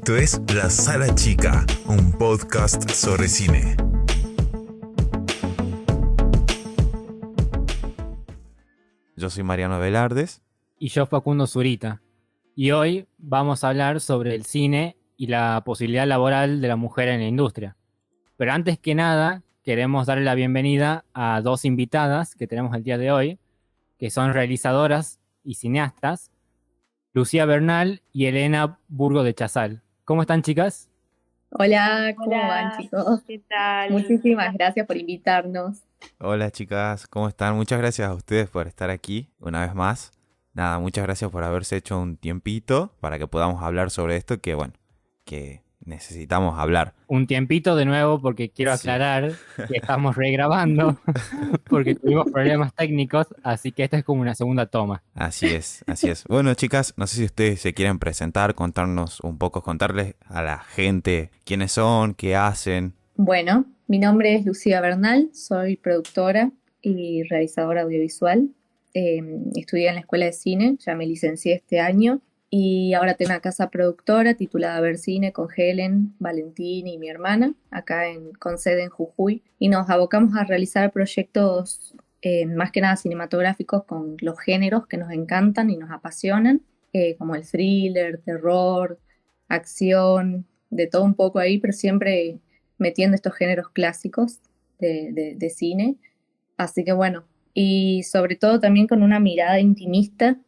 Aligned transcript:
Esto 0.00 0.16
es 0.16 0.40
La 0.54 0.70
Sala 0.70 1.14
Chica, 1.14 1.66
un 1.86 2.12
podcast 2.12 2.88
sobre 2.88 3.28
cine. 3.28 3.76
Yo 9.14 9.28
soy 9.28 9.42
Mariano 9.42 9.78
Velardes. 9.78 10.40
Y 10.78 10.88
yo 10.88 11.04
Facundo 11.04 11.46
Zurita. 11.46 12.00
Y 12.56 12.70
hoy 12.70 13.08
vamos 13.18 13.62
a 13.62 13.68
hablar 13.68 14.00
sobre 14.00 14.34
el 14.34 14.46
cine 14.46 14.96
y 15.18 15.26
la 15.26 15.62
posibilidad 15.66 16.06
laboral 16.06 16.62
de 16.62 16.68
la 16.68 16.76
mujer 16.76 17.08
en 17.08 17.20
la 17.20 17.28
industria. 17.28 17.76
Pero 18.38 18.52
antes 18.54 18.78
que 18.78 18.94
nada, 18.94 19.42
queremos 19.62 20.06
darle 20.06 20.24
la 20.24 20.34
bienvenida 20.34 21.04
a 21.12 21.42
dos 21.42 21.66
invitadas 21.66 22.34
que 22.36 22.46
tenemos 22.46 22.74
el 22.74 22.84
día 22.84 22.96
de 22.96 23.12
hoy, 23.12 23.38
que 23.98 24.08
son 24.08 24.32
realizadoras 24.32 25.20
y 25.44 25.56
cineastas, 25.56 26.32
Lucía 27.12 27.44
Bernal 27.44 28.00
y 28.14 28.24
Elena 28.24 28.78
Burgo 28.88 29.24
de 29.24 29.34
Chazal. 29.34 29.82
¿Cómo 30.10 30.22
están, 30.22 30.42
chicas? 30.42 30.88
Hola, 31.50 32.12
¿cómo 32.16 32.32
van, 32.32 32.76
chicos? 32.76 33.22
¿Qué 33.28 33.38
tal? 33.48 33.92
Muchísimas 33.92 34.52
gracias 34.54 34.84
por 34.84 34.96
invitarnos. 34.96 35.84
Hola, 36.18 36.50
chicas, 36.50 37.06
¿cómo 37.06 37.28
están? 37.28 37.54
Muchas 37.54 37.78
gracias 37.78 38.08
a 38.08 38.14
ustedes 38.14 38.50
por 38.50 38.66
estar 38.66 38.90
aquí 38.90 39.28
una 39.38 39.60
vez 39.60 39.72
más. 39.72 40.10
Nada, 40.52 40.80
muchas 40.80 41.04
gracias 41.04 41.30
por 41.30 41.44
haberse 41.44 41.76
hecho 41.76 41.96
un 42.00 42.16
tiempito 42.16 42.92
para 42.98 43.20
que 43.20 43.28
podamos 43.28 43.62
hablar 43.62 43.92
sobre 43.92 44.16
esto 44.16 44.40
que, 44.40 44.54
bueno, 44.54 44.72
que 45.24 45.62
necesitamos 45.90 46.58
hablar. 46.58 46.94
Un 47.06 47.26
tiempito 47.26 47.76
de 47.76 47.84
nuevo 47.84 48.20
porque 48.22 48.48
quiero 48.48 48.74
Sí. 48.76 48.88
aclarar 48.88 49.32
que 49.68 49.76
estamos 49.82 50.16
regrabando 50.16 50.98
porque 51.68 51.94
tuvimos 51.94 52.30
problemas 52.30 52.72
técnicos, 52.74 53.26
así 53.42 53.72
que 53.72 53.84
esta 53.84 53.98
es 53.98 54.04
como 54.04 54.22
una 54.22 54.34
segunda 54.34 54.66
toma. 54.66 55.02
Así 55.14 55.46
es, 55.46 55.84
así 55.86 56.08
es. 56.08 56.24
Bueno, 56.28 56.54
chicas, 56.54 56.94
no 56.96 57.06
sé 57.06 57.16
si 57.16 57.24
ustedes 57.24 57.60
se 57.60 57.74
quieren 57.74 57.98
presentar, 57.98 58.54
contarnos 58.54 59.20
un 59.20 59.36
poco, 59.36 59.62
contarles 59.62 60.14
a 60.26 60.42
la 60.42 60.58
gente 60.58 61.30
quiénes 61.44 61.72
son, 61.72 62.14
qué 62.14 62.36
hacen. 62.36 62.94
Bueno, 63.16 63.66
mi 63.86 63.98
nombre 63.98 64.34
es 64.36 64.46
Lucía 64.46 64.80
Bernal, 64.80 65.28
soy 65.34 65.76
productora 65.76 66.50
y 66.80 67.24
realizadora 67.24 67.82
audiovisual. 67.82 68.48
Eh, 68.94 69.22
estudié 69.56 69.88
en 69.88 69.94
la 69.96 70.00
escuela 70.00 70.24
de 70.26 70.32
cine, 70.32 70.76
ya 70.80 70.94
me 70.94 71.06
licencié 71.06 71.54
este 71.54 71.78
año 71.80 72.20
y 72.50 72.94
ahora 72.94 73.14
tengo 73.14 73.30
una 73.30 73.40
casa 73.40 73.70
productora 73.70 74.34
titulada 74.34 74.80
Ver 74.80 74.98
Cine 74.98 75.32
con 75.32 75.48
Helen, 75.56 76.14
Valentín 76.18 76.88
y 76.88 76.98
mi 76.98 77.08
hermana, 77.08 77.54
acá 77.70 78.08
en, 78.08 78.32
con 78.32 78.58
sede 78.58 78.82
en 78.82 78.90
Jujuy, 78.90 79.44
y 79.60 79.68
nos 79.68 79.88
abocamos 79.88 80.36
a 80.36 80.42
realizar 80.44 80.90
proyectos 80.90 81.94
eh, 82.22 82.46
más 82.46 82.72
que 82.72 82.80
nada 82.80 82.96
cinematográficos 82.96 83.84
con 83.84 84.16
los 84.20 84.38
géneros 84.40 84.88
que 84.88 84.96
nos 84.96 85.12
encantan 85.12 85.70
y 85.70 85.76
nos 85.76 85.92
apasionan, 85.92 86.62
eh, 86.92 87.14
como 87.16 87.36
el 87.36 87.48
thriller, 87.48 88.18
terror, 88.18 88.98
acción, 89.48 90.44
de 90.70 90.88
todo 90.88 91.04
un 91.04 91.14
poco 91.14 91.38
ahí, 91.38 91.58
pero 91.58 91.72
siempre 91.72 92.40
metiendo 92.78 93.14
estos 93.14 93.34
géneros 93.34 93.68
clásicos 93.70 94.40
de 94.78 95.52
cine. 95.54 95.96
Así 96.56 96.84
que 96.84 96.92
bueno, 96.92 97.24
y 97.54 98.02
sobre 98.04 98.36
todo 98.36 98.60
también 98.60 98.86
con 98.86 99.02
una 99.02 99.20
mirada 99.20 99.60
intimista 99.60 100.38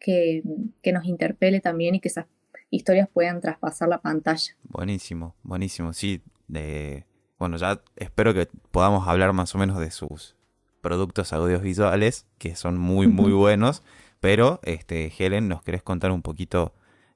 que, 0.00 0.42
que 0.82 0.92
nos 0.92 1.04
interpele 1.04 1.60
también 1.60 1.94
y 1.94 2.00
que 2.00 2.08
esas 2.08 2.26
historias 2.70 3.08
puedan 3.08 3.40
traspasar 3.40 3.88
la 3.88 3.98
pantalla. 3.98 4.56
Buenísimo, 4.64 5.34
buenísimo. 5.42 5.92
Sí, 5.92 6.22
de... 6.48 7.04
bueno, 7.38 7.56
ya 7.56 7.80
espero 7.96 8.32
que 8.34 8.48
podamos 8.70 9.06
hablar 9.06 9.32
más 9.32 9.54
o 9.54 9.58
menos 9.58 9.78
de 9.78 9.90
sus 9.90 10.36
productos 10.80 11.32
audiovisuales, 11.32 12.26
que 12.38 12.56
son 12.56 12.78
muy, 12.78 13.06
muy 13.06 13.32
buenos. 13.32 13.82
Pero, 14.20 14.60
este, 14.62 15.12
Helen, 15.18 15.48
¿nos 15.48 15.62
querés 15.62 15.82
contar 15.82 16.10
un 16.10 16.22
poquito? 16.22 16.74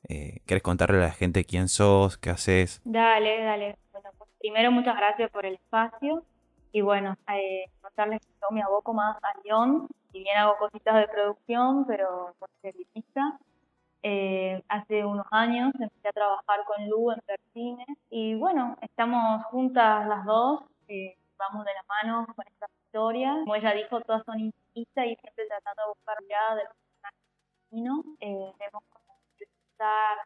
Eh, 0.09 0.41
¿Querés 0.47 0.63
contarle 0.63 0.99
a 0.99 1.09
la 1.09 1.11
gente 1.13 1.45
quién 1.45 1.69
sos, 1.69 2.19
qué 2.19 2.31
haces? 2.31 2.83
Dale, 2.85 3.43
dale. 3.43 3.79
Bueno, 3.93 4.11
pues 4.19 4.31
primero 4.39 4.71
muchas 4.71 4.97
gracias 4.97 5.31
por 5.31 5.47
el 5.47 5.55
espacio 5.55 6.25
y 6.73 6.81
bueno, 6.81 7.17
eh, 7.33 7.71
contarles 7.81 8.21
que 8.21 8.33
yo 8.41 8.55
me 8.55 8.63
aboco 8.63 8.93
más 8.93 9.17
al 9.23 9.43
guion, 9.43 9.89
si 10.15 10.21
bien 10.21 10.39
hago 10.39 10.57
cositas 10.59 10.95
de 10.95 11.09
producción, 11.09 11.85
pero 11.87 12.37
ser 12.63 12.73
guionista. 12.73 13.37
Eh, 14.05 14.63
hace 14.69 15.05
unos 15.05 15.27
años 15.33 15.73
empecé 15.81 16.09
a 16.09 16.13
trabajar 16.13 16.61
con 16.67 16.89
Lu 16.89 17.11
en 17.11 17.21
Percine 17.27 17.85
y 18.11 18.35
bueno, 18.37 18.77
estamos 18.83 19.45
juntas 19.47 20.07
las 20.07 20.25
dos, 20.25 20.63
eh, 20.89 21.17
vamos 21.37 21.65
de 21.65 21.73
la 21.73 21.83
mano 21.89 22.27
con 22.37 22.47
estas 22.47 22.71
historias. 22.85 23.39
Como 23.41 23.57
ella 23.57 23.73
dijo, 23.73 24.01
todas 24.03 24.23
son 24.25 24.39
intimistas 24.39 25.07
y 25.07 25.17
siempre 25.17 25.47
tratando 25.49 25.83
de 25.83 25.89
buscar 25.89 26.17
ya 26.29 26.55
de 26.55 26.65
los 26.65 26.77
personajes 26.77 28.17
eh, 28.21 28.53
vemos 28.61 28.83
cómo 28.91 29.19
utilizar 29.35 30.19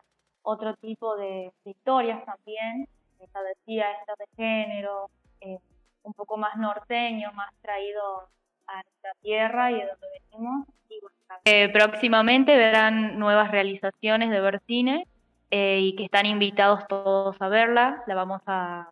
otro 0.42 0.74
tipo 0.74 1.16
de, 1.16 1.52
de 1.64 1.70
historias 1.70 2.22
también, 2.26 2.86
ella 3.20 3.40
decía, 3.54 3.92
estas 3.92 4.18
de 4.18 4.26
género, 4.36 5.08
eh, 5.40 5.58
un 6.02 6.12
poco 6.12 6.36
más 6.36 6.56
norteño, 6.56 7.32
más 7.32 7.54
traído 7.62 8.28
a 8.68 8.82
nuestra 8.82 9.12
tierra 9.22 9.70
y 9.70 9.74
de 9.74 9.86
donde 9.86 10.06
venimos. 10.30 10.68
Y 10.88 11.00
bueno, 11.00 11.16
eh, 11.44 11.68
próximamente 11.70 12.56
verán 12.56 13.18
nuevas 13.18 13.50
realizaciones 13.50 14.30
de 14.30 14.40
Bercine 14.40 15.06
eh, 15.50 15.80
y 15.80 15.96
que 15.96 16.04
están 16.04 16.26
invitados 16.26 16.86
todos 16.88 17.36
a 17.40 17.48
verla. 17.48 18.02
La 18.06 18.14
vamos 18.14 18.42
a 18.46 18.90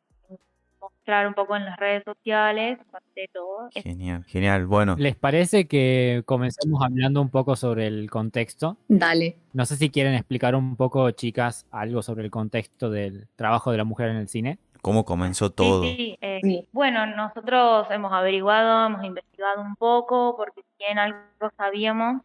mostrar 0.80 1.26
un 1.26 1.34
poco 1.34 1.56
en 1.56 1.64
las 1.64 1.78
redes 1.78 2.02
sociales, 2.04 2.78
de 3.14 3.28
todo. 3.32 3.68
Genial, 3.72 4.24
genial. 4.24 4.66
Bueno, 4.66 4.96
¿Les 4.98 5.16
parece 5.16 5.66
que 5.66 6.22
comencemos 6.26 6.82
hablando 6.82 7.20
un 7.22 7.30
poco 7.30 7.56
sobre 7.56 7.86
el 7.86 8.10
contexto? 8.10 8.76
Dale. 8.88 9.36
No 9.52 9.64
sé 9.66 9.76
si 9.76 9.90
quieren 9.90 10.14
explicar 10.14 10.54
un 10.54 10.76
poco, 10.76 11.10
chicas, 11.12 11.66
algo 11.70 12.02
sobre 12.02 12.24
el 12.24 12.30
contexto 12.30 12.90
del 12.90 13.28
trabajo 13.36 13.70
de 13.70 13.78
la 13.78 13.84
mujer 13.84 14.08
en 14.08 14.16
el 14.16 14.28
cine. 14.28 14.58
¿Cómo 14.86 15.04
comenzó 15.04 15.50
todo? 15.50 15.82
sí, 15.82 16.16
eh, 16.20 16.38
Sí. 16.44 16.68
Bueno, 16.70 17.06
nosotros 17.06 17.88
hemos 17.90 18.12
averiguado, 18.12 18.86
hemos 18.86 19.04
investigado 19.04 19.60
un 19.60 19.74
poco, 19.74 20.36
porque 20.36 20.62
si 20.62 20.84
bien 20.84 20.96
algo 21.00 21.18
sabíamos 21.56 22.22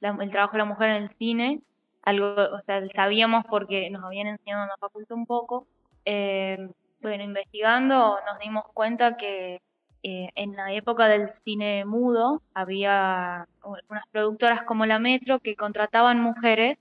del 0.00 0.30
trabajo 0.30 0.52
de 0.52 0.58
la 0.58 0.64
mujer 0.64 0.88
en 0.88 1.02
el 1.02 1.10
cine, 1.18 1.60
algo, 2.04 2.26
o 2.26 2.62
sea, 2.64 2.80
sabíamos 2.94 3.44
porque 3.50 3.90
nos 3.90 4.02
habían 4.02 4.28
enseñado 4.28 4.62
en 4.62 4.68
la 4.70 4.76
facultad 4.78 5.14
un 5.14 5.26
poco, 5.26 5.66
eh, 6.06 6.70
bueno, 7.02 7.22
investigando 7.22 8.18
nos 8.24 8.38
dimos 8.38 8.64
cuenta 8.72 9.18
que 9.18 9.60
eh, 10.02 10.30
en 10.36 10.56
la 10.56 10.72
época 10.72 11.06
del 11.06 11.28
cine 11.44 11.84
mudo 11.84 12.40
había 12.54 13.46
unas 13.90 14.06
productoras 14.10 14.62
como 14.62 14.86
la 14.86 14.98
Metro 14.98 15.40
que 15.40 15.54
contrataban 15.54 16.18
mujeres 16.18 16.78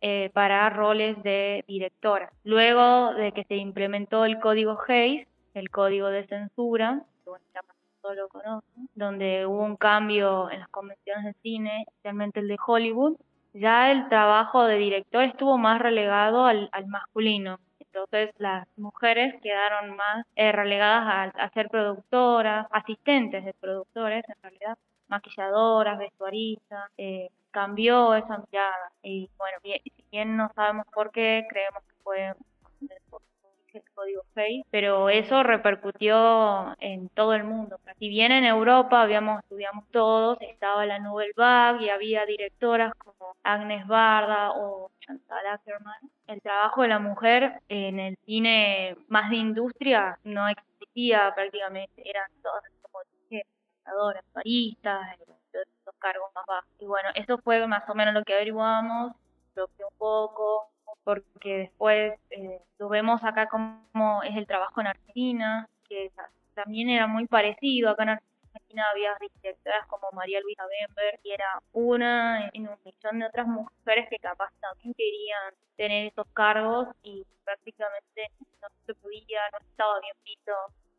eh, 0.00 0.30
para 0.32 0.70
roles 0.70 1.22
de 1.22 1.64
directora. 1.68 2.32
Luego 2.44 3.12
de 3.14 3.32
que 3.32 3.44
se 3.44 3.56
implementó 3.56 4.24
el 4.24 4.40
código 4.40 4.78
Hayes, 4.88 5.26
el 5.54 5.70
código 5.70 6.08
de 6.08 6.26
censura, 6.26 7.02
que 7.24 7.30
bueno, 7.30 7.44
ya 7.54 7.60
todos 8.00 8.16
lo 8.16 8.28
conocen, 8.28 8.88
donde 8.94 9.46
hubo 9.46 9.62
un 9.62 9.76
cambio 9.76 10.50
en 10.50 10.60
las 10.60 10.68
convenciones 10.68 11.24
de 11.24 11.34
cine, 11.42 11.84
especialmente 11.86 12.40
el 12.40 12.48
de 12.48 12.56
Hollywood, 12.64 13.16
ya 13.52 13.90
el 13.90 14.08
trabajo 14.08 14.64
de 14.64 14.76
director 14.76 15.24
estuvo 15.24 15.58
más 15.58 15.80
relegado 15.80 16.46
al, 16.46 16.70
masculino. 16.86 17.58
Entonces 17.78 18.30
las 18.38 18.68
mujeres 18.76 19.34
quedaron 19.42 19.96
más 19.96 20.24
eh, 20.36 20.52
relegadas 20.52 21.34
a, 21.34 21.44
a 21.44 21.50
ser 21.50 21.68
productoras, 21.68 22.66
asistentes 22.70 23.44
de 23.44 23.52
productores 23.54 24.24
en 24.28 24.36
realidad, 24.42 24.78
maquilladoras, 25.08 25.98
vestuaristas, 25.98 26.90
eh, 26.96 27.28
cambió 27.50 28.14
esa 28.14 28.38
mirada. 28.38 28.92
Y 29.02 29.30
bueno, 29.38 29.58
bien, 29.62 29.80
si 29.84 30.04
bien 30.10 30.36
no 30.36 30.50
sabemos 30.54 30.86
por 30.92 31.10
qué, 31.10 31.46
creemos 31.48 31.82
que 31.84 31.94
fue 32.02 32.34
el 33.72 33.82
código 33.94 34.22
Hayes, 34.34 34.64
pero 34.70 35.08
eso 35.08 35.42
repercutió 35.42 36.76
en 36.80 37.08
todo 37.10 37.34
el 37.34 37.44
mundo. 37.44 37.78
Si 37.98 38.08
bien 38.08 38.32
en 38.32 38.44
Europa 38.44 39.02
habíamos 39.02 39.40
estudiamos 39.40 39.88
todos, 39.90 40.38
estaba 40.40 40.86
la 40.86 40.98
Nouvelle 40.98 41.32
Vague 41.36 41.84
y 41.84 41.88
había 41.88 42.26
directoras 42.26 42.92
como 42.94 43.36
Agnes 43.42 43.86
Barda 43.86 44.52
o 44.52 44.90
Chantal 45.00 45.46
Ackerman, 45.46 46.10
el 46.26 46.40
trabajo 46.40 46.82
de 46.82 46.88
la 46.88 46.98
mujer 46.98 47.60
en 47.68 48.00
el 48.00 48.16
cine 48.24 48.96
más 49.08 49.30
de 49.30 49.36
industria 49.36 50.18
no 50.24 50.48
existía 50.48 51.32
prácticamente, 51.34 52.08
eran 52.08 52.30
todas 52.42 52.62
como 52.82 52.98
dije, 53.28 53.46
pensadoras, 53.84 54.24
baristas, 55.52 55.84
los 55.86 55.94
cargos 55.96 56.30
más 56.34 56.46
bajos. 56.46 56.70
Y 56.78 56.86
bueno, 56.86 57.08
eso 57.14 57.38
fue 57.38 57.66
más 57.66 57.88
o 57.88 57.94
menos 57.94 58.14
lo 58.14 58.24
que 58.24 58.34
averiguamos, 58.34 59.12
lo 59.54 59.64
un 59.64 59.96
poco, 59.98 60.70
porque 61.04 61.58
después 61.58 62.14
eh, 62.30 62.60
lo 62.78 62.88
vemos 62.88 63.22
acá 63.24 63.48
como 63.48 64.22
es 64.22 64.36
el 64.36 64.46
trabajo 64.46 64.80
en 64.80 64.88
Argentina, 64.88 65.68
que 65.88 66.10
también 66.54 66.88
era 66.88 67.06
muy 67.06 67.26
parecido. 67.26 67.90
Acá 67.90 68.04
en 68.04 68.08
Argentina 68.10 68.84
había 68.90 69.16
directoras 69.20 69.86
como 69.86 70.08
María 70.12 70.40
Luisa 70.40 70.62
Bember, 70.66 71.20
y 71.22 71.30
era 71.30 71.60
una 71.72 72.48
en 72.52 72.68
un 72.68 72.76
millón 72.84 73.20
de 73.20 73.26
otras 73.26 73.46
mujeres 73.46 74.08
que 74.08 74.18
capaz 74.18 74.50
también 74.60 74.94
querían 74.94 75.54
tener 75.76 76.06
esos 76.06 76.26
cargos 76.32 76.88
y 77.02 77.24
prácticamente 77.44 78.30
no 78.62 78.68
se 78.86 78.94
podía, 78.94 79.40
no 79.52 79.58
estaba 79.58 80.00
bien 80.00 80.16
visto. 80.24 80.52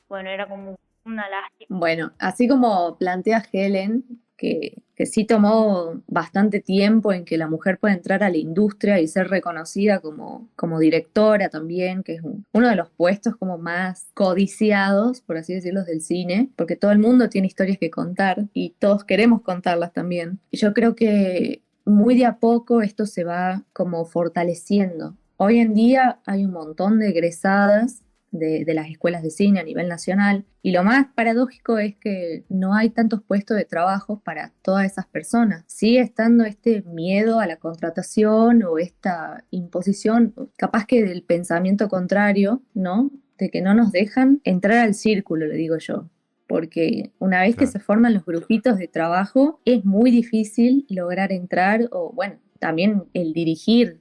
Bueno, 0.09 0.29
era 0.29 0.47
como 0.47 0.77
una 1.05 1.29
lástima. 1.29 1.79
Bueno, 1.79 2.11
así 2.19 2.47
como 2.47 2.97
plantea 2.97 3.43
Helen, 3.51 4.03
que, 4.41 4.81
sí 5.05 5.25
tomó 5.25 6.03
bastante 6.05 6.59
tiempo 6.59 7.11
en 7.11 7.25
que 7.25 7.35
la 7.35 7.47
mujer 7.47 7.79
pueda 7.79 7.95
entrar 7.95 8.23
a 8.23 8.29
la 8.29 8.37
industria 8.37 8.99
y 8.99 9.07
ser 9.07 9.29
reconocida 9.29 9.99
como, 9.99 10.47
como 10.55 10.77
directora 10.77 11.49
también, 11.49 12.03
que 12.03 12.15
es 12.15 12.21
uno 12.23 12.69
de 12.69 12.75
los 12.75 12.89
puestos 12.89 13.35
como 13.35 13.57
más 13.57 14.11
codiciados, 14.13 15.21
por 15.21 15.37
así 15.37 15.55
decirlo, 15.55 15.83
del 15.83 16.01
cine, 16.01 16.51
porque 16.55 16.75
todo 16.75 16.91
el 16.91 16.99
mundo 16.99 17.29
tiene 17.29 17.47
historias 17.47 17.79
que 17.79 17.89
contar 17.89 18.45
y 18.53 18.75
todos 18.77 19.03
queremos 19.03 19.41
contarlas 19.41 19.91
también. 19.91 20.39
Y 20.51 20.57
yo 20.57 20.71
creo 20.71 20.93
que 20.95 21.63
muy 21.83 22.15
de 22.15 22.27
a 22.27 22.37
poco 22.37 22.83
esto 22.83 23.07
se 23.07 23.23
va 23.23 23.63
como 23.73 24.05
fortaleciendo. 24.05 25.15
Hoy 25.37 25.57
en 25.57 25.73
día 25.73 26.19
hay 26.27 26.45
un 26.45 26.51
montón 26.51 26.99
de 26.99 27.09
egresadas 27.09 28.03
de, 28.31 28.65
las 28.73 28.89
escuelas 28.89 29.23
de 29.23 29.29
cine 29.29 29.59
a 29.59 29.63
nivel 29.63 29.87
nacional. 29.87 30.45
Y 30.61 30.71
lo 30.71 30.83
más 30.83 31.07
paradójico 31.15 31.77
es 31.77 31.95
que 31.97 32.45
no 32.49 32.73
hay 32.73 32.89
tantos 32.89 33.21
puestos 33.21 33.57
de 33.57 33.65
trabajo 33.65 34.21
para 34.23 34.53
todas 34.61 34.85
esas 34.85 35.05
personas. 35.07 35.63
Sigue 35.67 35.99
estando 35.99 36.43
este 36.45 36.81
miedo 36.83 37.39
a 37.39 37.47
la 37.47 37.57
contratación 37.57 38.63
o 38.63 38.77
esta 38.77 39.45
imposición, 39.51 40.33
capaz 40.57 40.85
que 40.85 41.03
del 41.03 41.23
pensamiento 41.23 41.89
contrario, 41.89 42.61
¿no? 42.73 43.11
De 43.37 43.49
que 43.49 43.61
no 43.61 43.73
nos 43.73 43.91
dejan 43.91 44.41
entrar 44.43 44.79
al 44.79 44.93
círculo, 44.93 45.47
le 45.47 45.55
digo 45.55 45.77
yo. 45.77 46.09
Porque 46.47 47.11
una 47.19 47.41
vez 47.41 47.55
que 47.55 47.65
se 47.65 47.79
forman 47.79 48.13
los 48.13 48.25
grupitos 48.25 48.77
de 48.77 48.87
trabajo, 48.87 49.61
es 49.63 49.85
muy 49.85 50.11
difícil 50.11 50.85
lograr 50.89 51.31
entrar 51.31 51.87
o, 51.91 52.11
bueno, 52.11 52.35
también 52.59 53.05
el 53.13 53.33
dirigir 53.33 54.00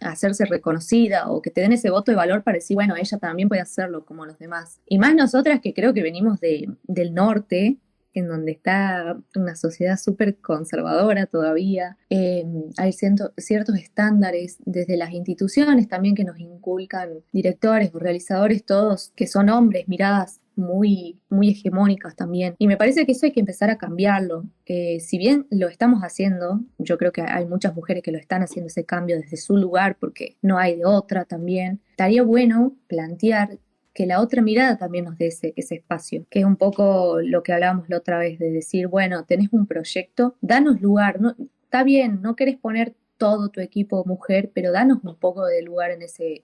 hacerse 0.00 0.44
reconocida 0.44 1.28
o 1.30 1.42
que 1.42 1.50
te 1.50 1.60
den 1.60 1.72
ese 1.72 1.90
voto 1.90 2.12
de 2.12 2.16
valor 2.16 2.42
para 2.42 2.56
decir, 2.56 2.74
bueno, 2.74 2.94
ella 2.96 3.18
también 3.18 3.48
puede 3.48 3.60
hacerlo 3.62 4.04
como 4.04 4.26
los 4.26 4.38
demás. 4.38 4.80
Y 4.86 4.98
más 4.98 5.14
nosotras 5.14 5.60
que 5.60 5.74
creo 5.74 5.94
que 5.94 6.02
venimos 6.02 6.40
de, 6.40 6.68
del 6.84 7.14
norte, 7.14 7.78
en 8.14 8.28
donde 8.28 8.52
está 8.52 9.18
una 9.34 9.56
sociedad 9.56 9.98
súper 9.98 10.36
conservadora 10.36 11.26
todavía. 11.26 11.98
Em, 12.08 12.64
hay 12.76 12.92
ciertos 12.92 13.76
estándares 13.76 14.58
desde 14.64 14.96
las 14.96 15.12
instituciones 15.12 15.88
también 15.88 16.14
que 16.14 16.24
nos 16.24 16.38
inculcan 16.38 17.10
directores 17.32 17.90
o 17.92 17.98
realizadores, 17.98 18.64
todos 18.64 19.12
que 19.16 19.26
son 19.26 19.50
hombres, 19.50 19.88
miradas 19.88 20.40
muy, 20.56 21.20
muy 21.28 21.50
hegemónicas 21.50 22.16
también. 22.16 22.54
Y 22.58 22.66
me 22.66 22.76
parece 22.76 23.06
que 23.06 23.12
eso 23.12 23.26
hay 23.26 23.32
que 23.32 23.40
empezar 23.40 23.70
a 23.70 23.78
cambiarlo. 23.78 24.44
si 24.66 25.18
bien 25.18 25.46
lo 25.50 25.68
estamos 25.68 26.00
haciendo, 26.02 26.60
yo 26.78 26.98
creo 26.98 27.12
que 27.12 27.22
hay 27.22 27.46
muchas 27.46 27.74
mujeres 27.74 28.02
que 28.02 28.12
lo 28.12 28.18
están 28.18 28.42
haciendo 28.42 28.68
ese 28.68 28.84
cambio 28.84 29.16
desde 29.16 29.36
su 29.36 29.56
lugar 29.56 29.96
porque 29.98 30.36
no 30.42 30.58
hay 30.58 30.76
de 30.76 30.84
otra 30.84 31.24
también, 31.24 31.80
estaría 31.90 32.22
bueno 32.22 32.76
plantear 32.88 33.58
que 33.94 34.06
la 34.06 34.20
otra 34.20 34.42
mirada 34.42 34.76
también 34.76 35.04
nos 35.04 35.16
dé 35.16 35.28
ese, 35.28 35.52
ese, 35.56 35.76
espacio, 35.76 36.26
que 36.28 36.40
es 36.40 36.44
un 36.44 36.56
poco 36.56 37.20
lo 37.22 37.44
que 37.44 37.52
hablábamos 37.52 37.88
la 37.88 37.98
otra 37.98 38.18
vez, 38.18 38.40
de 38.40 38.50
decir, 38.50 38.88
bueno, 38.88 39.24
tenés 39.24 39.48
un 39.52 39.66
proyecto, 39.66 40.36
danos 40.40 40.80
lugar, 40.80 41.20
no, 41.20 41.36
está 41.62 41.84
bien, 41.84 42.20
no 42.20 42.34
querés 42.34 42.56
poner 42.56 42.96
todo 43.16 43.48
tu 43.50 43.60
equipo 43.60 44.04
mujer, 44.04 44.50
pero 44.52 44.72
danos 44.72 44.98
un 45.04 45.16
poco 45.16 45.46
de 45.46 45.62
lugar 45.62 45.92
en 45.92 46.02
ese, 46.02 46.40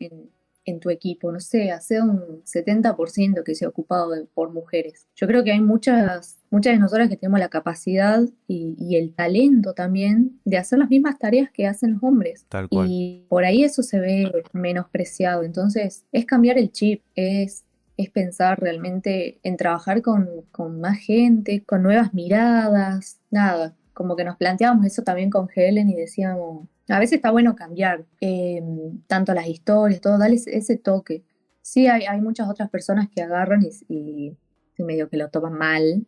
en 0.71 0.81
tu 0.81 0.91
equipo, 0.91 1.31
no 1.33 1.41
sé, 1.41 1.71
hace 1.71 2.01
un 2.01 2.43
70% 2.45 3.43
que 3.45 3.55
sea 3.55 3.69
ocupado 3.69 4.11
por 4.35 4.53
mujeres. 4.53 5.07
Yo 5.15 5.27
creo 5.27 5.45
que 5.45 5.53
hay 5.53 5.61
muchas, 5.61 6.39
muchas 6.51 6.75
de 6.75 6.79
nosotras 6.79 7.09
que 7.09 7.17
tenemos 7.17 7.41
la 7.41 7.49
capacidad 7.49 8.23
y, 8.47 8.97
el 8.97 9.15
talento 9.15 9.73
también 9.73 10.41
de 10.45 10.59
hacer 10.59 10.79
las 10.79 10.91
mismas 10.91 11.19
tareas 11.19 11.51
que 11.53 11.67
hacen 11.67 11.93
los 11.95 12.03
hombres. 12.03 12.47
Y 12.71 13.25
por 13.29 13.45
ahí 13.45 13.63
eso 13.65 13.83
se 13.83 14.01
ve 14.01 14.33
menospreciado. 14.53 15.43
Entonces, 15.43 16.05
es 16.13 16.27
cambiar 16.27 16.59
el 16.59 16.73
chip, 16.73 17.03
es 17.15 17.65
es 18.03 18.11
pensar 18.11 18.59
realmente 18.59 19.41
en 19.43 19.59
trabajar 19.59 20.01
con, 20.01 20.27
con, 20.53 20.81
más 20.81 20.99
gente, 20.99 21.63
con 21.65 21.83
nuevas 21.83 22.15
miradas, 22.15 23.21
nada, 23.31 23.77
como 23.93 24.17
que 24.17 24.25
nos 24.25 24.39
planteábamos 24.39 24.87
eso 24.87 25.03
también 25.03 25.29
con 25.29 25.49
Helen 25.55 25.91
y 25.91 25.95
decíamos, 25.95 26.67
a 26.91 26.99
veces 26.99 27.17
está 27.17 27.31
bueno 27.31 27.55
cambiar 27.55 28.05
em, 28.21 29.01
tanto 29.07 29.33
las 29.33 29.47
historias, 29.47 30.01
todo, 30.01 30.19
darle 30.19 30.37
ese, 30.37 30.77
toque. 30.77 31.23
Sí, 31.63 31.87
hay, 31.87 32.21
muchas 32.21 32.49
otras 32.49 32.69
personas 32.69 33.09
que 33.09 33.23
agarran 33.23 33.63
y, 33.89 34.37
medio 34.79 35.11
que 35.11 35.19
lo 35.19 35.29
toman 35.29 35.53
mal 35.53 36.07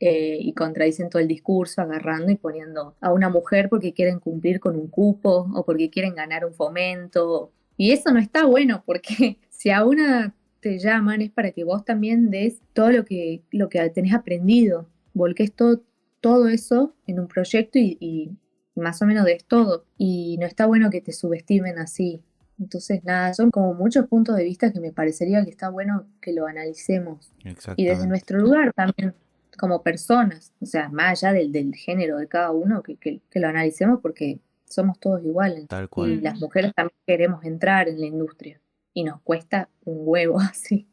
eh, 0.00 0.38
y 0.40 0.54
contradicen 0.54 1.10
todo 1.10 1.20
el 1.20 1.28
discurso, 1.28 1.82
agarrando 1.82 2.32
y 2.32 2.36
poniendo 2.36 2.96
a 3.00 3.12
una 3.12 3.28
mujer 3.28 3.68
porque 3.68 3.92
quieren 3.92 4.20
cumplir 4.20 4.58
con 4.58 4.74
un 4.74 4.88
cupo 4.88 5.46
o 5.54 5.64
porque 5.66 5.90
quieren 5.90 6.14
ganar 6.14 6.46
un 6.46 6.54
fomento. 6.54 7.52
Y 7.76 7.92
eso 7.92 8.12
no 8.12 8.18
está 8.18 8.46
bueno 8.46 8.82
porque 8.86 9.38
si 9.50 9.70
a 9.70 9.84
una 9.84 10.34
te 10.60 10.78
llaman 10.78 11.20
es 11.20 11.30
para 11.30 11.52
que 11.52 11.62
vos 11.62 11.84
también 11.84 12.30
des 12.30 12.60
todo 12.72 12.90
lo 12.90 13.04
que, 13.04 13.42
lo 13.50 13.68
que 13.68 13.86
tenés 13.90 14.14
aprendido, 14.14 14.88
volques 15.12 15.52
todo, 15.52 15.82
todo 16.20 16.48
eso 16.48 16.94
en 17.06 17.20
un 17.20 17.28
proyecto 17.28 17.78
y 17.78 18.30
más 18.76 19.02
o 19.02 19.06
menos 19.06 19.24
de 19.24 19.38
todo. 19.46 19.84
Y 19.98 20.36
no 20.38 20.46
está 20.46 20.66
bueno 20.66 20.90
que 20.90 21.00
te 21.00 21.12
subestimen 21.12 21.78
así. 21.78 22.22
Entonces, 22.58 23.04
nada, 23.04 23.34
son 23.34 23.50
como 23.50 23.74
muchos 23.74 24.06
puntos 24.06 24.36
de 24.36 24.44
vista 24.44 24.72
que 24.72 24.80
me 24.80 24.92
parecería 24.92 25.44
que 25.44 25.50
está 25.50 25.68
bueno 25.68 26.06
que 26.20 26.32
lo 26.32 26.46
analicemos. 26.46 27.30
Y 27.76 27.84
desde 27.84 28.06
nuestro 28.06 28.38
lugar 28.38 28.72
también, 28.72 29.14
como 29.58 29.82
personas, 29.82 30.52
o 30.60 30.66
sea, 30.66 30.88
más 30.88 31.22
allá 31.22 31.34
del, 31.34 31.52
del 31.52 31.74
género 31.74 32.18
de 32.18 32.28
cada 32.28 32.50
uno, 32.50 32.82
que, 32.82 32.96
que, 32.96 33.20
lo 33.34 33.48
analicemos 33.48 34.00
porque 34.00 34.40
somos 34.64 34.98
todos 34.98 35.22
iguales. 35.24 35.66
Tal 35.68 35.88
cual. 35.88 36.10
Y 36.10 36.20
las 36.20 36.40
mujeres 36.40 36.72
también 36.74 36.96
queremos 37.06 37.44
entrar 37.44 37.88
en 37.88 38.00
la 38.00 38.06
industria. 38.06 38.60
Y 38.94 39.04
nos 39.04 39.20
cuesta 39.20 39.68
un 39.84 39.98
huevo 40.00 40.40
así 40.40 40.86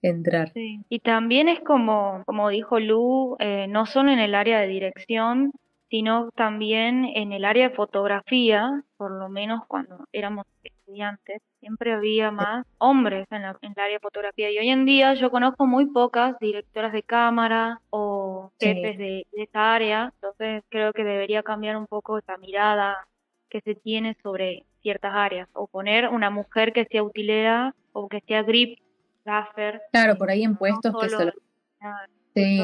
entrar. 0.00 0.52
Sí. 0.52 0.80
Y 0.88 1.00
también 1.00 1.48
es 1.48 1.60
como, 1.60 2.22
como 2.26 2.48
dijo 2.50 2.78
Lu, 2.78 3.36
eh, 3.40 3.66
no 3.68 3.86
solo 3.86 4.12
en 4.12 4.18
el 4.18 4.34
área 4.34 4.60
de 4.60 4.68
dirección, 4.68 5.52
sino 5.94 6.28
también 6.32 7.04
en 7.14 7.30
el 7.30 7.44
área 7.44 7.68
de 7.68 7.76
fotografía, 7.76 8.82
por 8.96 9.12
lo 9.12 9.28
menos 9.28 9.60
cuando 9.68 10.08
éramos 10.10 10.44
estudiantes, 10.64 11.40
siempre 11.60 11.92
había 11.92 12.32
más 12.32 12.66
hombres 12.78 13.28
en, 13.30 13.42
la, 13.42 13.56
en 13.62 13.74
el 13.76 13.78
área 13.80 13.94
de 13.94 14.00
fotografía. 14.00 14.50
Y 14.50 14.58
hoy 14.58 14.70
en 14.70 14.86
día 14.86 15.14
yo 15.14 15.30
conozco 15.30 15.66
muy 15.66 15.86
pocas 15.86 16.36
directoras 16.40 16.92
de 16.92 17.04
cámara 17.04 17.80
o 17.90 18.50
jefes 18.58 18.98
de, 18.98 19.24
de 19.30 19.42
esta 19.44 19.72
área, 19.72 20.10
entonces 20.16 20.64
creo 20.68 20.92
que 20.92 21.04
debería 21.04 21.44
cambiar 21.44 21.76
un 21.76 21.86
poco 21.86 22.18
esa 22.18 22.38
mirada 22.38 23.06
que 23.48 23.60
se 23.60 23.76
tiene 23.76 24.16
sobre 24.20 24.64
ciertas 24.82 25.12
áreas, 25.14 25.48
o 25.52 25.68
poner 25.68 26.08
una 26.08 26.28
mujer 26.28 26.72
que 26.72 26.86
sea 26.86 27.04
utilera 27.04 27.72
o 27.92 28.08
que 28.08 28.20
sea 28.26 28.42
grip, 28.42 28.80
gaffer. 29.24 29.80
Claro, 29.92 30.18
por 30.18 30.28
ahí 30.28 30.42
en 30.42 30.56
puestos 30.56 30.92
que 31.00 31.08
se 31.08 31.24
lo 31.24 31.32
sí. 32.34 32.58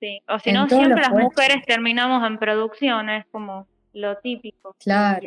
Sí. 0.00 0.20
O 0.28 0.38
si 0.38 0.52
no, 0.52 0.68
siempre 0.68 1.00
las 1.00 1.10
mujeres 1.10 1.64
terminamos 1.66 2.26
en 2.26 2.38
producción, 2.38 3.10
es 3.10 3.26
como 3.26 3.66
lo 3.92 4.16
típico. 4.18 4.76
Claro. 4.78 5.26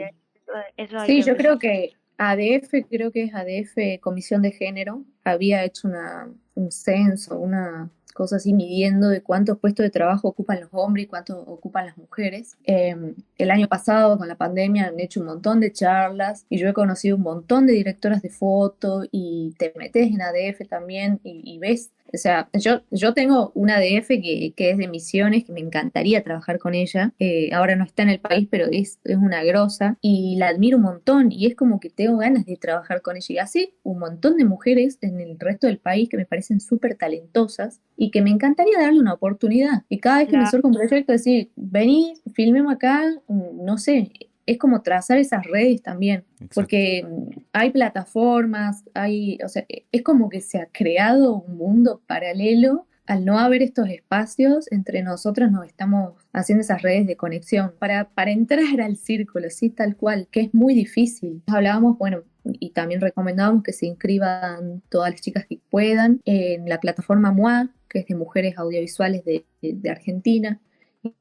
sí, 1.06 1.24
yo 1.24 1.36
creo 1.36 1.58
que 1.58 1.94
ADF, 2.18 2.88
creo 2.90 3.12
que 3.12 3.24
es 3.24 3.34
ADF 3.34 4.02
Comisión 4.02 4.42
de 4.42 4.52
Género, 4.52 5.04
había 5.24 5.64
hecho 5.64 5.88
una, 5.88 6.30
un 6.56 6.72
censo, 6.72 7.40
una 7.40 7.90
cosa 8.14 8.36
así 8.36 8.54
midiendo 8.54 9.08
de 9.08 9.24
cuántos 9.24 9.58
puestos 9.60 9.86
de 9.86 9.90
trabajo 9.90 10.28
ocupan 10.28 10.60
los 10.60 10.70
hombres 10.74 11.06
y 11.06 11.08
cuántos 11.08 11.38
ocupan 11.48 11.86
las 11.86 11.98
mujeres. 11.98 12.58
Em, 12.66 13.16
el 13.38 13.52
año 13.52 13.70
pasado 13.70 14.18
con 14.18 14.28
la 14.28 14.36
pandemia 14.36 14.88
han 14.88 15.00
hecho 15.00 15.22
un 15.22 15.28
montón 15.28 15.62
de 15.62 15.72
charlas 15.72 16.46
y 16.50 16.58
yo 16.58 16.68
he 16.68 16.74
conocido 16.74 17.16
un 17.16 17.24
montón 17.24 17.66
de 17.66 17.74
directoras 17.74 18.22
de 18.22 18.30
foto 18.30 19.04
y 19.10 19.56
te 19.58 19.72
metes 19.78 20.12
en 20.12 20.22
ADF 20.22 20.68
también 20.68 21.22
y 21.24 21.58
ves 21.60 21.92
o 22.14 22.18
sea, 22.18 22.50
yo, 22.54 22.82
yo 22.92 23.14
tengo 23.14 23.52
una 23.56 23.80
DF 23.80 24.08
que, 24.08 24.54
que, 24.56 24.72
es 24.72 24.78
de 24.78 24.88
Misiones, 24.88 25.44
que 25.46 25.52
me 25.52 25.60
encantaría 25.60 26.24
trabajar 26.24 26.60
con 26.60 26.76
ella. 26.76 27.14
Eh, 27.20 27.50
ahora 27.54 27.76
no 27.76 27.84
está 27.84 28.04
en 28.04 28.10
el 28.10 28.20
país, 28.20 28.48
pero 28.50 28.66
es, 28.72 29.00
es, 29.04 29.18
una 29.18 29.44
grosa 29.44 29.98
y 30.02 30.36
la 30.38 30.48
admiro 30.48 30.78
un 30.78 30.84
montón 30.84 31.32
y 31.32 31.46
es 31.46 31.56
como 31.56 31.80
que 31.80 31.90
tengo 31.90 32.18
ganas 32.18 32.46
de 32.46 32.58
trabajar 32.58 33.02
con 33.02 33.18
ella. 33.18 33.26
Y 33.30 33.38
así 33.38 33.74
un 33.84 34.00
montón 34.00 34.38
de 34.38 34.46
mujeres 34.46 34.98
en 35.02 35.20
el 35.20 35.40
resto 35.40 35.68
del 35.68 35.78
país 35.78 36.10
que 36.10 36.18
me 36.18 36.26
parecen 36.26 36.60
súper 36.60 36.96
talentosas 36.96 37.82
y 37.96 38.12
que 38.12 38.22
me 38.22 38.30
encantaría 38.30 38.80
darle 38.80 39.00
una 39.00 39.14
oportunidad. 39.14 39.84
Y 39.90 40.00
cada 40.00 40.20
vez 40.20 40.30
que 40.30 40.38
me 40.38 40.50
surge 40.50 40.66
un 40.66 40.74
proyecto, 40.74 41.12
decir, 41.12 41.52
vení, 41.56 42.14
filmemos 42.34 42.74
acá, 42.74 43.04
mm, 43.28 43.66
no 43.66 43.78
sé, 43.78 44.12
es 44.50 44.58
como 44.58 44.82
trazar 44.82 45.20
esas 45.20 45.46
redes 45.46 45.84
también, 45.84 46.26
porque 46.56 47.06
hay 47.54 47.70
plataformas, 47.70 48.84
hay, 48.96 49.38
o 49.46 49.48
sea, 49.48 49.64
es 49.68 50.02
como 50.02 50.28
que 50.28 50.42
se 50.42 50.58
ha 50.58 50.66
creado 50.72 51.36
un 51.36 51.56
mundo 51.56 52.02
paralelo. 52.08 52.88
Al 53.06 53.26
no 53.26 53.40
haber 53.40 53.62
estos 53.64 53.90
espacios, 53.90 54.72
entre 54.72 55.02
nosotros 55.04 55.52
nos 55.52 55.66
estamos 55.66 56.14
haciendo 56.34 56.62
esas 56.62 56.82
redes 56.82 57.08
de 57.08 57.16
conexión 57.16 57.74
para, 57.80 58.10
para 58.10 58.32
entrar 58.32 58.82
al 58.82 58.98
círculo, 58.98 59.50
sí, 59.50 59.70
tal 59.70 59.96
cual, 59.96 60.28
que 60.32 60.42
es 60.42 60.54
muy 60.54 60.74
difícil. 60.74 61.42
Hablábamos, 61.48 61.98
bueno, 61.98 62.24
y 62.44 62.72
también 62.72 63.02
recomendábamos 63.02 63.64
que 63.64 63.74
se 63.74 63.86
inscriban 63.86 64.82
todas 64.90 65.12
las 65.12 65.22
chicas 65.22 65.46
que 65.48 65.60
puedan 65.70 66.22
en 66.26 66.68
la 66.70 66.80
plataforma 66.80 67.32
MUA, 67.32 67.70
que 67.88 68.00
es 68.00 68.08
de 68.08 68.16
mujeres 68.16 68.58
audiovisuales 68.58 69.24
de, 69.26 69.46
de 69.62 69.90
Argentina, 69.90 70.60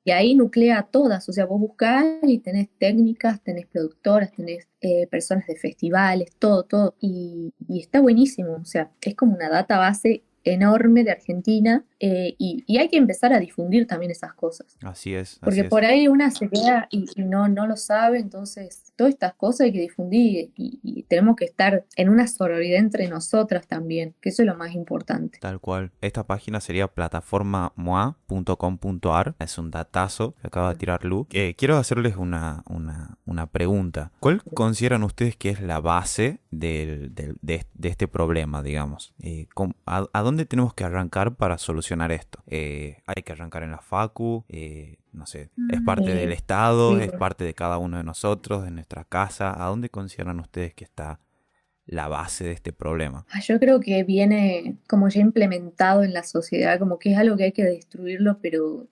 y 0.05 0.11
ahí 0.11 0.35
nuclea 0.35 0.79
a 0.79 0.83
todas, 0.85 1.29
o 1.29 1.33
sea, 1.33 1.47
vos 1.47 1.61
buscás 1.61 2.05
y 2.23 2.39
tenés 2.39 2.69
técnicas, 2.79 3.41
tenés 3.43 3.67
productoras, 3.67 4.33
tenés 4.33 4.67
eh, 4.81 5.07
personas 5.07 5.47
de 5.47 5.57
festivales, 5.57 6.31
todo, 6.39 6.65
todo, 6.65 6.97
y, 7.01 7.53
está 7.69 8.01
buenísimo, 8.01 8.55
o 8.55 8.65
sea, 8.65 8.91
es 9.01 9.15
como 9.15 9.35
una 9.35 9.49
database 9.49 10.23
enorme 10.45 11.05
de 11.05 11.11
Argentina 11.11 11.85
eh, 12.01 12.35
y, 12.39 12.65
y 12.67 12.79
hay 12.79 12.89
que 12.89 12.97
empezar 12.97 13.33
a 13.33 13.39
difundir 13.39 13.87
también 13.87 14.11
esas 14.11 14.33
cosas. 14.35 14.79
Así 14.83 15.15
es. 15.15 15.33
así 15.33 15.41
Porque 15.43 15.61
es. 15.61 15.69
por 15.69 15.85
ahí 15.85 16.09
una 16.09 16.31
se 16.31 16.49
queda 16.49 16.89
y, 16.91 17.05
y 17.15 17.25
no, 17.25 17.49
no 17.49 17.67
lo 17.67 17.77
sabe, 17.77 18.19
entonces 18.19 18.88
todas 18.99 19.13
estas 19.15 19.35
cosas 19.35 19.61
hay 19.67 19.73
que 19.73 19.81
difundir 19.81 20.51
y, 20.57 20.81
y 20.83 21.03
tenemos 21.05 21.37
que 21.37 21.45
estar 21.47 21.85
en 21.97 22.09
una 22.09 22.27
sororidad 22.27 22.79
entre 22.81 23.09
nosotras 23.09 23.67
también, 23.69 24.15
que 24.21 24.29
eso 24.31 24.43
es 24.43 24.47
lo 24.47 24.57
más 24.57 24.75
importante. 24.75 25.39
Tal 25.41 25.61
cual. 25.61 25.93
Esta 26.03 26.27
página 26.27 26.61
sería 26.61 26.89
plataformamoa.com.ar. 26.89 29.35
Es 29.39 29.59
un 29.59 29.71
datazo 29.71 30.35
que 30.41 30.47
acaba 30.49 30.73
de 30.73 30.79
tirar 30.79 31.05
Lu. 31.05 31.27
Eh, 31.31 31.55
quiero 31.57 31.77
hacerles 31.77 32.17
una, 32.17 32.63
una, 32.69 33.19
una 33.25 33.47
pregunta. 33.47 34.11
¿Cuál 34.21 34.43
consideran 34.43 35.03
ustedes 35.05 35.37
que 35.37 35.51
es 35.51 35.61
la 35.61 35.81
base 35.81 36.41
del- 36.51 37.15
del- 37.15 37.37
de, 37.41 37.65
de 37.75 37.89
este 37.89 38.09
problema, 38.09 38.63
digamos? 38.63 39.15
Eh, 39.23 39.47
¿cómo- 39.55 39.75
a, 39.87 40.07
a 40.13 40.23
dónde 40.23 40.45
tenemos 40.45 40.75
que 40.75 40.85
arrancar 40.85 41.37
para 41.37 41.57
solucionar 41.59 42.11
esto? 42.13 42.43
Eh, 42.47 43.03
¿Hay 43.07 43.23
que 43.23 43.33
arrancar 43.33 43.63
en 43.63 43.71
la 43.71 43.79
FACU? 43.79 44.45
No 45.13 45.27
sé, 45.27 45.51
¿es 45.71 45.81
parte 45.81 46.13
Mm, 46.13 46.17
del 46.17 46.33
Estado? 46.33 46.97
sí. 46.99 47.05
¿Es 47.05 47.13
parte 47.13 47.45
de 47.45 47.55
cada 47.55 47.79
uno 47.79 47.97
de 47.97 48.05
nosotros, 48.05 48.65
de 48.65 48.71
nuestra 48.71 49.05
casa? 49.05 49.63
¿A 49.65 49.69
dónde 49.69 49.89
consideran 49.89 50.39
ustedes 50.41 50.75
que 50.75 50.85
está 50.85 51.21
la 51.87 52.09
base 52.09 52.45
de 52.45 52.53
este 52.53 52.73
problema? 52.73 53.25
Ah, 53.31 53.41
Yo 53.41 53.59
creo 53.59 53.81
que 53.81 54.05
viene 54.05 54.77
como 54.89 55.09
ya 55.09 55.21
implementado 55.21 56.03
en 56.05 56.13
la 56.13 56.23
sociedad, 56.23 56.79
como 56.79 56.99
que 56.99 57.13
es 57.13 57.19
algo 57.19 57.37
que 57.37 57.45
hay 57.45 57.53
que 57.53 57.65
destruirlo, 57.65 58.39
pero 58.41 58.87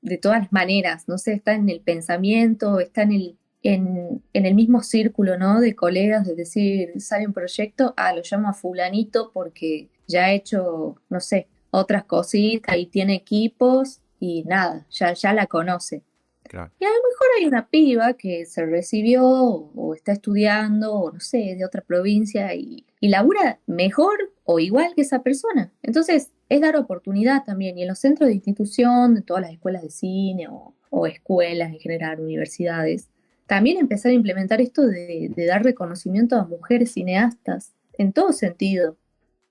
de 0.00 0.18
todas 0.18 0.40
las 0.40 0.52
maneras, 0.52 1.06
no 1.08 1.18
sé, 1.18 1.34
está 1.34 1.54
en 1.54 1.68
el 1.68 1.80
pensamiento, 1.80 2.80
está 2.80 3.02
en 3.02 3.12
el, 3.12 3.38
en, 3.62 4.22
en 4.32 4.46
el 4.46 4.54
mismo 4.54 4.82
círculo, 4.82 5.38
¿no? 5.38 5.60
De 5.60 5.76
colegas, 5.76 6.26
de 6.26 6.34
decir, 6.34 6.92
sale 7.00 7.26
un 7.26 7.32
proyecto, 7.32 7.94
ah, 7.96 8.12
lo 8.14 8.22
llamo 8.28 8.48
a 8.48 8.52
fulanito 8.54 9.30
porque 9.32 9.90
ya 10.08 10.24
ha 10.24 10.32
hecho, 10.32 10.96
no 11.08 11.20
sé, 11.20 11.46
otras 11.70 12.04
cositas 12.04 12.76
y 12.76 12.86
tiene 12.86 13.14
equipos 13.14 14.00
y 14.22 14.44
nada, 14.44 14.86
ya, 14.88 15.14
ya 15.14 15.32
la 15.32 15.48
conoce. 15.48 16.04
Claro. 16.44 16.70
Y 16.78 16.84
a 16.84 16.88
lo 16.88 16.94
mejor 16.94 17.26
hay 17.36 17.46
una 17.46 17.66
piba 17.68 18.12
que 18.12 18.46
se 18.46 18.64
recibió 18.64 19.26
o, 19.26 19.94
está 19.96 20.12
estudiando, 20.12 20.94
o 20.94 21.10
no 21.10 21.18
sé, 21.18 21.56
de 21.58 21.64
otra 21.64 21.82
provincia 21.82 22.54
y, 22.54 22.86
y 23.00 23.08
labura 23.08 23.58
mejor 23.66 24.32
o 24.44 24.60
igual 24.60 24.94
que 24.94 25.02
esa 25.02 25.24
persona. 25.24 25.72
Entonces, 25.82 26.30
es 26.48 26.60
dar 26.60 26.76
oportunidad 26.76 27.42
también. 27.44 27.76
Y 27.76 27.82
en 27.82 27.88
los 27.88 27.98
centros 27.98 28.28
de 28.28 28.34
institución, 28.34 29.16
de 29.16 29.22
todas 29.22 29.42
las 29.42 29.50
escuelas 29.50 29.82
de 29.82 29.90
cine 29.90 30.46
o, 30.46 30.72
o 30.90 31.08
escuelas 31.08 31.72
en 31.72 31.80
general, 31.80 32.20
universidades, 32.20 33.08
también 33.48 33.78
empezar 33.78 34.12
a 34.12 34.14
implementar 34.14 34.60
esto 34.60 34.86
de, 34.86 35.32
de 35.34 35.46
dar 35.46 35.64
reconocimiento 35.64 36.36
a 36.36 36.44
mujeres 36.44 36.92
cineastas 36.92 37.72
en 37.98 38.12
todo 38.12 38.32
sentido. 38.32 38.96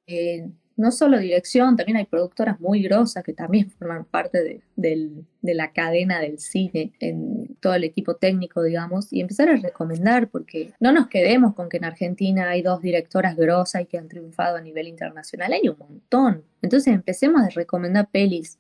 Eh, 0.08 0.50
no 0.82 0.92
solo 0.92 1.18
dirección, 1.20 1.78
también 1.78 1.98
hay 1.98 2.06
productoras 2.06 2.60
muy 2.60 2.82
grosas 2.82 3.24
que 3.24 3.34
también 3.34 3.70
forman 3.70 4.04
parte 4.06 4.62
de, 4.76 5.24
de 5.42 5.54
la 5.54 5.72
cadena 5.72 6.20
del 6.20 6.40
cine, 6.40 6.92
en 7.00 7.56
todo 7.62 7.74
el 7.76 7.84
equipo 7.84 8.16
técnico, 8.16 8.62
digamos, 8.64 9.14
y 9.14 9.22
empezar 9.22 9.48
a 9.50 9.56
recomendar, 9.56 10.28
porque 10.30 10.74
no 10.80 10.92
nos 10.92 11.08
quedemos 11.08 11.54
con 11.56 11.70
que 11.70 11.78
en 11.78 11.86
Argentina 11.86 12.50
hay 12.50 12.62
dos 12.62 12.82
directoras 12.82 13.36
grosas 13.38 13.84
y 13.84 13.86
que 13.86 13.98
han 13.98 14.08
triunfado 14.10 14.58
a 14.58 14.62
nivel 14.62 14.88
internacional, 14.88 15.54
hay 15.54 15.70
un 15.70 15.78
montón. 15.78 16.44
Entonces 16.62 16.94
empecemos 16.94 17.42
a 17.42 17.50
recomendar 17.50 18.10
pelis. 18.12 18.58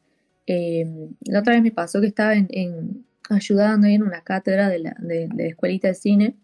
Eh, 0.47 0.85
la 1.25 1.39
otra 1.39 1.53
vez 1.53 1.61
me 1.63 1.71
pasó 1.71 1.99
que 2.01 2.07
estaba 2.07 2.33
en, 2.35 2.47
en- 2.51 3.05
ayudando 3.29 3.87
en 3.87 4.03
una 4.03 4.21
cátedra 4.21 4.69
de 4.69 4.79
la, 4.79 4.95
de- 4.99 5.27
de 5.27 5.43
la 5.43 5.49
escuelita 5.49 5.87
de 5.87 5.93
cine 5.95 6.35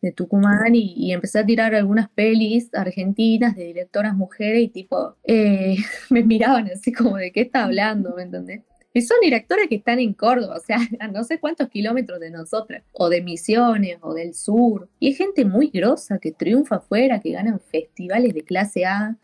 De 0.00 0.12
Tucumán 0.12 0.74
y, 0.74 0.94
y 0.96 1.12
empecé 1.12 1.38
a 1.38 1.46
tirar 1.46 1.74
algunas 1.74 2.08
pelis 2.10 2.70
argentinas 2.74 3.54
de 3.54 3.66
directoras 3.66 4.14
mujeres 4.16 4.62
y 4.62 4.68
tipo, 4.68 5.16
eh, 5.24 5.76
me 6.10 6.22
miraban 6.22 6.68
así 6.68 6.92
como 6.92 7.16
de 7.16 7.32
qué 7.32 7.42
está 7.42 7.64
hablando, 7.64 8.14
¿me 8.16 8.22
entendés? 8.22 8.62
Y 8.94 9.00
son 9.02 9.18
directoras 9.22 9.68
que 9.68 9.76
están 9.76 9.98
en 10.00 10.12
Córdoba, 10.12 10.56
o 10.58 10.60
sea, 10.60 10.78
a 11.00 11.08
no 11.08 11.24
sé 11.24 11.38
cuántos 11.38 11.68
kilómetros 11.68 12.20
de 12.20 12.30
nosotras, 12.30 12.82
o 12.92 13.08
de 13.08 13.22
Misiones, 13.22 13.98
o 14.02 14.14
del 14.14 14.34
sur. 14.34 14.88
Y 14.98 15.08
hay 15.08 15.14
gente 15.14 15.44
muy 15.44 15.68
grosa 15.68 16.18
que 16.18 16.32
triunfa 16.32 16.76
afuera, 16.76 17.20
que 17.20 17.32
ganan 17.32 17.60
festivales 17.60 18.34
de 18.34 18.42
clase 18.42 18.84
A. 18.84 19.16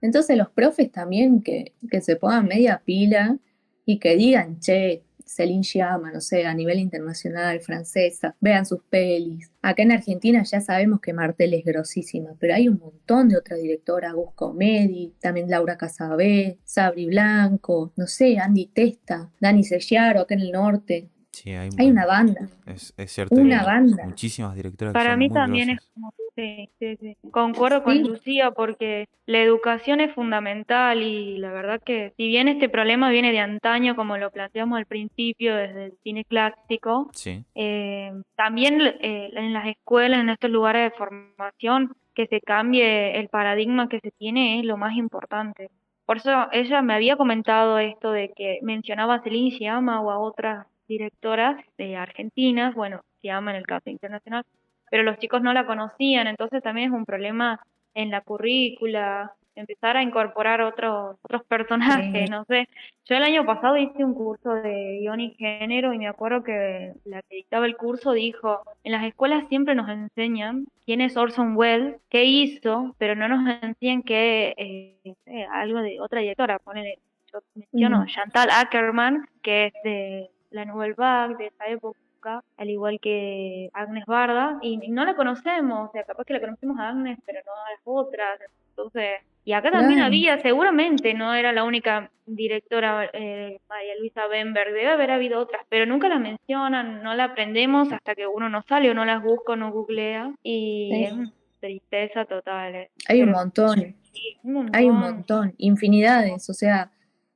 Entonces 0.00 0.36
los 0.36 0.50
profes 0.50 0.90
también 0.92 1.42
que, 1.42 1.72
que 1.90 2.00
se 2.00 2.16
pongan 2.16 2.46
media 2.46 2.82
pila 2.84 3.38
y 3.86 3.98
que 3.98 4.16
digan, 4.16 4.60
che, 4.60 5.02
Celine 5.24 5.64
Sciamma, 5.64 6.12
no 6.12 6.20
sé, 6.20 6.46
a 6.46 6.54
nivel 6.54 6.78
internacional, 6.78 7.60
francesa, 7.60 8.36
vean 8.40 8.66
sus 8.66 8.82
pelis. 8.88 9.50
Acá 9.62 9.82
en 9.82 9.92
Argentina 9.92 10.42
ya 10.42 10.60
sabemos 10.60 11.00
que 11.00 11.12
Martel 11.12 11.54
es 11.54 11.64
grosísima, 11.64 12.34
pero 12.38 12.54
hay 12.54 12.68
un 12.68 12.78
montón 12.78 13.28
de 13.28 13.36
otras 13.36 13.60
directoras, 13.60 14.12
Gus 14.12 14.34
Comedi, 14.34 15.14
también 15.20 15.50
Laura 15.50 15.76
Casabé, 15.76 16.58
Sabri 16.64 17.06
Blanco, 17.06 17.92
no 17.96 18.06
sé, 18.06 18.38
Andy 18.38 18.66
Testa, 18.66 19.30
Dani 19.40 19.64
Sellaro 19.64 20.20
acá 20.20 20.34
en 20.34 20.40
el 20.40 20.52
norte. 20.52 21.08
Sí, 21.34 21.50
hay, 21.50 21.68
Hay 21.78 21.90
una 21.90 22.06
banda. 22.06 22.48
Es, 22.66 22.94
es 22.96 23.10
cierto. 23.12 23.34
Una 23.34 23.60
hay 23.60 23.66
banda. 23.66 24.04
Muchísimas 24.06 24.54
directoras 24.54 24.92
que 24.92 24.98
Para 24.98 25.10
son 25.10 25.18
mí 25.18 25.28
muy 25.28 25.34
también 25.34 25.70
es 25.70 25.80
como, 25.92 26.12
sí, 26.36 26.70
sí, 26.78 26.96
sí. 27.00 27.16
Concuerdo 27.32 27.82
con 27.82 27.94
Sí. 27.96 28.04
Lucía 28.04 28.50
porque 28.52 29.08
la 29.26 29.40
educación 29.40 30.00
es 30.00 30.14
fundamental 30.14 31.02
y 31.02 31.38
la 31.38 31.50
verdad 31.52 31.82
que 31.84 32.12
si 32.16 32.28
bien 32.28 32.46
este 32.48 32.68
problema 32.68 33.10
viene 33.10 33.32
de 33.32 33.40
antaño, 33.40 33.96
como 33.96 34.16
lo 34.16 34.30
planteamos 34.30 34.78
al 34.78 34.86
principio, 34.86 35.56
desde 35.56 35.86
el 35.86 35.92
cine 36.04 36.24
clásico, 36.24 37.10
Sí, 37.12 37.44
eh, 37.54 38.12
también 38.36 38.80
eh, 38.80 39.30
en 39.34 39.52
las 39.52 39.66
escuelas, 39.66 40.20
en 40.20 40.28
estos 40.30 40.50
lugares 40.50 40.92
de 40.92 40.96
formación, 40.96 41.96
que 42.14 42.28
se 42.28 42.40
cambie 42.40 43.18
el 43.18 43.28
paradigma 43.28 43.88
que 43.88 43.98
se 43.98 44.12
tiene 44.12 44.60
es 44.60 44.64
lo 44.64 44.76
más 44.76 44.96
importante. 44.96 45.68
Por 46.06 46.18
eso 46.18 46.30
ella 46.52 46.80
me 46.82 46.94
había 46.94 47.16
comentado 47.16 47.78
esto 47.78 48.12
de 48.12 48.30
que 48.36 48.60
mencionaba 48.62 49.16
a 49.16 49.22
Celine 49.22 49.50
Sciamma 49.50 50.00
o 50.00 50.10
a 50.12 50.18
otras 50.20 50.66
directoras 50.88 51.56
de 51.78 51.96
argentinas, 51.96 52.74
bueno, 52.74 53.02
Sciamma 53.20 53.50
en 53.52 53.56
el 53.58 53.66
caso 53.66 53.90
internacional, 53.90 54.44
pero 54.90 55.02
los 55.02 55.18
chicos 55.18 55.42
no 55.42 55.52
la 55.52 55.66
conocían, 55.66 56.26
entonces 56.26 56.62
también 56.62 56.88
es 56.92 56.94
un 56.98 57.04
problema 57.04 57.60
en 57.94 58.10
la 58.10 58.20
currícula, 58.20 59.32
empezar 59.56 59.96
a 59.96 60.02
incorporar 60.02 60.60
otros 60.62 61.16
otros 61.22 61.44
personajes, 61.44 62.24
Sí. 62.26 62.30
no 62.30 62.44
sé. 62.46 62.68
Yo 63.04 63.16
el 63.16 63.22
año 63.22 63.46
pasado 63.46 63.76
hice 63.76 64.04
un 64.04 64.14
curso 64.14 64.52
de 64.52 64.98
guion 65.00 65.20
y 65.20 65.30
género 65.34 65.92
y 65.92 65.98
me 65.98 66.08
acuerdo 66.08 66.42
que 66.42 66.92
la 67.04 67.22
que 67.22 67.36
dictaba 67.36 67.66
el 67.66 67.76
curso 67.76 68.12
dijo, 68.12 68.62
en 68.82 68.92
las 68.92 69.04
escuelas 69.04 69.48
siempre 69.48 69.74
nos 69.76 69.88
enseñan 69.88 70.66
quién 70.84 71.00
es 71.00 71.16
Orson 71.16 71.56
Welles, 71.56 71.96
qué 72.08 72.24
hizo, 72.24 72.96
pero 72.98 73.14
no 73.14 73.28
nos 73.28 73.62
enseñan 73.62 74.02
que 74.02 74.54
eh, 74.56 75.46
algo 75.52 75.80
de 75.82 76.00
otra 76.00 76.20
directora, 76.20 76.58
ponele, 76.58 76.98
yo 77.32 77.38
menciono. 77.54 78.06
Chantal 78.06 78.48
Ackerman, 78.50 79.28
que 79.42 79.66
es 79.66 79.72
de 79.84 80.30
la 80.54 80.64
Nouvelle 80.64 80.94
Vague, 80.94 81.36
de 81.36 81.46
esa 81.48 81.66
época, 81.66 82.42
al 82.56 82.70
igual 82.70 82.98
que 83.00 83.68
Agnes 83.74 84.04
Barda, 84.06 84.58
y, 84.62 84.78
y 84.82 84.90
no 84.90 85.04
la 85.04 85.14
conocemos, 85.14 85.88
o 85.88 85.92
sea, 85.92 86.04
capaz 86.04 86.24
que 86.24 86.32
la 86.34 86.40
conocemos 86.40 86.78
a 86.78 86.88
Agnes, 86.90 87.18
pero 87.26 87.40
no 87.44 87.52
a 87.52 87.70
las 87.70 87.80
otras, 87.84 88.40
entonces, 88.70 89.20
y 89.44 89.52
acá 89.52 89.70
también 89.70 89.98
Claro. 89.98 90.06
había, 90.06 90.38
seguramente 90.40 91.12
no 91.14 91.34
era 91.34 91.52
la 91.52 91.64
única 91.64 92.10
directora 92.26 93.10
eh, 93.12 93.60
María 93.68 93.92
Luisa 94.00 94.26
Bemberg, 94.26 94.72
debe 94.72 94.88
haber 94.88 95.10
habido 95.10 95.38
otras, 95.38 95.62
pero 95.68 95.84
nunca 95.86 96.08
las 96.08 96.20
mencionan, 96.20 97.02
no 97.02 97.14
la 97.14 97.24
aprendemos 97.24 97.92
hasta 97.92 98.14
que 98.14 98.26
uno 98.26 98.48
no 98.48 98.62
sale 98.62 98.90
o 98.90 98.94
no 98.94 99.04
las 99.04 99.22
busca 99.22 99.52
o 99.52 99.56
no 99.56 99.70
googlea, 99.70 100.32
y 100.42 100.88
Sí. 100.92 101.04
es 101.04 101.12
una 101.12 101.32
tristeza 101.60 102.24
total. 102.24 102.74
eh. 102.74 102.90
Hay 103.08 103.22
un 103.22 103.30
montón. 103.32 103.94
sí, 104.12 104.36
un 104.44 104.70
Hay 104.74 104.88
un 104.88 104.98
montón, 105.00 105.54
infinidades, 105.58 106.48
o 106.48 106.54
sea, 106.54 106.90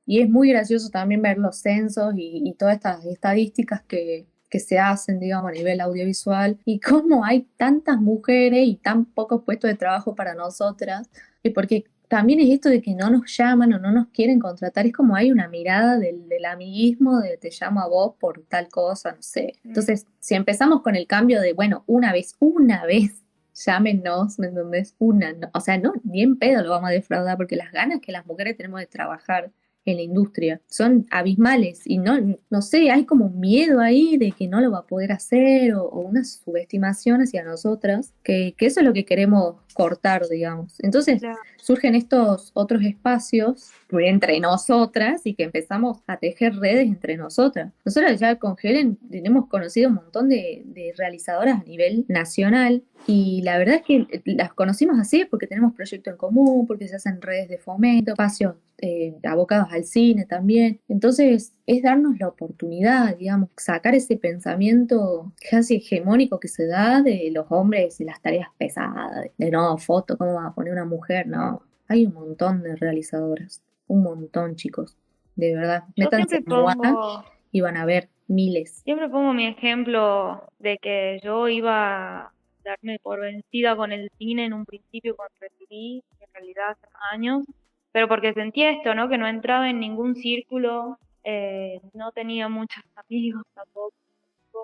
y 0.09 0.21
es 0.21 0.27
muy 0.29 0.49
gracioso 0.49 0.89
también 0.89 1.21
ver 1.21 1.37
los 1.37 1.57
censos 1.57 2.15
y, 2.17 2.41
y 2.43 2.53
todas 2.55 2.73
estas 2.77 3.05
estadísticas 3.05 3.83
que, 3.83 4.25
que 4.49 4.59
se 4.59 4.79
hacen, 4.79 5.19
digamos, 5.19 5.51
a 5.51 5.53
nivel 5.53 5.79
audiovisual, 5.81 6.57
y 6.65 6.79
cómo 6.79 7.23
hay 7.23 7.43
tantas 7.57 8.01
mujeres 8.01 8.67
y 8.67 8.75
tan 8.77 9.05
pocos 9.05 9.43
puestos 9.43 9.69
de 9.69 9.77
trabajo 9.77 10.15
para 10.15 10.33
nosotras, 10.33 11.07
y 11.43 11.51
porque 11.51 11.83
también 12.07 12.39
es 12.39 12.49
esto 12.49 12.69
de 12.69 12.81
que 12.81 12.95
no 12.95 13.11
nos 13.11 13.37
llaman 13.37 13.71
o 13.73 13.77
no 13.77 13.91
nos 13.91 14.07
quieren 14.07 14.39
contratar, 14.39 14.87
es 14.87 14.93
como 14.93 15.15
hay 15.15 15.31
una 15.31 15.47
mirada 15.47 15.99
del, 15.99 16.27
del 16.27 16.45
amiguismo, 16.45 17.19
de 17.19 17.37
te 17.37 17.51
llamo 17.51 17.79
a 17.81 17.87
vos 17.87 18.15
por 18.19 18.41
tal 18.47 18.67
cosa, 18.67 19.11
no 19.11 19.21
sé. 19.21 19.53
Mm. 19.63 19.67
Entonces, 19.67 20.07
si 20.19 20.33
empezamos 20.33 20.81
con 20.81 20.95
el 20.95 21.05
cambio 21.05 21.39
de, 21.39 21.53
bueno, 21.53 21.83
una 21.85 22.11
vez, 22.11 22.35
una 22.39 22.83
vez, 22.83 23.23
llámenos, 23.63 24.39
¿me 24.39 24.47
entendés? 24.47 24.95
Una, 24.97 25.33
no- 25.33 25.51
o 25.53 25.59
sea, 25.59 25.77
no, 25.77 25.93
ni 26.03 26.23
en 26.23 26.37
pedo 26.39 26.63
lo 26.63 26.71
vamos 26.71 26.89
a 26.89 26.93
defraudar 26.93 27.37
porque 27.37 27.55
las 27.55 27.71
ganas 27.71 27.99
que 28.01 28.11
las 28.11 28.25
mujeres 28.25 28.57
tenemos 28.57 28.79
de 28.79 28.87
trabajar 28.87 29.51
en 29.91 29.97
la 29.97 30.03
industria 30.03 30.61
son 30.67 31.05
abismales 31.11 31.81
y 31.85 31.97
no, 31.97 32.17
no 32.49 32.61
sé, 32.61 32.91
hay 32.91 33.05
como 33.05 33.25
un 33.25 33.39
miedo 33.39 33.79
ahí 33.79 34.17
de 34.17 34.31
que 34.31 34.47
no 34.47 34.61
lo 34.61 34.71
va 34.71 34.79
a 34.79 34.87
poder 34.87 35.11
hacer 35.11 35.73
o, 35.73 35.83
o 35.85 36.01
una 36.01 36.23
subestimación 36.23 37.21
hacia 37.21 37.43
nosotras, 37.43 38.13
que, 38.23 38.53
que 38.57 38.65
eso 38.65 38.79
es 38.79 38.85
lo 38.85 38.93
que 38.93 39.05
queremos 39.05 39.55
cortar, 39.73 40.27
digamos. 40.29 40.75
Entonces 40.79 41.19
Claro. 41.21 41.37
surgen 41.61 41.95
estos 41.95 42.51
otros 42.53 42.83
espacios 42.83 43.71
entre 43.91 44.39
nosotras 44.39 45.21
y 45.25 45.33
que 45.35 45.43
empezamos 45.43 45.99
a 46.07 46.17
tejer 46.17 46.55
redes 46.57 46.87
entre 46.87 47.17
nosotras. 47.17 47.71
Nosotras 47.85 48.19
ya 48.19 48.35
con 48.35 48.55
Helen 48.61 48.97
tenemos 49.09 49.47
conocido 49.47 49.89
un 49.89 49.95
montón 49.95 50.29
de, 50.29 50.63
de 50.65 50.93
realizadoras 50.97 51.61
a 51.61 51.63
nivel 51.63 52.05
nacional 52.07 52.83
y 53.07 53.41
la 53.43 53.57
verdad 53.57 53.75
es 53.75 53.81
que 53.83 54.21
las 54.25 54.53
conocimos 54.53 54.99
así 54.99 55.25
porque 55.25 55.47
tenemos 55.47 55.73
proyectos 55.73 56.11
en 56.11 56.17
común, 56.17 56.67
porque 56.67 56.87
se 56.87 56.95
hacen 56.97 57.21
redes 57.21 57.47
de 57.49 57.57
fomento, 57.57 58.11
espacios 58.11 58.55
eh, 58.81 59.15
abocados 59.23 59.67
al 59.71 59.83
cine 59.83 60.25
también. 60.25 60.81
Entonces, 60.87 61.53
es 61.65 61.83
darnos 61.83 62.19
la 62.19 62.27
oportunidad, 62.27 63.17
digamos, 63.17 63.49
sacar 63.57 63.95
ese 63.95 64.17
pensamiento 64.17 65.31
casi 65.49 65.77
hegemónico 65.77 66.39
que 66.39 66.47
se 66.47 66.65
da 66.67 67.01
de 67.01 67.29
los 67.33 67.45
hombres 67.49 67.99
y 67.99 68.05
las 68.05 68.21
tareas 68.21 68.49
pesadas, 68.57 69.29
de, 69.37 69.51
no, 69.51 69.77
foto, 69.77 70.17
¿cómo 70.17 70.35
va 70.35 70.47
a 70.47 70.53
poner 70.53 70.73
una 70.73 70.85
mujer? 70.85 71.27
No, 71.27 71.63
hay 71.87 72.05
un 72.05 72.13
montón 72.13 72.63
de 72.63 72.75
realizadoras, 72.75 73.63
un 73.87 74.03
montón, 74.03 74.55
chicos, 74.55 74.97
de 75.35 75.55
verdad. 75.55 75.83
Métanse 75.97 76.37
en 76.37 76.43
pongo, 76.45 77.23
y 77.51 77.61
van 77.61 77.77
a 77.77 77.85
ver 77.85 78.09
miles. 78.27 78.81
siempre 78.83 79.09
pongo 79.09 79.33
mi 79.33 79.47
ejemplo 79.47 80.43
de 80.59 80.77
que 80.77 81.19
yo 81.23 81.47
iba 81.47 82.27
a 82.27 82.33
darme 82.63 82.99
por 82.99 83.21
vencida 83.21 83.75
con 83.75 83.91
el 83.91 84.11
cine 84.17 84.45
en 84.45 84.53
un 84.53 84.65
principio 84.65 85.15
cuando 85.15 85.33
recibí, 85.39 86.03
en 86.19 86.33
realidad 86.33 86.69
hace 86.71 86.87
años, 87.11 87.43
pero 87.91 88.07
porque 88.07 88.33
sentía 88.33 88.71
esto, 88.71 88.93
¿no? 88.95 89.09
Que 89.09 89.17
no 89.17 89.27
entraba 89.27 89.69
en 89.69 89.79
ningún 89.79 90.15
círculo, 90.15 90.97
eh, 91.23 91.79
no 91.93 92.11
tenía 92.11 92.49
muchos 92.49 92.83
amigos 92.95 93.43
tampoco. 93.53 93.93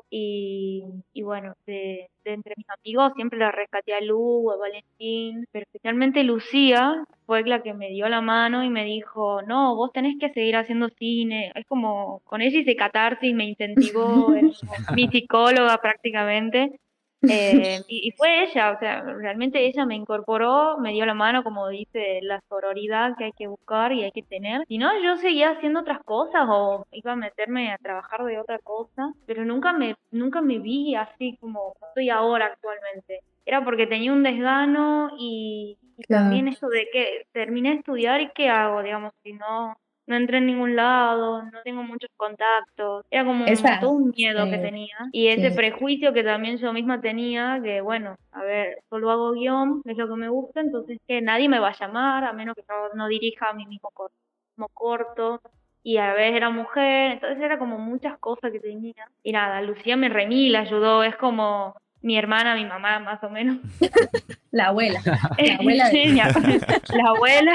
Y, 0.10 0.84
y 1.14 1.22
bueno, 1.24 1.56
de, 1.66 2.10
de 2.24 2.34
entre 2.34 2.54
mis 2.58 2.70
amigos 2.70 3.14
siempre 3.16 3.40
la 3.40 3.52
rescaté 3.52 3.94
a 3.94 4.02
Lu, 4.02 4.52
a 4.52 4.58
Valentín, 4.58 5.46
pero 5.52 5.64
especialmente 5.64 6.24
Lucía 6.24 7.04
fue 7.26 7.44
la 7.44 7.64
que 7.64 7.74
me 7.74 7.90
dio 7.90 8.08
la 8.10 8.22
mano 8.22 8.64
y 8.64 8.70
me 8.70 8.84
dijo, 8.84 9.42
no, 9.44 9.76
vos 9.76 9.92
tenés 9.94 10.16
que 10.20 10.30
seguir 10.34 10.58
haciendo 10.58 10.90
cine. 10.90 11.52
Es 11.56 11.66
como, 11.68 12.20
con 12.26 12.42
ella 12.42 12.60
hice 12.60 12.76
catarsis, 12.76 13.34
me 13.34 13.46
incentivó, 13.46 14.30
mi 14.96 15.08
psicóloga 15.08 15.78
prácticamente. 15.82 16.80
Eh, 17.28 17.84
y, 17.88 18.08
y 18.08 18.12
fue 18.14 18.44
ella, 18.44 18.72
o 18.72 18.80
sea, 18.80 19.02
realmente 19.02 19.66
ella 19.66 19.86
me 19.86 19.96
incorporó, 19.96 20.78
me 20.80 20.92
dio 20.94 21.06
la 21.06 21.14
mano, 21.16 21.44
como 21.44 21.68
dice, 21.70 22.20
la 22.22 22.40
sororidad 22.50 23.16
que 23.18 23.26
hay 23.26 23.32
que 23.34 23.48
buscar 23.48 23.92
y 23.94 24.04
hay 24.04 24.12
que 24.12 24.24
tener. 24.24 24.64
Si 24.68 24.78
no, 24.78 24.90
yo 25.02 25.18
seguía 25.18 25.52
haciendo 25.52 25.82
otras 25.82 26.00
cosas 26.04 26.46
o 26.48 26.86
iba 26.92 27.14
a 27.14 27.16
meterme 27.16 27.72
a 27.72 27.78
trabajar 27.80 28.24
de 28.26 28.40
otra 28.40 28.60
cosa, 28.60 29.12
pero 29.26 29.44
nunca 29.46 29.74
me, 29.74 29.96
nunca 30.12 30.42
me 30.42 30.60
vi 30.60 30.96
así 30.96 31.38
como 31.40 31.74
estoy 31.90 32.10
ahora 32.10 32.46
actualmente. 32.48 33.22
Era 33.46 33.64
porque 33.64 33.88
tenía 33.88 34.12
un 34.14 34.24
desgano 34.24 35.10
y, 35.18 35.78
y 35.98 36.04
Claro. 36.04 36.24
también 36.24 36.48
eso 36.48 36.68
de 36.70 36.88
que 36.92 37.26
terminé 37.32 37.70
de 37.72 37.76
estudiar 37.78 38.22
y 38.22 38.32
qué 38.36 38.50
hago, 38.50 38.82
digamos, 38.84 39.14
si 39.24 39.34
no, 39.34 39.76
no 40.08 40.16
entré 40.16 40.38
en 40.38 40.46
ningún 40.48 40.76
lado, 40.76 41.44
no 41.44 41.62
tengo 41.64 41.84
muchos 41.84 42.10
contactos. 42.18 43.06
Era 43.10 43.26
como 43.26 43.46
Esa- 43.46 43.80
todo 43.80 43.92
un 43.92 44.12
miedo 44.16 44.50
que 44.50 44.58
tenía. 44.58 44.96
Y 45.12 45.28
ese 45.28 45.50
sí. 45.50 45.56
prejuicio 45.56 46.14
que 46.14 46.24
también 46.24 46.58
yo 46.58 46.72
misma 46.74 47.02
tenía, 47.02 47.60
que 47.64 47.82
bueno, 47.82 48.16
a 48.32 48.42
ver, 48.44 48.78
solo 48.90 49.10
hago 49.12 49.32
guion, 49.34 49.82
es 49.86 49.98
lo 49.98 50.08
que 50.08 50.16
me 50.16 50.30
gusta, 50.30 50.62
entonces 50.62 51.00
que 51.08 51.22
nadie 51.22 51.50
me 51.50 51.60
va 51.60 51.70
a 51.70 51.78
llamar, 51.80 52.24
a 52.24 52.34
menos 52.34 52.56
que 52.56 52.64
yo 52.68 52.76
no 52.96 53.08
dirija 53.08 53.52
mi 53.54 53.66
mismo 53.66 53.90
cor- 53.94 54.12
mismo 54.56 54.70
corto. 54.74 55.42
Y 55.84 55.98
a 55.98 56.08
la 56.08 56.14
vez 56.16 56.36
era 56.36 56.50
mujer, 56.50 57.12
entonces 57.12 57.40
era 57.44 57.60
como 57.60 57.78
muchas 57.78 58.18
cosas 58.18 58.52
que 58.52 58.60
tenía. 58.60 59.08
Y 59.24 59.32
nada, 59.32 59.62
Lucía 59.62 59.96
me 59.96 60.10
remil 60.10 60.56
ayudó, 60.56 61.04
es 61.04 61.16
como 61.16 61.76
mi 62.02 62.18
hermana, 62.18 62.56
mi 62.56 62.66
mamá, 62.66 62.98
más 63.00 63.24
o 63.24 63.30
menos. 63.30 63.58
La 64.52 64.68
abuela, 64.68 65.00
la 65.06 65.20
abuela 65.60 65.90
de... 65.90 65.94
La 66.96 67.10
abuela. 67.10 67.54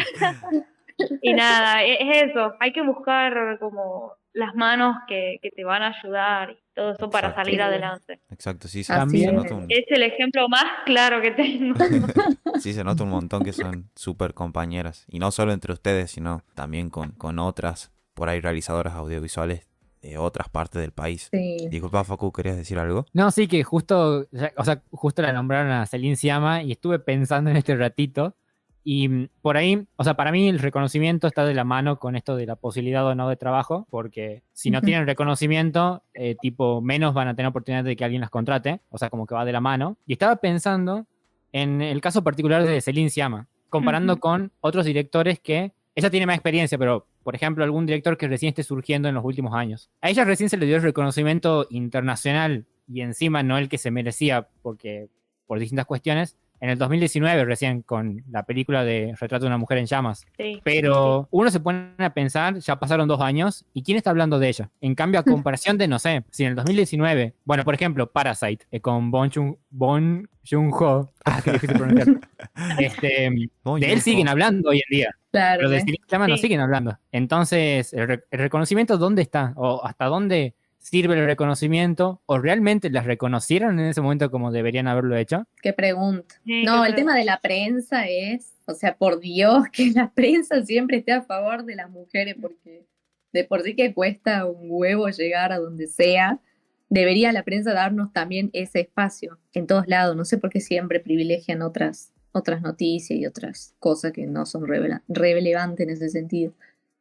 Y 1.22 1.32
nada, 1.34 1.84
e- 1.84 1.98
es 2.00 2.30
eso, 2.30 2.54
hay 2.60 2.72
que 2.72 2.82
buscar 2.82 3.58
como 3.58 4.12
las 4.32 4.54
manos 4.54 4.96
que, 5.08 5.38
que 5.42 5.50
te 5.50 5.64
van 5.64 5.82
a 5.82 5.88
ayudar 5.88 6.50
y 6.52 6.58
todo 6.74 6.92
eso 6.92 7.10
para 7.10 7.28
Exacto. 7.28 7.44
salir 7.48 7.62
adelante. 7.62 8.20
Exacto, 8.30 8.68
sí, 8.68 8.84
se, 8.84 8.92
Así 8.92 9.18
se 9.18 9.24
es. 9.26 9.32
nota 9.32 9.54
un, 9.54 9.66
Es 9.68 9.84
el 9.88 10.02
ejemplo 10.04 10.48
más 10.48 10.64
claro 10.86 11.20
que 11.20 11.32
tengo. 11.32 11.74
sí, 12.60 12.72
se 12.72 12.84
nota 12.84 13.02
un 13.04 13.10
montón 13.10 13.42
que 13.42 13.52
son 13.52 13.90
súper 13.96 14.32
compañeras. 14.34 15.04
Y 15.08 15.18
no 15.18 15.30
solo 15.32 15.52
entre 15.52 15.72
ustedes, 15.72 16.12
sino 16.12 16.42
también 16.54 16.90
con, 16.90 17.10
con 17.12 17.38
otras, 17.40 17.90
por 18.14 18.28
ahí 18.28 18.40
realizadoras 18.40 18.94
audiovisuales 18.94 19.66
de 20.00 20.16
otras 20.16 20.48
partes 20.48 20.80
del 20.80 20.92
país. 20.92 21.28
Sí. 21.32 21.68
Disculpa, 21.68 22.04
Facu, 22.04 22.32
¿querías 22.32 22.56
decir 22.56 22.78
algo? 22.78 23.04
No, 23.12 23.30
sí, 23.32 23.48
que 23.48 23.62
justo, 23.64 24.26
o 24.56 24.64
sea, 24.64 24.82
justo 24.92 25.20
la 25.22 25.32
nombraron 25.32 25.72
a 25.72 25.84
Celine 25.86 26.16
Siama 26.16 26.62
y 26.62 26.72
estuve 26.72 27.00
pensando 27.00 27.50
en 27.50 27.56
este 27.56 27.74
ratito. 27.76 28.34
Y 28.82 29.08
mm, 29.08 29.28
por 29.42 29.56
ahí, 29.56 29.86
o 29.96 30.04
sea, 30.04 30.14
para 30.14 30.32
mí 30.32 30.48
el 30.48 30.58
reconocimiento 30.58 31.26
está 31.26 31.44
de 31.44 31.54
la 31.54 31.64
mano 31.64 31.98
con 31.98 32.16
esto 32.16 32.36
de 32.36 32.46
la 32.46 32.56
posibilidad 32.56 33.06
o 33.06 33.14
no 33.14 33.28
de 33.28 33.36
trabajo, 33.36 33.86
porque 33.90 34.42
si 34.52 34.70
no 34.70 34.80
tienen 34.82 35.06
reconocimiento, 35.06 36.02
eh, 36.14 36.36
tipo, 36.40 36.80
menos 36.80 37.14
van 37.14 37.28
a 37.28 37.34
tener 37.34 37.48
oportunidad 37.48 37.84
de 37.84 37.96
que 37.96 38.04
alguien 38.04 38.20
las 38.20 38.30
contrate, 38.30 38.80
o 38.90 38.98
sea, 38.98 39.10
como 39.10 39.26
que 39.26 39.34
va 39.34 39.44
de 39.44 39.52
la 39.52 39.60
mano. 39.60 39.96
Y 40.06 40.14
estaba 40.14 40.36
pensando 40.36 41.06
en 41.52 41.82
el 41.82 42.00
caso 42.00 42.22
particular 42.22 42.64
de 42.64 42.80
Celine 42.80 43.10
Siama, 43.10 43.48
comparando 43.68 44.14
Ujú. 44.14 44.20
con 44.20 44.52
otros 44.60 44.84
directores 44.84 45.40
que 45.40 45.72
ella 45.94 46.10
tiene 46.10 46.26
más 46.26 46.36
experiencia, 46.36 46.78
pero 46.78 47.06
por 47.22 47.34
ejemplo, 47.34 47.62
algún 47.64 47.84
director 47.84 48.16
que 48.16 48.28
recién 48.28 48.48
esté 48.48 48.62
surgiendo 48.62 49.08
en 49.08 49.14
los 49.14 49.24
últimos 49.24 49.54
años. 49.54 49.90
A 50.00 50.08
ella 50.08 50.24
recién 50.24 50.48
se 50.48 50.56
le 50.56 50.66
dio 50.66 50.76
el 50.76 50.82
reconocimiento 50.82 51.66
internacional 51.70 52.66
y 52.88 53.02
encima 53.02 53.42
no 53.42 53.58
el 53.58 53.68
que 53.68 53.78
se 53.78 53.90
merecía 53.90 54.48
porque 54.62 55.08
por 55.46 55.58
distintas 55.58 55.86
cuestiones. 55.86 56.36
En 56.60 56.70
el 56.70 56.78
2019 56.78 57.44
recién 57.44 57.82
con 57.82 58.22
la 58.30 58.42
película 58.44 58.84
de 58.84 59.14
Retrato 59.18 59.44
de 59.44 59.48
una 59.48 59.58
mujer 59.58 59.78
en 59.78 59.86
llamas. 59.86 60.26
Sí. 60.38 60.60
Pero 60.62 61.26
uno 61.30 61.50
se 61.50 61.60
pone 61.60 61.92
a 61.98 62.12
pensar, 62.12 62.58
ya 62.58 62.78
pasaron 62.78 63.08
dos 63.08 63.20
años, 63.20 63.64
¿y 63.72 63.82
quién 63.82 63.96
está 63.96 64.10
hablando 64.10 64.38
de 64.38 64.48
ella? 64.48 64.70
En 64.80 64.94
cambio, 64.94 65.20
a 65.20 65.24
comparación 65.24 65.78
de, 65.78 65.88
no 65.88 65.98
sé, 65.98 66.22
si 66.30 66.44
en 66.44 66.50
el 66.50 66.54
2019, 66.56 67.34
bueno, 67.44 67.64
por 67.64 67.74
ejemplo, 67.74 68.10
Parasite, 68.10 68.66
eh, 68.70 68.80
con 68.80 69.10
Bon 69.10 69.30
Joon- 69.30 69.56
Bon 69.70 70.28
Joon-ho, 70.48 71.10
ah, 71.24 71.40
qué 71.44 71.52
difícil 71.52 71.76
pronunciar. 71.78 72.08
Este, 72.78 73.30
de 73.30 73.92
él 73.92 74.00
siguen 74.02 74.28
hablando 74.28 74.70
hoy 74.70 74.82
en 74.88 74.96
día. 74.96 75.10
Claro, 75.30 75.58
Pero 75.60 75.70
de. 75.70 75.80
Celine 75.80 75.98
Sciamma 76.06 76.28
no 76.28 76.36
Sí. 76.36 76.42
siguen 76.42 76.60
hablando. 76.60 76.98
Entonces, 77.12 77.92
¿el, 77.94 78.08
re- 78.08 78.24
el 78.30 78.38
reconocimiento 78.40 78.98
dónde 78.98 79.22
está? 79.22 79.52
¿O 79.56 79.84
hasta 79.84 80.06
dónde 80.06 80.54
sirve 80.80 81.14
el 81.14 81.26
reconocimiento? 81.26 82.20
¿O 82.26 82.38
realmente 82.38 82.90
las 82.90 83.06
reconocieron 83.06 83.78
en 83.78 83.86
ese 83.86 84.00
momento 84.00 84.30
como 84.30 84.50
deberían 84.50 84.88
haberlo 84.88 85.16
hecho? 85.16 85.46
Qué 85.62 85.72
pregunta. 85.72 86.34
Sí, 86.44 86.64
No, 86.64 86.84
el 86.84 86.94
tema 86.96 87.14
de 87.14 87.24
la 87.24 87.40
prensa 87.40 88.08
es, 88.08 88.54
o 88.66 88.74
sea, 88.74 88.96
por 88.96 89.20
Dios, 89.20 89.64
que 89.72 89.92
la 89.92 90.10
prensa 90.10 90.64
siempre 90.64 90.98
esté 90.98 91.12
a 91.12 91.22
favor 91.22 91.64
de 91.64 91.76
las 91.76 91.88
mujeres, 91.90 92.34
porque 92.40 92.86
de 93.32 93.44
por 93.44 93.62
sí 93.62 93.74
que 93.76 93.94
cuesta 93.94 94.44
un 94.46 94.66
huevo 94.70 95.08
llegar 95.08 95.52
a 95.52 95.58
donde 95.58 95.86
sea. 95.86 96.40
Debería 96.88 97.32
la 97.32 97.44
prensa 97.44 97.72
darnos 97.72 98.12
también 98.12 98.50
ese 98.52 98.80
espacio 98.80 99.38
en 99.52 99.66
todos 99.68 99.86
lados. 99.86 100.16
No 100.16 100.24
sé 100.24 100.38
por 100.38 100.50
qué 100.50 100.60
siempre 100.60 100.98
privilegian 100.98 101.62
otras, 101.62 102.12
otras 102.32 102.62
noticias 102.62 103.16
y 103.16 103.26
otras 103.26 103.74
cosas 103.78 104.12
que 104.12 104.26
no 104.26 104.44
son 104.46 104.66
relevantes 104.66 105.86
en 105.86 105.90
ese 105.90 106.08
sentido. 106.08 106.52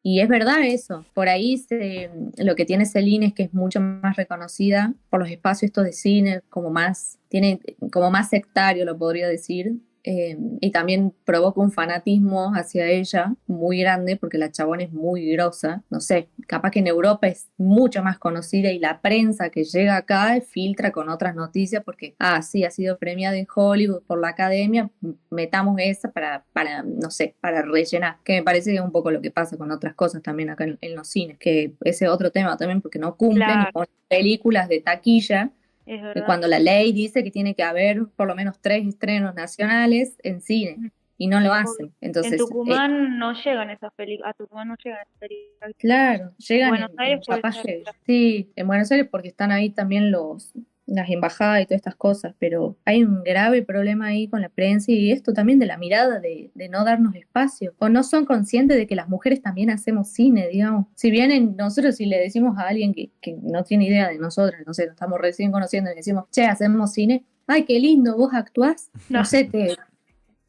Y 0.02 0.22
es 0.22 0.30
verdad 0.30 0.62
eso. 0.64 1.06
Por 1.14 1.28
ahí 1.30 1.58
se- 1.58 2.10
lo 2.38 2.56
que 2.56 2.66
tiene 2.66 2.86
Celine 2.86 3.28
es 3.28 3.34
que 3.34 3.44
es 3.44 3.54
mucho 3.54 3.82
más 3.82 4.16
reconocida 4.16 4.94
por 5.10 5.20
los 5.20 5.30
espacios 5.30 5.70
estos 5.70 5.84
de 5.84 5.92
cine, 5.94 6.42
como 6.50 6.70
más, 6.70 7.20
tiene 7.28 7.60
como 7.92 8.10
más 8.10 8.30
sectario, 8.30 8.86
lo 8.86 8.98
podría 8.98 9.28
decir. 9.28 9.74
Eh, 10.04 10.38
y 10.62 10.72
también 10.72 11.14
provoca 11.26 11.60
un 11.62 11.72
fanatismo 11.72 12.54
hacia 12.56 12.88
ella 12.88 13.36
muy 13.48 13.80
grande 13.80 14.16
porque 14.16 14.38
la 14.38 14.52
chabona 14.52 14.84
es 14.84 14.92
muy 14.94 15.32
grosa. 15.32 15.84
No 15.90 16.00
sé, 16.00 16.30
capaz 16.48 16.72
que 16.72 16.80
en 16.80 16.88
Europa 16.88 17.28
es 17.28 17.50
mucho 17.58 18.02
más 18.04 18.18
conocida 18.18 18.72
y 18.72 18.80
la 18.80 19.02
prensa 19.02 19.50
que 19.50 19.64
llega 19.64 19.98
acá 19.98 20.40
filtra 20.42 20.92
con 20.92 21.10
otras 21.10 21.36
noticias 21.36 21.84
porque, 21.84 22.16
ah, 22.20 22.42
sí, 22.42 22.64
ha 22.64 22.72
sido 22.72 22.98
premiada 22.98 23.38
en 23.38 23.48
Hollywood 23.54 24.04
por 24.08 24.20
la 24.22 24.30
academia, 24.30 24.90
metamos 25.30 25.76
esa 25.80 26.12
para, 26.12 26.46
para, 26.54 26.84
no 26.84 27.12
sé, 27.12 27.36
para 27.42 27.62
rellenar. 27.62 28.18
Que 28.24 28.34
me 28.38 28.44
parece 28.44 28.72
que 28.72 28.78
es 28.78 28.82
un 28.84 28.92
poco 28.92 29.12
lo 29.12 29.22
que 29.22 29.32
pasa 29.32 29.58
con 29.58 29.72
otras 29.72 29.96
cosas 29.96 30.22
también 30.22 30.50
acá 30.50 30.64
en, 30.64 30.78
en 30.82 30.96
los 30.96 31.08
cines, 31.10 31.38
que 31.38 31.74
ese 31.84 32.06
es 32.06 32.12
otro 32.12 32.32
tema 32.32 32.56
también 32.58 32.82
porque 32.82 33.00
no 33.00 33.16
cumplen 33.16 33.40
Claro. 33.48 33.70
y 33.70 33.74
ponen 33.74 33.90
películas 34.08 34.68
de 34.70 34.80
taquilla 34.82 35.52
Es 35.90 36.00
que 36.00 36.06
verdad. 36.08 36.26
cuando 36.26 36.48
la 36.48 36.60
ley 36.60 36.92
dice 36.94 37.24
que 37.24 37.32
tiene 37.32 37.56
que 37.56 37.64
haber 37.64 38.06
por 38.16 38.28
lo 38.28 38.36
menos 38.36 38.60
tres 38.60 38.86
estrenos 38.88 39.34
nacionales 39.36 40.16
en 40.24 40.42
cine 40.42 40.92
y 41.18 41.28
no 41.28 41.40
lo 41.40 41.52
hacen. 41.52 41.92
Entonces, 42.00 42.34
en 42.34 42.36
eh, 42.36 42.38
Tucumán 42.38 43.18
no 43.18 43.34
llegan 43.34 43.70
esas 43.72 43.92
películas, 43.94 44.30
a 44.30 44.34
Tucumán 44.38 44.68
no 44.70 44.76
llegan 44.84 45.00
esas 45.02 45.20
películas. 45.20 45.72
claro, 45.78 46.32
llegan 46.38 46.70
Buenos 46.70 46.92
en- 46.92 47.00
Aires 47.00 47.20
en 47.28 47.36
capaz 47.36 47.62
claro. 47.62 47.98
sí, 48.06 48.52
en 48.56 48.68
Buenos 48.68 48.92
Aires 48.92 49.08
porque 49.10 49.28
están 49.30 49.52
ahí 49.52 49.70
también 49.72 50.12
los 50.12 50.54
las 50.92 51.10
embajadas 51.10 51.62
y 51.62 51.66
todas 51.66 51.78
estas 51.80 51.96
cosas, 51.96 52.34
pero 52.40 52.76
hay 52.86 53.04
un 53.04 53.24
grave 53.24 53.62
problema 53.64 54.08
ahí 54.08 54.28
con 54.28 54.42
la 54.42 54.50
prensa 54.50 54.92
y 54.92 55.12
esto 55.12 55.34
también 55.34 55.60
de 55.60 55.66
la 55.66 55.78
mirada 55.78 56.20
de, 56.20 56.52
de 56.56 56.70
no 56.70 56.84
darnos 56.84 57.16
espacio, 57.16 57.74
o 57.80 57.90
no 57.90 58.04
son 58.04 58.26
conscientes 58.26 58.76
de 58.78 58.88
que 58.88 58.96
las 58.96 59.08
mujeres 59.10 59.42
también 59.42 59.70
hacemos 59.70 60.10
cine, 60.10 60.48
digamos. 60.48 60.88
Si 60.96 61.12
bien 61.12 61.32
en- 61.32 61.56
nosotros 61.58 61.96
si 61.96 62.06
le 62.06 62.18
decimos 62.20 62.58
a 62.58 62.68
alguien 62.68 62.94
que, 62.94 63.12
que 63.22 63.38
no 63.42 63.64
tiene 63.64 63.86
idea 63.88 64.10
de 64.10 64.18
nosotros, 64.18 64.60
no 64.66 64.74
sé, 64.74 64.86
nos 64.86 64.94
estamos 64.94 65.20
recién 65.20 65.52
conociendo 65.52 65.90
y 65.90 65.94
le 65.94 65.98
decimos, 66.00 66.26
che, 66.32 66.46
hacemos 66.46 66.92
cine, 66.92 67.24
ay, 67.48 67.64
qué 67.66 67.80
lindo, 67.80 68.18
vos 68.18 68.34
actuás, 68.34 68.90
no, 69.10 69.20
No. 69.20 69.26
sé, 69.26 69.46
te... 69.46 69.76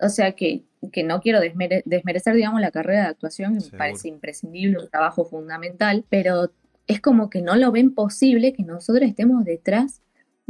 O 0.02 0.08
sea 0.08 0.32
que, 0.32 0.64
que 0.92 1.02
no 1.02 1.20
quiero 1.20 1.40
desmere- 1.40 1.82
desmerecer, 1.84 2.34
digamos, 2.34 2.60
la 2.62 2.70
carrera 2.70 3.02
de 3.02 3.08
actuación, 3.08 3.58
que 3.58 3.64
me 3.70 3.78
parece 3.78 4.08
imprescindible, 4.08 4.78
un 4.78 4.88
trabajo 4.88 5.26
fundamental, 5.26 6.04
pero 6.08 6.50
es 6.86 7.00
como 7.02 7.28
que 7.28 7.42
no 7.42 7.54
lo 7.56 7.70
ven 7.70 7.94
posible 7.94 8.52
que 8.54 8.62
nosotros 8.62 9.06
estemos 9.06 9.44
detrás 9.44 10.00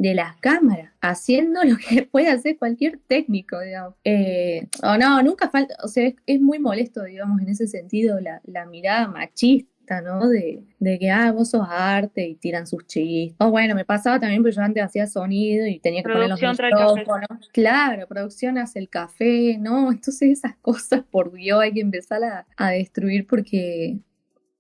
de 0.01 0.15
las 0.15 0.35
cámaras, 0.37 0.93
haciendo 1.03 1.63
lo 1.63 1.77
que 1.77 2.03
puede 2.11 2.29
hacer 2.29 2.57
cualquier 2.57 2.99
técnico, 3.07 3.61
digamos. 3.61 3.95
Eh, 4.05 4.67
o 4.83 4.97
no, 4.97 5.23
nunca 5.23 5.51
falta, 5.51 5.75
o 5.83 5.89
sea, 5.89 6.07
es, 6.07 6.15
es 6.25 6.41
muy 6.41 6.59
molesto, 6.59 7.05
digamos, 7.05 7.43
en 7.43 7.51
ese 7.51 7.67
sentido, 7.69 8.19
la, 8.19 8.41
la 8.45 8.65
mirada 8.65 9.09
machista. 9.09 9.69
¿no? 10.05 10.29
De, 10.29 10.63
de 10.79 10.99
que, 11.01 11.11
ah, 11.11 11.33
vos 11.33 11.51
sos 11.51 11.67
arte 11.69 12.25
y 12.25 12.37
tiran 12.37 12.65
sus 12.65 12.87
chistes. 12.87 13.35
O 13.41 13.51
bueno, 13.51 13.75
me 13.75 13.85
pasaba 13.85 14.21
también 14.21 14.41
porque 14.41 14.55
yo 14.55 14.63
antes 14.63 14.85
hacía 14.85 15.09
sonido 15.09 15.67
y 15.67 15.81
tenía 15.81 16.05
que 16.05 16.11
Producción 16.11 16.57
poner 16.57 16.73
los 16.75 16.95
micrófonos. 16.95 17.51
Claro, 17.53 18.07
producción 18.07 18.57
hace 18.57 18.79
el 18.79 18.89
café, 18.89 19.59
¿no? 19.59 19.91
Entonces 19.91 20.31
esas 20.31 20.55
cosas, 20.59 21.03
por 21.11 21.33
Dios, 21.33 21.61
hay 21.61 21.73
que 21.73 21.81
empezar 21.81 22.23
a, 22.23 22.47
a 22.57 22.71
destruir 22.71 23.27
porque 23.27 23.99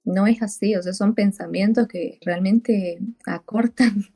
no 0.02 0.26
es 0.26 0.42
así, 0.42 0.74
o 0.74 0.82
sea, 0.82 0.94
son 0.94 1.14
pensamientos 1.14 1.86
que 1.86 2.18
realmente 2.22 2.98
acortan 3.24 4.06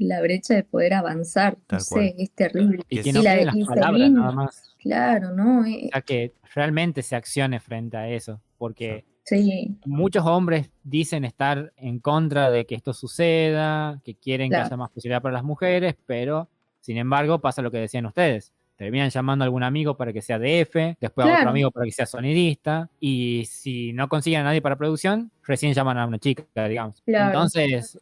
la 0.00 0.20
brecha 0.22 0.54
de 0.54 0.64
poder 0.64 0.94
avanzar. 0.94 1.56
No 1.70 1.80
sé, 1.80 2.14
es 2.18 2.30
terrible. 2.32 2.82
Y 2.88 3.00
que 3.02 3.08
Y 3.10 3.12
no 3.12 3.22
la 3.22 3.36
las 3.44 3.56
palabras 3.66 4.10
nada 4.10 4.32
más. 4.32 4.74
Claro, 4.78 5.32
¿no? 5.32 5.64
Eh, 5.66 5.86
O 5.86 5.88
sea, 5.92 6.00
que 6.02 6.32
realmente 6.54 7.02
se 7.02 7.14
accione 7.16 7.60
frente 7.60 7.96
a 7.96 8.08
eso. 8.08 8.40
Porque 8.58 9.04
sí, 9.24 9.76
muchos 9.84 10.24
hombres 10.26 10.70
dicen 10.82 11.24
estar 11.24 11.72
en 11.76 11.98
contra 12.00 12.50
de 12.50 12.66
que 12.66 12.74
esto 12.74 12.92
suceda, 12.92 14.00
que 14.04 14.14
quieren 14.14 14.48
Claro. 14.48 14.64
que 14.64 14.66
haya 14.68 14.76
más 14.76 14.90
posibilidad 14.90 15.22
para 15.22 15.34
las 15.34 15.44
mujeres, 15.44 15.94
pero 16.06 16.48
sin 16.80 16.96
embargo 16.96 17.40
pasa 17.40 17.62
lo 17.62 17.70
que 17.70 17.78
decían 17.78 18.06
ustedes. 18.06 18.52
Terminan 18.76 19.10
llamando 19.10 19.42
a 19.42 19.44
algún 19.44 19.62
amigo 19.62 19.98
para 19.98 20.10
que 20.14 20.22
sea 20.22 20.38
DF, 20.38 20.96
después 20.98 21.26
a 21.26 21.34
otro 21.34 21.50
amigo 21.50 21.70
para 21.70 21.84
que 21.84 21.92
sea 21.92 22.06
sonidista, 22.06 22.88
y 22.98 23.44
si 23.46 23.92
no 23.92 24.08
consiguen 24.08 24.40
a 24.40 24.44
nadie 24.44 24.62
para 24.62 24.76
producción, 24.76 25.30
recién 25.44 25.74
llaman 25.74 25.98
a 25.98 26.06
una 26.06 26.18
chica, 26.18 26.44
digamos. 26.66 27.02
Claro. 27.04 27.26
Entonces, 27.26 27.98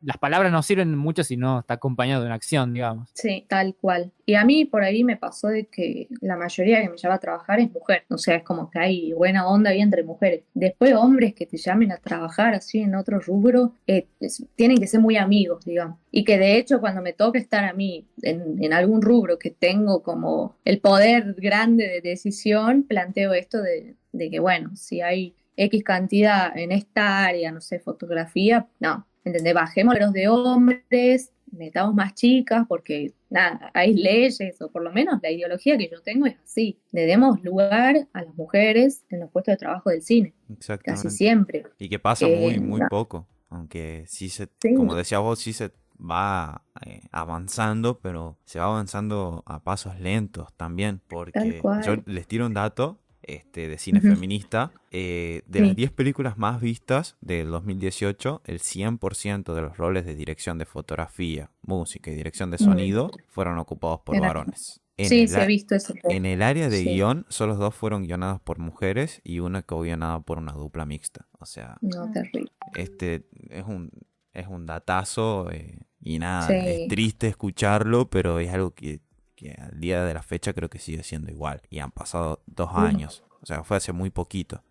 las 0.00 0.16
palabras 0.18 0.52
no 0.52 0.62
sirven 0.62 0.94
mucho 0.96 1.24
si 1.24 1.36
no 1.36 1.60
está 1.60 1.74
acompañado 1.74 2.20
de 2.22 2.26
una 2.26 2.34
acción, 2.36 2.72
digamos. 2.72 3.10
sí, 3.14 3.44
tal 3.48 3.74
cual. 3.74 4.12
Y 4.26 4.34
a 4.34 4.44
mí 4.44 4.64
por 4.66 4.82
ahí 4.84 5.04
me 5.04 5.16
pasó 5.16 5.48
de 5.48 5.66
que 5.66 6.06
la 6.20 6.36
mayoría 6.36 6.82
que 6.82 6.90
me 6.90 6.96
llama 6.98 7.14
a 7.16 7.18
trabajar 7.18 7.60
es 7.60 7.72
mujer. 7.72 8.04
O 8.10 8.18
sea, 8.18 8.36
es 8.36 8.42
como 8.44 8.70
que 8.70 8.78
hay 8.78 9.12
buena 9.14 9.48
onda 9.48 9.70
ahí 9.70 9.80
entre 9.80 10.02
mujeres. 10.04 10.42
Después 10.54 10.92
hombres 10.94 11.32
que 11.34 11.46
te 11.46 11.56
llamen 11.56 11.92
a 11.92 11.96
trabajar 11.96 12.54
así 12.54 12.78
en 12.80 12.94
otro 12.94 13.18
rubro, 13.20 13.72
eh, 13.86 14.06
es- 14.20 14.44
tienen 14.54 14.78
que 14.78 14.86
ser 14.86 15.00
muy 15.00 15.16
amigos, 15.16 15.64
digamos. 15.64 15.98
Y 16.10 16.24
que 16.24 16.38
de 16.38 16.58
hecho 16.58 16.78
cuando 16.80 17.00
me 17.02 17.12
toca 17.14 17.38
estar 17.38 17.64
a 17.64 17.72
mí 17.72 18.06
en, 18.22 18.62
en 18.62 18.72
algún 18.74 19.00
rubro 19.02 19.38
que 19.38 19.50
tengo 19.50 20.02
como 20.02 20.56
el 20.64 20.80
poder 20.80 21.34
grande 21.38 21.88
de 21.88 22.00
decisión, 22.02 22.82
planteo 22.84 23.32
esto 23.32 23.62
de, 23.62 23.96
de 24.12 24.30
que, 24.30 24.38
bueno, 24.40 24.76
si 24.76 25.00
hay 25.00 25.34
X 25.56 25.82
cantidad 25.82 26.56
en 26.56 26.70
esta 26.70 27.24
área, 27.24 27.50
no 27.50 27.60
sé, 27.60 27.80
fotografía, 27.80 28.68
no, 28.78 29.06
¿entendés? 29.28 29.54
Bajemos 29.54 29.98
los 29.98 30.12
de 30.12 30.28
hombres, 30.28 31.32
metamos 31.50 31.94
más 31.94 32.14
chicas, 32.14 32.66
porque 32.68 33.14
nada, 33.30 33.70
hay 33.74 33.94
leyes, 33.94 34.60
o 34.60 34.70
por 34.70 34.82
lo 34.82 34.92
menos 34.92 35.18
la 35.22 35.30
ideología 35.30 35.78
que 35.78 35.88
yo 35.90 36.02
tengo 36.02 36.26
es 36.26 36.36
así, 36.44 36.78
le 36.92 37.06
demos 37.06 37.42
lugar 37.42 38.08
a 38.12 38.22
las 38.22 38.34
mujeres 38.34 39.04
en 39.10 39.20
los 39.20 39.30
puestos 39.30 39.52
de 39.52 39.56
trabajo 39.58 39.90
del 39.90 40.02
cine, 40.02 40.34
casi 40.46 40.54
Exactamente. 40.54 41.10
siempre. 41.10 41.64
Y 41.78 41.88
que 41.88 41.98
pasa 41.98 42.26
Eh, 42.26 42.38
muy, 42.40 42.58
muy 42.60 42.80
no. 42.80 42.88
poco. 42.88 43.26
Aunque 43.50 44.04
sí 44.06 44.28
se, 44.28 44.48
Sí. 44.60 44.74
como 44.74 44.94
decías 44.94 45.20
vos, 45.22 45.38
sí 45.38 45.52
se 45.54 45.72
va 45.98 46.62
eh, 46.86 47.00
avanzando, 47.10 47.98
pero 48.00 48.38
se 48.44 48.58
va 48.58 48.66
avanzando 48.66 49.42
a 49.46 49.62
pasos 49.64 49.98
lentos 49.98 50.52
también. 50.56 51.00
Porque 51.08 51.60
yo 51.84 51.96
les 52.06 52.26
tiro 52.26 52.44
un 52.46 52.54
dato 52.54 53.00
este, 53.28 53.68
de 53.68 53.78
cine 53.78 54.00
feminista. 54.00 54.72
eh, 54.90 55.42
de 55.46 55.58
Sí. 55.60 55.66
las 55.66 55.76
10 55.76 55.90
películas 55.92 56.38
más 56.38 56.60
vistas 56.62 57.16
del 57.20 57.50
2018, 57.50 58.40
el 58.46 58.58
100% 58.60 59.54
de 59.54 59.60
los 59.60 59.76
roles 59.76 60.06
de 60.06 60.14
dirección 60.14 60.56
de 60.58 60.64
fotografía, 60.64 61.50
música 61.62 62.10
y 62.10 62.14
dirección 62.14 62.50
de 62.50 62.56
sonido 62.58 63.10
fueron 63.28 63.58
ocupados 63.58 64.00
por 64.00 64.16
Era- 64.16 64.28
varones. 64.28 64.80
En 64.96 65.08
sí, 65.10 65.20
el 65.20 65.28
se 65.28 65.40
ha 65.40 65.44
visto 65.46 65.74
eso. 65.76 65.94
en 66.04 66.24
el 66.26 66.42
área 66.42 66.68
de 66.70 66.78
Sí. 66.78 66.84
guion, 66.94 67.26
solo 67.28 67.54
dos 67.54 67.74
fueron 67.74 68.02
guionadas 68.02 68.40
por 68.40 68.58
mujeres 68.58 69.20
y 69.22 69.38
una 69.40 69.60
que 69.62 69.74
fue 69.74 69.86
guionada 69.88 70.20
por 70.20 70.38
una 70.38 70.52
dupla 70.52 70.86
mixta. 70.86 71.28
O 71.38 71.44
sea, 71.46 71.76
No, 71.82 72.10
terrible. 72.10 72.50
este 72.74 73.26
es 73.50 73.64
un, 73.64 73.90
es 74.32 74.46
un 74.48 74.66
datazo 74.66 75.50
eh, 75.52 75.78
y 76.00 76.18
nada, 76.18 76.48
Sí. 76.48 76.54
es 76.54 76.88
triste 76.88 77.28
escucharlo, 77.28 78.08
pero 78.10 78.38
es 78.40 78.50
algo 78.52 78.72
que, 78.72 79.00
que 79.38 79.52
al 79.52 79.78
día 79.78 80.04
de 80.04 80.14
la 80.14 80.22
fecha 80.22 80.52
creo 80.52 80.68
que 80.68 80.78
sigue 80.80 81.02
siendo 81.04 81.30
igual. 81.30 81.62
Y 81.70 81.78
han 81.78 81.92
pasado 81.92 82.42
dos 82.46 82.70
años, 82.74 83.22
o 83.40 83.46
sea, 83.46 83.62
fue 83.62 83.76
hace 83.76 83.92
muy 83.92 84.10
poquito, 84.10 84.62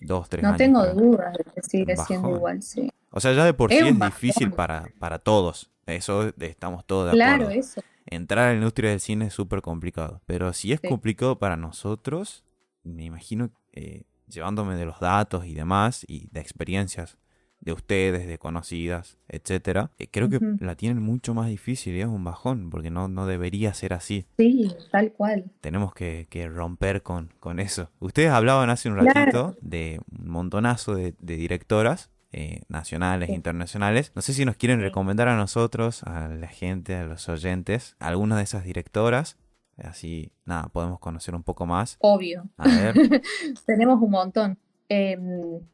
dos, 0.00 0.28
tres 0.28 0.42
No 0.42 0.48
años. 0.50 0.58
tengo 0.58 0.82
creo. 0.82 0.94
dudas 0.94 1.32
de 1.38 1.44
que 1.44 1.62
sigue 1.62 1.96
siendo 1.96 2.28
igual, 2.36 2.62
sí. 2.62 2.90
O 3.10 3.18
sea, 3.20 3.32
ya 3.32 3.44
de 3.44 3.54
por 3.54 3.72
Es 3.72 3.78
sí 3.80 3.88
es 3.88 3.98
bajón. 3.98 4.12
difícil 4.12 4.52
para, 4.52 4.88
para 4.98 5.18
todos, 5.18 5.70
eso 5.86 6.32
estamos 6.38 6.84
todos 6.84 7.06
de 7.06 7.12
Claro, 7.16 7.44
acuerdo. 7.44 7.60
eso. 7.60 7.80
Entrar 8.06 8.46
a 8.46 8.48
la 8.50 8.54
industria 8.56 8.90
del 8.90 9.00
cine 9.00 9.26
es 9.26 9.34
súper 9.34 9.62
complicado. 9.62 10.20
Pero 10.26 10.52
si 10.52 10.72
es 10.72 10.80
Sí. 10.80 10.88
complicado 10.88 11.38
para 11.38 11.56
nosotros, 11.56 12.44
me 12.82 13.04
imagino, 13.04 13.50
eh, 13.72 14.04
llevándome 14.28 14.76
de 14.76 14.84
los 14.84 15.00
datos 15.00 15.46
y 15.46 15.54
demás, 15.54 16.04
y 16.08 16.28
de 16.30 16.40
experiencias 16.40 17.16
de 17.60 17.72
ustedes, 17.72 18.26
de 18.26 18.38
conocidas, 18.38 19.18
etcétera, 19.28 19.90
eh, 19.98 20.08
creo 20.10 20.28
que 20.30 20.40
la 20.60 20.74
tienen 20.76 21.02
mucho 21.02 21.34
más 21.34 21.48
difícil 21.48 21.94
y 21.94 22.00
es 22.00 22.06
un 22.06 22.24
bajón, 22.24 22.70
porque 22.70 22.90
no, 22.90 23.08
no 23.08 23.26
debería 23.26 23.74
ser 23.74 23.92
así. 23.92 24.26
Sí, 24.38 24.72
tal 24.90 25.12
cual. 25.12 25.50
Tenemos 25.60 25.92
que, 25.92 26.26
que 26.30 26.48
romper 26.48 27.02
con, 27.02 27.32
con 27.38 27.60
eso. 27.60 27.90
Ustedes 27.98 28.30
hablaban 28.30 28.70
hace 28.70 28.88
un 28.88 28.94
Claro. 28.96 29.12
ratito 29.14 29.56
de 29.60 30.00
un 30.18 30.28
montonazo 30.30 30.94
de, 30.94 31.14
de 31.20 31.36
directoras. 31.36 32.10
eh, 32.32 32.60
nacionales 32.68 33.26
Sí. 33.28 33.34
internacionales. 33.34 34.12
No 34.14 34.22
sé 34.22 34.32
si 34.34 34.44
nos 34.44 34.54
quieren 34.56 34.80
recomendar 34.80 35.26
a 35.26 35.36
nosotros, 35.36 36.04
a 36.04 36.28
la 36.28 36.46
gente, 36.46 36.94
a 36.94 37.04
los 37.04 37.28
oyentes, 37.28 37.96
algunas 37.98 38.38
de 38.38 38.44
esas 38.44 38.62
directoras. 38.62 39.36
Así, 39.76 40.30
nada, 40.44 40.68
podemos 40.68 41.00
conocer 41.00 41.34
un 41.34 41.42
poco 41.42 41.66
más. 41.66 41.96
Obvio. 41.98 42.48
A 42.56 42.68
ver, 42.68 42.94
Tenemos 43.66 44.00
un 44.00 44.10
montón. 44.12 44.58
Eh, 44.92 45.16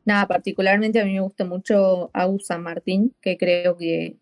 nada, 0.04 0.28
particularmente 0.28 1.00
a 1.00 1.04
mí 1.06 1.14
me 1.14 1.20
gusta 1.20 1.44
mucho 1.46 2.10
Agus 2.12 2.46
San 2.46 2.62
Martín, 2.62 3.14
que 3.22 3.38
creo 3.38 3.76
que, 3.78 4.18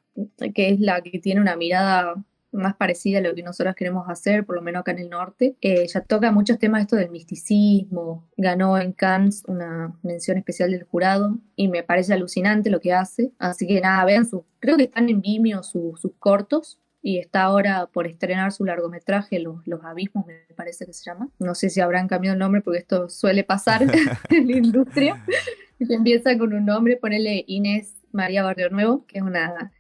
que 0.55 0.69
es 0.69 0.79
la 0.81 1.01
que 1.03 1.19
tiene 1.19 1.41
una 1.41 1.57
mirada 1.57 2.15
más 2.53 2.77
parecida 2.77 3.19
a 3.19 3.21
lo 3.21 3.35
que 3.35 3.43
nosotros 3.43 3.75
queremos 3.75 4.09
hacer, 4.09 4.47
por 4.47 4.55
lo 4.55 4.63
menos 4.63 4.83
acá 4.83 4.93
en 4.93 5.01
el 5.01 5.11
norte. 5.11 5.57
Eh, 5.61 5.83
ella 5.83 6.01
toca 6.03 6.31
muchos 6.31 6.61
temas 6.61 6.83
esto 6.83 6.95
del 6.95 7.11
misticismo, 7.11 8.29
ganó 8.37 8.79
en 8.79 8.93
Cannes 8.93 9.43
una 9.49 9.99
mención 10.05 10.39
especial 10.39 10.71
del 10.71 10.85
jurado 10.85 11.39
y 11.57 11.67
me 11.67 11.83
parece 11.83 12.13
alucinante 12.15 12.71
lo 12.71 12.79
que 12.79 12.93
hace. 12.93 13.33
Así 13.41 13.67
que 13.67 13.81
nada, 13.81 14.05
vean 14.05 14.29
creo 14.61 14.77
que 14.77 14.85
están 14.85 15.09
en 15.09 15.21
Vimeo 15.21 15.65
su- 15.65 15.97
sus 16.01 16.13
cortos 16.21 16.79
y 17.07 17.19
está 17.19 17.43
ahora 17.43 17.87
por 17.93 18.07
estrenar 18.07 18.51
su 18.51 18.65
largometraje, 18.65 19.39
Los, 19.39 19.59
Los 19.67 19.85
Abismos, 19.85 20.25
me 20.27 20.47
parece 20.57 20.87
que 20.87 20.95
se 20.95 21.05
llama. 21.05 21.29
No 21.39 21.55
sé 21.55 21.69
si 21.69 21.83
habrán 21.83 22.09
cambiado 22.09 22.33
el 22.33 22.39
nombre 22.39 22.63
porque 22.63 22.79
esto 22.79 23.11
suele 23.11 23.45
pasar 23.45 23.83
en 24.31 24.49
la 24.49 24.57
industria. 24.57 25.23
Que 25.79 25.93
empieza 25.95 26.39
con 26.39 26.55
un 26.55 26.65
nombre, 26.65 26.97
ponele 26.97 27.45
Inés 27.47 27.95
María 28.11 28.43
Barrio 28.43 28.71
Nuevo, 28.71 29.05
que 29.07 29.19
es 29.19 29.23
una 29.23 29.71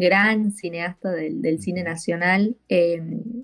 gran 0.00 0.50
cineasta 0.50 1.12
del, 1.12 1.42
del 1.42 1.60
cine 1.60 1.84
nacional. 1.84 2.56
Eh, 2.68 3.00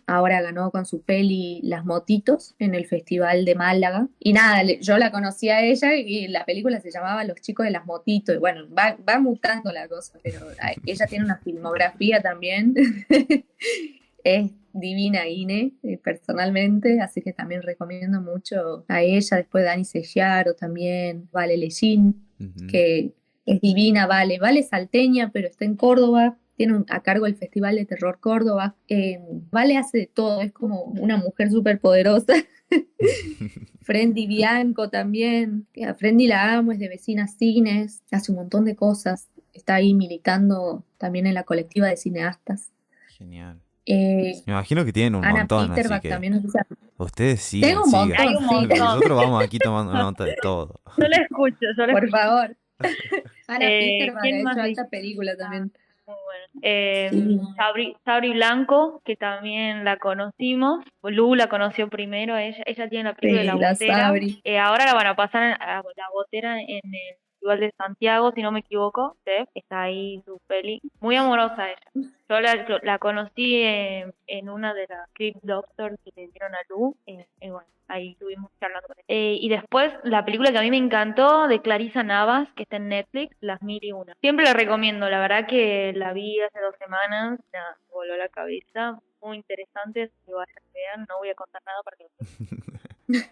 ahora 0.07 0.43
ganó 0.43 0.71
con 0.73 0.87
su 0.87 1.03
peli 1.03 1.61
Las 1.63 1.85
Motitos 1.85 2.57
en 2.59 2.75
el 2.75 2.87
Festival 2.87 3.45
de 3.45 3.55
Málaga. 3.55 4.09
Y 4.19 4.33
nada, 4.33 4.63
yo 4.81 4.99
la 4.99 5.13
conocí 5.13 5.49
a 5.49 5.63
ella 5.63 5.95
y 5.95 6.27
la 6.27 6.45
película 6.45 6.81
se 6.81 6.91
llamaba 6.91 7.25
Los 7.25 7.41
chicos 7.41 7.65
de 7.65 7.71
las 7.71 7.87
motitos. 7.87 8.35
Y 8.35 8.39
bueno, 8.39 8.67
va, 8.77 8.97
va 9.09 9.21
mutando 9.21 9.71
la 9.71 9.87
cosa, 9.87 10.19
pero 10.25 10.41
ella 10.85 11.07
tiene 11.07 11.25
una 11.25 11.39
filmografía 11.39 12.21
también. 12.21 12.75
es 14.25 14.51
divina 14.73 15.29
Ine, 15.29 15.73
eh, 15.83 15.99
personalmente, 15.99 17.01
así 17.01 17.23
que 17.23 17.33
también 17.33 17.63
recomiendo 17.63 18.21
mucho 18.21 18.85
a 18.89 19.03
ella, 19.03 19.37
después 19.39 19.65
Dani 19.65 19.85
Sellaro 19.85 20.55
también, 20.55 21.29
Vale 21.33 21.57
Lechín, 21.57 22.27
ujú, 22.39 22.67
que 22.67 23.13
es 23.47 23.61
divina, 23.61 24.07
Vale, 24.07 24.39
Vale 24.39 24.63
salteña, 24.63 25.31
pero 25.33 25.49
está 25.49 25.65
en 25.65 25.77
Córdoba, 25.77 26.37
tiene 26.57 26.75
un- 26.75 26.87
a 26.89 27.01
cargo 27.03 27.27
el 27.27 27.37
Festival 27.37 27.77
de 27.77 27.85
Terror 27.87 28.19
Córdoba, 28.21 28.75
Eh, 28.89 29.21
Vale 29.51 29.77
hace 29.77 29.99
de 29.99 30.07
todo, 30.07 30.41
es 30.43 30.53
como 30.53 30.83
una 30.83 31.17
mujer 31.17 31.51
súper 31.51 31.79
poderosa, 31.81 32.35
Frendy 33.83 34.27
Bianco 34.27 34.89
también, 34.91 35.67
a 35.87 35.95
Frendy 35.95 36.27
la 36.27 36.55
amo, 36.55 36.73
es 36.73 36.79
de 36.79 36.89
Vecinas 36.89 37.37
Cines, 37.37 38.03
hace 38.11 38.33
un 38.33 38.39
montón 38.39 38.65
de 38.65 38.75
cosas, 38.75 39.29
está 39.53 39.77
ahí 39.77 39.95
militando 39.95 40.85
también 40.99 41.27
en 41.27 41.35
la 41.35 41.45
colectiva 41.45 41.87
de 41.89 41.97
cineastas. 41.97 42.73
Genial. 43.17 43.61
Eh, 43.89 44.43
Me 44.47 44.53
imagino 44.55 44.85
que 44.85 44.93
tienen 44.93 45.15
un 45.15 45.25
Ana 45.25 45.39
montón, 45.41 45.71
así 45.71 46.01
que 46.01 46.09
también 46.09 46.33
nos 46.43 46.53
ustedes 46.99 47.41
sigan, 47.41 47.71
Tengo 47.71 47.85
un 47.85 47.91
montón, 47.93 48.17
sigan. 48.17 48.29
Hay 48.29 48.35
un 48.35 48.41
sí. 48.49 48.55
montón. 48.55 48.79
Nosotros 48.79 49.17
vamos 49.19 49.45
aquí 49.45 49.59
tomando 49.59 49.93
nota 49.93 50.25
de 50.25 50.37
todo. 50.43 50.81
Yo 50.99 51.07
la 51.07 51.17
escucho, 51.19 51.57
yo 51.77 51.87
la 51.87 51.93
Por 51.93 52.05
escucho. 52.05 52.23
favor. 52.23 52.57
Ana 53.49 53.65
Eh, 53.65 53.99
Peterbach 54.01 54.23
¿quién 54.23 54.47
ha 54.49 54.53
hecho 54.53 54.61
alta 54.63 54.89
película 54.89 55.37
también. 55.37 55.73
Muy 56.07 56.17
bueno. 56.25 56.61
Eh, 56.63 57.09
Sí. 57.13 57.41
Sabri, 57.57 57.97
Sabri 58.05 58.33
Blanco, 58.33 59.03
que 59.05 59.17
también 59.17 59.85
la 59.85 59.97
conocimos. 59.99 60.85
Lu 61.03 61.35
la 61.35 61.49
conoció 61.49 61.89
primero, 61.89 62.37
ella, 62.37 62.63
ella 62.67 62.89
tiene 62.89 63.05
la 63.11 63.15
película 63.15 63.41
Sí, 63.41 63.47
de 63.47 63.47
la 63.47 63.53
la 63.99 64.11
botera. 64.11 64.39
Eh, 64.45 64.59
ahora 64.59 64.85
la 64.87 64.95
van 64.95 65.07
a 65.09 65.17
pasar 65.17 65.57
a 65.61 65.83
la 65.97 66.09
botera 66.13 66.61
en 66.61 66.69
el 66.85 67.17
Festival 67.47 67.61
de 67.61 67.75
Santiago, 67.77 68.33
si 68.33 68.43
no 68.43 68.51
me 68.53 68.61
equivoco. 68.61 69.17
¿sí? 69.25 69.31
Está 69.55 69.83
ahí 69.83 70.21
su 70.25 70.41
peli. 70.47 70.81
Muy 71.01 71.17
amorosa 71.17 71.71
ella. 71.71 72.09
Yo 72.29 72.41
la, 72.41 72.67
la 72.83 72.99
conocí 72.99 73.63
en, 73.63 74.13
en 74.27 74.49
una 74.49 74.75
de 74.75 74.87
las 74.89 75.09
Script 75.11 75.39
Doctors 75.43 75.97
que 76.05 76.11
le 76.17 76.29
dieron 76.29 76.55
a 76.55 76.59
Lu. 76.69 76.97
eh, 77.07 77.27
y 77.41 77.51
bueno, 77.51 77.69
ahí 77.89 78.13
estuvimos 78.13 78.51
charlando 78.59 78.89
con 78.89 78.97
él. 78.99 79.05
Eh, 79.07 79.37
y 79.41 79.49
después, 79.49 79.93
la 80.03 80.25
película 80.25 80.51
que 80.51 80.59
a 80.59 80.63
mí 80.63 80.71
me 80.71 80.77
encantó 80.77 81.47
de 81.47 81.63
Clarisa 81.63 82.03
Navas, 82.03 82.49
que 82.57 82.65
está 82.65 82.77
en 82.77 82.89
Netflix, 82.89 83.37
Las 83.41 83.63
Mil 83.63 83.83
y 83.83 83.93
Una. 83.93 84.15
Siempre 84.21 84.45
la 84.45 84.53
recomiendo, 84.53 85.09
la 85.09 85.21
verdad 85.21 85.47
que 85.47 85.93
la 85.95 86.13
vi 86.13 86.41
hace 86.41 86.61
dos 86.61 86.75
semanas, 86.79 87.39
nada, 87.53 87.77
voló 87.93 88.17
la 88.17 88.29
cabeza. 88.29 88.99
Muy 89.21 89.37
interesante, 89.37 90.11
si 90.25 90.33
vayan, 90.33 91.07
no 91.09 91.19
voy 91.19 91.31
a 91.31 91.35
contar 91.35 91.63
nada 91.65 91.83
para 91.83 91.97
que 91.97 92.07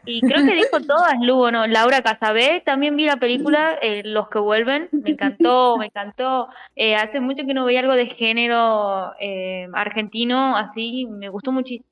y 0.07 0.21
creo 0.21 0.45
que 0.45 0.55
dijo 0.55 0.81
todas, 0.87 1.15
Lugo, 1.21 1.51
¿no? 1.51 1.67
Laura 1.67 2.03
Casabé, 2.03 2.63
también 2.65 2.97
vi 2.97 3.07
la 3.07 3.17
película 3.17 3.77
eh, 3.83 4.03
Los 4.05 4.29
que 4.29 4.39
vuelven, 4.39 4.89
me 4.93 5.11
encantó, 5.11 5.77
me 5.79 5.87
encantó. 5.87 6.49
Eh, 6.77 6.95
hace 6.97 7.21
mucho 7.21 7.45
que 7.47 7.55
no 7.55 7.65
veía 7.65 7.81
algo 7.81 7.95
de 7.95 8.07
género 8.07 9.13
eh, 9.21 9.67
argentino 9.75 10.57
así, 10.57 11.07
me 11.07 11.29
gustó 11.29 11.53
muchísimo. 11.53 11.89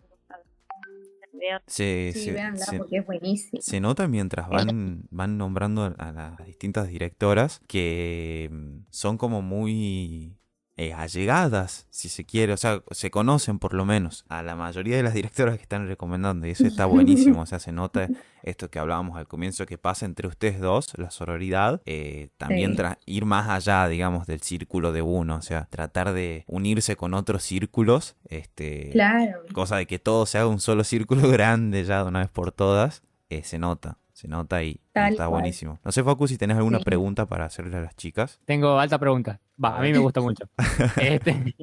Se, 1.66 2.12
Sí, 2.12 2.20
se- 2.26 2.32
véanla 2.32 2.64
se- 2.66 2.78
porque 2.78 2.98
es 2.98 3.06
buenísimo. 3.06 3.60
se 3.60 3.80
nota 3.80 4.06
mientras 4.06 4.48
van, 4.48 5.02
van 5.10 5.38
nombrando 5.38 5.92
a 5.98 6.12
las 6.12 6.46
distintas 6.46 6.86
directoras 6.88 7.60
que 7.66 8.48
mm, 8.52 8.84
son 8.90 9.16
como 9.18 9.42
muy 9.42 10.36
eh, 10.76 10.92
allegadas, 10.94 11.86
si 11.90 12.08
se 12.08 12.24
quiere, 12.24 12.52
o 12.52 12.56
sea, 12.56 12.82
se 12.92 13.10
conocen 13.10 13.58
por 13.58 13.74
lo 13.74 13.84
menos 13.84 14.24
a 14.28 14.42
la 14.42 14.56
mayoría 14.56 14.96
de 14.96 15.02
las 15.02 15.14
directoras 15.14 15.56
que 15.56 15.62
están 15.62 15.86
recomendando 15.86 16.46
y 16.46 16.50
eso 16.50 16.66
está 16.66 16.86
buenísimo, 16.86 17.42
o 17.42 17.46
sea, 17.46 17.58
se 17.58 17.72
nota 17.72 18.08
esto 18.42 18.70
que 18.70 18.78
hablábamos 18.78 19.16
al 19.18 19.28
comienzo 19.28 19.66
que 19.66 19.78
pasa 19.78 20.06
entre 20.06 20.26
ustedes 20.28 20.60
dos, 20.60 20.92
la 20.96 21.10
sororidad, 21.10 21.80
eh, 21.84 22.30
también 22.38 22.74
Sí. 22.76 22.82
ir 23.06 23.24
más 23.26 23.48
allá, 23.48 23.86
digamos, 23.88 24.26
del 24.26 24.40
círculo 24.40 24.92
de 24.92 25.02
uno, 25.02 25.36
o 25.36 25.42
sea, 25.42 25.66
tratar 25.70 26.12
de 26.12 26.44
unirse 26.46 26.96
con 26.96 27.14
otros 27.14 27.42
círculos, 27.42 28.16
este, 28.28 28.90
Claro. 28.92 29.42
cosa 29.52 29.76
de 29.76 29.86
que 29.86 29.98
todo 29.98 30.26
se 30.26 30.38
haga 30.38 30.48
un 30.48 30.60
solo 30.60 30.84
círculo 30.84 31.22
grande 31.30 31.84
ya 31.84 32.02
de 32.02 32.08
una 32.08 32.20
vez 32.20 32.30
por 32.30 32.50
todas, 32.50 33.02
eh, 33.28 33.42
se 33.44 33.58
nota, 33.58 33.98
se 34.12 34.26
nota 34.28 34.62
y 34.62 34.80
Tal 34.92 35.12
está 35.12 35.26
cual. 35.26 35.40
buenísimo. 35.40 35.78
No 35.84 35.90
sé, 35.92 36.02
Facu, 36.04 36.28
si 36.28 36.36
tenés 36.38 36.56
alguna 36.56 36.78
Sí. 36.78 36.84
pregunta 36.84 37.26
para 37.26 37.46
hacerle 37.46 37.76
a 37.78 37.80
las 37.80 37.96
chicas. 37.96 38.40
Tengo 38.44 38.78
alta 38.78 38.98
pregunta. 38.98 39.40
Va, 39.62 39.76
A 39.78 39.80
mí 39.82 39.92
me 39.92 39.98
gusta 39.98 40.20
mucho. 40.20 40.44
Este, 40.96 41.54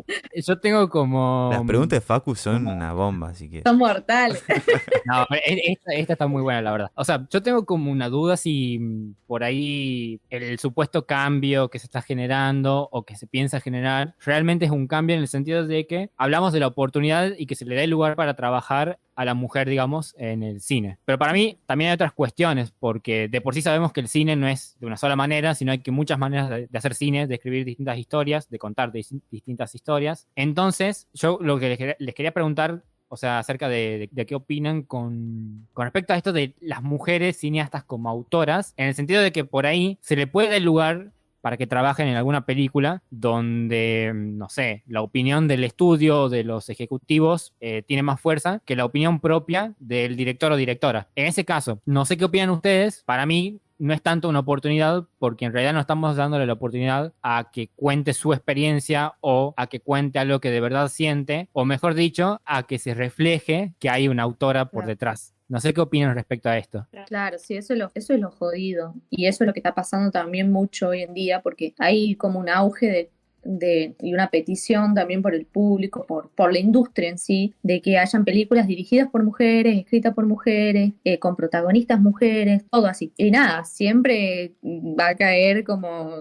yo 0.46 0.60
tengo 0.60 0.88
como... 0.90 1.50
Las 1.52 1.64
preguntas 1.64 1.98
de 1.98 2.02
Facu 2.02 2.34
son 2.36 2.66
una 2.68 2.94
bomba, 2.94 3.30
así 3.30 3.50
que... 3.50 3.62
Son 3.66 3.78
mortales. 3.78 4.44
No, 5.06 5.24
e- 5.32 5.72
esta, 5.72 5.94
esta 5.94 6.14
está 6.14 6.28
muy 6.28 6.42
buena, 6.44 6.62
la 6.62 6.72
verdad. 6.72 6.92
O 6.94 7.04
sea, 7.04 7.28
yo 7.32 7.42
tengo 7.42 7.66
como 7.66 7.92
una 7.92 8.10
duda 8.10 8.38
si 8.38 8.78
mm, 8.80 9.16
por 9.28 9.44
ahí 9.44 10.20
el 10.30 10.60
supuesto 10.60 11.06
cambio 11.08 11.70
que 11.70 11.80
se 11.80 11.88
está 11.88 12.02
generando 12.02 12.88
o 12.92 13.04
que 13.04 13.16
se 13.16 13.26
piensa 13.26 13.60
generar 13.60 14.14
realmente 14.24 14.66
es 14.66 14.72
un 14.72 14.88
cambio 14.88 15.16
en 15.16 15.22
el 15.24 15.28
sentido 15.28 15.66
de 15.66 15.88
que 15.88 16.12
hablamos 16.16 16.54
de 16.54 16.60
la 16.60 16.68
oportunidad 16.68 17.32
y 17.38 17.48
que 17.48 17.56
se 17.56 17.66
le 17.66 17.76
dé 17.76 17.88
lugar 17.88 18.16
para 18.16 18.36
trabajar 18.36 19.00
a 19.16 19.26
la 19.26 19.34
mujer, 19.34 19.68
digamos, 19.68 20.16
en 20.18 20.44
el 20.44 20.62
cine. 20.62 20.98
Pero 21.06 21.18
para 21.18 21.34
mí 21.34 21.58
también 21.66 21.90
hay 21.90 21.96
otras 21.96 22.14
cuestiones, 22.14 22.72
porque 22.80 23.19
de 23.28 23.42
por 23.42 23.54
sí 23.54 23.62
sabemos 23.62 23.92
que 23.92 24.00
el 24.00 24.08
cine 24.08 24.36
no 24.36 24.48
es 24.48 24.78
de 24.80 24.86
una 24.88 24.98
sola 24.98 25.16
manera, 25.16 25.56
sino 25.56 25.72
hay 25.72 25.80
que 25.80 25.92
muchas 25.92 26.18
maneras 26.18 26.50
de, 26.50 26.70
hacer 26.74 26.96
cine, 26.96 27.28
de 27.28 27.36
escribir 27.36 27.66
distintas 27.66 27.98
historias, 27.98 28.50
de 28.50 28.60
contar 28.60 28.92
dis- 28.92 29.22
distintas 29.30 29.76
historias. 29.76 30.28
Entonces, 30.36 31.08
yo 31.14 31.38
lo 31.42 31.60
que 31.60 31.96
les 32.00 32.14
quería- 32.16 32.32
preguntar 32.34 32.84
o 33.12 33.18
sea, 33.18 33.40
acerca 33.40 33.68
de 33.68 34.08
qué 34.28 34.36
opinan 34.36 34.84
con, 34.84 35.68
con 35.74 35.86
respecto 35.86 36.14
a 36.14 36.18
esto 36.18 36.32
de 36.32 36.54
las 36.62 36.84
mujeres 36.84 37.38
cineastas 37.38 37.84
como 37.84 38.08
autoras, 38.08 38.76
en 38.78 38.88
el 38.88 38.94
sentido 38.94 39.24
de 39.24 39.32
que 39.32 39.44
por 39.46 39.66
ahí 39.66 39.98
se 40.00 40.16
le 40.16 40.28
puede 40.28 40.50
dar 40.52 40.62
lugar 40.62 41.12
para 41.42 41.58
que 41.58 41.68
trabajen 41.68 42.08
en 42.08 42.16
alguna 42.16 42.46
película 42.46 43.02
donde, 43.10 44.12
no 44.16 44.50
sé, 44.50 44.84
la 44.88 45.02
opinión 45.02 45.48
del 45.48 45.64
estudio 45.64 46.24
o 46.24 46.30
de 46.30 46.44
los 46.44 46.70
ejecutivos 46.70 47.54
eh, 47.60 47.84
tiene 47.86 48.04
más 48.04 48.20
fuerza 48.20 48.62
que 48.66 48.76
la 48.76 48.86
opinión 48.86 49.20
propia 49.20 49.74
del 49.80 50.16
director 50.16 50.52
o 50.52 50.56
directora. 50.58 51.08
En 51.16 51.26
ese 51.28 51.46
caso, 51.46 51.80
no 51.86 52.06
sé 52.06 52.18
qué 52.18 52.26
opinan 52.26 52.50
ustedes, 52.50 53.04
para 53.06 53.26
mí 53.26 53.60
no 53.78 53.94
es 53.94 54.02
tanto 54.02 54.28
una 54.28 54.40
oportunidad 54.40 55.06
porque 55.20 55.46
en 55.46 55.54
realidad 55.54 55.74
no 55.74 55.80
estamos 55.80 56.18
dándole 56.18 56.46
la 56.46 56.52
oportunidad 56.54 57.14
a 57.22 57.50
que 57.54 57.70
cuente 57.78 58.14
su 58.14 58.34
experiencia 58.34 59.14
o 59.22 59.54
a 59.56 59.68
que 59.68 59.80
cuente 59.80 60.20
algo 60.20 60.42
que 60.42 60.52
de 60.52 60.60
verdad 60.60 60.90
siente, 60.90 61.48
o 61.54 61.64
mejor 61.64 61.94
dicho, 61.94 62.42
a 62.44 62.64
que 62.64 62.78
se 62.78 62.94
refleje 62.94 63.74
que 63.80 63.90
hay 63.90 64.10
una 64.10 64.24
autora 64.24 64.66
por 64.66 64.82
Claro. 64.82 64.88
detrás. 64.90 65.34
No 65.50 65.60
sé 65.60 65.74
qué 65.74 65.82
opinan 65.82 66.16
respecto 66.16 66.48
a 66.48 66.58
esto. 66.58 66.88
Claro, 67.08 67.38
sí, 67.40 67.56
eso 67.58 67.74
es 67.74 67.80
lo, 67.80 67.92
eso 67.96 68.14
es 68.14 68.20
lo 68.20 68.32
jodido. 68.32 68.94
Y 69.10 69.26
eso 69.26 69.44
es 69.44 69.48
lo 69.48 69.54
que 69.54 69.60
está 69.60 69.74
pasando 69.76 70.12
también 70.12 70.52
mucho 70.52 70.90
hoy 70.90 71.02
en 71.02 71.14
día, 71.14 71.42
porque 71.42 71.74
hay 71.80 72.16
como 72.16 72.40
un 72.40 72.50
auge 72.50 72.86
de, 72.88 73.12
de- 73.44 73.96
y 74.02 74.14
una 74.14 74.30
petición 74.30 74.94
también 74.94 75.22
por 75.24 75.34
el 75.34 75.46
público, 75.48 76.06
por, 76.06 76.30
por 76.32 76.54
la 76.54 76.60
industria 76.60 77.10
en 77.10 77.18
sí, 77.18 77.56
de 77.64 77.82
que 77.82 77.98
hayan 77.98 78.26
películas 78.26 78.68
dirigidas 78.68 79.10
por 79.10 79.24
mujeres, 79.24 79.78
escritas 79.80 80.14
por 80.14 80.28
mujeres, 80.28 80.92
eh, 81.04 81.18
con 81.18 81.36
protagonistas 81.36 82.00
mujeres, 82.00 82.64
todo 82.70 82.86
así. 82.86 83.12
Y 83.18 83.32
nada, 83.32 83.64
siempre 83.66 84.54
va 84.64 85.10
a 85.10 85.16
caer 85.16 85.64
como 85.64 86.12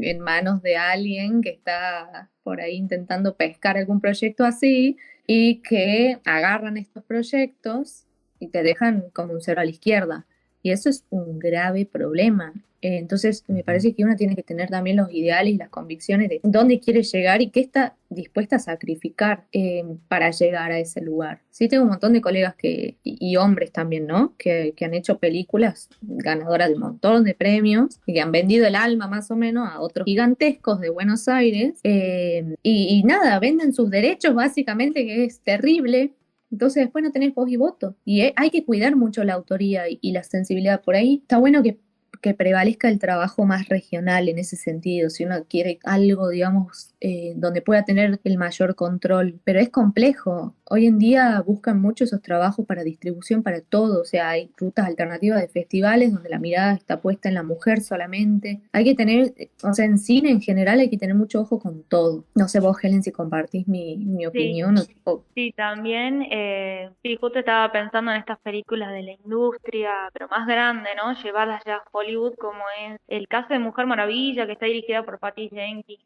en 0.00 0.20
manos 0.20 0.62
de 0.62 0.76
alguien 0.76 1.42
que 1.42 1.50
está 1.50 2.30
por 2.42 2.60
ahí 2.62 2.76
intentando 2.76 3.36
pescar 3.36 3.76
algún 3.76 4.00
proyecto 4.00 4.44
así 4.46 4.96
y 5.26 5.56
que 5.60 6.18
agarran 6.24 6.78
estos 6.78 7.04
proyectos 7.04 8.06
y 8.38 8.48
te 8.48 8.62
dejan 8.62 9.04
como 9.12 9.32
un 9.32 9.40
cero 9.40 9.60
a 9.60 9.64
la 9.64 9.70
izquierda. 9.70 10.26
Y 10.62 10.70
eso 10.70 10.88
es 10.88 11.04
un 11.10 11.38
grave 11.38 11.86
problema. 11.86 12.52
Eh, 12.80 12.98
entonces, 12.98 13.42
me 13.48 13.64
parece 13.64 13.92
que 13.92 14.04
uno 14.04 14.14
tiene 14.14 14.36
que 14.36 14.44
tener 14.44 14.68
también 14.70 14.96
los 14.96 15.12
ideales 15.12 15.54
y 15.54 15.56
las 15.56 15.68
convicciones 15.68 16.28
de 16.28 16.40
dónde 16.44 16.78
quiere 16.78 17.02
llegar 17.02 17.42
y 17.42 17.50
qué 17.50 17.58
está 17.60 17.96
dispuesta 18.08 18.56
a 18.56 18.60
sacrificar 18.60 19.44
eh, 19.52 19.82
para 20.06 20.30
llegar 20.30 20.70
a 20.70 20.78
ese 20.78 21.00
lugar. 21.00 21.40
Sí, 21.50 21.68
tengo 21.68 21.82
un 21.82 21.90
montón 21.90 22.12
de 22.12 22.20
colegas 22.20 22.54
que, 22.54 22.96
y, 23.02 23.16
y 23.20 23.36
hombres 23.36 23.72
también, 23.72 24.06
¿no? 24.06 24.34
Que, 24.38 24.74
que 24.76 24.84
han 24.84 24.94
hecho 24.94 25.18
películas 25.18 25.88
ganadoras 26.00 26.68
de 26.68 26.74
un 26.74 26.80
montón 26.80 27.24
de 27.24 27.34
premios 27.34 27.98
y 28.06 28.14
que 28.14 28.20
han 28.20 28.30
vendido 28.30 28.64
el 28.66 28.76
alma 28.76 29.08
más 29.08 29.30
o 29.32 29.36
menos 29.36 29.68
a 29.68 29.80
otros 29.80 30.04
gigantescos 30.04 30.80
de 30.80 30.90
Buenos 30.90 31.26
Aires. 31.26 31.80
eh, 31.82 32.54
y, 32.62 32.98
y 32.98 33.02
nada, 33.02 33.40
venden 33.40 33.72
sus 33.72 33.90
derechos 33.90 34.34
básicamente, 34.34 35.04
que 35.04 35.24
es 35.24 35.40
terrible. 35.40 36.12
Entonces 36.50 36.84
después 36.84 37.04
no 37.04 37.12
tenés 37.12 37.34
voz 37.34 37.48
y 37.50 37.56
voto. 37.56 37.96
Y 38.04 38.22
eh, 38.22 38.32
hay 38.36 38.50
que 38.50 38.64
cuidar 38.64 38.96
mucho 38.96 39.24
la 39.24 39.34
autoría 39.34 39.88
y, 39.88 39.98
y 40.00 40.12
la 40.12 40.22
sensibilidad. 40.22 40.82
Por 40.82 40.94
ahí 40.94 41.20
está 41.22 41.38
bueno 41.38 41.62
que, 41.62 41.78
que 42.20 42.34
prevalezca 42.34 42.88
el 42.88 42.98
trabajo 42.98 43.44
más 43.44 43.68
regional 43.68 44.28
en 44.28 44.38
ese 44.38 44.56
sentido. 44.56 45.10
Si 45.10 45.24
uno 45.24 45.44
quiere 45.48 45.78
algo, 45.84 46.28
digamos, 46.28 46.94
eh, 47.00 47.32
donde 47.36 47.62
pueda 47.62 47.84
tener 47.84 48.20
el 48.24 48.38
mayor 48.38 48.74
control. 48.74 49.40
Pero 49.44 49.60
es 49.60 49.70
complejo. 49.70 50.54
Hoy 50.70 50.86
en 50.86 50.98
día 50.98 51.40
buscan 51.46 51.80
mucho 51.80 52.04
esos 52.04 52.20
trabajos 52.22 52.66
para 52.66 52.82
distribución 52.84 53.42
para 53.42 53.60
todo. 53.60 54.00
O 54.02 54.04
sea, 54.04 54.30
hay 54.30 54.50
rutas 54.56 54.86
alternativas 54.86 55.40
de 55.40 55.48
festivales 55.48 56.12
donde 56.12 56.28
la 56.28 56.38
mirada 56.38 56.74
está 56.74 57.00
puesta 57.00 57.28
en 57.28 57.34
la 57.34 57.42
mujer 57.42 57.80
solamente. 57.80 58.60
Hay 58.72 58.84
que 58.84 58.94
tener, 58.94 59.32
o 59.62 59.72
sea, 59.72 59.84
en 59.84 59.98
cine 59.98 60.30
en 60.30 60.40
general 60.40 60.80
hay 60.80 60.90
que 60.90 60.98
tener 60.98 61.14
mucho 61.14 61.40
ojo 61.40 61.58
con 61.58 61.82
todo. 61.84 62.24
No 62.34 62.48
sé 62.48 62.60
vos, 62.60 62.76
Helen, 62.82 63.02
si 63.02 63.12
compartís 63.12 63.66
mi, 63.68 63.96
mi 63.96 64.26
opinión 64.26 64.76
o- 64.78 64.82
o 65.04 65.24
Sí, 65.34 65.52
también, 65.56 66.22
eh, 66.30 66.90
sí, 67.02 67.16
justo 67.16 67.38
estaba 67.38 67.70
pensando 67.72 68.10
en 68.10 68.18
estas 68.18 68.38
películas 68.40 68.92
de 68.92 69.02
la 69.02 69.12
industria, 69.12 69.90
pero 70.12 70.28
más 70.28 70.46
grande, 70.46 70.90
¿no? 70.96 71.12
Llevarlas 71.22 71.62
ya 71.64 71.76
a 71.76 71.82
Hollywood, 71.92 72.07
como 72.36 72.62
es 72.80 73.00
el 73.08 73.28
caso 73.28 73.48
de 73.52 73.58
Mujer 73.58 73.86
Maravilla, 73.86 74.46
que 74.46 74.52
está 74.52 74.66
dirigida 74.66 75.02
por 75.04 75.18
Patty 75.18 75.48
Jenkins, 75.50 76.04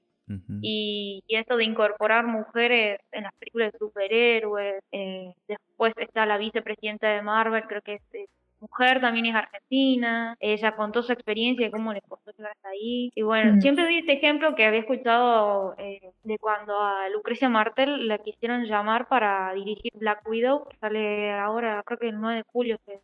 y, 0.62 1.23
y 1.27 1.37
esto 1.37 1.57
de 1.57 1.65
incorporar 1.65 2.27
mujeres 2.27 3.01
en 3.11 3.25
las 3.25 3.33
películas 3.35 3.73
de 3.73 3.79
superhéroes. 3.79 4.83
eh, 4.93 5.35
después 5.49 5.93
está 5.97 6.25
la 6.27 6.38
vicepresidenta 6.38 7.09
de 7.09 7.23
Marvel, 7.23 7.65
creo 7.67 7.83
que 7.83 7.95
es 7.95 8.03
eh, 8.15 8.27
mujer, 8.61 9.01
también 9.01 9.27
es 9.27 9.35
argentina. 9.35 10.37
Ella 10.41 10.77
contó 10.77 11.03
su 11.03 11.12
experiencia 11.12 11.67
de 11.67 11.73
cómo 11.73 11.93
le 11.93 12.01
costó 12.03 12.31
llegar 12.31 12.53
hasta 12.53 12.69
ahí. 12.69 13.11
Y 13.15 13.23
bueno, 13.23 13.57
Mm. 13.57 13.61
siempre 13.61 13.85
doy 13.85 13.99
este 13.99 14.12
ejemplo 14.12 14.55
que 14.55 14.65
había 14.65 14.81
escuchado 14.81 15.75
eh, 15.79 16.12
de 16.23 16.38
cuando 16.38 16.79
a 16.81 17.09
Lucrecia 17.11 17.49
Martel 17.49 18.07
la 18.07 18.19
quisieron 18.19 18.65
llamar 18.65 19.09
para 19.09 19.53
dirigir 19.55 19.91
Black 19.97 20.23
Widow, 20.29 20.69
que 20.69 20.77
sale 20.79 21.33
ahora, 21.33 21.83
creo 21.85 21.99
que 21.99 22.09
el 22.09 22.21
9 22.21 22.37
de 22.37 22.45
julio 22.53 22.79
se 22.87 23.01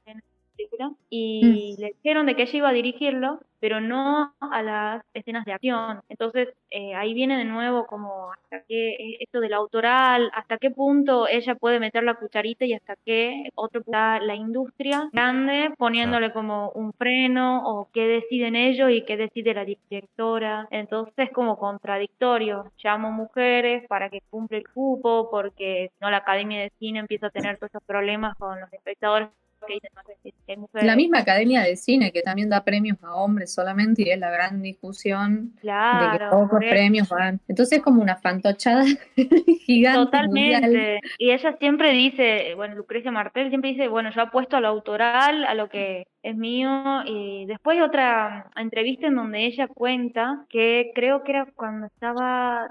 película, 0.59 0.91
y 1.09 1.77
le 1.79 1.95
dijeron 2.03 2.27
de 2.27 2.35
que 2.37 2.43
ella 2.43 2.59
iba 2.59 2.69
a 2.71 2.73
dirigirlo, 2.73 3.41
pero 3.61 3.81
no 3.81 4.35
a 4.41 4.63
las 4.63 5.03
escenas 5.15 5.45
de 5.45 5.53
acción. 5.53 6.01
Entonces, 6.09 6.49
eh, 6.71 6.95
ahí 6.95 7.15
viene 7.15 7.39
de 7.39 7.45
nuevo 7.45 7.87
como 7.87 8.33
hasta 8.33 8.63
qué, 8.69 8.91
eh, 8.91 9.17
esto 9.21 9.41
del 9.41 9.55
autoral, 9.55 10.31
hasta 10.35 10.59
qué 10.59 10.71
punto 10.71 11.27
ella 11.29 11.55
puede 11.55 11.81
meter 11.81 12.05
la 12.05 12.15
cucharita 12.15 12.65
y 12.65 12.75
hasta 12.75 12.97
qué 13.05 13.49
otro 13.55 13.81
está 13.81 14.21
la 14.21 14.35
industria 14.35 15.09
grande 15.13 15.73
poniéndole 15.77 16.33
como 16.33 16.71
un 16.71 16.93
freno 16.93 17.63
o 17.65 17.89
qué 17.93 18.07
deciden 18.07 18.57
ellos 18.57 18.91
y 18.91 19.05
qué 19.05 19.17
decide 19.17 19.55
la 19.55 19.65
directora. 19.65 20.69
Entonces, 20.71 21.15
es 21.17 21.31
como 21.33 21.59
contradictorio. 21.59 22.73
Llamo 22.83 23.11
mujeres 23.11 23.87
para 23.89 24.11
que 24.11 24.23
cumple 24.31 24.59
el 24.59 24.69
cupo 24.69 25.29
porque 25.31 25.91
si 25.93 25.97
no 26.01 26.11
la 26.11 26.19
Academia 26.19 26.61
de 26.61 26.73
Cine 26.79 27.01
empieza 27.01 27.27
a 27.29 27.31
tener 27.31 27.59
todos 27.59 27.71
esos 27.71 27.83
problemas 27.85 28.37
con 28.37 28.61
los 28.61 28.73
espectadores 28.73 29.29
La 30.73 30.97
misma 30.97 31.19
academia 31.19 31.63
de 31.63 31.77
cine 31.77 32.13
que 32.13 32.23
también 32.23 32.49
da 32.49 32.65
premios 32.65 33.03
a 33.03 33.15
hombres 33.15 33.53
solamente 33.53 34.03
y 34.03 34.11
es 34.11 34.19
la 34.19 34.31
gran 34.31 34.63
discusión 34.63 35.55
de 35.63 36.19
que 36.19 36.25
pocos 36.31 36.61
premios 36.61 37.09
van. 37.09 37.41
Entonces 37.49 37.79
es 37.79 37.85
como 37.85 38.01
una 38.03 38.17
fantochada 38.17 38.85
gigante 39.67 39.67
mundial. 39.69 40.05
Totalmente. 40.05 41.01
Y 41.19 41.31
ella 41.31 41.57
siempre 41.59 41.93
dice, 41.93 42.55
bueno, 42.55 42.77
Lucrecia 42.77 43.11
Martel 43.11 43.49
siempre 43.49 43.71
dice, 43.71 43.89
bueno, 43.89 44.11
yo 44.15 44.23
apuesto 44.23 44.57
a 44.57 44.61
lo 44.61 44.69
autoral, 44.69 45.45
a 45.45 45.55
lo 45.55 45.69
que 45.69 46.07
es 46.23 46.37
mío. 46.37 47.03
Y 47.05 47.47
después 47.47 47.81
otra 47.83 48.51
entrevista 48.57 49.09
en 49.09 49.17
donde 49.17 49.45
ella 49.47 49.69
cuenta 49.69 50.47
que 50.49 50.93
creo 50.95 51.25
que 51.25 51.33
era 51.33 51.47
cuando 51.55 51.87
estaba 51.87 52.71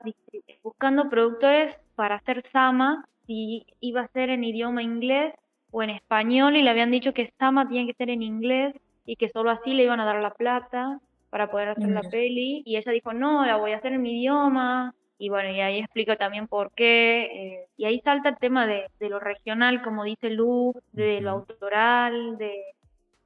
buscando 0.63 1.09
productores 1.09 1.75
para 1.95 2.15
hacer 2.15 2.43
Sama, 2.51 3.07
si 3.25 3.65
iba 3.81 4.01
a 4.01 4.07
ser 4.09 4.29
en 4.29 4.43
idioma 4.43 4.81
inglés 4.81 5.33
o 5.71 5.83
en 5.83 5.89
español, 5.91 6.55
y 6.55 6.61
le 6.63 6.69
habían 6.69 6.91
dicho 6.91 7.13
que 7.13 7.31
Sama 7.39 7.67
tiene 7.67 7.87
que 7.87 7.93
ser 7.97 8.09
en 8.09 8.21
inglés 8.23 8.73
y 9.05 9.15
que 9.15 9.29
solo 9.29 9.51
así 9.51 9.73
le 9.73 9.83
iban 9.83 9.99
a 9.99 10.05
dar 10.05 10.21
la 10.21 10.31
plata 10.31 10.99
para 11.29 11.49
poder 11.51 11.69
hacer 11.69 11.89
la 11.89 12.03
peli. 12.03 12.61
Y 12.65 12.77
ella 12.77 12.91
dijo, 12.91 13.13
no, 13.13 13.45
la 13.45 13.57
voy 13.57 13.71
a 13.73 13.77
hacer 13.77 13.93
en 13.93 14.01
mi 14.01 14.19
idioma. 14.21 14.93
Y 15.19 15.29
bueno, 15.29 15.49
y 15.51 15.59
ahí 15.61 15.79
explico 15.79 16.15
también 16.17 16.47
por 16.47 16.71
qué. 16.73 17.23
eh, 17.25 17.67
y 17.77 17.85
ahí 17.85 17.99
salta 18.01 18.29
el 18.29 18.37
tema 18.37 18.67
de, 18.67 18.85
de 18.99 19.09
lo 19.09 19.19
regional, 19.19 19.81
como 19.83 20.03
dice 20.03 20.29
Lu, 20.29 20.73
de 20.91 21.21
lo 21.21 21.31
autoral, 21.31 22.37
de, 22.37 22.53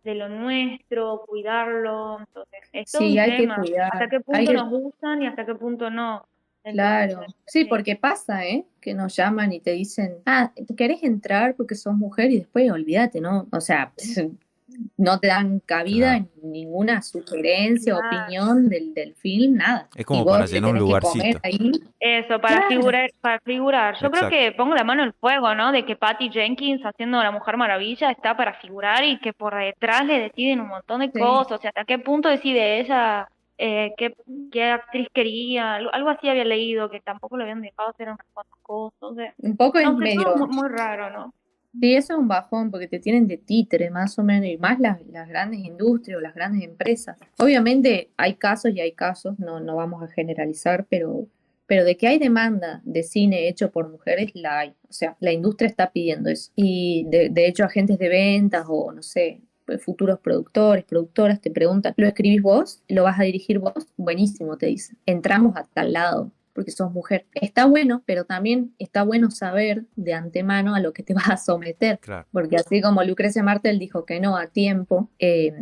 de 0.03 0.15
lo 0.15 0.29
nuestro, 0.29 1.23
cuidarlo. 1.27 2.19
Entonces, 2.19 2.59
es 2.73 2.91
todo 2.91 3.03
Sí, 3.03 3.13
un 3.13 3.19
hay 3.19 3.31
que 3.31 3.37
tema. 3.43 3.55
cuidar, 3.61 3.89
Hasta 3.93 4.09
qué 4.09 4.19
punto 4.21 4.51
que- 4.51 4.53
nos 4.53 4.69
gustan 4.69 5.21
y 5.21 5.27
hasta 5.27 5.45
qué 5.45 5.55
punto 5.55 5.89
no. 5.89 6.25
Claro, 6.63 7.25
sí, 7.47 7.65
porque 7.65 7.95
pasa, 7.95 8.45
¿eh? 8.45 8.65
Que 8.79 8.93
nos 8.93 9.15
llaman 9.15 9.51
y 9.51 9.59
te 9.59 9.71
dicen, 9.71 10.17
ah, 10.25 10.51
¿querés 10.77 11.01
entrar 11.03 11.55
porque 11.55 11.75
sos 11.75 11.95
mujer? 11.95 12.31
Y 12.31 12.37
después 12.39 12.69
olvídate, 12.71 13.19
¿no? 13.19 13.47
O 13.51 13.59
sea, 13.61 13.91
no 14.97 15.19
te 15.19 15.27
dan 15.27 15.59
cabida 15.59 16.17
Claro. 16.17 16.25
en 16.43 16.51
ninguna 16.51 17.01
sugerencia 17.01 17.95
o 17.95 17.99
Claro. 17.99 18.17
opinión 18.23 18.69
del, 18.69 18.93
del 18.93 19.15
film, 19.15 19.55
nada. 19.57 19.89
Es 19.95 20.05
como 20.05 20.23
para 20.25 20.45
te 20.45 20.53
llenar 20.53 20.71
un 20.71 20.79
lugarcito. 20.79 21.39
Eso, 21.99 22.39
para 22.39 22.57
Claro. 22.57 22.67
figurar, 22.69 23.11
para 23.21 23.39
figurar. 23.39 23.95
Yo 24.01 24.09
creo 24.11 24.29
que 24.29 24.51
pongo 24.53 24.75
la 24.75 24.83
mano 24.83 25.01
en 25.03 25.09
el 25.09 25.13
fuego, 25.13 25.53
¿no? 25.55 25.71
De 25.71 25.83
que 25.85 25.95
Patty 25.95 26.29
Jenkins 26.29 26.81
haciendo 26.83 27.21
la 27.21 27.31
Mujer 27.31 27.57
Maravilla 27.57 28.11
está 28.11 28.37
para 28.37 28.53
figurar 28.55 29.03
y 29.03 29.19
que 29.19 29.33
por 29.33 29.55
detrás 29.55 30.05
le 30.05 30.19
deciden 30.19 30.61
un 30.61 30.67
montón 30.69 31.01
de 31.01 31.07
Sí. 31.11 31.19
cosas. 31.19 31.53
O 31.53 31.61
sea, 31.61 31.69
hasta 31.69 31.85
qué 31.85 31.99
punto 31.99 32.29
decide 32.29 32.79
ella 32.79 33.27
eh, 33.57 33.93
qué, 33.97 34.15
qué 34.51 34.63
actriz 34.65 35.07
quería. 35.13 35.75
Algo, 35.75 36.09
así 36.09 36.27
había 36.27 36.45
leído, 36.45 36.89
que 36.89 36.99
tampoco 36.99 37.37
le 37.37 37.43
habían 37.43 37.61
dejado 37.61 37.89
hacer 37.89 38.07
unas 38.07 38.25
cuantas 38.33 38.59
cosas. 38.61 39.33
Un 39.37 39.57
poco 39.57 39.79
no 39.79 39.97
sé, 39.97 40.03
medio, 40.03 40.35
muy, 40.35 40.47
muy 40.49 40.69
raro, 40.69 41.09
¿no? 41.09 41.33
sí, 41.79 41.95
eso 41.95 42.13
es 42.13 42.19
un 42.19 42.27
bajón 42.27 42.71
porque 42.71 42.87
te 42.87 42.99
tienen 42.99 43.27
de 43.27 43.37
títere 43.37 43.89
más 43.89 44.17
o 44.19 44.23
menos 44.23 44.49
y 44.49 44.57
más 44.57 44.79
las, 44.79 44.99
las 45.07 45.27
grandes 45.27 45.61
industrias 45.61 46.17
o 46.17 46.21
las 46.21 46.35
grandes 46.35 46.63
empresas. 46.63 47.17
Obviamente 47.37 48.11
hay 48.17 48.35
casos 48.35 48.71
y 48.73 48.81
hay 48.81 48.93
casos, 48.93 49.39
no, 49.39 49.59
no 49.59 49.75
vamos 49.75 50.03
a 50.03 50.07
generalizar, 50.07 50.85
pero, 50.89 51.27
pero 51.67 51.85
de 51.85 51.95
que 51.97 52.07
hay 52.07 52.19
demanda 52.19 52.81
de 52.83 53.03
cine 53.03 53.47
hecho 53.47 53.71
por 53.71 53.89
mujeres, 53.89 54.31
la 54.33 54.59
hay. 54.59 54.69
O 54.89 54.93
sea, 54.93 55.15
la 55.19 55.31
industria 55.31 55.67
está 55.67 55.91
pidiendo 55.91 56.29
eso. 56.29 56.51
Y 56.55 57.05
de, 57.09 57.29
de 57.29 57.47
hecho 57.47 57.63
agentes 57.63 57.97
de 57.97 58.09
ventas 58.09 58.65
o 58.67 58.91
no 58.91 59.01
sé, 59.01 59.41
futuros 59.77 60.19
productores, 60.19 60.85
productoras 60.85 61.41
te 61.41 61.51
preguntan, 61.51 61.93
¿lo 61.97 62.07
escribís 62.07 62.41
vos? 62.41 62.83
¿Lo 62.87 63.03
vas 63.03 63.19
a 63.19 63.23
dirigir 63.23 63.59
vos? 63.59 63.87
Buenísimo, 63.97 64.57
te 64.57 64.67
dicen. 64.67 64.97
Entramos 65.05 65.55
a 65.55 65.63
tal 65.63 65.93
lado 65.93 66.31
porque 66.53 66.71
sos 66.71 66.91
mujer. 66.91 67.25
Está 67.33 67.65
bueno, 67.65 68.03
pero 68.05 68.25
también 68.25 68.73
está 68.77 69.03
bueno 69.03 69.31
saber 69.31 69.85
de 69.95 70.13
antemano 70.13 70.75
a 70.75 70.79
lo 70.79 70.93
que 70.93 71.03
te 71.03 71.13
vas 71.13 71.29
a 71.29 71.37
someter. 71.37 71.99
Claro. 71.99 72.27
Porque 72.31 72.57
así 72.57 72.81
como 72.81 73.03
Lucrecia 73.03 73.43
Martel 73.43 73.79
dijo 73.79 74.05
que 74.05 74.19
no 74.19 74.37
a 74.37 74.47
tiempo, 74.47 75.09
eh, 75.19 75.53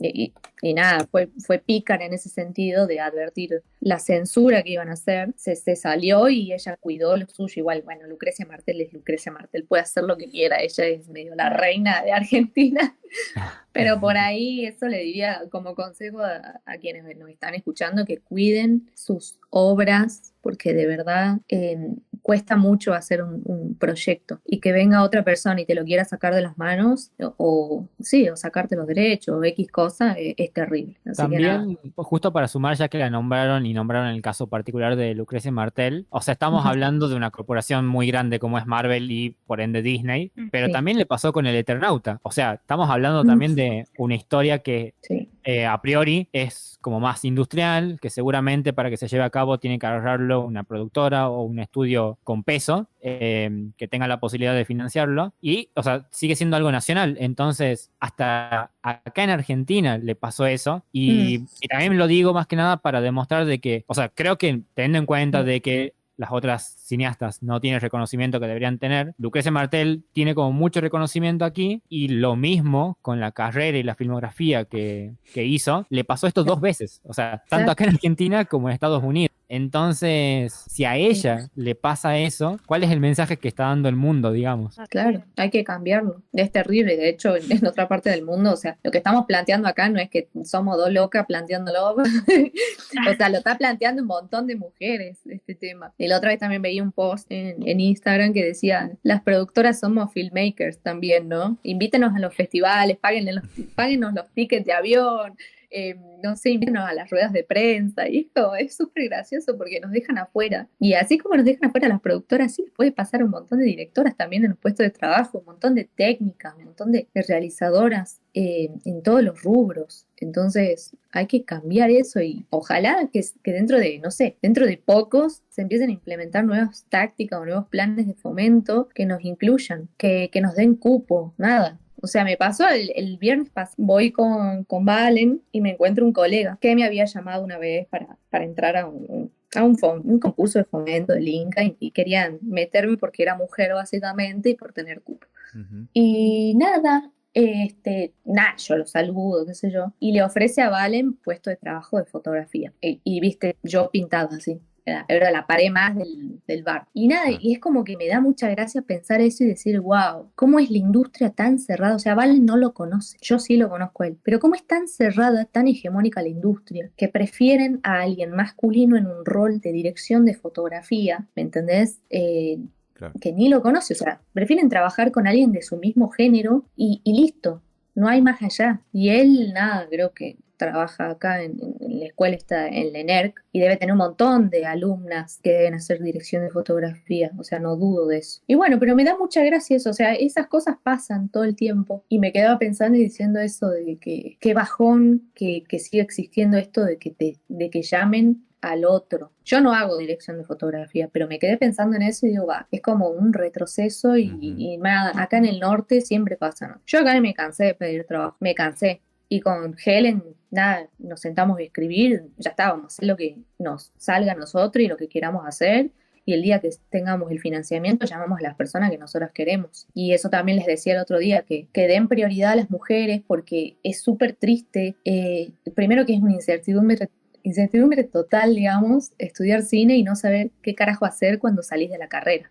y, 0.00 0.32
y 0.62 0.74
nada, 0.74 1.06
fue, 1.10 1.28
fue 1.46 1.58
pícara 1.58 2.04
en 2.06 2.12
ese 2.14 2.28
sentido 2.28 2.86
de 2.86 3.00
advertir 3.00 3.62
la 3.80 3.98
censura 3.98 4.62
que 4.62 4.70
iban 4.72 4.88
a 4.88 4.94
hacer, 4.94 5.32
se, 5.36 5.56
se 5.56 5.76
salió 5.76 6.28
y 6.28 6.52
ella 6.52 6.76
cuidó 6.78 7.16
lo 7.16 7.26
suyo. 7.28 7.54
Igual, 7.56 7.82
bueno, 7.82 8.06
Lucrecia 8.06 8.46
Martel 8.46 8.80
es 8.80 8.92
Lucrecia 8.92 9.30
Martel, 9.32 9.64
puede 9.64 9.82
hacer 9.82 10.04
lo 10.04 10.16
que 10.16 10.28
quiera, 10.28 10.60
ella 10.60 10.86
es 10.86 11.08
medio 11.08 11.34
la 11.34 11.50
reina 11.50 12.02
de 12.02 12.12
Argentina. 12.12 12.96
Pero 13.72 13.98
por 14.00 14.16
ahí 14.16 14.64
eso 14.66 14.86
le 14.86 14.98
diría 14.98 15.42
como 15.50 15.74
consejo 15.74 16.20
a, 16.20 16.60
a 16.64 16.78
quienes 16.78 17.04
nos 17.16 17.28
están 17.28 17.54
escuchando 17.54 18.04
que 18.04 18.18
cuiden 18.18 18.88
sus 18.94 19.38
obras 19.50 20.32
porque 20.42 20.74
de 20.74 20.86
verdad 20.86 21.38
eh, 21.48 21.76
cuesta 22.22 22.56
mucho 22.56 22.92
hacer 22.94 23.22
un, 23.22 23.42
un 23.44 23.74
proyecto 23.76 24.40
y 24.44 24.60
que 24.60 24.72
venga 24.72 25.02
otra 25.02 25.24
persona 25.24 25.60
y 25.60 25.64
te 25.66 25.74
lo 25.74 25.84
quiera 25.84 26.04
sacar 26.04 26.34
de 26.34 26.42
las 26.42 26.56
manos 26.58 27.10
o, 27.18 27.34
o- 27.36 27.88
sí, 28.00 28.28
o 28.28 28.36
sacarte 28.36 28.76
los 28.76 28.86
derechos 28.86 29.36
o 29.36 29.42
X 29.44 29.68
cosa 29.70 29.83
eh, 30.16 30.34
es 30.36 30.52
terrible. 30.52 30.96
Así 31.06 31.22
que 31.28 31.38
nada. 31.38 31.58
También, 31.58 31.78
justo 31.96 32.32
para 32.32 32.48
sumar, 32.48 32.76
ya 32.76 32.88
que 32.88 32.98
la 32.98 33.10
nombraron 33.10 33.66
y 33.66 33.72
nombraron 33.74 34.08
el 34.08 34.22
caso 34.22 34.46
particular 34.46 34.96
de 34.96 35.14
Lucrecia 35.14 35.50
Martel, 35.52 36.06
o 36.10 36.20
sea, 36.20 36.32
estamos 36.32 36.64
hablando 36.66 37.08
de 37.08 37.16
una 37.16 37.30
corporación 37.30 37.86
muy 37.86 38.06
grande 38.06 38.38
como 38.38 38.58
es 38.58 38.66
Marvel 38.66 39.10
y 39.10 39.36
por 39.46 39.60
ende 39.60 39.82
Disney, 39.82 40.30
Mm, 40.34 40.48
pero 40.50 40.66
sí. 40.66 40.72
también 40.72 40.98
le 40.98 41.06
pasó 41.06 41.32
con 41.32 41.46
el 41.46 41.54
Eternauta. 41.56 42.20
O 42.22 42.30
sea, 42.30 42.54
estamos 42.54 42.88
hablando 42.90 43.24
también 43.24 43.54
de 43.54 43.86
una 43.98 44.14
historia 44.14 44.58
que 44.60 44.94
Sí. 45.00 45.28
Eh, 45.44 45.66
a 45.66 45.80
priori 45.80 46.28
es 46.32 46.78
como 46.80 47.00
más 47.00 47.24
industrial, 47.24 47.98
que 48.00 48.10
seguramente 48.10 48.72
para 48.72 48.90
que 48.90 48.96
se 48.96 49.08
lleve 49.08 49.24
a 49.24 49.30
cabo 49.30 49.58
tiene 49.58 49.78
que 49.78 49.86
agarrarlo 49.86 50.40
una 50.40 50.64
productora 50.64 51.28
o 51.28 51.42
un 51.42 51.58
estudio 51.58 52.18
con 52.24 52.42
peso 52.42 52.88
eh, 53.00 53.70
que 53.76 53.88
tenga 53.88 54.08
la 54.08 54.20
posibilidad 54.20 54.54
de 54.54 54.64
financiarlo. 54.64 55.32
Y, 55.40 55.70
o 55.74 55.82
sea, 55.82 56.06
sigue 56.10 56.36
siendo 56.36 56.56
algo 56.56 56.72
nacional. 56.72 57.16
Entonces, 57.20 57.90
hasta 58.00 58.70
acá 58.82 59.24
en 59.24 59.30
Argentina 59.30 59.98
le 59.98 60.14
pasó 60.14 60.46
eso. 60.46 60.84
Y, 60.92 61.44
y 61.60 61.68
también 61.68 61.96
lo 61.96 62.06
digo 62.06 62.34
más 62.34 62.46
que 62.46 62.56
nada 62.56 62.78
para 62.78 63.00
demostrar 63.00 63.46
de 63.46 63.60
que, 63.60 63.84
o 63.86 63.94
sea, 63.94 64.08
creo 64.08 64.36
que 64.36 64.62
teniendo 64.74 64.98
en 64.98 65.06
cuenta 65.06 65.42
de 65.42 65.60
que 65.62 65.94
las 66.16 66.30
otras 66.32 66.76
cineastas 66.78 67.42
no 67.42 67.60
tienen 67.60 67.76
el 67.76 67.80
reconocimiento 67.80 68.40
que 68.40 68.46
deberían 68.46 68.78
tener. 68.78 69.14
Lucrecia 69.18 69.50
Martel 69.50 70.04
tiene 70.12 70.34
como 70.34 70.52
mucho 70.52 70.80
reconocimiento 70.80 71.44
aquí 71.44 71.82
y 71.88 72.08
lo 72.08 72.36
mismo 72.36 72.98
con 73.02 73.20
la 73.20 73.32
carrera 73.32 73.78
y 73.78 73.82
la 73.82 73.94
filmografía 73.94 74.64
que, 74.64 75.14
que 75.32 75.44
hizo, 75.44 75.86
le 75.90 76.04
pasó 76.04 76.26
esto 76.26 76.44
dos 76.44 76.60
veces, 76.60 77.00
o 77.04 77.12
sea, 77.12 77.42
tanto 77.48 77.70
acá 77.70 77.84
en 77.84 77.90
Argentina 77.90 78.44
como 78.44 78.68
en 78.68 78.74
Estados 78.74 79.02
Unidos. 79.02 79.33
Entonces, 79.48 80.52
si 80.68 80.84
a 80.84 80.96
ella 80.96 81.50
le 81.54 81.74
pasa 81.74 82.18
eso, 82.18 82.58
¿cuál 82.66 82.84
es 82.84 82.90
el 82.90 83.00
mensaje 83.00 83.36
que 83.36 83.48
está 83.48 83.64
dando 83.64 83.88
el 83.88 83.96
mundo, 83.96 84.32
digamos? 84.32 84.78
Así 84.78 84.88
Claro, 84.88 85.24
hay 85.36 85.50
que 85.50 85.64
cambiarlo. 85.64 86.22
Es 86.32 86.52
terrible. 86.52 86.96
De 86.96 87.08
hecho, 87.08 87.34
en 87.36 87.66
otra 87.66 87.88
parte 87.88 88.10
del 88.10 88.24
mundo, 88.24 88.52
o 88.52 88.56
sea, 88.56 88.78
lo 88.82 88.90
que 88.90 88.98
estamos 88.98 89.26
planteando 89.26 89.68
acá 89.68 89.88
no 89.88 89.98
es 89.98 90.08
que 90.08 90.28
somos 90.44 90.76
dos 90.76 90.92
locas 90.92 91.26
planteándolo. 91.26 91.94
o 91.96 93.14
sea, 93.16 93.28
lo 93.28 93.38
está 93.38 93.58
planteando 93.58 94.02
un 94.02 94.08
montón 94.08 94.46
de 94.46 94.56
mujeres 94.56 95.18
este 95.26 95.54
tema. 95.54 95.92
Y 95.98 96.08
la 96.08 96.18
otra 96.18 96.30
vez 96.30 96.38
también 96.38 96.62
veía 96.62 96.82
un 96.82 96.92
post 96.92 97.26
en, 97.30 97.66
en 97.66 97.80
Instagram 97.80 98.32
que 98.32 98.44
decía, 98.44 98.92
las 99.02 99.22
productoras 99.22 99.80
somos 99.80 100.12
filmmakers 100.12 100.78
también, 100.78 101.28
¿no? 101.28 101.58
Invítenos 101.62 102.14
a 102.14 102.18
los 102.18 102.34
festivales, 102.34 102.96
páguenle 102.96 103.32
los, 103.34 103.44
páguenos 103.74 104.14
los 104.14 104.28
tickets 104.30 104.64
de 104.64 104.72
avión. 104.72 105.36
Eh, 105.76 105.96
no 106.22 106.36
sé, 106.36 106.50
invítenos 106.50 106.88
a 106.88 106.94
las 106.94 107.10
ruedas 107.10 107.32
de 107.32 107.42
prensa. 107.42 108.08
Y 108.08 108.18
esto 108.20 108.54
es 108.54 108.76
súper 108.76 109.08
gracioso 109.08 109.58
porque 109.58 109.80
nos 109.80 109.90
dejan 109.90 110.18
afuera. 110.18 110.68
Y 110.78 110.94
así 110.94 111.18
como 111.18 111.34
nos 111.34 111.44
dejan 111.44 111.68
afuera 111.68 111.88
las 111.88 112.00
productoras, 112.00 112.54
sí 112.54 112.64
puede 112.76 112.92
pasar 112.92 113.24
un 113.24 113.30
montón 113.30 113.58
de 113.58 113.64
directoras 113.64 114.16
también 114.16 114.44
en 114.44 114.50
los 114.50 114.58
puestos 114.58 114.84
de 114.84 114.90
trabajo, 114.90 115.40
un 115.40 115.46
montón 115.46 115.74
de 115.74 115.84
técnicas, 115.84 116.54
un 116.56 116.66
montón 116.66 116.92
de, 116.92 117.08
de 117.12 117.22
realizadoras 117.22 118.20
eh, 118.34 118.70
en 118.84 119.02
todos 119.02 119.22
los 119.22 119.42
rubros. 119.42 120.06
Entonces 120.16 120.96
hay 121.10 121.26
que 121.26 121.44
cambiar 121.44 121.90
eso 121.90 122.20
y 122.20 122.46
ojalá 122.50 123.08
que, 123.12 123.20
que 123.42 123.52
dentro 123.52 123.78
de, 123.78 123.98
no 123.98 124.10
sé, 124.10 124.36
dentro 124.42 124.66
de 124.66 124.76
pocos 124.76 125.42
se 125.48 125.62
empiecen 125.62 125.90
a 125.90 125.92
implementar 125.92 126.44
nuevas 126.44 126.86
tácticas 126.88 127.40
o 127.40 127.44
nuevos 127.44 127.68
planes 127.68 128.06
de 128.06 128.14
fomento 128.14 128.88
que 128.94 129.06
nos 129.06 129.24
incluyan, 129.24 129.88
que, 129.96 130.30
que 130.32 130.40
nos 130.40 130.54
den 130.54 130.76
cupo, 130.76 131.34
nada. 131.36 131.80
O 132.04 132.06
sea, 132.06 132.22
me 132.22 132.36
pasó 132.36 132.68
el, 132.68 132.92
el 132.94 133.16
viernes 133.16 133.48
pasado, 133.50 133.76
voy 133.78 134.12
con, 134.12 134.64
con 134.64 134.84
Valen 134.84 135.42
y 135.52 135.60
me 135.60 135.70
encuentro 135.70 136.04
un 136.04 136.12
colega 136.12 136.58
que 136.60 136.74
me 136.74 136.84
había 136.84 137.06
llamado 137.06 137.42
una 137.42 137.58
vez 137.58 137.86
para, 137.88 138.18
para 138.28 138.44
entrar 138.44 138.76
a 138.76 138.86
un, 138.86 139.32
a 139.54 139.64
un, 139.64 139.76
un 140.04 140.18
concurso 140.18 140.58
de 140.58 140.64
fomento 140.66 141.14
del 141.14 141.26
Inca 141.26 141.64
y, 141.64 141.76
y 141.80 141.90
querían 141.92 142.38
meterme 142.42 142.98
porque 142.98 143.22
era 143.22 143.36
mujer 143.36 143.72
básicamente 143.72 144.50
y 144.50 144.54
por 144.54 144.72
tener 144.72 145.00
cupo. 145.00 145.26
Ujú. 145.54 145.86
Y 145.94 146.54
nada, 146.56 147.10
este, 147.32 148.12
nada, 148.24 148.54
yo 148.58 148.76
lo 148.76 148.86
saludo, 148.86 149.46
qué 149.46 149.54
sé 149.54 149.70
yo, 149.70 149.94
y 149.98 150.12
le 150.12 150.22
ofrece 150.22 150.60
a 150.60 150.68
Valen 150.68 151.14
puesto 151.14 151.48
de 151.48 151.56
trabajo 151.56 151.98
de 151.98 152.04
fotografía. 152.04 152.72
Y, 152.80 153.00
y, 153.02 153.20
viste, 153.20 153.56
yo 153.62 153.90
pintaba 153.90 154.36
así. 154.36 154.60
Era, 154.86 155.06
era 155.08 155.30
la 155.30 155.46
pared 155.46 155.70
más 155.70 155.96
del, 155.96 156.40
del 156.46 156.62
bar. 156.62 156.86
Y 156.92 157.08
nada, 157.08 157.26
y 157.30 157.54
es 157.54 157.58
como 157.58 157.84
que 157.84 157.96
me 157.96 158.06
da 158.06 158.20
mucha 158.20 158.48
gracia 158.50 158.82
pensar 158.82 159.20
eso 159.22 159.42
y 159.42 159.46
decir, 159.46 159.80
wow, 159.80 160.30
¿cómo 160.34 160.58
es 160.58 160.70
la 160.70 160.76
industria 160.78 161.30
tan 161.30 161.58
cerrada? 161.58 161.96
O 161.96 161.98
sea, 161.98 162.14
Valen 162.14 162.44
no 162.44 162.56
lo 162.56 162.74
conoce, 162.74 163.16
yo 163.22 163.38
sí 163.38 163.56
lo 163.56 163.70
conozco 163.70 164.02
a 164.02 164.08
él, 164.08 164.18
pero 164.22 164.38
¿cómo 164.40 164.54
es 164.54 164.66
tan 164.66 164.86
cerrada, 164.88 165.46
tan 165.46 165.68
hegemónica 165.68 166.20
la 166.22 166.28
industria, 166.28 166.90
que 166.96 167.08
prefieren 167.08 167.80
a 167.82 168.00
alguien 168.02 168.32
masculino 168.32 168.96
en 168.96 169.06
un 169.06 169.24
rol 169.24 169.60
de 169.60 169.72
dirección 169.72 170.24
de 170.26 170.34
fotografía, 170.34 171.26
¿me 171.34 171.42
entendés? 171.42 172.00
Eh, 172.10 172.58
Claro. 172.96 173.14
que 173.20 173.32
ni 173.32 173.48
lo 173.48 173.60
conoce, 173.60 173.92
o 173.94 173.96
sea, 173.96 174.20
prefieren 174.32 174.68
trabajar 174.68 175.10
con 175.10 175.26
alguien 175.26 175.50
de 175.50 175.62
su 175.62 175.76
mismo 175.78 176.10
género 176.10 176.64
y, 176.76 177.00
y 177.02 177.20
listo, 177.20 177.60
no 177.96 178.06
hay 178.06 178.22
más 178.22 178.40
allá. 178.40 178.82
Y 178.92 179.08
él, 179.08 179.52
nada, 179.52 179.88
creo 179.90 180.12
que 180.12 180.36
trabaja 180.64 181.10
acá 181.10 181.42
en, 181.42 181.58
en 181.80 182.00
la 182.00 182.06
escuela, 182.06 182.36
está 182.36 182.68
en 182.68 182.92
la 182.92 183.00
ENERC, 183.00 183.44
y 183.52 183.60
debe 183.60 183.76
tener 183.76 183.92
un 183.92 183.98
montón 183.98 184.50
de 184.50 184.66
alumnas 184.66 185.40
que 185.42 185.52
deben 185.52 185.74
hacer 185.74 186.02
dirección 186.02 186.42
de 186.42 186.50
fotografía, 186.50 187.30
o 187.38 187.44
sea, 187.44 187.58
no 187.60 187.76
dudo 187.76 188.06
de 188.06 188.18
eso. 188.18 188.40
Y 188.46 188.54
bueno, 188.54 188.78
pero 188.78 188.94
me 188.94 189.04
da 189.04 189.16
mucha 189.16 189.42
gracia 189.44 189.76
eso, 189.76 189.90
o 189.90 189.94
sea, 189.94 190.14
esas 190.14 190.46
cosas 190.48 190.76
pasan 190.82 191.28
todo 191.28 191.44
el 191.44 191.56
tiempo, 191.56 192.04
y 192.08 192.18
me 192.18 192.32
quedaba 192.32 192.58
pensando 192.58 192.98
y 192.98 193.02
diciendo 193.02 193.40
eso 193.40 193.68
de 193.68 193.98
que 193.98 194.36
qué 194.40 194.54
bajón 194.54 195.30
que, 195.34 195.64
que 195.68 195.78
sigue 195.78 196.02
existiendo 196.02 196.56
esto 196.56 196.84
de 196.84 196.98
que, 196.98 197.10
te, 197.10 197.38
de 197.48 197.70
que 197.70 197.82
llamen 197.82 198.44
al 198.60 198.84
otro. 198.86 199.32
Yo 199.44 199.60
no 199.60 199.74
hago 199.74 199.98
dirección 199.98 200.38
de 200.38 200.44
fotografía, 200.44 201.08
pero 201.12 201.28
me 201.28 201.38
quedé 201.38 201.58
pensando 201.58 201.96
en 201.96 202.02
eso 202.02 202.26
y 202.26 202.30
digo, 202.30 202.46
va, 202.46 202.66
es 202.70 202.80
como 202.80 203.10
un 203.10 203.32
retroceso 203.32 204.16
y, 204.16 204.38
y 204.40 204.78
nada, 204.78 205.12
acá 205.22 205.36
en 205.36 205.44
el 205.44 205.60
norte 205.60 206.00
siempre 206.00 206.36
pasa, 206.36 206.68
¿no? 206.68 206.80
Yo 206.86 207.00
acá 207.00 207.20
me 207.20 207.34
cansé 207.34 207.64
de 207.64 207.74
pedir 207.74 208.04
trabajo, 208.04 208.36
me 208.40 208.54
cansé. 208.54 209.02
Y 209.28 209.40
con 209.40 209.74
Helen, 209.84 210.22
nada, 210.54 210.88
nos 210.98 211.20
sentamos 211.20 211.58
a 211.58 211.62
escribir, 211.62 212.24
ya 212.38 212.50
estábamos, 212.50 212.94
hacer 212.94 213.08
lo 213.08 213.16
que 213.16 213.36
nos 213.58 213.92
salga 213.96 214.32
a 214.32 214.36
nosotros 214.36 214.84
y 214.84 214.88
lo 214.88 214.96
que 214.96 215.08
queramos 215.08 215.46
hacer. 215.46 215.90
Y 216.26 216.32
el 216.32 216.40
día 216.40 216.58
que 216.60 216.70
tengamos 216.88 217.30
el 217.30 217.38
financiamiento, 217.38 218.06
llamamos 218.06 218.38
a 218.38 218.42
las 218.42 218.54
personas 218.54 218.90
que 218.90 218.96
nosotros 218.96 219.30
queremos. 219.34 219.86
Y 219.92 220.14
eso 220.14 220.30
también 220.30 220.56
les 220.56 220.66
decía 220.66 220.94
el 220.94 221.00
otro 221.00 221.18
día, 221.18 221.42
que, 221.42 221.68
que 221.70 221.86
den 221.86 222.08
prioridad 222.08 222.52
a 222.52 222.56
las 222.56 222.70
mujeres 222.70 223.20
porque 223.26 223.76
es 223.82 224.00
súper 224.00 224.34
triste. 224.34 224.96
eh, 225.04 225.52
primero 225.74 226.06
que 226.06 226.14
es 226.14 226.20
una 226.22 226.32
incertidumbre 226.32 227.10
incertidumbre 227.44 228.04
total, 228.04 228.54
digamos, 228.54 229.12
estudiar 229.18 229.62
cine 229.62 229.96
y 229.96 230.02
no 230.02 230.16
saber 230.16 230.50
qué 230.62 230.74
carajo 230.74 231.04
hacer 231.04 231.38
cuando 231.38 231.62
salís 231.62 231.90
de 231.90 231.98
la 231.98 232.08
carrera. 232.08 232.50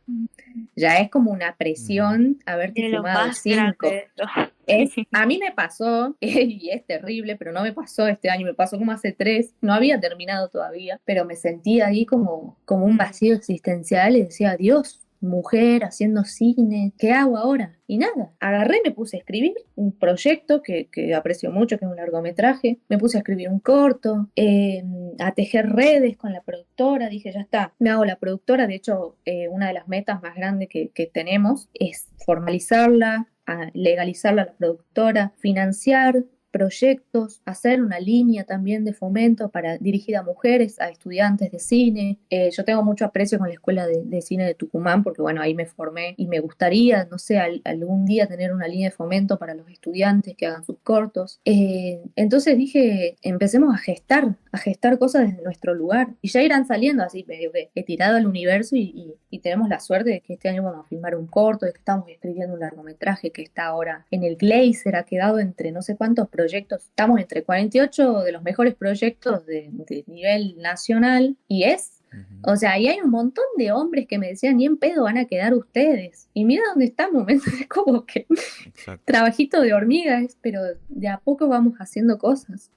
Ya 0.76 1.00
es 1.00 1.10
como 1.10 1.32
una 1.32 1.56
presión 1.58 2.38
haberte 2.46 2.86
Es 2.86 2.92
lo 2.92 3.00
fumado 3.00 3.34
cinco. 3.34 3.88
grande. 3.88 4.53
Es- 4.68 4.92
a 5.12 5.26
mí 5.26 5.40
me 5.40 5.52
pasó, 5.52 6.16
y 6.22 6.70
es 6.70 6.86
terrible, 6.86 7.36
pero 7.36 7.52
no 7.52 7.62
me 7.64 7.74
pasó 7.74 8.08
este 8.08 8.30
año, 8.30 8.46
me 8.46 8.54
pasó 8.54 8.78
como 8.78 8.92
hace 8.92 9.12
tres, 9.12 9.54
no 9.62 9.74
había 9.74 10.00
terminado 10.00 10.50
todavía, 10.50 11.00
pero 11.06 11.26
me 11.26 11.36
sentí 11.36 11.82
ahí 11.82 12.06
como, 12.06 12.58
como 12.66 12.86
un 12.86 12.98
vacío 12.98 13.36
existencial 13.36 14.16
y 14.16 14.24
decía, 14.24 14.56
Dios, 14.58 15.00
mujer 15.22 15.86
haciendo 15.86 16.26
cine, 16.26 16.92
¿qué 16.98 17.14
hago 17.14 17.38
ahora? 17.38 17.78
Y 17.88 17.98
nada, 17.98 18.34
agarré, 18.42 18.82
me 18.84 18.92
puse 18.92 19.16
a 19.16 19.20
escribir 19.20 19.54
un 19.76 19.94
proyecto 19.94 20.62
que, 20.62 20.88
que 20.90 21.16
aprecio 21.16 21.50
mucho, 21.50 21.78
que 21.80 21.86
es 21.86 21.92
un 21.92 21.96
largometraje, 21.96 22.80
me 22.90 22.98
puse 22.98 23.16
a 23.18 23.20
escribir 23.22 23.48
un 23.50 23.60
corto, 23.60 24.30
eh, 24.36 24.84
a 25.20 25.34
tejer 25.34 25.70
redes 25.70 26.18
con 26.18 26.34
la 26.34 26.42
productora, 26.42 27.08
dije, 27.08 27.32
ya 27.32 27.40
está, 27.40 27.74
me 27.80 27.90
hago 27.90 28.04
la 28.04 28.18
productora, 28.18 28.68
de 28.68 28.76
hecho, 28.76 29.16
eh, 29.24 29.48
una 29.48 29.68
de 29.68 29.74
las 29.76 29.88
metas 29.88 30.22
más 30.22 30.36
grandes 30.36 30.68
que, 30.68 30.90
que 30.90 31.06
tenemos 31.08 31.70
es 31.74 32.10
formalizarla, 32.26 33.28
a 33.46 33.70
legalizarla 33.74 34.44
a 34.44 34.46
la 34.46 34.54
productora, 34.54 35.34
financiar 35.38 36.24
proyectos, 36.54 37.42
hacer 37.46 37.82
una 37.82 38.00
línea 38.00 38.46
también 38.46 38.86
de 38.86 38.94
fomento 38.94 39.50
para 39.50 39.78
dirigida 39.80 40.20
a 40.20 40.24
mujeres, 40.24 40.80
a 40.80 40.90
estudiantes 40.90 41.52
de 41.52 41.60
cine. 41.60 42.20
Eh, 42.30 42.50
yo 42.52 42.64
tengo 42.64 42.84
mucho 42.84 43.04
aprecio 43.06 43.38
con 43.40 43.48
la 43.48 43.56
Escuela 43.56 43.86
de, 43.88 44.04
de 44.06 44.22
Cine 44.22 44.46
de 44.46 44.54
Tucumán 44.54 45.04
porque, 45.04 45.22
bueno, 45.22 45.42
ahí 45.42 45.54
me 45.56 45.66
formé 45.66 46.14
y 46.18 46.28
me 46.28 46.40
gustaría, 46.40 47.06
no 47.12 47.18
sé, 47.18 47.40
al- 47.40 47.62
algún 47.66 48.06
día 48.06 48.28
tener 48.28 48.54
una 48.54 48.68
línea 48.68 48.90
de 48.90 48.96
fomento 48.96 49.38
para 49.38 49.56
los 49.56 49.68
estudiantes 49.70 50.36
que 50.38 50.46
hagan 50.46 50.64
sus 50.64 50.78
cortos. 50.84 51.42
Eh, 51.44 52.02
entonces 52.16 52.58
dije, 52.58 53.18
empecemos 53.24 53.74
a 53.74 53.78
gestar, 53.78 54.38
a 54.52 54.58
gestar 54.58 54.98
cosas 55.00 55.28
desde 55.28 55.44
nuestro 55.44 55.74
lugar 55.74 56.10
y 56.22 56.30
ya 56.30 56.42
irán 56.44 56.66
saliendo 56.68 57.04
así, 57.04 57.26
medio 57.28 57.52
que 57.52 57.72
he 57.76 57.84
tirado 57.84 58.16
al 58.18 58.28
universo 58.28 58.76
y, 58.76 58.82
y- 58.96 59.14
y 59.32 59.40
tenemos 59.40 59.68
la 59.68 59.80
suerte 59.80 60.12
de 60.12 60.22
que 60.22 60.34
este 60.34 60.48
año 60.50 60.62
vamos 60.62 60.86
a 60.86 60.88
filmar 60.88 61.16
un 61.16 61.26
corto, 61.26 61.66
de 61.66 61.72
que 61.74 61.80
estamos 61.80 62.08
escribiendo 62.08 62.54
un 62.54 62.60
largometraje 62.60 63.32
que 63.32 63.42
está 63.42 63.66
ahora 63.66 64.06
en 64.12 64.24
el 64.24 64.36
Glazer, 64.36 64.96
ha 64.96 65.04
quedado 65.06 65.40
entre 65.40 65.72
no 65.72 65.82
sé 65.82 65.96
cuántos 65.96 66.30
proyectos, 66.30 66.43
estamos 66.46 67.20
entre 67.20 67.44
48 67.44 68.20
de 68.22 68.32
los 68.32 68.44
mejores 68.44 68.76
proyectos 68.76 69.46
de, 69.46 69.70
de 69.72 70.04
nivel 70.08 70.58
nacional 70.58 71.38
y 71.48 71.64
es 71.64 72.04
o 72.46 72.56
sea, 72.58 72.78
y 72.78 72.88
hay 72.88 73.00
un 73.00 73.10
montón 73.10 73.46
de 73.58 73.72
hombres 73.72 74.06
que 74.08 74.18
me 74.18 74.28
decían, 74.28 74.58
ni 74.58 74.66
en 74.66 74.78
pedo 74.78 75.04
van 75.04 75.18
a 75.18 75.26
quedar 75.26 75.54
ustedes. 75.54 76.28
Y 76.34 76.46
mira 76.46 76.64
dónde 76.70 76.86
estamos, 76.86 77.26
¿me 77.26 77.34
entendés? 77.34 77.68
como 77.68 78.06
que 78.06 78.28
Exacto. 78.66 79.04
trabajito 79.06 79.62
de 79.62 79.74
hormigas, 79.74 80.38
pero 80.42 80.62
de 80.90 81.08
a 81.08 81.20
poco 81.20 81.48
vamos 81.48 81.76
haciendo 81.80 82.18
cosas. 82.18 82.70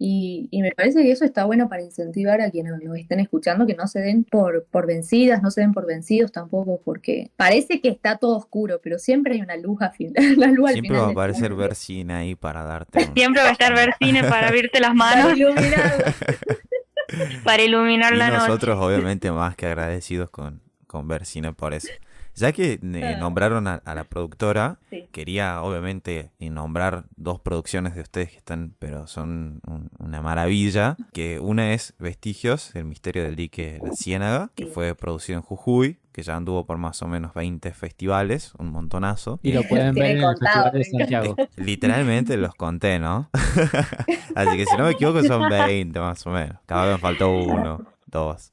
Y, 0.00 0.48
y 0.52 0.62
me 0.62 0.70
parece 0.70 1.02
que 1.02 1.10
eso 1.10 1.24
está 1.24 1.44
bueno 1.44 1.68
para 1.68 1.82
incentivar 1.82 2.40
a 2.40 2.50
quienes 2.52 2.72
nos 2.80 2.96
estén 2.96 3.18
escuchando, 3.18 3.66
que 3.66 3.74
no 3.74 3.88
se 3.88 3.98
den 4.00 4.22
por, 4.24 4.64
por 4.66 4.86
vencidas, 4.86 5.42
no 5.42 5.50
se 5.50 5.60
den 5.60 5.72
por 5.72 5.86
vencidos 5.86 6.30
tampoco, 6.30 6.80
porque 6.84 7.32
parece 7.36 7.80
que 7.80 7.88
está 7.88 8.16
todo 8.16 8.36
oscuro, 8.36 8.80
pero 8.82 8.98
siempre 8.98 9.34
hay 9.34 9.40
una 9.40 9.56
luz, 9.56 9.82
a 9.82 9.90
fin, 9.90 10.12
una 10.36 10.52
luz 10.52 10.68
al 10.68 10.74
Siempre 10.74 10.94
final 10.94 11.02
va 11.02 11.08
a 11.08 11.10
aparecer 11.10 11.50
túnel. 11.50 11.56
ver 11.56 11.74
cine 11.74 12.14
ahí 12.14 12.34
para 12.36 12.62
darte 12.62 13.00
un... 13.00 13.12
Siempre 13.14 13.42
va 13.42 13.48
a 13.48 13.52
estar 13.52 13.74
ver 13.74 13.94
cine 13.98 14.22
para 14.24 14.48
abrirte 14.48 14.80
las 14.80 14.94
manos, 14.94 15.34
para 17.42 17.62
iluminar 17.62 18.14
Y 18.14 18.16
la 18.16 18.30
noche. 18.30 18.46
nosotros 18.46 18.78
obviamente 18.80 19.32
más 19.32 19.56
que 19.56 19.66
agradecidos 19.66 20.30
con, 20.30 20.62
con 20.86 21.08
ver 21.08 21.26
cine 21.26 21.52
por 21.52 21.74
eso. 21.74 21.88
Ya 22.38 22.52
que 22.52 22.74
eh, 22.82 23.16
nombraron 23.18 23.66
a, 23.66 23.74
a 23.84 23.94
la 23.94 24.04
productora, 24.04 24.78
Sí. 24.90 25.08
quería 25.12 25.62
obviamente 25.62 26.30
eh, 26.38 26.50
nombrar 26.50 27.04
dos 27.16 27.40
producciones 27.40 27.94
de 27.94 28.02
ustedes 28.02 28.30
que 28.30 28.36
están, 28.38 28.74
pero 28.78 29.06
son 29.06 29.60
un- 29.66 29.90
una 29.98 30.22
maravilla. 30.22 30.96
Que 31.12 31.38
una 31.40 31.72
es 31.72 31.94
Vestigios, 31.98 32.74
el 32.74 32.84
misterio 32.84 33.24
del 33.24 33.36
dique 33.36 33.80
La 33.82 33.92
Ciénaga, 33.92 34.50
que 34.54 34.64
Sí. 34.64 34.70
fue 34.72 34.94
producido 34.94 35.38
en 35.38 35.42
Jujuy, 35.42 35.98
que 36.12 36.22
ya 36.22 36.34
anduvo 36.36 36.66
por 36.66 36.78
más 36.78 37.00
o 37.02 37.06
menos 37.08 37.32
20 37.34 37.70
festivales, 37.72 38.52
un 38.58 38.70
montonazo. 38.72 39.38
Y 39.42 39.52
lo 39.52 39.62
pueden 39.64 39.94
Tiene 39.94 40.08
ver 40.14 40.18
en 40.18 40.24
el 40.24 40.36
Festival 40.36 40.72
de 40.72 40.84
Santiago. 40.84 41.36
Literalmente 41.56 42.36
los 42.36 42.54
conté, 42.54 42.98
¿no? 42.98 43.30
Así 44.34 44.56
que 44.56 44.66
si 44.66 44.76
no 44.76 44.84
me 44.84 44.90
equivoco 44.92 45.22
son 45.22 45.48
20 45.48 45.98
más 46.00 46.26
o 46.26 46.30
menos. 46.30 46.58
Cada 46.66 46.86
vez 46.86 46.94
me 46.94 47.00
faltó 47.00 47.30
uno, 47.30 47.80
dos. 48.10 48.50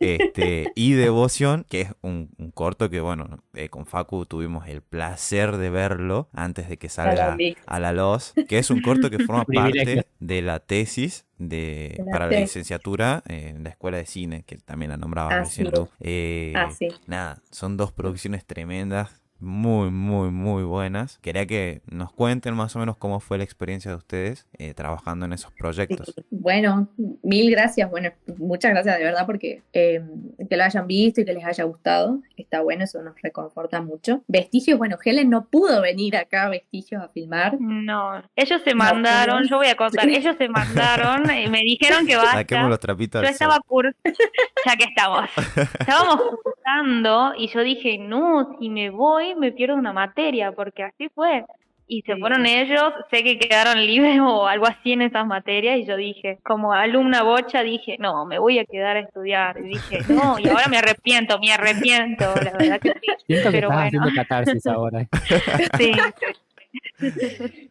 Este, 0.00 0.72
y 0.74 0.92
Devoción, 0.92 1.64
que 1.68 1.82
es 1.82 1.94
un, 2.02 2.30
un 2.38 2.50
corto 2.50 2.90
que, 2.90 3.00
bueno, 3.00 3.42
eh, 3.54 3.68
con 3.68 3.86
Facu 3.86 4.26
tuvimos 4.26 4.68
el 4.68 4.82
placer 4.82 5.56
de 5.56 5.70
verlo 5.70 6.28
antes 6.32 6.68
de 6.68 6.76
que 6.76 6.88
salga 6.88 7.36
a 7.66 7.80
la 7.80 7.92
luz, 7.92 8.34
que 8.48 8.58
es 8.58 8.70
un 8.70 8.82
corto 8.82 9.10
que 9.10 9.18
forma 9.24 9.44
parte 9.54 10.06
de 10.18 10.42
la 10.42 10.60
tesis 10.60 11.26
de, 11.38 11.96
la 12.04 12.12
para 12.12 12.30
la 12.30 12.40
licenciatura 12.40 13.22
en 13.26 13.64
la 13.64 13.70
escuela 13.70 13.98
de 13.98 14.06
cine, 14.06 14.42
que 14.44 14.56
también 14.58 14.90
la 14.90 14.96
nombraba 14.96 15.30
Ah, 15.34 15.38
recién 15.40 15.68
sí. 15.68 15.72
Lu. 15.76 15.88
Eh, 16.00 16.52
Ah, 16.56 16.70
sí. 16.70 16.88
Nada, 17.06 17.42
son 17.50 17.76
dos 17.76 17.92
producciones 17.92 18.44
tremendas, 18.44 19.22
muy, 19.38 19.90
muy, 19.90 20.30
muy 20.30 20.62
buenas. 20.62 21.18
Quería 21.18 21.46
que 21.46 21.82
nos 21.86 22.12
cuenten 22.12 22.54
más 22.54 22.74
o 22.76 22.78
menos 22.78 22.96
cómo 22.96 23.20
fue 23.20 23.38
la 23.38 23.44
experiencia 23.44 23.90
de 23.90 23.96
ustedes 23.96 24.46
eh, 24.58 24.74
trabajando 24.74 25.26
en 25.26 25.32
esos 25.32 25.52
proyectos. 25.52 26.14
Bueno, 26.30 26.88
mil 27.22 27.50
gracias. 27.50 27.90
Bueno, 27.90 28.10
muchas 28.38 28.72
gracias 28.72 28.98
de 28.98 29.04
verdad 29.04 29.26
porque 29.26 29.62
eh, 29.72 30.02
que 30.48 30.56
lo 30.56 30.64
hayan 30.64 30.86
visto 30.86 31.20
y 31.20 31.24
que 31.24 31.34
les 31.34 31.44
haya 31.44 31.64
gustado. 31.64 32.20
Está 32.36 32.62
bueno, 32.62 32.84
eso 32.84 33.02
nos 33.02 33.20
reconforta 33.20 33.82
mucho. 33.82 34.22
Vestigios, 34.26 34.78
bueno, 34.78 34.96
Helen 35.04 35.30
no 35.30 35.46
pudo 35.46 35.82
venir 35.82 36.16
acá 36.16 36.44
a 36.44 36.48
Vestigios 36.48 37.02
a 37.02 37.08
filmar. 37.08 37.60
No, 37.60 38.22
ellos 38.36 38.62
se 38.64 38.74
mandaron, 38.74 39.44
yo 39.48 39.58
voy 39.58 39.68
a 39.68 39.76
contar, 39.76 40.08
ellos 40.08 40.36
se 40.36 40.48
mandaron 40.48 41.24
y 41.30 41.48
me 41.48 41.60
dijeron 41.60 42.06
que 42.06 42.16
basta. 42.16 42.38
Saquemos 42.38 42.70
los 42.70 42.80
trapitos 42.80 43.22
Yo 43.22 43.28
estaba 43.28 43.58
cur... 43.60 43.94
ya 44.66 44.76
que 44.76 44.84
estamos. 44.84 45.28
Estábamos 45.80 46.20
cursando 46.42 47.34
y 47.36 47.48
yo 47.48 47.62
dije, 47.62 47.98
no, 47.98 48.56
si 48.58 48.70
me 48.70 48.90
voy 48.90 49.25
me 49.34 49.52
pierdo 49.52 49.74
una 49.76 49.92
materia, 49.92 50.52
porque 50.52 50.84
así 50.84 51.08
fue. 51.14 51.44
Y 51.88 52.02
se 52.02 52.14
Sí. 52.14 52.20
fueron 52.20 52.46
ellos, 52.46 52.92
sé 53.12 53.22
que 53.22 53.38
quedaron 53.38 53.78
libres 53.86 54.18
o 54.20 54.46
algo 54.46 54.66
así 54.66 54.92
en 54.92 55.02
esas 55.02 55.24
materias, 55.26 55.78
y 55.78 55.86
yo 55.86 55.96
dije, 55.96 56.38
como 56.44 56.72
alumna 56.72 57.22
bocha, 57.22 57.62
dije, 57.62 57.96
no, 57.98 58.26
me 58.26 58.38
voy 58.38 58.58
a 58.58 58.64
quedar 58.64 58.96
a 58.96 59.00
estudiar. 59.00 59.56
Y 59.58 59.68
dije, 59.68 60.00
no, 60.08 60.38
y 60.38 60.48
ahora 60.48 60.66
me 60.68 60.78
arrepiento, 60.78 61.38
me 61.38 61.52
arrepiento, 61.52 62.24
la 62.42 62.52
verdad 62.52 62.80
que 62.80 62.90
sí. 63.00 63.06
Siento 63.26 63.50
que 63.50 63.56
Pero 63.58 63.68
estás 63.68 63.90
bueno. 63.92 64.02
haciendo 64.02 64.10
catarsis 64.22 64.66
ahora. 64.66 65.06
Sí, 65.78 65.92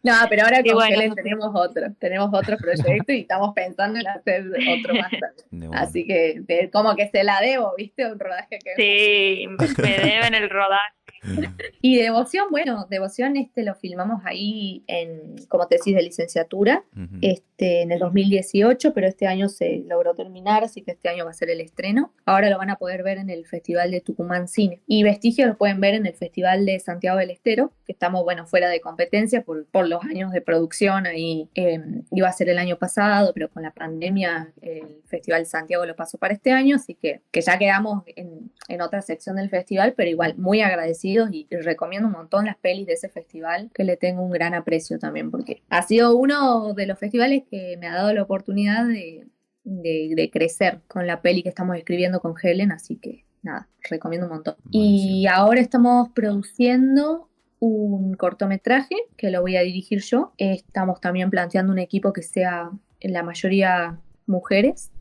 No, 0.02 0.12
pero 0.30 0.44
ahora 0.44 0.62
con 0.62 0.74
bueno. 0.74 0.94
Helen 0.96 1.14
tenemos 1.14 1.50
otro, 1.54 1.86
tenemos 1.98 2.30
otro 2.32 2.56
proyecto 2.58 3.12
y 3.12 3.20
estamos 3.20 3.52
pensando 3.54 3.98
en 3.98 4.06
hacer 4.06 4.44
otro 4.78 4.94
más. 4.94 5.10
tarde. 5.10 5.68
Así 5.72 6.06
que 6.06 6.40
de- 6.40 6.70
como 6.70 6.94
que 6.96 7.08
se 7.08 7.24
la 7.24 7.40
debo, 7.40 7.72
¿viste? 7.76 8.06
Un 8.10 8.18
rodaje 8.18 8.58
que 8.58 8.74
sí, 8.76 9.46
me 9.82 9.98
deben 9.98 10.34
el 10.34 10.48
rodaje. 10.50 10.94
Y 11.80 11.96
Devoción, 11.96 12.46
bueno, 12.50 12.86
Devoción 12.88 13.36
este 13.36 13.64
lo 13.64 13.74
filmamos 13.74 14.22
ahí 14.24 14.84
en, 14.86 15.34
como 15.48 15.66
tesis 15.66 15.94
de 15.96 16.02
licenciatura, 16.02 16.84
este, 17.20 17.55
en 17.58 17.90
el 17.92 17.98
2018, 17.98 18.92
pero 18.92 19.06
este 19.06 19.26
año 19.26 19.48
se 19.48 19.82
logró 19.86 20.14
terminar, 20.14 20.64
así 20.64 20.82
que 20.82 20.92
este 20.92 21.08
año 21.08 21.24
va 21.24 21.30
a 21.30 21.34
ser 21.34 21.50
el 21.50 21.60
estreno. 21.60 22.12
Ahora 22.24 22.50
lo 22.50 22.58
van 22.58 22.70
a 22.70 22.76
poder 22.76 23.02
ver 23.02 23.18
en 23.18 23.30
el 23.30 23.46
Festival 23.46 23.90
de 23.90 24.00
Tucumán 24.00 24.48
Cine. 24.48 24.82
Y 24.86 25.02
Vestigio 25.02 25.46
lo 25.46 25.56
pueden 25.56 25.80
ver 25.80 25.94
en 25.94 26.06
el 26.06 26.14
Festival 26.14 26.66
de 26.66 26.78
Santiago 26.80 27.18
del 27.18 27.30
Estero, 27.30 27.72
que 27.86 27.92
estamos, 27.92 28.24
bueno, 28.24 28.46
fuera 28.46 28.68
de 28.68 28.80
competencia 28.80 29.42
por, 29.42 29.66
por 29.66 29.88
los 29.88 30.04
años 30.04 30.32
de 30.32 30.40
producción. 30.40 31.06
Ahí 31.06 31.48
eh, 31.54 31.80
iba 32.12 32.28
a 32.28 32.32
ser 32.32 32.48
el 32.48 32.58
año 32.58 32.76
pasado, 32.76 33.32
pero 33.34 33.48
con 33.48 33.62
la 33.62 33.72
pandemia 33.72 34.52
el 34.60 35.00
Festival 35.06 35.46
Santiago 35.46 35.86
lo 35.86 35.96
pasó 35.96 36.18
para 36.18 36.34
este 36.34 36.52
año, 36.52 36.76
así 36.76 36.94
que, 36.94 37.22
que 37.30 37.40
ya 37.40 37.58
quedamos 37.58 38.02
en, 38.16 38.50
en 38.68 38.80
otra 38.82 39.02
sección 39.02 39.36
del 39.36 39.48
festival, 39.48 39.94
pero 39.96 40.10
igual 40.10 40.34
muy 40.36 40.60
agradecidos 40.60 41.30
y, 41.32 41.46
y 41.50 41.56
recomiendo 41.56 42.08
un 42.08 42.12
montón 42.12 42.44
las 42.46 42.56
pelis 42.56 42.86
de 42.86 42.94
ese 42.94 43.08
festival, 43.08 43.70
que 43.74 43.84
le 43.84 43.96
tengo 43.96 44.22
un 44.22 44.30
gran 44.30 44.54
aprecio 44.54 44.98
también, 44.98 45.30
porque 45.30 45.62
ha 45.70 45.82
sido 45.82 46.16
uno 46.16 46.74
de 46.74 46.86
los 46.86 46.98
festivales 46.98 47.44
que 47.50 47.76
me 47.78 47.86
ha 47.86 47.94
dado 47.94 48.12
la 48.12 48.22
oportunidad 48.22 48.86
de, 48.86 49.26
de, 49.64 50.12
de 50.14 50.30
crecer 50.30 50.80
con 50.88 51.06
la 51.06 51.22
peli 51.22 51.42
que 51.42 51.48
estamos 51.48 51.76
escribiendo 51.76 52.20
con 52.20 52.34
Helen, 52.40 52.72
así 52.72 52.96
que 52.96 53.24
nada, 53.42 53.68
recomiendo 53.88 54.26
un 54.26 54.32
montón. 54.34 54.56
Y 54.70 55.26
ahora 55.26 55.60
estamos 55.60 56.10
produciendo 56.10 57.28
un 57.58 58.14
cortometraje 58.14 58.96
que 59.16 59.30
lo 59.30 59.40
voy 59.40 59.56
a 59.56 59.62
dirigir 59.62 60.00
yo. 60.02 60.32
Estamos 60.36 61.00
también 61.00 61.30
planteando 61.30 61.72
un 61.72 61.78
equipo 61.78 62.12
que 62.12 62.22
sea 62.22 62.70
en 63.00 63.12
la 63.12 63.22
mayoría 63.22 63.98
mujeres. 64.26 64.92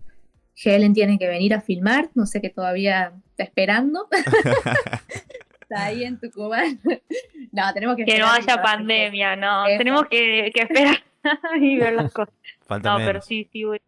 Helen 0.64 0.94
tiene 0.94 1.18
que 1.20 1.28
venir 1.28 1.54
a 1.54 1.62
filmar, 1.62 2.10
no 2.14 2.26
sé 2.26 2.40
qué 2.40 2.50
todavía 2.50 3.14
está 3.32 3.44
esperando. 3.44 4.08
está 5.62 5.86
ahí 5.86 6.04
en 6.04 6.20
Tucumán. 6.20 6.80
no, 7.52 7.74
tenemos 7.74 7.98
que 7.98 8.06
Que 8.06 8.20
no 8.20 8.28
haya 8.28 8.62
pandemia, 8.62 9.36
no. 9.36 9.68
Eso. 9.68 9.78
Tenemos 9.78 10.06
que, 10.10 10.52
que 10.54 10.62
esperar 10.62 11.05
y 11.62 11.78
ver 11.78 11.94
las 11.94 12.12
cosas. 12.12 12.34
Falta 12.66 12.90
No, 12.90 12.98
menos. 13.00 13.10
pero 13.10 13.22
sí, 13.22 13.48
sí, 13.52 13.64
voy. 13.64 13.82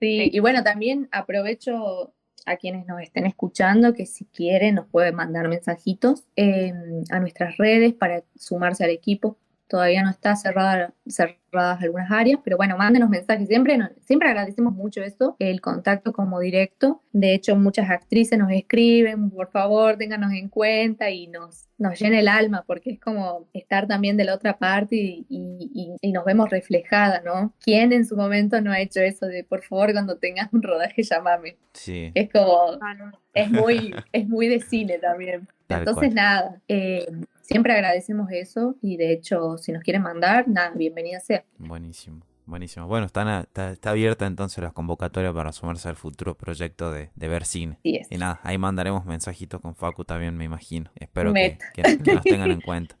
Sí, 0.00 0.30
y 0.32 0.38
bueno, 0.40 0.62
también 0.64 1.08
aprovecho 1.12 2.12
a 2.44 2.56
quienes 2.56 2.86
nos 2.86 3.00
estén 3.00 3.24
escuchando 3.26 3.94
que 3.94 4.04
si 4.06 4.24
quieren 4.24 4.74
nos 4.74 4.86
pueden 4.88 5.14
mandar 5.14 5.48
mensajitos 5.48 6.24
eh, 6.34 6.72
a 7.10 7.20
nuestras 7.20 7.56
redes 7.56 7.94
para 7.94 8.24
sumarse 8.36 8.84
al 8.84 8.90
equipo. 8.90 9.38
Todavía 9.68 10.02
no 10.02 10.10
está 10.10 10.34
cerrada, 10.34 10.92
cerradas 11.06 11.82
algunas 11.82 12.10
áreas, 12.10 12.40
pero 12.44 12.56
bueno, 12.56 12.76
mándenos 12.76 13.08
mensajes. 13.10 13.48
Siempre, 13.48 13.78
siempre 14.00 14.28
agradecemos 14.28 14.72
mucho 14.72 15.02
eso, 15.02 15.36
el 15.38 15.60
contacto 15.60 16.12
como 16.12 16.38
directo. 16.40 17.02
De 17.12 17.34
hecho, 17.34 17.56
muchas 17.56 17.90
actrices 17.90 18.38
nos 18.38 18.50
escriben, 18.52 19.30
por 19.30 19.50
favor, 19.50 19.96
ténganos 19.96 20.32
en 20.32 20.48
cuenta 20.48 21.10
y 21.10 21.26
nos, 21.26 21.68
nos 21.78 21.98
llena 22.00 22.20
el 22.20 22.28
alma 22.28 22.64
porque 22.66 22.90
es 22.92 23.00
como 23.00 23.48
estar 23.52 23.86
también 23.86 24.16
de 24.16 24.24
la 24.24 24.34
otra 24.34 24.58
parte 24.58 24.96
y, 24.96 25.26
y- 25.28 25.70
y- 25.74 25.96
y 26.08 26.12
nos 26.12 26.24
vemos 26.24 26.50
reflejada, 26.50 27.20
¿no? 27.24 27.52
¿Quién 27.60 27.92
en 27.92 28.06
su 28.06 28.16
momento 28.16 28.60
no 28.60 28.70
ha 28.72 28.80
hecho 28.80 29.00
eso 29.00 29.26
de, 29.26 29.44
por 29.44 29.62
favor, 29.62 29.92
cuando 29.92 30.16
tengas 30.18 30.52
un 30.52 30.62
rodaje, 30.62 31.02
llámame? 31.02 31.56
Sí, 31.72 32.12
Es 32.14 32.30
como, 32.30 32.78
Ah, 32.80 32.94
es 33.34 33.50
muy, 33.50 33.94
es 34.12 34.28
muy 34.28 34.48
de 34.48 34.60
cine 34.60 34.98
también. 34.98 35.48
Tal 35.66 35.80
Entonces, 35.80 36.08
cual. 36.08 36.14
nada, 36.14 36.60
eh, 36.68 37.06
siempre 37.40 37.72
agradecemos 37.72 38.30
eso 38.30 38.76
y 38.82 38.96
de 38.98 39.12
hecho, 39.12 39.56
si 39.58 39.72
nos 39.72 39.82
quieren 39.82 40.02
mandar, 40.02 40.46
nada, 40.48 40.72
bienvenida 40.92 41.20
sea. 41.20 41.44
buenísimo. 41.58 42.20
Buenísimo. 42.44 42.86
Bueno, 42.88 43.06
están 43.06 43.28
a- 43.28 43.40
está, 43.42 43.70
está 43.70 43.90
abierta 43.90 44.26
entonces 44.26 44.62
la 44.62 44.72
convocatoria 44.72 45.32
para 45.32 45.52
sumarse 45.52 45.88
al 45.88 45.94
futuro 45.96 46.34
proyecto 46.36 46.90
de, 46.90 47.10
de 47.14 47.28
ver 47.28 47.44
cine. 47.44 47.78
Y 47.84 48.00
nada, 48.18 48.40
ahí 48.42 48.58
mandaremos 48.58 49.04
mensajitos 49.06 49.60
con 49.60 49.74
Facu 49.76 50.04
también, 50.04 50.36
me 50.36 50.44
imagino. 50.44 50.90
Espero 50.96 51.32
que, 51.32 51.56
que- 51.72 51.98
que 51.98 52.14
nos 52.14 52.22
tengan 52.24 52.50
en 52.50 52.60
cuenta. 52.60 52.96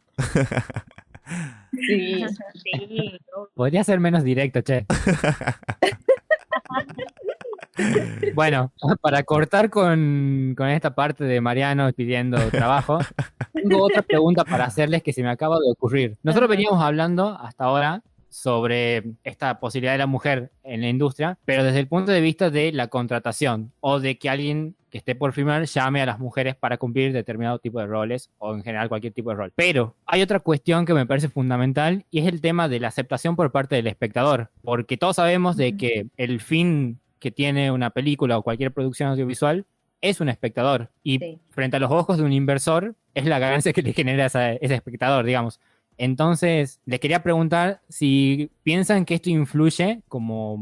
Sí. 1.72 2.24
Sí. 2.54 3.18
Podría 3.54 3.82
ser 3.84 3.98
menos 4.00 4.22
directo, 4.22 4.60
che. 4.62 4.86
Bueno, 8.34 8.72
para 9.00 9.22
cortar 9.22 9.70
con, 9.70 10.54
con 10.56 10.68
esta 10.68 10.94
parte 10.94 11.24
de 11.24 11.40
Mariano 11.40 11.90
pidiendo 11.92 12.38
trabajo, 12.50 12.98
tengo 13.54 13.82
otra 13.82 14.02
pregunta 14.02 14.44
para 14.44 14.64
hacerles 14.64 15.02
que 15.02 15.12
se 15.12 15.22
me 15.22 15.30
acaba 15.30 15.56
de 15.56 15.70
ocurrir. 15.70 16.16
Nosotros 16.22 16.48
veníamos 16.48 16.82
hablando 16.82 17.38
hasta 17.40 17.64
ahora 17.64 18.02
sobre 18.32 19.02
esta 19.24 19.60
posibilidad 19.60 19.92
de 19.92 19.98
la 19.98 20.06
mujer 20.06 20.50
en 20.64 20.80
la 20.80 20.88
industria, 20.88 21.38
pero 21.44 21.64
desde 21.64 21.80
el 21.80 21.86
punto 21.86 22.12
de 22.12 22.20
vista 22.20 22.50
de 22.50 22.72
la 22.72 22.88
contratación 22.88 23.72
o 23.80 24.00
de 24.00 24.18
que 24.18 24.30
alguien 24.30 24.74
que 24.92 24.98
esté 24.98 25.14
por 25.14 25.32
firmar 25.32 25.64
llame 25.64 26.02
a 26.02 26.06
las 26.06 26.18
mujeres 26.18 26.54
para 26.54 26.76
cumplir 26.76 27.12
determinado 27.12 27.58
tipo 27.58 27.80
de 27.80 27.86
roles 27.86 28.30
o 28.38 28.54
en 28.54 28.62
general 28.62 28.88
cualquier 28.88 29.12
tipo 29.12 29.30
de 29.30 29.36
rol. 29.36 29.52
Pero 29.54 29.96
hay 30.06 30.20
otra 30.20 30.40
cuestión 30.40 30.84
que 30.84 30.92
me 30.92 31.06
parece 31.06 31.28
fundamental 31.28 32.04
y 32.10 32.20
es 32.20 32.26
el 32.26 32.40
tema 32.40 32.68
de 32.68 32.80
la 32.80 32.88
aceptación 32.88 33.34
por 33.34 33.52
parte 33.52 33.74
del 33.74 33.86
espectador, 33.86 34.50
porque 34.62 34.98
todos 34.98 35.16
sabemos 35.16 35.56
de 35.56 35.76
que 35.76 36.06
el 36.16 36.40
fin 36.40 37.00
que 37.22 37.30
tiene 37.30 37.70
una 37.70 37.90
película 37.90 38.36
o 38.36 38.42
cualquier 38.42 38.72
producción 38.72 39.08
audiovisual 39.10 39.64
es 40.00 40.20
un 40.20 40.28
espectador 40.28 40.90
y 41.04 41.18
Sí. 41.20 41.38
frente 41.50 41.76
a 41.76 41.80
los 41.80 41.92
ojos 41.92 42.18
de 42.18 42.24
un 42.24 42.32
inversor 42.32 42.96
es 43.14 43.24
la 43.26 43.38
ganancia 43.38 43.72
que 43.72 43.82
le 43.82 43.92
genera 43.92 44.26
ese 44.26 44.58
espectador, 44.60 45.24
digamos. 45.24 45.60
Entonces, 45.98 46.80
les 46.86 47.00
quería 47.00 47.22
preguntar 47.22 47.80
si 47.88 48.50
piensan 48.62 49.04
que 49.04 49.14
esto 49.14 49.30
influye 49.30 50.00
como 50.08 50.58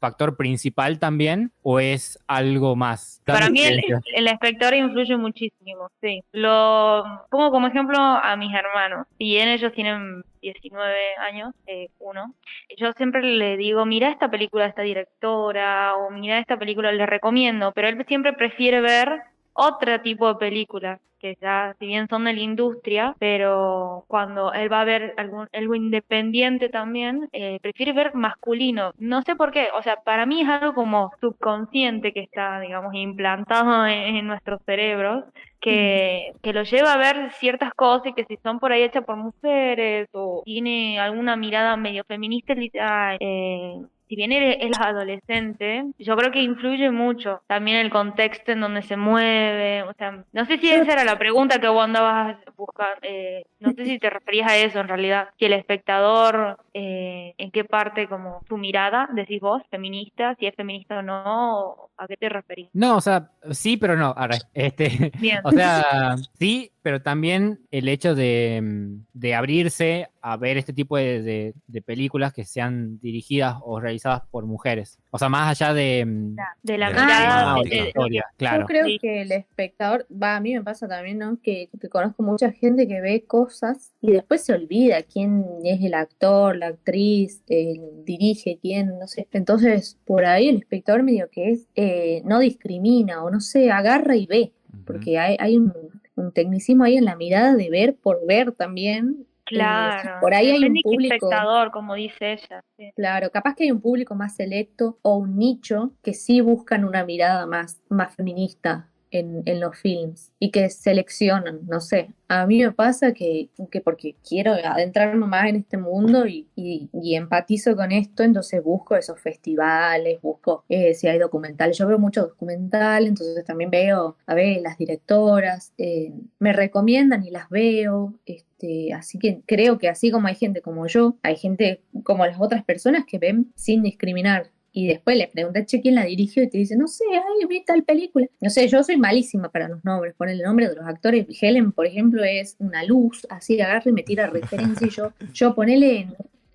factor 0.00 0.36
principal 0.36 0.98
también 0.98 1.52
o 1.62 1.80
es 1.80 2.18
algo 2.26 2.76
más. 2.76 3.22
Para 3.24 3.50
mí 3.50 3.62
el, 3.62 4.26
espectador 4.26 4.74
influye 4.74 5.16
muchísimo, 5.16 5.90
sí. 6.00 6.22
Lo 6.32 7.04
pongo 7.30 7.50
como 7.50 7.68
ejemplo 7.68 7.98
a 7.98 8.36
mis 8.36 8.52
hermanos. 8.54 9.06
Si 9.18 9.24
bien 9.24 9.48
ellos 9.48 9.72
tienen 9.72 10.22
19 10.40 10.94
años, 11.28 11.54
eh, 11.66 11.88
uno, 12.00 12.34
yo 12.76 12.92
siempre 12.92 13.22
le 13.22 13.56
digo, 13.56 13.86
mira 13.86 14.10
esta 14.10 14.30
película 14.30 14.64
de 14.64 14.70
esta 14.70 14.82
directora 14.82 15.94
o 15.96 16.10
mira 16.10 16.38
esta 16.38 16.58
película, 16.58 16.92
le 16.92 17.06
recomiendo, 17.06 17.72
pero 17.72 17.88
él 17.88 18.04
siempre 18.08 18.32
prefiere 18.32 18.80
ver 18.80 19.22
otro 19.54 20.00
tipo 20.02 20.28
de 20.28 20.34
películas 20.36 21.00
que 21.22 21.38
ya, 21.40 21.76
si 21.78 21.86
bien 21.86 22.08
son 22.08 22.24
de 22.24 22.32
la 22.34 22.40
industria, 22.40 23.14
pero 23.20 24.04
cuando 24.08 24.52
él 24.52 24.70
va 24.70 24.80
a 24.80 24.84
ver 24.84 25.14
algún, 25.16 25.48
algo 25.52 25.74
independiente 25.76 26.68
también, 26.68 27.28
eh, 27.32 27.60
prefiere 27.62 27.92
ver 27.92 28.12
masculino. 28.14 28.92
No 28.98 29.22
sé 29.22 29.36
por 29.36 29.52
qué, 29.52 29.68
o 29.78 29.82
sea, 29.82 29.96
para 30.02 30.26
mí 30.26 30.40
es 30.42 30.48
algo 30.48 30.74
como 30.74 31.12
subconsciente 31.20 32.12
que 32.12 32.20
está, 32.20 32.58
digamos, 32.58 32.92
implantado 32.94 33.86
en, 33.86 34.16
en 34.16 34.26
nuestros 34.26 34.60
cerebros, 34.66 35.24
que, 35.60 36.32
que 36.42 36.52
lo 36.52 36.64
lleva 36.64 36.92
a 36.94 36.98
ver 36.98 37.30
ciertas 37.34 37.72
cosas 37.74 38.08
y 38.08 38.14
que 38.14 38.24
si 38.24 38.36
son 38.42 38.58
por 38.58 38.72
ahí 38.72 38.82
hechas 38.82 39.04
por 39.04 39.16
mujeres 39.16 40.08
o 40.12 40.42
tiene 40.44 40.98
alguna 40.98 41.36
mirada 41.36 41.76
medio 41.76 42.02
feminista, 42.04 43.14
eh, 43.20 43.80
si 44.12 44.16
bien 44.16 44.30
él 44.30 44.58
es 44.60 44.78
adolescente, 44.78 45.86
yo 45.98 46.14
creo 46.18 46.30
que 46.30 46.42
influye 46.42 46.90
mucho 46.90 47.40
también 47.46 47.78
el 47.78 47.88
contexto 47.88 48.52
en 48.52 48.60
donde 48.60 48.82
se 48.82 48.98
mueve. 48.98 49.84
O 49.84 49.94
sea, 49.94 50.22
no 50.32 50.44
sé 50.44 50.58
si 50.58 50.70
esa 50.70 50.92
era 50.92 51.04
la 51.04 51.18
pregunta 51.18 51.58
que 51.62 51.68
vos 51.68 51.82
andabas 51.82 52.36
buscando. 52.54 52.98
eh, 53.00 53.46
no 53.58 53.72
sé 53.72 53.86
si 53.86 53.98
te 53.98 54.10
referías 54.10 54.50
a 54.50 54.58
eso 54.58 54.80
en 54.80 54.88
realidad. 54.88 55.30
Si 55.38 55.46
el 55.46 55.54
espectador, 55.54 56.58
eh, 56.74 57.32
en 57.38 57.50
qué 57.52 57.64
parte, 57.64 58.06
como 58.06 58.42
tu 58.46 58.58
mirada, 58.58 59.08
decís 59.14 59.40
vos, 59.40 59.62
feminista, 59.70 60.34
si 60.38 60.44
es 60.44 60.54
feminista 60.56 60.98
o 60.98 61.02
no, 61.02 61.60
o 61.60 61.90
¿a 61.96 62.06
qué 62.06 62.18
te 62.18 62.28
referís? 62.28 62.68
No, 62.74 62.96
o 62.96 63.00
sea, 63.00 63.30
sí, 63.52 63.78
pero 63.78 63.96
no. 63.96 64.12
Arre, 64.14 64.40
este, 64.52 65.10
Bien. 65.20 65.40
O 65.44 65.52
sea, 65.52 66.16
sí, 66.38 66.70
pero 66.82 67.00
también 67.00 67.60
el 67.70 67.88
hecho 67.88 68.14
de, 68.14 68.60
mm, 68.62 69.04
de 69.12 69.34
abrirse 69.34 70.08
a 70.20 70.36
ver 70.36 70.56
este 70.56 70.72
tipo 70.72 70.96
de, 70.96 71.22
de- 71.22 71.54
de 71.66 71.82
películas 71.82 72.32
que 72.32 72.44
sean 72.44 72.98
dirigidas 73.00 73.56
o 73.62 73.80
realizadas 73.80 74.22
por 74.30 74.46
mujeres. 74.46 74.98
O 75.10 75.18
sea, 75.18 75.28
más 75.28 75.50
allá 75.60 75.72
de, 75.74 76.04
mm, 76.04 76.36
de 76.62 76.78
la 76.78 76.88
de 76.88 76.92
de 76.94 76.98
la 77.00 77.06
mirada 77.06 77.54
de- 77.62 77.68
la 77.76 77.86
historia, 77.88 78.24
claro. 78.36 78.60
Yo 78.62 78.66
creo 78.66 78.86
Sí. 78.86 78.98
que 79.00 79.22
el 79.22 79.32
espectador, 79.32 80.06
va, 80.10 80.36
a 80.36 80.40
mí 80.40 80.54
me 80.54 80.62
pasa 80.62 80.86
también, 80.88 81.18
¿no? 81.18 81.38
Que, 81.42 81.68
que 81.80 81.88
conozco 81.88 82.22
mucha 82.22 82.52
gente 82.52 82.86
que 82.86 83.00
ve 83.00 83.24
cosas 83.24 83.92
y 84.00 84.12
después 84.12 84.42
se 84.44 84.52
olvida 84.52 85.02
quién 85.02 85.44
es 85.64 85.80
el 85.82 85.94
actor, 85.94 86.56
la 86.56 86.66
actriz, 86.68 87.42
el 87.48 88.04
dirige, 88.04 88.58
quién, 88.60 88.98
no 88.98 89.06
sé. 89.06 89.26
Entonces, 89.32 89.98
por 90.04 90.24
ahí 90.24 90.48
el 90.48 90.56
espectador 90.56 91.02
medio 91.02 91.28
que 91.30 91.50
es, 91.50 91.68
eh, 91.76 92.22
no 92.24 92.38
discrimina 92.40 93.22
o 93.24 93.30
no 93.30 93.40
sé, 93.40 93.70
agarra 93.70 94.16
y 94.16 94.26
ve, 94.26 94.52
porque 94.86 95.18
hay, 95.18 95.36
hay 95.38 95.56
un, 95.56 95.72
un 96.16 96.32
tecnicismo 96.32 96.84
ahí 96.84 96.96
en 96.96 97.04
la 97.04 97.16
mirada 97.16 97.54
de 97.56 97.70
ver 97.70 97.96
por 97.96 98.24
ver 98.26 98.52
también. 98.52 99.16
Eh, 99.20 99.26
Claro. 99.44 100.20
por 100.20 100.32
ahí 100.34 100.50
hay 100.50 100.64
un 100.64 100.76
público. 100.82 101.14
espectador, 101.14 101.72
como 101.72 101.94
dice 101.94 102.32
ella. 102.34 102.64
sí. 102.78 102.92
Claro, 102.96 103.30
capaz 103.30 103.54
que 103.56 103.64
hay 103.64 103.70
un 103.72 103.80
público 103.80 104.14
más 104.14 104.36
selecto 104.36 104.98
o 105.02 105.16
un 105.16 105.36
nicho 105.36 105.92
que 106.02 106.14
sí 106.14 106.40
buscan 106.40 106.84
una 106.84 107.04
mirada 107.04 107.44
más, 107.46 107.82
más 107.88 108.14
feminista 108.14 108.88
en, 109.12 109.42
en 109.46 109.60
los 109.60 109.76
films 109.78 110.32
y 110.38 110.50
que 110.50 110.68
seleccionan, 110.70 111.60
no 111.68 111.80
sé. 111.80 112.10
A 112.28 112.46
mí 112.46 112.60
me 112.62 112.72
pasa 112.72 113.12
que, 113.12 113.50
que 113.70 113.80
porque 113.80 114.16
quiero 114.28 114.52
adentrarme 114.54 115.26
más 115.26 115.48
en 115.48 115.56
este 115.56 115.76
mundo 115.76 116.26
y, 116.26 116.48
y- 116.56 116.88
y 116.92 117.14
empatizo 117.16 117.76
con 117.76 117.92
esto, 117.92 118.22
entonces 118.24 118.62
busco 118.64 118.96
esos 118.96 119.20
festivales, 119.20 120.20
busco 120.22 120.64
eh, 120.68 120.94
si 120.94 121.08
hay 121.08 121.18
documentales. 121.18 121.78
Yo 121.78 121.86
veo 121.86 121.98
mucho 121.98 122.22
documental, 122.22 123.06
entonces 123.06 123.44
también 123.44 123.70
veo, 123.70 124.16
a 124.26 124.34
ver, 124.34 124.60
las 124.62 124.78
directoras, 124.78 125.72
eh, 125.78 126.12
me 126.38 126.52
recomiendan 126.52 127.24
y 127.24 127.30
las 127.30 127.48
veo. 127.50 128.14
Este, 128.26 128.92
así 128.94 129.18
que 129.18 129.42
creo 129.46 129.78
que 129.78 129.88
así 129.88 130.10
como 130.10 130.28
hay 130.28 130.34
gente 130.36 130.62
como 130.62 130.86
yo, 130.86 131.16
hay 131.22 131.36
gente 131.36 131.82
como 132.04 132.26
las 132.26 132.40
otras 132.40 132.64
personas 132.64 133.04
que 133.06 133.18
ven 133.18 133.52
sin 133.56 133.82
discriminar 133.82 134.50
y 134.72 134.86
después 134.86 135.16
le 135.16 135.28
pregunté, 135.28 135.66
che, 135.66 135.80
¿quién 135.80 135.96
la 135.96 136.04
dirigió? 136.04 136.42
Y 136.42 136.48
te 136.48 136.58
dice, 136.58 136.76
no 136.76 136.88
sé, 136.88 137.04
ay, 137.12 137.46
vi 137.46 137.62
tal 137.64 137.84
película. 137.84 138.26
No 138.40 138.48
sé, 138.48 138.66
yo 138.68 138.82
soy 138.82 138.96
malísima 138.96 139.50
para 139.50 139.68
los 139.68 139.84
nombres, 139.84 140.14
poner 140.14 140.36
el 140.36 140.42
nombre 140.42 140.68
de 140.68 140.76
los 140.76 140.86
actores. 140.86 141.26
Helen, 141.40 141.72
por 141.72 141.86
ejemplo, 141.86 142.24
es 142.24 142.56
una 142.58 142.82
luz, 142.84 143.26
así 143.28 143.60
agarra 143.60 143.90
y 143.90 143.92
me 143.92 144.02
tira 144.02 144.28
referencia 144.28 144.86
y 144.86 144.90
yo, 144.90 145.12
yo 145.34 145.54
ponele, 145.54 146.08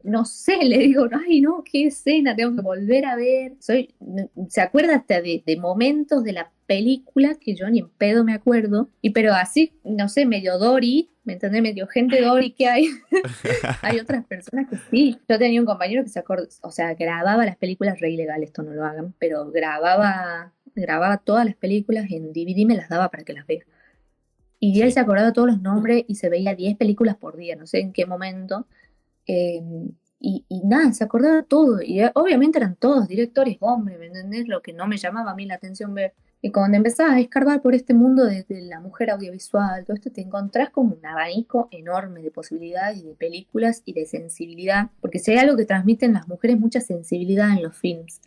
no 0.08 0.26
sé, 0.26 0.58
le 0.64 0.80
digo, 0.80 1.08
ay, 1.12 1.42
no, 1.42 1.64
qué 1.64 1.88
escena, 1.88 2.36
tengo 2.36 2.56
que 2.56 2.62
volver 2.62 3.06
a 3.06 3.16
ver. 3.16 3.54
Soy, 3.60 3.94
se 4.50 4.62
acuerda 4.62 4.96
hasta 4.96 5.22
de, 5.22 5.44
de 5.46 5.58
momentos 5.58 6.24
de 6.24 6.34
la 6.34 6.52
película 6.66 7.36
que 7.36 7.56
yo 7.56 7.70
ni 7.70 7.80
en 7.80 7.90
pedo 7.90 8.24
me 8.24 8.34
acuerdo, 8.34 8.90
y 9.02 9.12
pero 9.12 9.34
así, 9.34 9.74
no 9.84 10.10
sé, 10.10 10.26
medio 10.26 10.58
Dory, 10.58 11.10
¿me 11.24 11.34
entendés? 11.34 11.62
Medio 11.62 11.88
gente 11.88 12.22
Dory 12.22 12.52
que 12.52 12.68
hay. 12.68 12.88
hay 13.82 14.00
otras 14.00 14.26
personas 14.26 14.68
que 14.70 14.78
sí. 14.90 15.18
Yo 15.30 15.38
tenía 15.38 15.60
un 15.60 15.66
compañero 15.66 16.04
que 16.04 16.10
se 16.10 16.20
acordó, 16.20 16.48
o 16.62 16.72
sea, 16.72 16.94
grababa 16.94 17.46
las 17.46 17.58
películas 17.58 18.00
re 18.00 18.12
ilegal, 18.12 18.44
esto 18.44 18.64
no 18.64 18.74
lo 18.74 18.86
hagan, 18.86 19.14
pero 19.20 19.50
grababa, 19.52 20.54
grababa 20.76 21.18
todas 21.18 21.46
las 21.46 21.56
películas 21.56 22.12
en 22.12 22.32
DVD 22.32 22.58
y 22.58 22.66
me 22.66 22.76
las 22.76 22.90
daba 22.90 23.10
para 23.10 23.24
que 23.24 23.34
las 23.34 23.48
vea. 23.48 23.64
Y 24.60 24.82
él 24.82 24.92
se 24.92 25.00
acordaba 25.00 25.28
de 25.28 25.34
todos 25.34 25.48
los 25.48 25.62
nombres 25.62 26.04
y 26.08 26.16
se 26.16 26.30
veía 26.30 26.56
10 26.56 26.78
películas 26.78 27.16
por 27.16 27.38
día, 27.38 27.56
no 27.56 27.68
sé 27.68 27.80
en 27.80 27.94
qué 27.94 28.06
momento. 28.06 28.66
Eh, 29.28 29.62
y, 30.20 30.46
y, 30.50 30.62
nada, 30.62 30.94
se 30.94 31.04
acordaba 31.04 31.36
de 31.38 31.44
todo. 31.44 31.82
Y 31.82 32.02
obviamente 32.16 32.58
eran 32.58 32.76
todos 32.76 33.08
directores 33.08 33.58
hombres, 33.60 34.00
¿me 34.00 34.08
entendés? 34.08 34.48
Lo 34.48 34.62
que 34.62 34.74
no 34.74 34.88
me 34.88 34.98
llamaba 34.98 35.32
a 35.32 35.36
mí 35.36 35.46
la 35.46 35.56
atención 35.56 35.94
ver. 35.94 36.14
Y 36.42 36.52
cuando 36.52 36.78
empezás 36.78 37.10
a 37.12 37.20
escarbar 37.20 37.62
por 37.62 37.74
este 37.74 37.94
mundo 37.94 38.26
desde 38.26 38.62
la 38.62 38.80
mujer 38.80 39.10
audiovisual, 39.10 39.86
todo 39.86 39.96
esto, 39.96 40.12
te 40.12 40.22
encontrás 40.22 40.70
con 40.70 40.88
un 40.88 41.06
abanico 41.06 41.68
enorme 41.72 42.22
de 42.22 42.30
posibilidades 42.30 43.04
de 43.04 43.16
películas 43.16 43.82
y 43.86 43.94
de 43.94 44.06
sensibilidad, 44.06 44.92
porque 45.02 45.18
si 45.18 45.32
hay 45.32 45.40
algo 45.40 45.58
que 45.58 45.66
transmiten 45.66 46.14
las 46.14 46.28
mujeres, 46.28 46.60
mucha 46.60 46.80
sensibilidad 46.80 47.52
en 47.52 47.64
los 47.64 47.76
films. 47.76 48.22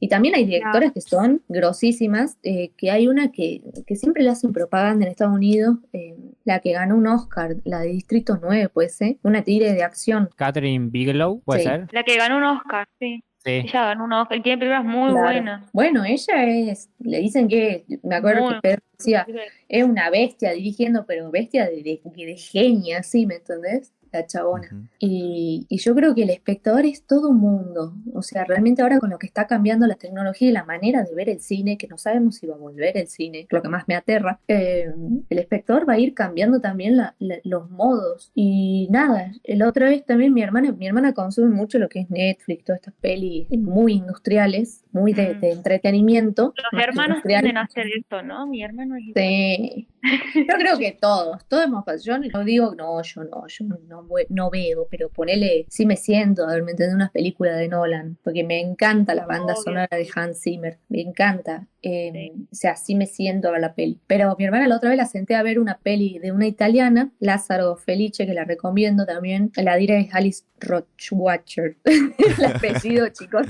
Y 0.00 0.08
también 0.08 0.34
hay 0.34 0.44
directoras 0.44 0.92
que 0.92 1.00
son 1.00 1.42
grosísimas, 1.48 2.38
eh, 2.42 2.70
que 2.76 2.90
hay 2.90 3.08
una 3.08 3.32
que, 3.32 3.62
que, 3.86 3.96
siempre 3.96 4.22
le 4.22 4.30
hacen 4.30 4.52
propaganda 4.52 5.04
en 5.04 5.10
Estados 5.10 5.34
Unidos, 5.34 5.76
eh, 5.92 6.14
la 6.44 6.60
que 6.60 6.72
ganó 6.72 6.96
un 6.96 7.06
Oscar, 7.08 7.56
la 7.64 7.80
de 7.80 7.88
Distrito 7.88 8.38
9, 8.40 8.68
puede 8.68 8.88
ser, 8.90 9.16
una 9.22 9.42
tigre 9.42 9.72
de 9.72 9.82
acción. 9.82 10.30
Catherine 10.36 10.88
Bigelow, 10.90 11.40
puede 11.44 11.60
Sí. 11.62 11.66
ser. 11.68 11.88
La 11.92 12.04
que 12.04 12.16
ganó 12.16 12.36
un 12.36 12.44
Oscar, 12.44 12.86
sí. 13.00 13.22
Sí. 13.44 13.50
Ella 13.52 13.84
ganó 13.86 14.04
un 14.04 14.12
Oscar. 14.12 14.42
Tiene 14.42 14.58
películas 14.58 14.84
muy 14.84 15.10
Claro. 15.12 15.24
buenas. 15.26 15.72
Bueno, 15.72 16.04
ella 16.04 16.44
es, 16.44 16.90
le 16.98 17.18
dicen 17.20 17.48
que, 17.48 17.84
me 18.02 18.16
acuerdo 18.16 18.42
Muy- 18.42 18.54
que 18.54 18.60
Pedro 18.62 18.82
decía, 18.98 19.26
es 19.68 19.84
una 19.84 20.10
bestia 20.10 20.50
dirigiendo, 20.52 21.06
pero 21.06 21.30
bestia 21.30 21.66
de, 21.66 21.82
de, 21.82 22.00
de 22.04 22.36
genia, 22.36 23.02
¿sí? 23.04 23.26
¿Me 23.26 23.36
entendés? 23.36 23.92
La 24.12 24.26
chabona. 24.26 24.68
Y, 24.98 25.66
y 25.68 25.78
yo 25.78 25.94
creo 25.94 26.14
que 26.14 26.22
el 26.22 26.30
espectador 26.30 26.84
es 26.86 27.04
todo 27.06 27.28
un 27.30 27.38
mundo. 27.38 27.94
O 28.14 28.22
sea, 28.22 28.44
realmente 28.44 28.82
ahora 28.82 28.98
con 28.98 29.10
lo 29.10 29.18
que 29.18 29.26
está 29.26 29.46
cambiando 29.46 29.86
la 29.86 29.94
tecnología 29.96 30.48
y 30.48 30.52
la 30.52 30.64
manera 30.64 31.02
de 31.02 31.14
ver 31.14 31.28
el 31.28 31.40
cine, 31.40 31.76
que 31.78 31.88
no 31.88 31.98
sabemos 31.98 32.36
si 32.36 32.46
va 32.46 32.54
a 32.54 32.58
volver 32.58 32.96
el 32.96 33.06
cine, 33.08 33.46
lo 33.50 33.62
que 33.62 33.68
más 33.68 33.86
me 33.88 33.94
aterra, 33.94 34.40
eh, 34.48 34.92
el 35.28 35.38
espectador 35.38 35.88
va 35.88 35.94
a 35.94 35.98
ir 35.98 36.14
cambiando 36.14 36.60
también 36.60 36.96
la- 36.96 37.14
la- 37.18 37.38
los 37.44 37.70
modos. 37.70 38.32
Y 38.34 38.88
nada, 38.90 39.32
la 39.44 39.68
otra 39.68 39.88
vez 39.88 40.04
también 40.04 40.32
mi 40.32 40.42
hermana, 40.42 40.72
mi 40.72 40.86
hermana 40.86 41.12
consume 41.14 41.54
mucho 41.54 41.78
lo 41.78 41.88
que 41.88 42.00
es 42.00 42.10
Netflix, 42.10 42.64
todas 42.64 42.80
estas 42.80 42.94
pelis 43.00 43.48
muy 43.50 43.92
industriales, 43.94 44.84
muy 44.92 45.12
de, 45.12 45.34
de 45.34 45.52
entretenimiento. 45.52 46.54
Los 46.72 46.82
hermanos 46.82 47.22
tienden 47.24 47.56
a 47.56 47.62
hacer 47.62 47.86
esto, 47.96 48.22
¿no? 48.22 48.46
Mi 48.46 48.62
hermano 48.62 48.96
es. 48.96 49.04
Sí. 49.14 49.88
Yo 50.34 50.54
creo 50.58 50.78
que 50.78 50.96
todos, 51.00 51.44
todos 51.48 51.64
hemos 51.64 51.84
pasado. 51.84 52.02
Yo 52.04 52.18
no 52.18 52.44
digo, 52.44 52.74
no, 52.76 53.02
yo 53.02 53.24
no, 53.24 53.46
yo 53.46 53.64
no, 53.64 53.97
no 54.28 54.50
veo, 54.50 54.86
pero 54.90 55.08
ponele, 55.08 55.66
sí 55.68 55.86
me 55.86 55.96
siento 55.96 56.46
a 56.46 56.54
ver, 56.54 56.62
me 56.62 56.72
entendí 56.72 56.94
unas 56.94 57.10
películas 57.10 57.56
de 57.58 57.68
Nolan, 57.68 58.18
porque 58.22 58.44
me 58.44 58.60
encanta 58.60 59.14
la 59.14 59.26
banda 59.26 59.54
Obvio. 59.54 59.62
sonora 59.62 59.88
de 59.90 60.08
Hans 60.14 60.40
Zimmer, 60.40 60.78
me 60.88 61.00
encanta. 61.00 61.66
Eh, 61.82 62.10
Sí. 62.12 62.32
O 62.50 62.54
sea, 62.54 62.74
sí 62.76 62.94
me 62.96 63.06
siento 63.06 63.48
a 63.48 63.52
ver 63.52 63.60
la 63.60 63.74
peli. 63.74 64.00
Pero 64.06 64.34
mi 64.38 64.44
hermana 64.44 64.66
la 64.66 64.76
otra 64.76 64.88
vez 64.90 64.96
la 64.98 65.06
senté 65.06 65.36
a 65.36 65.42
ver 65.42 65.58
una 65.60 65.78
peli 65.78 66.18
de 66.18 66.32
una 66.32 66.46
italiana, 66.46 67.12
Lázaro 67.20 67.76
Felice, 67.76 68.26
que 68.26 68.34
la 68.34 68.44
recomiendo 68.44 69.06
también. 69.06 69.52
La 69.56 69.76
diré 69.76 70.00
es 70.00 70.14
Alice 70.14 70.44
Rochwatcher. 70.60 71.76
El 71.84 72.44
apellido, 72.44 73.08
chicos, 73.12 73.46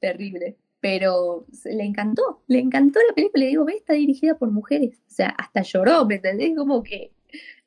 terrible. 0.00 0.56
Pero 0.80 1.46
le 1.64 1.84
encantó, 1.84 2.42
le 2.46 2.60
encantó 2.60 3.00
la 3.08 3.14
película. 3.14 3.42
Le 3.44 3.48
digo, 3.48 3.64
ve, 3.64 3.74
está 3.74 3.94
dirigida 3.94 4.36
por 4.36 4.50
mujeres. 4.52 4.98
O 5.08 5.10
sea, 5.10 5.28
hasta 5.30 5.62
lloró, 5.62 6.04
¿me 6.06 6.16
entendés? 6.16 6.54
Como 6.56 6.82
que 6.82 7.12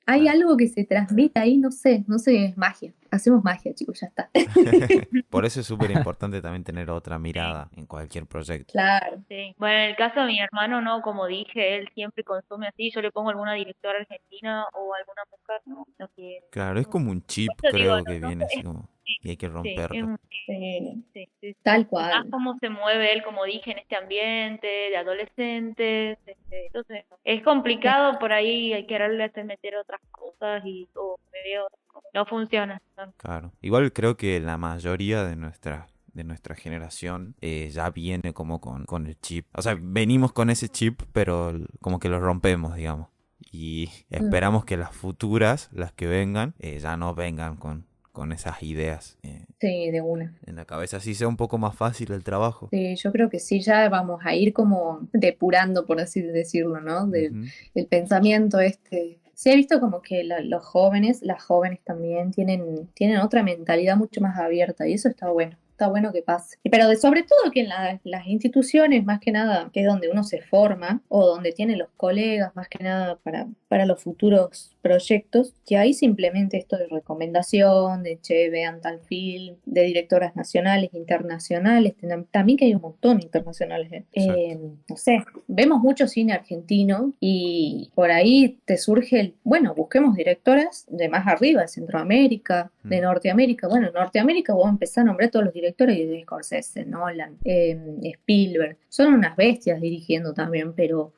hay 0.09 0.27
algo 0.27 0.57
que 0.57 0.67
se 0.67 0.85
transmite 0.85 1.39
ahí, 1.39 1.57
no 1.57 1.69
sé, 1.69 2.03
no 2.07 2.17
sé, 2.17 2.45
es 2.45 2.57
magia. 2.57 2.91
Hacemos 3.11 3.43
magia, 3.43 3.75
chicos, 3.75 3.99
ya 3.99 4.07
está. 4.07 4.29
Por 5.29 5.45
eso 5.45 5.59
es 5.59 5.67
súper 5.67 5.91
importante 5.91 6.41
también 6.41 6.63
tener 6.63 6.89
otra 6.89 7.19
mirada 7.19 7.69
en 7.75 7.85
cualquier 7.85 8.25
proyecto. 8.25 8.71
Claro. 8.71 9.23
Sí. 9.27 9.53
Bueno, 9.59 9.77
en 9.77 9.89
el 9.91 9.95
caso 9.95 10.21
de 10.21 10.25
mi 10.25 10.39
hermano, 10.39 10.81
no, 10.81 11.01
como 11.01 11.27
dije, 11.27 11.77
él 11.77 11.89
siempre 11.93 12.23
consume 12.23 12.67
así. 12.67 12.89
Yo 12.89 13.01
le 13.01 13.11
pongo 13.11 13.29
alguna 13.29 13.53
directora 13.53 13.99
argentina 13.99 14.65
o 14.73 14.93
alguna 14.95 15.21
mujer, 15.29 15.61
no, 15.65 15.85
no 15.99 16.07
quiere. 16.15 16.45
Claro, 16.49 16.79
es 16.79 16.87
como 16.87 17.11
un 17.11 17.23
chip, 17.27 17.51
digo, 17.61 17.71
creo 17.71 17.97
no, 17.97 18.03
que 18.03 18.19
no, 18.19 18.27
viene 18.27 18.45
así 18.45 18.63
como... 18.63 18.89
Y 19.21 19.29
hay 19.29 19.37
que 19.37 19.47
romperlo. 19.49 20.05
un- 20.07 20.19
Sí, 20.45 20.45
sí, 20.45 21.03
sí, 21.13 21.29
sí. 21.41 21.55
tal 21.63 21.81
Más 21.81 21.87
cual. 21.89 22.29
cómo 22.31 22.57
se 22.59 22.69
mueve 22.69 23.13
él, 23.13 23.23
como 23.23 23.43
dije, 23.45 23.71
en 23.71 23.77
este 23.79 23.95
ambiente 23.95 24.67
de 24.67 24.97
adolescentes. 24.97 26.17
este, 26.25 26.65
entonces, 26.67 27.05
es 27.23 27.43
complicado 27.43 28.17
por 28.19 28.31
ahí, 28.33 28.73
hay 28.73 28.85
que 28.87 28.95
hacer 28.95 29.45
meter 29.45 29.75
otras 29.75 30.01
cosas 30.11 30.63
y 30.65 30.87
o 30.95 31.19
medio- 31.31 31.67
no 32.13 32.25
funciona. 32.25 32.81
¿no? 32.97 33.13
Claro. 33.17 33.51
Igual 33.61 33.91
creo 33.93 34.17
que 34.17 34.39
la 34.39 34.57
mayoría 34.57 35.23
de 35.23 35.35
nuestra 35.35 35.87
de 36.11 36.23
nuestra 36.23 36.55
generación 36.55 37.35
eh, 37.39 37.69
ya 37.71 37.91
viene 37.91 38.33
como 38.33 38.59
con, 38.59 38.85
con 38.85 39.05
el 39.05 39.17
chip. 39.21 39.45
O 39.55 39.61
sea, 39.61 39.77
venimos 39.79 40.33
con 40.33 40.49
ese 40.49 40.67
chip, 40.67 41.01
pero 41.13 41.53
como 41.81 41.99
que 41.99 42.09
lo 42.09 42.19
rompemos, 42.19 42.75
digamos. 42.75 43.09
Y 43.51 43.89
esperamos 44.09 44.65
que 44.65 44.75
las 44.75 44.93
futuras, 44.93 45.69
las 45.71 45.93
que 45.93 46.07
vengan, 46.07 46.55
eh, 46.59 46.79
ya 46.79 46.97
no 46.97 47.13
vengan 47.13 47.55
con, 47.57 47.85
con 48.11 48.31
esas 48.31 48.61
ideas 48.63 49.17
eh, 49.23 49.45
Sí, 49.59 49.91
de 49.91 50.01
una. 50.01 50.37
en 50.45 50.55
la 50.55 50.65
cabeza. 50.65 50.97
Así 50.97 51.13
sea 51.15 51.27
un 51.27 51.37
poco 51.37 51.57
más 51.57 51.75
fácil 51.75 52.11
el 52.11 52.23
trabajo. 52.23 52.67
Sí, 52.71 52.95
yo 52.95 53.11
creo 53.11 53.29
que 53.29 53.39
sí, 53.39 53.61
ya 53.61 53.87
vamos 53.89 54.21
a 54.25 54.35
ir 54.35 54.51
como 54.53 55.07
depurando, 55.13 55.85
por 55.85 55.99
así 55.99 56.21
decirlo, 56.21 56.81
¿no? 56.81 57.07
De, 57.07 57.29
Ujú. 57.29 57.43
el 57.75 57.87
pensamiento 57.87 58.59
este. 58.59 59.19
Sí, 59.33 59.51
he 59.51 59.55
visto 59.55 59.79
como 59.79 60.01
que 60.01 60.23
la- 60.25 60.41
los 60.41 60.65
jóvenes, 60.65 61.21
las 61.21 61.41
jóvenes 61.41 61.79
también 61.85 62.31
tienen, 62.31 62.87
tienen 62.93 63.17
otra 63.19 63.41
mentalidad 63.41 63.95
mucho 63.95 64.19
más 64.19 64.37
abierta 64.37 64.85
y 64.85 64.93
eso 64.93 65.07
está 65.07 65.29
bueno, 65.29 65.55
está 65.79 65.87
bueno 65.87 66.11
que 66.11 66.21
pase. 66.21 66.57
Pero 66.69 66.87
de, 66.89 66.97
sobre 66.97 67.23
todo 67.23 67.51
que 67.53 67.61
en 67.61 67.69
la- 67.69 67.99
las 68.03 68.27
instituciones, 68.27 69.05
más 69.05 69.19
que 69.21 69.31
nada, 69.31 69.69
que 69.71 69.79
es 69.81 69.85
donde 69.87 70.09
uno 70.09 70.23
se 70.25 70.41
forma 70.41 71.01
o 71.07 71.25
donde 71.25 71.53
tiene 71.53 71.77
los 71.77 71.87
colegas, 71.95 72.53
más 72.55 72.67
que 72.67 72.83
nada 72.83 73.15
para, 73.23 73.47
para 73.69 73.85
los 73.85 74.01
futuros 74.03 74.75
proyectos, 74.81 75.53
que 75.65 75.77
ahí 75.77 75.93
simplemente 75.93 76.57
esto 76.57 76.77
de 76.77 76.87
recomendación, 76.87 78.03
de 78.03 78.19
che, 78.21 78.49
vean 78.49 78.81
tal 78.81 78.99
film, 78.99 79.55
de 79.65 79.83
directoras 79.83 80.35
nacionales, 80.35 80.89
internacionales, 80.93 81.93
también 82.31 82.57
que 82.57 82.65
hay 82.65 82.75
un 82.75 82.81
montón 82.81 83.21
internacionales. 83.21 83.91
¿eh? 83.91 84.03
Eh, 84.13 84.57
no 84.89 84.97
sé, 84.97 85.23
vemos 85.47 85.79
mucho 85.81 86.07
cine 86.07 86.33
argentino 86.33 87.13
y 87.19 87.89
por 87.95 88.11
ahí 88.11 88.59
te 88.65 88.77
surge 88.77 89.19
el, 89.19 89.35
bueno, 89.43 89.73
busquemos 89.75 90.15
directoras 90.15 90.85
de 90.89 91.07
más 91.09 91.25
arriba, 91.27 91.61
de 91.61 91.67
Centroamérica, 91.67 92.71
de 92.83 92.99
Mm. 92.99 93.03
Norteamérica. 93.03 93.67
Bueno, 93.67 93.87
en 93.87 93.93
Norteamérica 93.93 94.53
vos 94.53 94.67
empezás 94.69 94.99
a 94.99 95.03
nombrar 95.03 95.29
todos 95.29 95.45
los 95.45 95.53
directores 95.53 95.68
de 95.77 96.21
Scorsese, 96.23 96.85
Nolan, 96.85 97.37
eh, 97.43 97.77
Spielberg. 98.03 98.77
Son 98.87 99.13
unas 99.13 99.35
bestias 99.35 99.81
dirigiendo 99.81 100.33
también, 100.33 100.73
pero... 100.73 101.13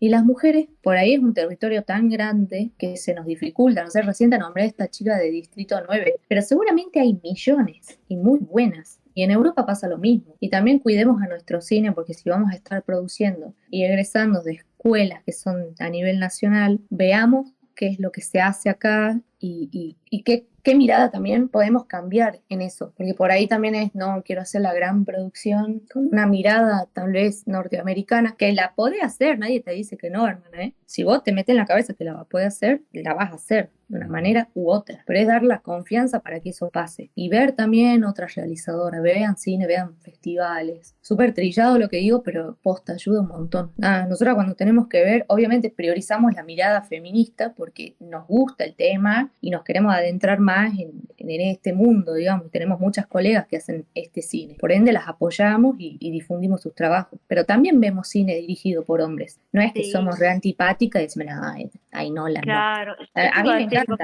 Y 0.00 0.08
las 0.10 0.24
mujeres, 0.24 0.66
por 0.82 0.96
ahí 0.96 1.14
es 1.14 1.20
un 1.20 1.32
territorio 1.32 1.82
tan 1.82 2.10
grande 2.10 2.72
que 2.76 2.96
se 2.96 3.14
nos 3.14 3.24
dificulta. 3.24 3.82
No 3.84 3.90
sé, 3.90 4.02
recién 4.02 4.28
te 4.28 4.38
nombré 4.38 4.64
a 4.64 4.66
esta 4.66 4.88
chica 4.88 5.16
de 5.16 5.30
Distrito 5.30 5.80
9, 5.86 6.16
pero 6.28 6.42
seguramente 6.42 7.00
hay 7.00 7.18
millones 7.22 7.98
y 8.08 8.16
muy 8.16 8.40
buenas. 8.40 9.00
Y 9.14 9.22
en 9.22 9.30
Europa 9.30 9.64
pasa 9.64 9.88
lo 9.88 9.96
mismo. 9.96 10.34
Y 10.40 10.50
también 10.50 10.80
cuidemos 10.80 11.22
a 11.22 11.28
nuestro 11.28 11.60
cine 11.60 11.92
porque 11.92 12.12
si 12.12 12.28
vamos 12.28 12.52
a 12.52 12.56
estar 12.56 12.82
produciendo 12.82 13.54
y 13.70 13.84
egresando 13.84 14.42
de 14.42 14.54
escuelas 14.54 15.22
que 15.24 15.32
son 15.32 15.74
a 15.78 15.88
nivel 15.88 16.18
nacional, 16.18 16.80
veamos 16.90 17.54
qué 17.74 17.86
es 17.86 18.00
lo 18.00 18.12
que 18.12 18.20
se 18.20 18.40
hace 18.40 18.68
acá 18.68 19.20
y, 19.46 19.68
y- 19.72 19.96
y 20.10 20.22
qué, 20.22 20.46
qué 20.62 20.74
mirada 20.76 21.10
también 21.10 21.48
podemos 21.48 21.86
cambiar 21.86 22.40
en 22.48 22.62
eso. 22.62 22.92
Porque 22.96 23.14
por 23.14 23.30
ahí 23.32 23.46
también 23.48 23.74
es, 23.74 23.94
no, 23.94 24.22
quiero 24.24 24.42
hacer 24.42 24.60
la 24.62 24.72
gran 24.72 25.04
producción 25.04 25.82
con 25.92 26.06
una 26.06 26.26
mirada 26.26 26.88
tal 26.92 27.12
vez 27.12 27.46
norteamericana, 27.46 28.36
que 28.38 28.52
la 28.52 28.74
podés 28.76 29.02
hacer, 29.02 29.38
nadie 29.38 29.60
te 29.60 29.72
dice 29.72 29.96
que 29.96 30.10
no, 30.10 30.26
hermana, 30.28 30.62
¿eh? 30.62 30.74
Si 30.86 31.02
vos 31.02 31.22
te 31.24 31.32
metes 31.32 31.52
en 31.52 31.56
la 31.58 31.66
cabeza 31.66 31.94
que 31.94 32.04
la 32.04 32.24
poder 32.24 32.46
hacer, 32.46 32.82
la 32.92 33.14
vas 33.14 33.32
a 33.32 33.34
hacer 33.34 33.70
de 33.88 33.98
una 33.98 34.06
manera 34.08 34.48
u 34.54 34.70
otra. 34.70 35.02
Pero 35.06 35.18
es 35.18 35.26
dar 35.26 35.42
la 35.42 35.58
confianza 35.58 36.20
para 36.20 36.40
que 36.40 36.50
eso 36.50 36.70
pase. 36.70 37.10
Y 37.14 37.28
ver 37.28 37.52
también 37.52 38.04
otras 38.04 38.34
realizadoras, 38.36 39.02
vean 39.02 39.36
cine, 39.36 39.66
vean 39.66 39.96
festivales. 40.00 40.94
Súper 41.00 41.34
trillado 41.34 41.78
lo 41.78 41.88
que 41.88 41.98
digo, 41.98 42.22
pero 42.22 42.56
posta, 42.62 42.92
ayuda 42.94 43.20
un 43.20 43.28
montón. 43.28 43.72
Nada, 43.76 44.06
nosotros 44.06 44.34
cuando 44.34 44.54
tenemos 44.54 44.86
que 44.88 45.02
ver, 45.04 45.24
obviamente 45.28 45.70
priorizamos 45.70 46.32
la 46.34 46.42
mirada 46.44 46.82
feminista 46.82 47.52
porque 47.54 47.96
nos 48.00 48.26
gusta 48.26 48.64
el 48.64 48.74
tema 48.74 49.32
y 49.40 49.50
nos 49.50 49.62
queremos 49.64 49.94
adentrar 49.94 50.38
más 50.38 50.72
en, 50.78 50.92
en 51.18 51.40
este 51.42 51.72
mundo, 51.72 52.14
digamos. 52.14 52.50
Tenemos 52.50 52.80
muchas 52.80 53.06
colegas 53.06 53.46
que 53.46 53.56
hacen 53.58 53.84
este 53.94 54.22
cine. 54.22 54.54
Por 54.58 54.72
ende, 54.72 54.92
las 54.92 55.06
apoyamos 55.08 55.76
y, 55.78 55.96
y 56.00 56.10
difundimos 56.10 56.62
sus 56.62 56.74
trabajos. 56.74 57.18
Pero 57.26 57.44
también 57.44 57.80
vemos 57.80 58.08
cine 58.08 58.34
dirigido 58.36 58.84
por 58.84 59.00
hombres. 59.00 59.40
No 59.52 59.60
es 59.60 59.72
que 59.72 59.84
Sí. 59.84 59.90
somos 59.90 60.18
re 60.18 60.28
antipáticas 60.30 61.00
y 61.02 61.04
decimos, 61.04 61.34
ay, 61.42 61.70
ay 61.92 62.10
no, 62.10 62.26
la. 62.28 62.40
Claro, 62.40 62.94
A, 63.14 63.42
mí 63.42 63.48
me 63.50 63.62
encanta. 63.62 63.96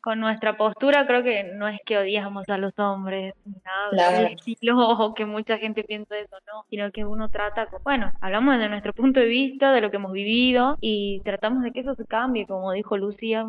con 0.00 0.20
nuestra 0.20 0.56
postura 0.56 1.06
creo 1.06 1.22
que 1.22 1.44
no 1.54 1.68
es 1.68 1.80
que 1.84 1.98
odiamos 1.98 2.48
a 2.48 2.56
los 2.56 2.72
hombres, 2.78 3.34
ni 3.44 3.52
nada 3.52 3.90
Claro. 3.90 4.16
del 4.22 4.32
estilo, 4.34 4.78
o 4.88 5.12
que 5.14 5.26
mucha 5.26 5.58
gente 5.58 5.84
piensa 5.84 6.16
eso, 6.18 6.36
no, 6.46 6.64
sino 6.70 6.90
que 6.92 7.04
uno 7.04 7.28
trata, 7.28 7.66
con- 7.66 7.82
bueno, 7.82 8.12
hablamos 8.20 8.58
de 8.58 8.68
nuestro 8.70 8.94
punto 8.94 9.20
de 9.20 9.26
vista, 9.26 9.72
de 9.72 9.80
lo 9.82 9.90
que 9.90 9.96
hemos 9.96 10.12
vivido, 10.12 10.78
y 10.80 11.20
tratamos 11.24 11.62
de 11.64 11.72
que 11.72 11.80
eso 11.80 11.94
se 11.94 12.06
cambie, 12.06 12.46
como 12.46 12.72
dijo 12.72 12.96
Lucía, 12.96 13.44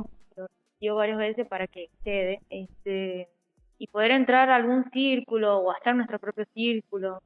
repitió 0.79 0.95
varias 0.95 1.17
veces 1.17 1.47
para 1.47 1.67
que 1.67 1.89
quede, 2.03 2.39
este, 2.49 3.27
y 3.77 3.87
poder 3.87 4.11
entrar 4.11 4.49
a 4.49 4.55
algún 4.55 4.89
círculo 4.91 5.57
o 5.59 5.71
hacer 5.71 5.95
nuestro 5.95 6.19
propio 6.19 6.45
círculo, 6.53 7.21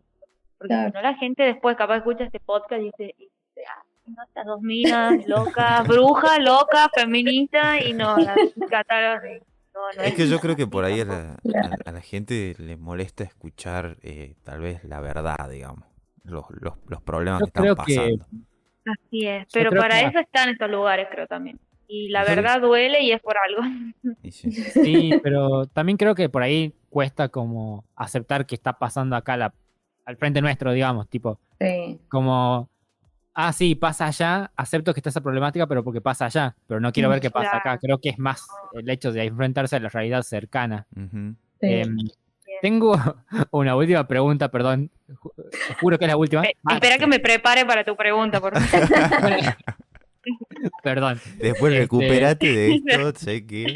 porque 0.58 0.74
Claro. 0.74 0.90
si 0.90 0.96
no 0.96 1.02
la 1.02 1.14
gente 1.16 1.44
después 1.44 1.76
capaz 1.78 1.98
escucha 1.98 2.24
este 2.24 2.40
podcast 2.40 2.82
y 2.82 2.86
dice, 2.86 3.16
y 3.18 3.24
dice, 3.24 3.68
"Ah, 3.70 3.84
no, 4.08 4.24
estas 4.24 4.46
dos 4.46 4.62
minas, 4.62 5.28
loca, 5.28 5.84
bruja, 5.88 6.40
loca, 6.40 6.90
feminista, 6.96 7.80
y 7.84 7.94
no, 7.94 8.18
la 8.18 8.36
catalogan 8.70 9.40
no, 9.74 9.82
no 9.98 10.04
Es 10.04 10.14
que 10.14 10.28
yo 10.28 10.40
creo 10.40 10.56
que 10.56 10.68
por 10.68 10.84
ahí 10.86 11.02
a 11.02 11.06
la, 11.06 11.36
Claro. 11.44 11.76
a, 11.86 11.90
a 11.90 11.92
la 11.94 12.02
gente 12.02 12.54
le 12.60 12.76
molesta 12.78 13.24
escuchar 13.24 13.98
eh, 14.04 14.36
tal 14.44 14.62
vez 14.62 14.84
la 14.84 15.00
verdad, 15.00 15.50
digamos, 15.50 15.86
los, 16.24 16.46
los, 16.62 16.74
los 16.88 17.02
problemas 17.02 17.40
Yo 17.42 17.46
que 17.46 17.50
están 17.50 17.64
que- 17.66 17.76
pasando. 17.76 18.26
Así 18.86 19.26
es, 19.28 19.48
pero 19.54 19.72
para 19.72 20.00
que- 20.00 20.08
eso 20.08 20.20
están 20.20 20.50
estos 20.50 20.70
lugares, 20.70 21.08
creo 21.12 21.26
también. 21.28 21.60
Y 21.96 22.10
la 22.10 22.24
verdad 22.24 22.60
duele 22.60 23.02
y 23.04 23.12
es 23.12 23.22
por 23.22 23.36
algo. 23.38 23.62
Sí. 24.32 24.52
Sí, 24.52 25.12
pero 25.22 25.68
también 25.68 25.98
creo 25.98 26.16
que 26.16 26.28
por 26.30 26.42
ahí 26.42 26.74
cuesta 26.90 27.30
como 27.30 27.86
aceptar 27.96 28.46
que 28.48 28.56
está 28.56 28.74
pasando 28.74 29.16
acá 29.16 29.38
la, 29.38 29.54
al 30.06 30.18
frente 30.18 30.42
nuestro, 30.42 30.72
digamos, 30.72 31.08
tipo, 31.08 31.40
Sí, 31.60 32.00
como, 32.10 32.68
ah, 33.36 33.54
sí, 33.54 33.76
pasa 33.76 34.08
allá, 34.08 34.52
acepto 34.56 34.94
que 34.94 35.00
está 35.02 35.10
esa 35.10 35.22
problemática, 35.22 35.68
pero 35.68 35.84
porque 35.84 36.02
pasa 36.02 36.26
allá, 36.26 36.56
pero 36.68 36.80
no 36.80 36.92
quiero 36.92 37.10
ver 37.10 37.20
qué 37.22 37.30
pasa 37.32 37.58
acá. 37.58 37.78
Creo 37.78 38.00
que 38.00 38.10
es 38.10 38.18
más 38.20 38.48
el 38.74 38.90
hecho 38.90 39.12
de 39.12 39.26
enfrentarse 39.26 39.76
a 39.76 39.80
la 39.80 39.90
realidad 39.90 40.24
cercana. 40.24 40.88
Sí. 40.96 41.36
Em, 41.62 41.96
tengo 42.62 42.96
una 43.52 43.76
última 43.76 44.08
pregunta, 44.08 44.50
perdón, 44.50 44.90
ju- 45.10 45.32
juro 45.80 45.98
que 46.00 46.06
es 46.06 46.10
la 46.12 46.18
última. 46.18 46.44
Eh, 46.44 46.56
Ah, 46.66 46.74
espera 46.76 46.98
que 46.98 47.08
me 47.08 47.20
prepare 47.20 47.66
para 47.66 47.84
tu 47.84 47.96
pregunta, 47.96 48.40
por 48.42 48.54
favor. 48.60 49.32
Perdón. 50.84 51.20
Después 51.40 51.74
Este- 51.74 51.82
recuperate 51.82 52.48
de 52.54 52.76
esto, 52.86 53.20
sé 53.20 53.46
que... 53.46 53.76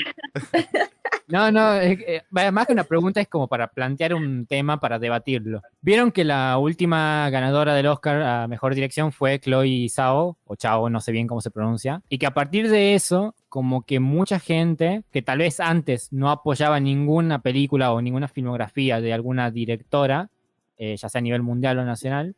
No, 1.30 1.52
no, 1.52 1.74
es 1.74 1.98
que, 1.98 2.16
eh, 2.18 2.52
más 2.54 2.66
que 2.68 2.72
una 2.74 2.86
pregunta 2.86 3.20
es 3.20 3.28
como 3.28 3.50
para 3.50 3.68
plantear 3.68 4.14
un 4.14 4.46
tema 4.46 4.80
para 4.80 4.98
debatirlo. 4.98 5.62
Vieron 5.82 6.12
que 6.14 6.24
la 6.24 6.58
última 6.58 7.30
ganadora 7.30 7.76
del 7.76 7.88
Oscar 7.88 8.22
a 8.22 8.48
Mejor 8.48 8.74
Dirección 8.74 9.12
fue 9.12 9.38
Chloe 9.40 9.90
Zhao, 9.90 10.38
o 10.46 10.56
Chao, 10.56 10.90
no 10.90 11.02
sé 11.02 11.12
bien 11.12 11.28
cómo 11.28 11.42
se 11.42 11.52
pronuncia, 11.52 12.02
y 12.08 12.18
que 12.18 12.28
a 12.28 12.34
partir 12.34 12.70
de 12.70 12.94
eso, 12.96 13.36
como 13.50 13.82
que 13.86 14.00
mucha 14.00 14.40
gente 14.40 15.04
que 15.12 15.22
tal 15.22 15.40
vez 15.40 15.60
antes 15.60 16.14
no 16.14 16.30
apoyaba 16.32 16.80
ninguna 16.80 17.42
película 17.42 17.92
o 17.92 18.02
ninguna 18.02 18.30
filmografía 18.30 19.02
de 19.02 19.12
alguna 19.12 19.52
directora, 19.52 20.30
eh, 20.78 20.96
ya 20.96 21.10
sea 21.10 21.20
a 21.20 21.22
nivel 21.24 21.44
mundial 21.44 21.78
o 21.80 21.84
nacional, 21.84 22.36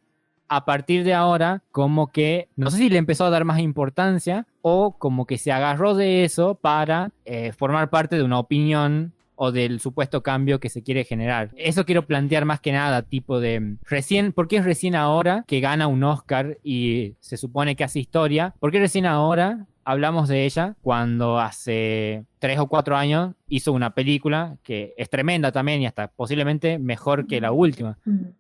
a 0.50 0.66
partir 0.66 1.04
de 1.04 1.14
ahora, 1.14 1.62
como 1.72 2.12
que, 2.12 2.50
no 2.56 2.72
sé 2.72 2.78
si 2.78 2.90
le 2.90 2.98
empezó 2.98 3.26
a 3.26 3.30
dar 3.30 3.46
más 3.46 3.60
importancia 3.60 4.48
o 4.62 4.96
como 4.98 5.26
que 5.26 5.38
se 5.38 5.52
agarró 5.52 5.96
de 5.96 6.26
eso 6.26 6.56
para 6.56 7.12
eh, 7.26 7.54
formar 7.54 7.90
parte 7.90 8.18
de 8.18 8.24
una 8.24 8.40
opinión 8.40 9.14
o 9.42 9.54
del 9.54 9.80
supuesto 9.80 10.22
cambio 10.22 10.60
que 10.60 10.68
se 10.68 10.84
quiere 10.84 11.06
generar. 11.06 11.52
Eso 11.56 11.86
quiero 11.86 12.06
plantear 12.06 12.44
más 12.44 12.60
que 12.60 12.74
nada, 12.74 13.04
tipo 13.04 13.40
de 13.40 13.78
recién, 13.86 14.34
¿por 14.34 14.50
qué 14.50 14.58
es 14.58 14.66
recién 14.66 14.96
ahora 14.96 15.46
que 15.48 15.62
gana 15.62 15.88
un 15.88 16.04
Oscar 16.04 16.58
y 16.62 17.14
se 17.22 17.38
supone 17.38 17.78
que 17.78 17.86
hace 17.86 18.00
historia? 18.00 18.54
¿Por 18.60 18.72
qué 18.72 18.80
recién 18.80 19.06
ahora 19.06 19.68
hablamos 19.90 20.28
de 20.30 20.46
ella 20.46 20.76
cuando 20.82 21.40
hace 21.40 22.26
tres 22.40 22.60
o 22.60 22.68
cuatro 22.68 22.96
años 22.96 23.34
hizo 23.48 23.74
una 23.74 23.94
película 23.94 24.58
que 24.64 24.94
es 24.98 25.10
tremenda 25.10 25.52
también 25.52 25.82
y 25.82 25.86
hasta 25.88 26.08
posiblemente 26.10 26.78
mejor 26.80 27.28
que 27.28 27.42
la 27.42 27.52
última? 27.52 27.98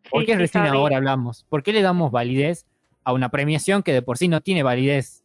¿Por 0.09 0.25
qué 0.25 0.33
sí, 0.33 0.37
recién 0.37 0.65
ahora 0.65 0.97
hablamos? 0.97 1.45
¿Por 1.49 1.63
qué 1.63 1.73
le 1.73 1.81
damos 1.81 2.11
validez 2.11 2.65
a 3.03 3.13
una 3.13 3.29
premiación 3.29 3.81
que 3.83 3.93
de 3.93 4.01
por 4.01 4.17
sí 4.17 4.27
no 4.27 4.41
tiene 4.41 4.63
validez? 4.63 5.23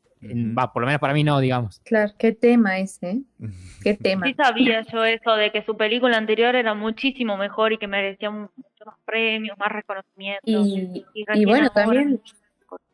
Va, 0.56 0.72
por 0.72 0.80
lo 0.80 0.86
menos 0.86 1.00
para 1.00 1.12
mí 1.12 1.22
no, 1.22 1.38
digamos. 1.38 1.80
Claro, 1.84 2.12
qué 2.18 2.32
tema 2.32 2.78
ese, 2.78 3.10
¿eh? 3.10 3.22
Qué 3.82 3.92
tema. 3.94 4.24
Sí 4.26 4.32
sabía 4.32 4.80
yo 4.90 5.04
eso 5.04 5.32
de 5.34 5.52
que 5.52 5.62
su 5.62 5.76
película 5.76 6.16
anterior 6.16 6.54
era 6.54 6.72
muchísimo 6.72 7.36
mejor 7.36 7.74
y 7.74 7.78
que 7.78 7.86
merecía 7.86 8.30
mu- 8.30 8.48
muchos 8.56 8.86
más 8.86 8.96
premios, 9.04 9.58
más 9.58 9.68
reconocimientos. 9.70 10.66
Y, 10.66 11.04
Y 11.14 11.24
y 11.42 11.44
bueno, 11.44 11.68
ahora- 11.68 11.74
también 11.74 12.20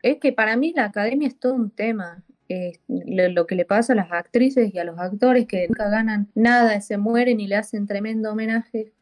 es 0.03 0.19
que 0.19 0.33
para 0.33 0.57
mí 0.57 0.73
la 0.75 0.87
academia 0.87 1.29
es 1.29 1.39
todo 1.39 1.55
un 1.55 1.71
tema. 1.71 2.25
Eh, 2.53 2.73
lo, 2.89 3.29
lo 3.29 3.47
que 3.47 3.55
le 3.55 3.65
pasa 3.65 3.93
a 3.93 3.97
las 3.97 4.11
actrices 4.11 4.75
y 4.75 4.79
a 4.81 4.85
los 4.85 4.99
actores 4.99 5.47
que 5.47 5.69
nunca 5.69 5.89
ganan 5.89 6.27
nada, 6.35 6.81
se 6.81 6.99
mueren 6.99 7.39
y 7.39 7.47
le 7.47 7.55
hacen 7.55 7.87
tremendo 7.87 8.33
homenaje, 8.33 8.93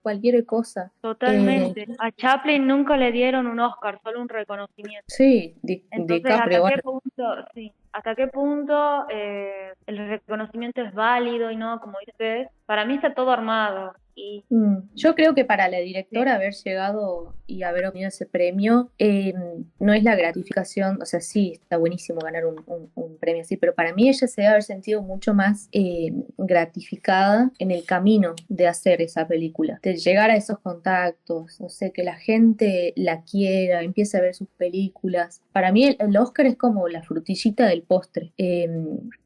cualquier 0.00 0.44
cosa. 0.46 0.92
Totalmente. 1.00 1.82
Eh, 1.82 1.96
A 1.98 2.12
Chaplin 2.12 2.64
nunca 2.68 2.96
le 2.96 3.10
dieron 3.10 3.48
un 3.48 3.58
Oscar, 3.58 3.98
solo 4.02 4.22
un 4.22 4.28
reconocimiento. 4.28 5.04
Sí, 5.08 5.56
Di- 5.62 5.84
Entonces, 5.90 6.22
DiCaprio, 6.22 6.36
¿hasta 6.36 6.50
qué 6.50 6.60
bueno, 6.60 6.82
punto, 6.82 7.46
sí, 7.52 7.72
hasta 7.94 8.14
qué 8.14 8.26
punto 8.28 9.06
eh, 9.10 9.72
el 9.86 9.98
reconocimiento 10.08 10.82
es 10.82 10.92
válido 10.94 11.50
y 11.50 11.56
no, 11.56 11.80
como 11.80 11.96
dices, 12.06 12.48
para 12.66 12.84
mí 12.84 12.94
está 12.96 13.14
todo 13.14 13.30
armado. 13.30 13.92
Y 14.16 14.44
Mm, 14.48 14.76
Yo 14.94 15.16
creo 15.16 15.34
que 15.34 15.44
para 15.44 15.68
la 15.68 15.78
directora 15.78 16.36
haber 16.36 16.52
llegado 16.54 17.34
y 17.48 17.64
haber 17.64 17.86
obtenido 17.86 18.08
ese 18.08 18.26
premio 18.26 18.90
eh, 18.98 19.34
no 19.80 19.92
es 19.92 20.04
la 20.04 20.14
gratificación, 20.14 21.02
o 21.02 21.04
sea, 21.04 21.20
sí, 21.20 21.52
está 21.60 21.78
buenísimo 21.78 22.20
ganar 22.20 22.46
un, 22.46 22.62
un- 22.66 22.90
un 22.94 23.18
premio 23.18 23.42
así, 23.42 23.56
pero 23.56 23.74
para 23.74 23.92
mí 23.92 24.08
ella 24.08 24.28
se 24.28 24.40
debe 24.42 24.50
haber 24.52 24.62
sentido 24.62 25.02
mucho 25.02 25.34
más 25.34 25.68
eh, 25.72 26.12
gratificada 26.38 27.50
en 27.58 27.70
el 27.70 27.84
camino 27.84 28.34
de 28.48 28.66
hacer 28.68 29.02
esa 29.02 29.26
película, 29.28 29.78
de 29.82 29.96
llegar 29.96 30.30
a 30.30 30.36
esos 30.36 30.58
contactos, 30.60 31.60
no 31.60 31.68
sé, 31.68 31.92
que 31.92 32.04
la 32.04 32.14
gente 32.16 32.92
la 32.96 33.22
quiera, 33.24 33.82
empiece 33.82 34.16
a 34.16 34.20
ver 34.22 34.34
sus 34.34 34.48
películas. 34.56 35.42
Para 35.52 35.72
mí 35.72 35.84
el, 35.84 35.96
el 35.98 36.16
Oscar 36.16 36.46
es 36.46 36.56
como 36.56 36.88
la 36.88 37.02
frutillita 37.02 37.66
del 37.66 37.82
postre. 37.84 38.32
Eh, 38.38 38.68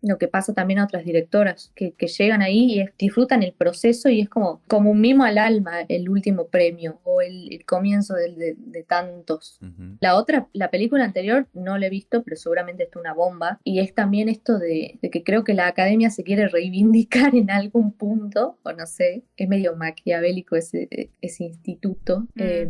lo 0.03 0.19
que 0.19 0.29
pasa 0.29 0.53
también 0.55 0.79
a 0.81 0.85
otras 0.85 1.05
directoras 1.05 1.73
que, 1.75 1.93
que 1.93 2.07
llegan 2.09 2.43
ahí 2.43 2.65
y 2.75 2.81
es- 2.81 2.91
disfrutan 2.99 3.43
el 3.43 3.53
proceso 3.53 4.09
y 4.09 4.21
es 4.21 4.29
como, 4.29 4.61
como 4.69 4.91
un 4.91 5.01
mimo 5.01 5.25
al 5.25 5.39
alma 5.39 5.81
el 5.89 6.09
último 6.09 6.47
premio 6.49 7.01
o 7.05 7.21
el, 7.21 7.53
el 7.53 7.65
comienzo 7.65 8.15
del- 8.15 8.37
de, 8.37 8.55
de 8.59 8.83
tantos. 8.83 9.59
Ujú. 9.63 9.97
La 10.01 10.17
otra, 10.17 10.49
la 10.53 10.71
película 10.71 11.05
anterior 11.05 11.47
no 11.55 11.79
la 11.79 11.87
he 11.87 11.91
visto, 11.91 12.23
pero 12.23 12.37
seguramente 12.37 12.85
está 12.85 12.99
una 13.01 13.15
bomba. 13.15 13.61
Y 13.65 13.81
es 13.81 13.95
también 13.95 14.29
esto 14.29 14.59
de, 14.59 14.99
de 15.01 15.11
que 15.11 15.23
creo 15.23 15.45
que 15.45 15.55
la 15.55 15.67
academia 15.69 16.11
se 16.11 16.25
quiere 16.25 16.49
reivindicar 16.49 17.35
en 17.35 17.51
algún 17.51 17.93
punto, 17.93 18.59
o 18.63 18.73
no 18.73 18.87
sé, 18.87 19.23
es 19.37 19.49
medio 19.49 19.77
maquiavélico 19.77 20.57
ese, 20.57 21.11
ese 21.21 21.45
instituto. 21.45 22.21
Mm. 22.35 22.41
Eh, 22.43 22.69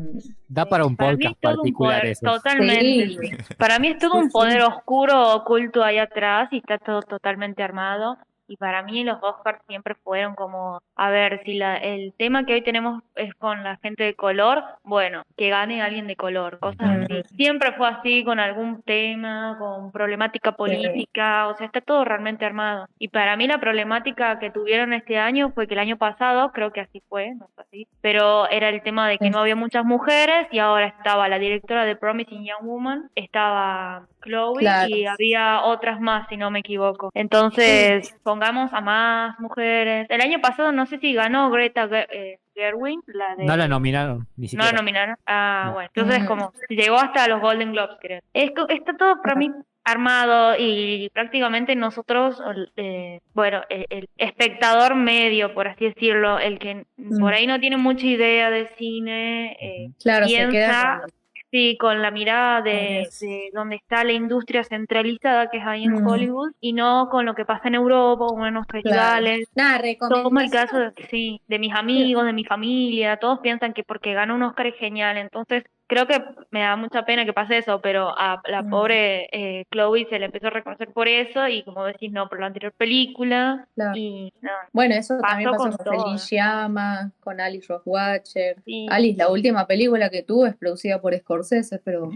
Da 0.50 0.64
para 0.66 0.86
un 0.86 0.96
para 0.96 1.12
podcast 1.12 1.34
es 1.34 1.40
todo 1.40 1.52
un 1.52 1.56
particular 1.58 2.00
poder, 2.00 2.12
eso. 2.12 2.26
totalmente. 2.26 3.08
Sí. 3.08 3.54
Para 3.58 3.78
mí 3.78 3.88
es 3.88 3.98
todo 3.98 4.12
Sí, 4.12 4.18
un 4.18 4.30
poder 4.30 4.62
oscuro, 4.62 5.34
oculto 5.36 5.77
ahí 5.82 5.98
atrás 5.98 6.48
y 6.52 6.58
está 6.58 6.78
todo 6.78 7.02
totalmente 7.02 7.62
armado. 7.62 8.18
Y 8.50 8.56
para 8.56 8.82
mí 8.82 9.04
los 9.04 9.22
Oscars 9.22 9.60
siempre 9.66 9.94
fueron 9.94 10.34
como, 10.34 10.80
a 10.96 11.10
ver, 11.10 11.42
si 11.44 11.58
la, 11.58 11.76
el 11.76 12.14
tema 12.16 12.46
que 12.46 12.54
hoy 12.54 12.62
tenemos 12.62 13.02
es 13.14 13.34
con 13.34 13.62
la 13.62 13.76
gente 13.76 14.04
de 14.04 14.14
color, 14.14 14.64
bueno, 14.84 15.22
que 15.36 15.50
gane 15.50 15.82
alguien 15.82 16.06
de 16.06 16.16
color, 16.16 16.58
cosas 16.58 17.02
así. 17.02 17.22
Siempre 17.36 17.72
fue 17.72 17.88
así 17.88 18.24
con 18.24 18.40
algún 18.40 18.80
tema, 18.82 19.56
con 19.58 19.92
problemática 19.92 20.52
política, 20.52 21.46
o 21.48 21.56
sea, 21.56 21.66
está 21.66 21.82
todo 21.82 22.06
realmente 22.06 22.46
armado. 22.46 22.86
Y 22.98 23.08
para 23.08 23.36
mí 23.36 23.46
la 23.46 23.60
problemática 23.60 24.38
que 24.38 24.50
tuvieron 24.50 24.94
este 24.94 25.18
año 25.18 25.50
fue 25.54 25.66
que 25.66 25.74
el 25.74 25.80
año 25.80 25.98
pasado, 25.98 26.50
creo 26.52 26.72
que 26.72 26.80
así 26.80 27.02
fue, 27.06 27.34
no 27.34 27.48
fue 27.54 27.64
así, 27.64 27.88
pero 28.00 28.48
era 28.48 28.70
el 28.70 28.80
tema 28.80 29.10
de 29.10 29.18
que 29.18 29.28
no 29.28 29.40
había 29.40 29.56
muchas 29.56 29.84
mujeres 29.84 30.48
y 30.52 30.58
ahora 30.58 30.86
estaba 30.86 31.28
la 31.28 31.38
directora 31.38 31.84
de 31.84 31.96
Promising 31.96 32.46
Young 32.46 32.66
Woman, 32.66 33.10
estaba 33.14 34.06
Chloe 34.22 34.58
Claro. 34.60 34.88
y 34.94 35.06
había 35.06 35.62
otras 35.62 36.00
más, 36.00 36.28
si 36.28 36.36
no 36.36 36.50
me 36.50 36.60
equivoco. 36.60 37.10
Entonces, 37.14 38.14
pongamos 38.22 38.72
a 38.72 38.80
más 38.80 39.38
mujeres. 39.40 40.06
El 40.10 40.20
año 40.20 40.40
pasado 40.40 40.72
no 40.72 40.86
sé 40.86 40.98
si 40.98 41.12
ganó 41.14 41.50
Greta 41.50 41.88
eh, 41.90 42.38
Gerwig, 42.54 43.00
la 43.06 43.36
de... 43.36 43.44
No 43.44 43.56
la 43.56 43.68
nominaron, 43.68 44.26
ni 44.36 44.44
No 44.46 44.48
siquiera. 44.48 44.72
la 44.72 44.78
nominaron. 44.78 45.16
Ah, 45.26 45.62
No. 45.66 45.72
bueno. 45.74 45.90
Entonces, 45.94 46.24
como 46.26 46.52
llegó 46.68 46.96
hasta 46.96 47.28
los 47.28 47.40
Golden 47.40 47.72
Globes, 47.72 47.96
creo. 48.00 48.20
Es, 48.32 48.50
está 48.68 48.96
todo 48.96 49.20
para 49.22 49.34
mí 49.36 49.50
armado 49.84 50.54
y 50.58 51.08
prácticamente 51.14 51.74
nosotros, 51.74 52.42
eh, 52.76 53.20
bueno, 53.32 53.62
el, 53.70 53.86
el 53.88 54.08
espectador 54.18 54.94
medio, 54.94 55.54
por 55.54 55.66
así 55.66 55.86
decirlo, 55.86 56.38
el 56.38 56.58
que 56.58 56.84
Mm. 56.98 57.20
por 57.20 57.32
ahí 57.32 57.46
no 57.46 57.58
tiene 57.58 57.76
mucha 57.78 58.04
idea 58.04 58.50
de 58.50 58.68
cine, 58.76 59.52
eh, 59.60 59.90
claro, 60.02 60.26
se 60.26 60.34
piensa 60.34 60.50
queda 60.52 60.98
con- 61.00 61.10
Sí, 61.50 61.78
con 61.78 62.02
la 62.02 62.10
mirada 62.10 62.60
de, 62.60 63.08
donde 63.54 63.76
está 63.76 64.04
la 64.04 64.12
industria 64.12 64.64
centralizada, 64.64 65.50
que 65.50 65.58
es 65.58 65.64
ahí 65.66 65.84
en 65.84 65.92
Mm. 65.92 66.06
Hollywood, 66.06 66.52
y 66.60 66.74
no 66.74 67.08
con 67.10 67.24
lo 67.24 67.34
que 67.34 67.46
pasa 67.46 67.68
en 67.68 67.74
Europa 67.74 68.26
o 68.26 68.46
en 68.46 68.54
los 68.54 68.66
festivales. 68.66 69.48
Nada, 69.54 69.80
Tomo 69.98 70.40
el 70.40 70.50
caso 70.50 70.78
de, 70.78 70.92
sí, 71.10 71.40
de 71.48 71.58
mis 71.58 71.74
amigos, 71.74 72.26
de 72.26 72.32
mi 72.34 72.44
familia, 72.44 73.16
todos 73.16 73.40
piensan 73.40 73.72
que 73.72 73.82
porque 73.82 74.12
ganó 74.12 74.34
un 74.34 74.42
Oscar 74.42 74.66
es 74.66 74.76
genial, 74.76 75.16
entonces 75.16 75.64
creo 75.88 76.06
que 76.06 76.22
me 76.52 76.60
da 76.60 76.76
mucha 76.76 77.04
pena 77.04 77.24
que 77.24 77.32
pase 77.32 77.58
eso, 77.58 77.80
pero 77.80 78.16
a 78.16 78.40
la 78.46 78.62
Mm. 78.62 78.70
pobre 78.70 79.28
eh, 79.32 79.64
Chloe 79.72 80.06
se 80.08 80.18
le 80.20 80.26
empezó 80.26 80.46
a 80.46 80.50
reconocer 80.50 80.92
por 80.92 81.08
eso 81.08 81.48
y 81.48 81.64
como 81.64 81.84
decís, 81.84 82.12
no, 82.12 82.28
por 82.28 82.38
la 82.40 82.46
anterior 82.46 82.72
película 82.72 83.66
Claro. 83.74 83.92
y 83.96 84.32
no, 84.40 84.50
Bueno, 84.72 84.94
eso 84.94 85.16
Pasó 85.20 85.28
también 85.30 85.50
pasó 85.50 85.62
con 85.70 85.76
con. 85.78 86.04
Feliz 86.04 86.30
Llama, 86.30 87.12
con 87.20 87.40
Alice 87.40 87.66
Rohrwacher. 87.68 88.62
sí, 88.64 88.86
Alice, 88.90 89.18
la 89.18 89.28
última 89.30 89.66
película 89.66 90.10
que 90.10 90.22
tuvo 90.22 90.46
es 90.46 90.54
producida 90.56 91.00
por 91.00 91.16
Scorsese, 91.16 91.78
pero 91.80 92.10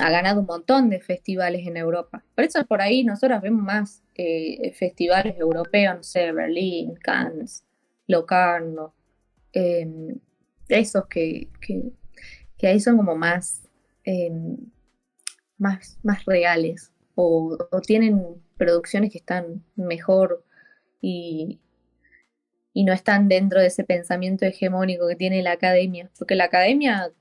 ha 0.00 0.10
ganado 0.10 0.40
un 0.40 0.46
montón 0.46 0.90
de 0.90 1.00
festivales 1.00 1.66
en 1.66 1.76
Europa. 1.76 2.22
Por 2.34 2.44
eso 2.44 2.64
por 2.66 2.80
ahí 2.82 3.04
nosotros 3.04 3.40
vemos 3.40 3.62
más 3.62 4.02
eh, 4.16 4.72
festivales 4.72 5.36
europeos, 5.38 5.96
no 5.96 6.02
sé, 6.02 6.30
Berlín, 6.32 6.94
Cannes, 6.96 7.64
Locarno, 8.06 8.92
eh, 9.52 9.86
esos 10.68 11.06
que, 11.06 11.48
que, 11.60 11.82
que 12.58 12.66
ahí 12.66 12.80
son 12.80 12.96
como 12.96 13.16
más, 13.16 13.62
eh, 14.04 14.30
más, 15.56 15.98
más 16.02 16.24
reales 16.24 16.92
o, 17.14 17.56
o 17.70 17.80
tienen 17.80 18.42
producciones 18.56 19.12
que 19.12 19.18
están 19.18 19.64
mejor 19.76 20.44
y, 21.00 21.60
y 22.72 22.84
no 22.84 22.92
están 22.92 23.28
dentro 23.28 23.60
de 23.60 23.66
ese 23.66 23.84
pensamiento 23.84 24.44
hegemónico 24.44 25.08
que 25.08 25.16
tiene 25.16 25.42
la 25.42 25.52
academia, 25.52 26.10
porque 26.18 26.34
la 26.34 26.44
academia 26.44 27.12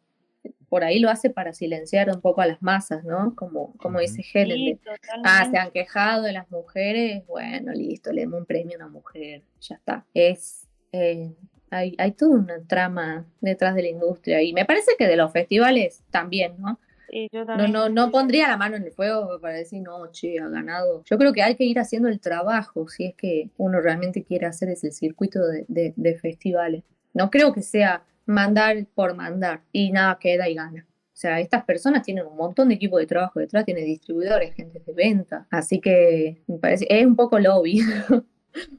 por 0.69 0.83
ahí 0.83 0.99
lo 0.99 1.09
hace 1.09 1.29
para 1.29 1.53
silenciar 1.53 2.09
un 2.09 2.21
poco 2.21 2.41
a 2.41 2.47
las 2.47 2.61
masas, 2.61 3.03
¿no? 3.03 3.33
Como, 3.35 3.73
como 3.77 3.99
dice 3.99 4.23
Helen, 4.33 4.65
de, 4.65 4.79
ah, 5.23 5.47
se 5.49 5.57
han 5.57 5.71
quejado 5.71 6.23
de 6.23 6.33
las 6.33 6.49
mujeres, 6.51 7.25
bueno, 7.25 7.71
listo, 7.71 8.11
le 8.11 8.21
demos 8.21 8.41
un 8.41 8.45
premio 8.45 8.73
a 8.75 8.83
una 8.83 8.89
mujer, 8.89 9.43
ya 9.61 9.75
está. 9.75 10.05
Es, 10.13 10.67
eh, 10.91 11.33
hay, 11.69 11.95
hay 11.97 12.11
toda 12.13 12.37
una 12.39 12.61
trama 12.67 13.25
detrás 13.41 13.75
de 13.75 13.83
la 13.83 13.89
industria 13.89 14.41
y 14.41 14.53
me 14.53 14.65
parece 14.65 14.91
que 14.97 15.07
de 15.07 15.17
los 15.17 15.31
festivales 15.31 16.03
también, 16.11 16.55
¿no? 16.59 16.79
Sí, 17.09 17.29
yo 17.31 17.39
No, 17.39 17.45
también. 17.45 17.71
no, 17.71 17.89
no 17.89 18.11
pondría 18.11 18.47
la 18.49 18.57
mano 18.57 18.75
en 18.75 18.83
el 18.83 18.91
fuego 18.91 19.39
para 19.39 19.55
decir, 19.55 19.81
no, 19.81 20.11
che, 20.11 20.39
ha 20.39 20.49
ganado. 20.49 21.03
Yo 21.05 21.17
creo 21.17 21.33
que 21.33 21.41
hay 21.41 21.55
que 21.55 21.63
ir 21.63 21.79
haciendo 21.79 22.09
el 22.09 22.19
trabajo, 22.19 22.87
si 22.89 23.05
es 23.05 23.15
que 23.15 23.49
uno 23.57 23.79
realmente 23.81 24.23
quiere 24.23 24.45
hacer 24.45 24.69
ese 24.69 24.91
circuito 24.91 25.45
de, 25.47 25.65
de- 25.67 25.93
de 25.95 26.15
festivales. 26.15 26.83
No 27.13 27.29
creo 27.31 27.53
que 27.53 27.61
sea 27.61 28.03
mandar 28.25 28.85
por 28.93 29.15
mandar 29.15 29.61
y 29.71 29.91
nada 29.91 30.19
queda 30.19 30.49
y 30.49 30.55
gana. 30.55 30.85
O 30.89 31.19
sea, 31.19 31.39
estas 31.39 31.63
personas 31.65 32.03
tienen 32.03 32.27
un 32.27 32.35
montón 32.37 32.69
de 32.69 32.75
equipo 32.75 32.97
de 32.99 33.07
trabajo 33.07 33.39
detrás, 33.39 33.65
tienen 33.65 33.85
distribuidores, 33.85 34.53
gente 34.53 34.81
de 34.85 34.93
venta. 34.93 35.47
Así 35.49 35.79
que 35.81 36.43
me 36.47 36.57
parece, 36.59 36.85
es 36.89 37.05
un 37.05 37.15
poco 37.15 37.39
lobby. 37.39 37.81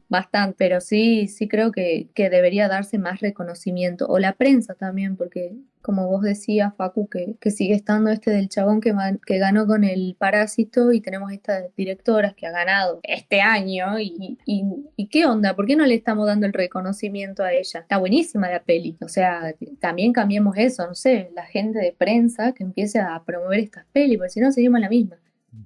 Bastante, 0.09 0.55
pero 0.59 0.81
sí, 0.81 1.29
sí 1.29 1.49
creo 1.49 1.71
que, 1.71 2.09
que 2.15 2.31
debería 2.31 2.67
darse 2.69 2.99
más 2.99 3.21
reconocimiento, 3.21 4.07
o 4.09 4.19
la 4.19 4.33
prensa 4.33 4.75
también, 4.75 5.17
porque 5.17 5.55
como 5.83 6.09
vos 6.09 6.23
decías, 6.23 6.75
Facu, 6.77 7.09
que, 7.09 7.37
que 7.41 7.51
sigue 7.51 7.75
estando 7.75 8.11
este 8.11 8.31
del 8.31 8.49
chabón 8.49 8.81
que, 8.81 8.93
man- 8.93 9.21
que 9.25 9.39
ganó 9.39 9.67
con 9.67 9.85
el 9.85 10.17
Parásito 10.19 10.93
y 10.93 11.01
tenemos 11.01 11.31
estas 11.33 11.65
directoras 11.77 12.35
que 12.35 12.47
ha 12.47 12.51
ganado 12.51 13.01
este 13.03 13.41
año 13.41 13.99
y, 13.99 14.39
y, 14.45 14.65
y 14.97 15.07
¿qué 15.09 15.27
onda? 15.27 15.55
¿Por 15.55 15.67
qué 15.67 15.77
no 15.77 15.87
le 15.87 15.95
estamos 15.95 16.27
dando 16.27 16.47
el 16.47 16.53
reconocimiento 16.53 17.43
a 17.43 17.53
ella? 17.53 17.81
Está 17.81 17.99
buenísima 17.99 18.51
la 18.51 18.63
peli, 18.63 18.97
o 19.01 19.09
sea, 19.09 19.55
también 19.81 20.13
cambiemos 20.13 20.57
eso, 20.57 20.87
no 20.87 20.95
sé, 20.95 21.31
la 21.35 21.45
gente 21.47 21.79
de 21.79 21.93
prensa 21.93 22.53
que 22.53 22.65
empiece 22.65 22.99
a 22.99 23.23
promover 23.25 23.61
estas 23.61 23.85
pelis, 23.93 24.17
porque 24.19 24.31
si 24.31 24.41
no 24.41 24.53
seguimos 24.53 24.81
la 24.81 24.89
misma, 24.89 25.17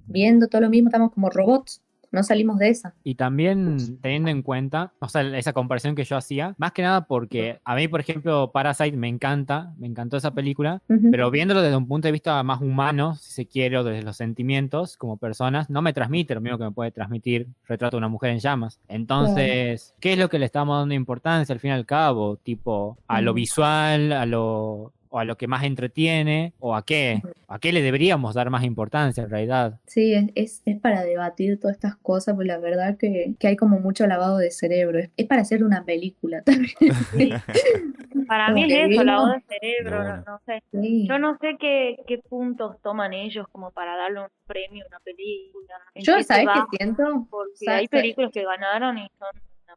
viendo 0.07 0.49
todo 0.49 0.61
lo 0.63 0.71
mismo, 0.71 0.89
estamos 0.89 1.13
como 1.13 1.31
robots, 1.31 1.81
no 2.13 2.23
salimos 2.23 2.59
de 2.59 2.69
esa. 2.69 2.95
Y 3.03 3.15
también 3.15 3.99
teniendo 4.01 4.31
en 4.31 4.43
cuenta, 4.43 4.93
o 5.01 5.09
sea, 5.09 5.23
esa 5.37 5.53
comparación 5.53 5.95
que 5.95 6.05
yo 6.05 6.17
hacía, 6.17 6.55
más 6.59 6.73
que 6.73 6.83
nada 6.83 7.07
porque 7.07 7.61
a 7.65 7.75
mí, 7.75 7.89
por 7.89 8.01
ejemplo, 8.01 8.53
Parasite 8.53 8.97
me 8.97 9.09
encanta, 9.09 9.73
me 9.79 9.87
encantó 9.87 10.19
esa 10.19 10.33
película, 10.33 10.83
pero 11.11 11.31
viéndolo 11.31 11.63
desde 11.63 11.77
un 11.77 11.89
punto 11.89 12.09
de 12.09 12.13
vista 12.13 12.43
más 12.43 12.61
humano, 12.61 13.17
si 13.17 13.33
se 13.33 13.47
quiere, 13.47 13.79
o 13.79 13.85
desde 13.85 14.03
los 14.03 14.17
sentimientos 14.17 14.97
como 14.97 15.17
personas, 15.17 15.71
no 15.71 15.83
me 15.83 15.93
transmite 15.93 16.35
lo 16.35 16.41
mismo 16.41 16.59
que 16.59 16.65
me 16.65 16.73
puede 16.73 16.91
transmitir 16.91 17.49
Retrato 17.67 17.97
de 17.97 17.99
una 17.99 18.09
mujer 18.09 18.31
en 18.31 18.41
llamas. 18.41 18.79
Entonces, 18.89 19.95
¿qué 19.99 20.13
es 20.13 20.19
lo 20.19 20.29
que 20.29 20.39
le 20.39 20.47
estamos 20.47 20.79
dando 20.79 20.95
importancia 20.95 21.53
al 21.53 21.61
fin 21.61 21.71
y 21.71 21.75
al 21.75 21.87
cabo? 21.87 22.37
Tipo, 22.37 22.99
a 23.09 23.21
lo 23.23 23.33
visual, 23.33 24.13
a 24.13 24.27
lo 24.27 24.93
o 25.15 25.19
a 25.19 25.25
lo 25.25 25.37
que 25.37 25.47
más 25.47 25.63
entretiene, 25.65 26.55
o 26.59 26.75
a 26.75 26.85
qué, 26.87 27.21
a 27.47 27.59
qué 27.59 27.71
le 27.71 27.83
deberíamos 27.83 28.35
dar 28.35 28.49
más 28.49 28.65
importancia 28.65 29.23
en 29.25 29.31
realidad. 29.31 29.79
Sí, 29.87 30.15
es, 30.15 30.31
es, 30.35 30.63
es 30.65 30.81
para 30.81 31.03
debatir 31.05 31.61
todas 31.61 31.77
estas 31.77 31.97
cosas, 31.97 32.35
pues 32.35 32.47
la 32.49 32.59
verdad 32.59 32.97
que, 32.99 33.35
que 33.39 33.47
hay 33.49 33.57
como 33.57 33.79
mucho 33.79 34.07
lavado 34.07 34.39
de 34.39 34.51
cerebro. 34.51 34.99
Es, 34.99 35.11
es 35.19 35.27
para 35.27 35.43
hacer 35.43 35.63
una 35.65 35.85
película 35.85 36.41
también. 36.43 36.73
Sí. 37.17 37.31
Para 38.27 38.51
mí 38.51 38.65
es 38.65 38.91
eso, 38.91 39.03
la 39.05 39.13
vimos- 39.17 39.21
voz 39.29 39.33
del 39.33 39.43
cerebro, 39.61 40.05
De 40.05 40.23
no, 40.25 40.41
sé. 40.47 40.63
Sí. 40.73 41.07
Yo 41.09 41.19
no 41.19 41.37
sé 41.39 41.57
qué, 41.61 41.97
qué 42.07 42.19
puntos 42.19 42.81
toman 42.81 43.13
ellos 43.13 43.47
como 43.53 43.71
para 43.73 43.97
darle 43.97 44.21
un 44.21 44.29
premio 44.47 44.85
a 44.85 44.89
una 44.89 45.01
película. 45.01 45.75
Yo, 45.97 46.23
¿sabes 46.23 46.47
qué 46.71 46.77
siento? 46.79 47.27
Porque 47.31 47.51
¿Sabes 47.67 47.81
hay 47.81 47.89
películas 47.89 48.31
que 48.33 48.45
ganaron 48.45 48.97
y 48.97 49.07
son 49.19 49.29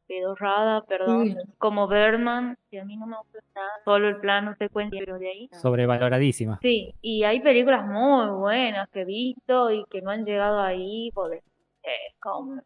pedorrada, 0.08 0.82
perdón, 0.86 1.28
Sí. 1.28 1.36
como 1.58 1.88
Birdman, 1.88 2.58
que 2.70 2.80
a 2.80 2.86
mí 2.86 2.96
no 2.98 3.06
me 3.08 3.18
gusta 3.18 3.40
nada, 3.56 3.70
solo 3.84 4.08
el 4.10 4.18
plano 4.18 4.56
secuencia, 4.58 5.00
pero 5.04 5.18
de 5.20 5.30
ahí. 5.30 5.50
Sobrevaloradísima. 5.52 6.60
Sí, 6.62 6.94
y 7.02 7.24
hay 7.24 7.40
películas 7.42 7.86
muy 7.86 8.28
buenas 8.40 8.90
que 8.90 9.02
he 9.02 9.06
visto 9.06 9.72
y 9.72 9.84
que 9.90 10.02
no 10.02 10.12
han 10.12 10.26
llegado 10.26 10.60
ahí 10.62 11.12
por 11.14 11.34
eh, 11.34 11.42
¿cómo 12.20 12.62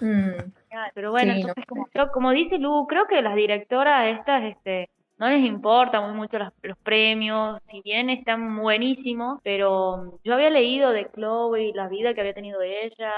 Mm? 0.00 0.52
Pero 0.94 1.10
bueno, 1.10 1.32
Sí, 1.34 1.40
no 1.42 1.48
entonces 1.48 1.64
como, 1.66 1.88
como 2.12 2.30
dice 2.30 2.58
Lu, 2.58 2.86
creo 2.86 3.06
que 3.06 3.20
las 3.22 3.34
directoras 3.34 4.18
estas, 4.18 4.44
este, 4.44 4.90
no 5.18 5.28
les 5.28 5.44
importa 5.44 6.00
muy 6.00 6.14
mucho 6.16 6.38
los, 6.38 6.52
los 6.62 6.76
premios, 6.78 7.60
si 7.70 7.80
bien 7.82 8.10
están 8.10 8.56
buenísimos, 8.56 9.40
pero 9.42 10.18
yo 10.24 10.34
había 10.34 10.50
leído 10.50 10.90
de 10.90 11.10
Chloe, 11.14 11.72
la 11.74 11.88
vida 11.88 12.14
que 12.14 12.20
había 12.20 12.34
tenido 12.34 12.60
ella, 12.62 13.12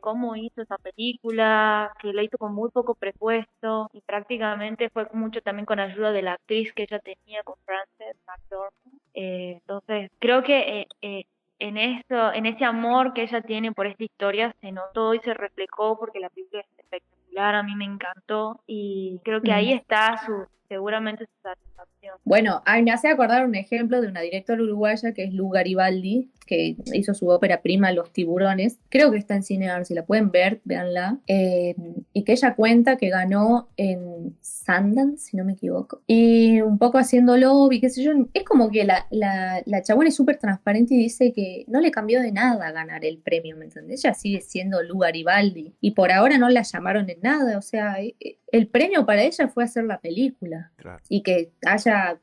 cómo 0.00 0.36
hizo 0.36 0.62
esa 0.62 0.78
película, 0.78 1.92
que 2.00 2.12
la 2.12 2.22
hizo 2.22 2.38
con 2.38 2.54
muy 2.54 2.70
poco 2.70 2.94
presupuesto 2.94 3.90
y 3.92 4.00
prácticamente 4.02 4.90
fue 4.90 5.06
mucho 5.12 5.40
también 5.42 5.66
con 5.66 5.80
ayuda 5.80 6.12
de 6.12 6.22
la 6.22 6.34
actriz 6.34 6.72
que 6.72 6.84
ella 6.84 6.98
tenía 7.00 7.42
con 7.42 7.56
Frances 7.64 8.16
McDormand. 8.26 9.00
Eh, 9.14 9.52
entonces, 9.60 10.10
creo 10.18 10.42
que 10.42 10.80
eh, 10.80 10.86
eh, 11.02 11.24
en 11.58 11.76
eso, 11.76 12.32
en 12.32 12.46
ese 12.46 12.64
amor 12.64 13.12
que 13.12 13.22
ella 13.22 13.42
tiene 13.42 13.72
por 13.72 13.86
esta 13.86 14.04
historia 14.04 14.54
se 14.60 14.72
notó 14.72 15.14
y 15.14 15.20
se 15.20 15.34
reflejó 15.34 15.98
porque 15.98 16.20
la 16.20 16.30
película 16.30 16.62
es 16.62 16.79
espectacular, 17.40 17.54
a 17.54 17.62
mí 17.62 17.74
me 17.76 17.84
encantó 17.84 18.62
y 18.66 19.20
creo 19.24 19.40
que 19.40 19.52
ahí 19.52 19.72
está 19.72 20.20
su 20.24 20.46
seguramente 20.68 21.24
su 21.24 21.42
satisfacción. 21.42 22.16
Bueno, 22.24 22.62
me 22.84 22.92
hace 22.92 23.08
acordar 23.08 23.44
un 23.44 23.56
ejemplo 23.56 24.00
de 24.00 24.06
una 24.08 24.20
directora 24.20 24.62
uruguaya 24.62 25.12
que 25.12 25.24
es 25.24 25.34
Lu 25.34 25.48
Garibaldi, 25.48 26.30
que 26.50 26.76
hizo 26.94 27.14
su 27.14 27.28
ópera 27.28 27.62
prima 27.62 27.92
Los 27.92 28.12
Tiburones. 28.12 28.78
Creo 28.88 29.12
que 29.12 29.18
está 29.18 29.36
en 29.36 29.44
Cinear, 29.44 29.86
si 29.86 29.94
la 29.94 30.04
pueden 30.04 30.30
ver, 30.32 30.60
véanla. 30.64 31.18
Eh, 31.28 31.76
y 32.12 32.24
que 32.24 32.32
ella 32.32 32.54
cuenta 32.56 32.96
que 32.96 33.08
ganó 33.08 33.68
en 33.76 34.36
Sundance, 34.40 35.30
si 35.30 35.36
no 35.36 35.44
me 35.44 35.52
equivoco. 35.52 36.02
Y 36.06 36.60
un 36.60 36.76
poco 36.78 36.98
haciendo 36.98 37.36
lobby, 37.36 37.80
qué 37.80 37.88
sé 37.88 38.02
yo. 38.02 38.10
Es 38.34 38.42
como 38.44 38.70
que 38.70 38.84
la, 38.84 39.06
la, 39.10 39.62
la 39.64 39.82
chabona 39.82 40.08
es 40.08 40.16
súper 40.16 40.38
transparente 40.38 40.94
y 40.94 40.98
dice 40.98 41.32
que 41.32 41.64
no 41.68 41.80
le 41.80 41.90
cambió 41.90 42.20
de 42.20 42.32
nada 42.32 42.72
ganar 42.72 43.04
el 43.04 43.18
premio, 43.18 43.56
¿me 43.56 43.66
entendés? 43.66 44.04
Ella 44.04 44.14
sigue 44.14 44.40
siendo 44.40 44.82
Lu 44.82 44.98
Garibaldi. 44.98 45.72
Y 45.80 45.92
por 45.92 46.10
ahora 46.10 46.36
no 46.36 46.48
la 46.48 46.62
llamaron 46.62 47.08
en 47.08 47.20
nada. 47.22 47.56
O 47.58 47.62
sea, 47.62 48.00
eh, 48.00 48.16
el 48.50 48.66
premio 48.66 49.06
para 49.06 49.22
ella 49.22 49.48
fue 49.48 49.62
hacer 49.64 49.84
la 49.84 50.00
película 50.00 50.72
Claro. 50.76 51.02
y 51.08 51.22
que 51.22 51.52
haya, 51.64 52.18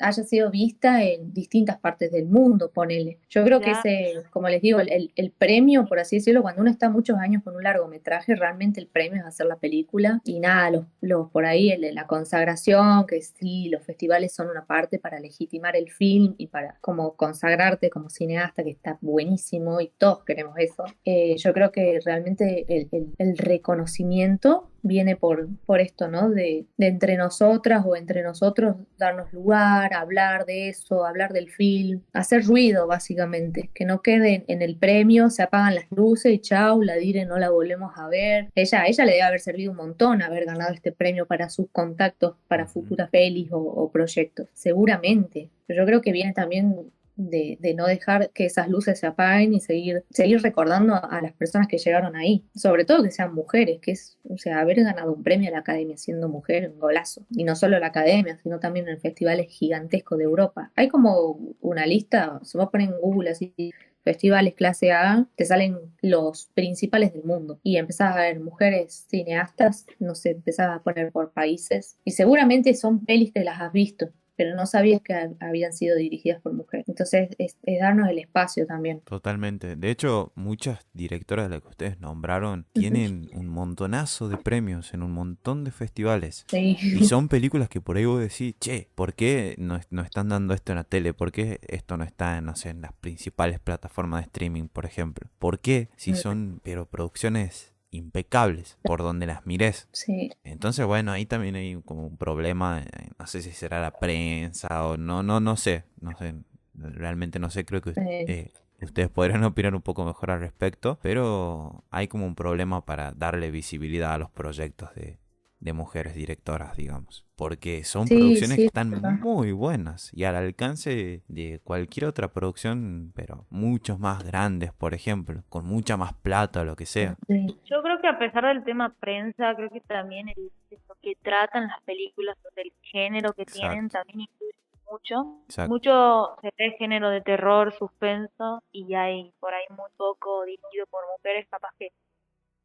haya 0.00 0.24
sido 0.24 0.50
vista 0.50 1.02
en 1.04 1.32
distintas 1.32 1.78
partes 1.78 2.10
del 2.10 2.26
mundo, 2.26 2.70
ponele. 2.72 3.18
Yo 3.28 3.44
creo 3.44 3.60
que 3.60 3.66
Claro. 3.72 3.80
ese, 3.84 4.22
como 4.30 4.48
les 4.48 4.60
digo, 4.62 4.80
el, 4.80 5.12
el- 5.14 5.30
premio, 5.30 5.86
por 5.86 5.98
así 6.00 6.16
decirlo, 6.16 6.42
cuando 6.42 6.60
uno 6.60 6.70
está 6.70 6.90
muchos 6.90 7.16
años 7.18 7.42
con 7.44 7.54
un 7.54 7.62
largometraje, 7.62 8.34
realmente 8.34 8.80
el 8.80 8.88
premio 8.88 9.20
es 9.20 9.26
hacer 9.26 9.46
la 9.46 9.56
película 9.56 10.20
y 10.24 10.40
nada, 10.40 10.70
los, 10.70 10.84
los 11.00 11.30
por 11.30 11.46
ahí, 11.46 11.70
el 11.70 11.94
la 11.94 12.06
consagración, 12.06 13.06
que 13.06 13.22
sí, 13.22 13.68
los 13.70 13.82
festivales 13.84 14.34
son 14.34 14.48
una 14.50 14.64
parte 14.66 14.98
para 14.98 15.18
legitimar 15.20 15.76
el 15.76 15.90
film 15.90 16.34
y 16.36 16.48
para 16.48 16.76
como 16.80 17.14
consagrarte 17.14 17.90
como 17.90 18.10
cineasta, 18.10 18.62
que 18.64 18.70
está 18.70 18.98
buenísimo 19.00 19.80
y 19.80 19.92
todos 19.96 20.24
queremos 20.24 20.54
eso. 20.58 20.84
Eh, 21.04 21.36
yo 21.38 21.52
creo 21.52 21.70
que 21.72 22.00
realmente 22.04 22.66
el- 22.68 22.88
el 23.18 23.38
reconocimiento 23.38 24.69
viene 24.82 25.16
por, 25.16 25.48
por 25.66 25.80
esto, 25.80 26.08
¿no? 26.08 26.30
De, 26.30 26.66
de 26.76 26.86
entre 26.86 27.16
nosotras 27.16 27.84
o 27.86 27.96
entre 27.96 28.22
nosotros 28.22 28.76
darnos 28.98 29.32
lugar, 29.32 29.94
hablar 29.94 30.46
de 30.46 30.68
eso, 30.68 31.04
hablar 31.04 31.32
del 31.32 31.50
film, 31.50 32.02
hacer 32.12 32.44
ruido 32.44 32.86
básicamente, 32.86 33.70
que 33.74 33.84
no 33.84 34.02
quede 34.02 34.44
en, 34.46 34.62
el 34.62 34.76
premio, 34.76 35.30
se 35.30 35.42
apagan 35.42 35.74
las 35.74 35.90
luces 35.90 36.32
y 36.32 36.38
chau, 36.38 36.82
la 36.82 36.96
dire 36.96 37.24
no 37.24 37.38
la 37.38 37.50
volvemos 37.50 37.92
a 37.96 38.08
ver. 38.08 38.48
Ella, 38.54 38.82
a 38.82 38.86
ella 38.86 39.04
le 39.04 39.12
debe 39.12 39.22
haber 39.22 39.40
servido 39.40 39.70
un 39.70 39.78
montón 39.78 40.22
haber 40.22 40.44
ganado 40.44 40.72
este 40.72 40.92
premio 40.92 41.26
para 41.26 41.48
sus 41.48 41.68
contactos, 41.70 42.36
para 42.48 42.66
futuras 42.66 43.08
pelis 43.10 43.50
o, 43.52 43.58
o 43.58 43.90
proyectos, 43.90 44.48
seguramente. 44.52 45.50
Pero 45.66 45.82
yo 45.82 45.86
creo 45.86 46.00
que 46.02 46.12
viene 46.12 46.32
también 46.32 46.90
de, 47.28 47.74
no 47.76 47.86
dejar 47.86 48.30
que 48.30 48.46
esas 48.46 48.68
luces 48.68 48.98
se 48.98 49.06
apaguen 49.06 49.54
y 49.54 49.60
seguir, 49.60 50.04
seguir 50.10 50.42
recordando 50.42 50.94
a 50.94 51.20
las 51.20 51.32
personas 51.32 51.68
que 51.68 51.78
llegaron 51.78 52.16
ahí, 52.16 52.44
sobre 52.54 52.84
todo 52.84 53.02
que 53.02 53.10
sean 53.10 53.34
mujeres, 53.34 53.80
que 53.80 53.92
es, 53.92 54.18
o 54.28 54.38
sea, 54.38 54.60
haber 54.60 54.82
ganado 54.82 55.12
un 55.12 55.22
premio 55.22 55.48
a 55.48 55.52
la 55.52 55.58
academia 55.58 55.96
siendo 55.96 56.28
mujer, 56.28 56.70
un 56.70 56.78
golazo, 56.78 57.26
y 57.30 57.44
no 57.44 57.56
solo 57.56 57.78
la 57.78 57.88
academia, 57.88 58.38
sino 58.42 58.58
también 58.58 58.88
en 58.88 59.00
festivales 59.00 59.48
gigantescos 59.48 60.18
de 60.18 60.24
Europa. 60.24 60.72
Hay 60.76 60.88
como 60.88 61.38
una 61.60 61.86
lista, 61.86 62.40
se 62.42 62.58
va 62.58 62.64
a 62.64 62.70
poner 62.70 62.88
en 62.88 63.00
Google 63.00 63.30
así 63.30 63.72
festivales 64.02 64.54
clase 64.54 64.92
A, 64.92 65.26
te 65.36 65.44
salen 65.44 65.78
los 66.00 66.50
principales 66.54 67.12
del 67.12 67.24
mundo. 67.24 67.60
Y 67.62 67.76
empezás 67.76 68.16
a 68.16 68.20
ver 68.20 68.40
mujeres 68.40 69.06
cineastas, 69.08 69.86
no 69.98 70.14
sé, 70.14 70.30
empezás 70.30 70.68
a 70.70 70.82
poner 70.82 71.12
por 71.12 71.32
países. 71.32 71.98
Y 72.04 72.12
seguramente 72.12 72.74
son 72.74 73.04
pelis 73.04 73.32
que 73.32 73.44
las 73.44 73.60
has 73.60 73.72
visto, 73.72 74.10
pero 74.40 74.56
no 74.56 74.64
sabías 74.64 75.02
que 75.02 75.12
habían 75.38 75.74
sido 75.74 75.96
dirigidas 75.96 76.40
por 76.40 76.54
mujeres. 76.54 76.88
Entonces 76.88 77.28
es, 77.36 77.58
darnos 77.78 78.08
el 78.08 78.20
espacio 78.20 78.66
también. 78.66 79.02
Totalmente. 79.02 79.76
De 79.76 79.90
hecho, 79.90 80.32
muchas 80.34 80.78
directoras 80.94 81.50
de 81.50 81.56
las 81.56 81.62
que 81.62 81.68
ustedes 81.68 82.00
nombraron 82.00 82.64
tienen 82.72 83.28
un 83.34 83.48
montonazo 83.48 84.30
de 84.30 84.38
premios 84.38 84.94
en 84.94 85.02
un 85.02 85.12
montón 85.12 85.62
de 85.62 85.72
festivales. 85.72 86.46
Sí. 86.48 86.78
Y 86.80 87.04
son 87.04 87.28
películas 87.28 87.68
que 87.68 87.82
por 87.82 87.98
ahí 87.98 88.06
vos 88.06 88.18
decís, 88.18 88.54
che, 88.58 88.88
¿por 88.94 89.12
qué 89.12 89.56
no, 89.58 89.78
no 89.90 90.00
están 90.00 90.30
dando 90.30 90.54
esto 90.54 90.72
en 90.72 90.76
la 90.76 90.84
tele? 90.84 91.12
¿Por 91.12 91.32
qué 91.32 91.60
esto 91.68 91.98
no 91.98 92.04
está, 92.04 92.40
no 92.40 92.56
sé, 92.56 92.70
en 92.70 92.80
las 92.80 92.94
principales 92.94 93.60
plataformas 93.60 94.22
de 94.22 94.28
streaming, 94.28 94.68
por 94.68 94.86
ejemplo? 94.86 95.28
¿Por 95.38 95.58
qué? 95.58 95.90
Si 95.96 96.14
son, 96.14 96.62
pero 96.64 96.86
producciones 96.86 97.74
impecables 97.90 98.78
por 98.82 99.00
donde 99.00 99.26
las 99.26 99.46
mires. 99.46 99.88
Sí. 99.92 100.30
Entonces, 100.44 100.86
bueno, 100.86 101.12
ahí 101.12 101.26
también 101.26 101.56
hay 101.56 101.80
como 101.84 102.06
un 102.06 102.16
problema, 102.16 102.82
eh, 102.82 103.10
no 103.18 103.26
sé 103.26 103.42
si 103.42 103.50
será 103.52 103.80
la 103.80 103.98
prensa 103.98 104.84
o 104.86 104.96
no, 104.96 105.22
no, 105.22 105.40
no 105.40 105.56
sé, 105.56 105.84
no 106.00 106.16
sé, 106.16 106.34
realmente 106.74 107.38
no 107.38 107.50
sé, 107.50 107.64
creo 107.64 107.80
que 107.80 107.92
eh, 107.96 108.52
ustedes 108.80 109.08
podrían 109.08 109.44
opinar 109.44 109.74
un 109.74 109.82
poco 109.82 110.04
mejor 110.04 110.30
al 110.30 110.40
respecto, 110.40 110.98
pero 111.02 111.84
hay 111.90 112.08
como 112.08 112.26
un 112.26 112.34
problema 112.34 112.84
para 112.84 113.12
darle 113.12 113.50
visibilidad 113.50 114.14
a 114.14 114.18
los 114.18 114.30
proyectos 114.30 114.94
de, 114.94 115.18
de 115.60 115.72
mujeres 115.74 116.14
directoras, 116.14 116.76
digamos. 116.76 117.26
Porque 117.36 117.84
son 117.84 118.08
producciones 118.08 118.56
que 118.56 118.66
están 118.66 118.90
muy 119.20 119.52
buenas 119.52 120.12
y 120.12 120.24
al 120.24 120.36
alcance 120.36 121.22
de 121.28 121.60
cualquier 121.62 122.06
otra 122.06 122.28
producción, 122.28 123.12
pero 123.14 123.46
muchos 123.50 123.98
más 123.98 124.24
grandes, 124.24 124.72
por 124.72 124.94
ejemplo, 124.94 125.42
con 125.48 125.66
mucha 125.66 125.96
más 125.96 126.14
plata 126.14 126.62
o 126.62 126.64
lo 126.64 126.76
que 126.76 126.86
sea. 126.86 127.16
Yo 127.28 127.82
creo 127.82 128.00
que 128.00 128.08
a 128.08 128.18
pesar 128.18 128.46
del 128.46 128.64
tema 128.64 128.94
prensa, 129.00 129.54
creo 129.54 129.70
que 129.70 129.80
también 129.80 130.28
el, 130.30 130.50
lo 130.88 130.94
que 131.02 131.14
tratan 131.22 131.68
las 131.68 131.80
películas, 131.82 132.36
del 132.56 132.72
género 132.82 133.32
que 133.32 133.44
tienen, 133.44 133.88
también 133.88 134.20
influye 134.20 134.54
mucho. 134.90 135.68
Mucho 135.68 136.36
se 136.40 136.50
ve 136.58 136.76
género 136.78 137.10
de 137.10 137.20
terror, 137.20 137.72
suspenso, 137.78 138.62
y 138.72 138.94
hay 138.94 139.32
por 139.40 139.54
ahí 139.54 139.64
muy 139.70 139.90
poco 139.96 140.44
dirigido 140.44 140.86
por 140.90 141.02
mujeres, 141.16 141.46
capaz 141.48 141.70
que 141.78 141.92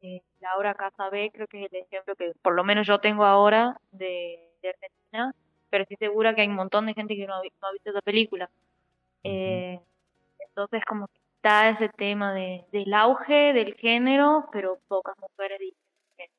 eh, 0.06 0.22
Laura 0.40 0.74
Casa 0.76 1.10
B 1.10 1.32
creo 1.34 1.48
que 1.48 1.66
es 1.66 1.74
el 1.74 1.80
ejemplo 1.82 2.16
que 2.16 2.34
por 2.42 2.54
lo 2.54 2.64
menos 2.64 2.86
yo 2.86 3.00
tengo 3.00 3.26
ahora 3.26 3.78
de, 3.92 4.42
Argentina, 4.64 5.32
pero 5.70 5.84
estoy 5.84 5.98
segura 5.98 6.34
que 6.34 6.42
hay 6.42 6.48
un 6.48 6.56
montón 6.56 6.88
de 6.88 6.96
gente 6.96 7.16
que 7.16 7.28
no 7.28 7.36
ha, 7.36 7.42
visto 7.42 7.90
esa 7.90 8.02
película. 8.02 8.50
Eh, 9.24 9.80
entonces 10.40 10.84
como 10.86 11.08
que 11.08 11.20
está 11.36 11.70
ese 11.70 11.90
tema 11.90 12.34
de, 12.34 12.66
del 12.72 12.94
auge 12.94 13.54
del 13.54 13.76
género, 13.76 14.48
pero 14.52 14.80
pocas 14.88 15.16
mujeres 15.20 15.60
dicen. 15.60 15.86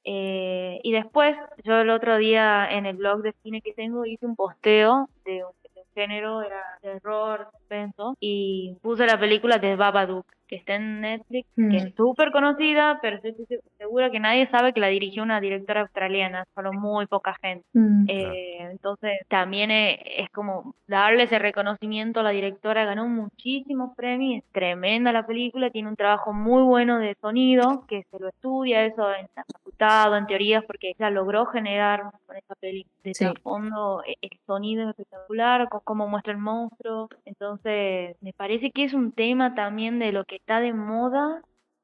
Eh, 0.05 0.81
y 0.83 0.93
después, 0.93 1.37
yo 1.65 1.81
el 1.81 1.91
otro 1.91 2.17
día 2.17 2.69
en 2.71 2.87
el 2.87 2.97
blog 2.97 3.23
de 3.23 3.35
cine 3.43 3.61
que 3.61 3.75
tengo 3.75 4.05
hice 4.05 4.27
un 4.27 4.37
posteo 4.37 5.09
de 5.25 5.45
un, 5.45 5.53
género, 5.95 6.43
era 6.43 6.63
terror, 6.83 7.49
suspenso, 7.53 8.17
y 8.21 8.77
puse 8.83 9.07
la 9.07 9.19
película 9.19 9.57
de 9.57 9.77
Babadook 9.77 10.27
que 10.47 10.57
está 10.57 10.77
en 10.77 11.01
Netflix, 11.01 11.49
que 11.55 11.63
mm. 11.63 11.75
es 11.75 11.95
súper 11.95 12.31
conocida, 12.31 12.99
pero 13.03 13.17
estoy 13.17 13.35
segura 13.79 14.11
que 14.11 14.21
nadie 14.21 14.49
sabe 14.51 14.73
que 14.73 14.81
la 14.81 14.89
dirigió 14.89 15.23
una 15.23 15.41
directora 15.41 15.83
australiana, 15.83 16.47
solo 16.55 16.73
muy 16.73 17.07
poca 17.07 17.37
gente. 17.43 17.67
Mm. 17.73 18.05
Eh, 18.09 18.59
entonces 18.71 19.19
también 19.29 19.71
es, 19.71 20.31
como 20.31 20.75
darle 20.87 21.25
ese 21.25 21.39
reconocimiento 21.39 22.21
a 22.21 22.23
la 22.23 22.31
directora, 22.31 22.85
ganó 22.85 23.09
muchísimos 23.09 23.95
premios, 23.97 24.45
es 24.45 24.53
tremenda 24.53 25.13
la 25.13 25.27
película, 25.27 25.71
tiene 25.71 25.89
un 25.89 25.97
trabajo 25.97 26.33
muy 26.33 26.63
bueno 26.63 26.99
de 26.99 27.17
sonido, 27.21 27.85
que 27.89 28.05
se 28.11 28.19
lo 28.19 28.29
estudia 28.29 28.85
eso 28.85 29.13
en 29.13 29.29
la 29.35 29.45
facultad 29.53 30.17
en 30.17 30.27
teorías, 30.27 30.65
porque 30.65 30.91
ella 30.91 31.11
logró 31.11 31.47
generar 31.47 32.05
con 32.27 32.37
esa 32.37 32.55
película 32.55 32.93
de 33.05 33.35
fondo 33.43 34.03
e, 34.07 34.17
el 34.21 34.39
sonido 34.47 34.89
espectacular, 34.91 35.69
cómo 35.85 36.09
muestra 36.09 36.33
el 36.33 36.39
monstruo, 36.39 37.09
entonces 37.25 38.17
me 38.21 38.33
parece 38.33 38.71
que 38.71 38.85
es 38.85 38.95
un 38.95 39.13
tema 39.13 39.55
también 39.55 39.99
de 39.99 40.13
lo 40.13 40.25
que 40.25 40.36
está 40.37 40.61
de 40.61 40.73
moda 40.73 41.43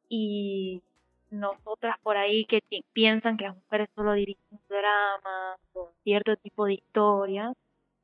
y 0.09 0.83
nosotras 1.31 1.97
por 2.03 2.17
ahí 2.17 2.45
que 2.45 2.63
piensan 2.93 3.37
que 3.37 3.45
las 3.45 3.57
mujeres 3.57 3.89
solo 3.95 4.13
dirigen 4.13 4.61
dramas 4.69 5.59
o 5.73 5.91
cierto 6.05 6.37
tipo 6.37 6.67
de 6.67 6.75
historias 6.75 7.55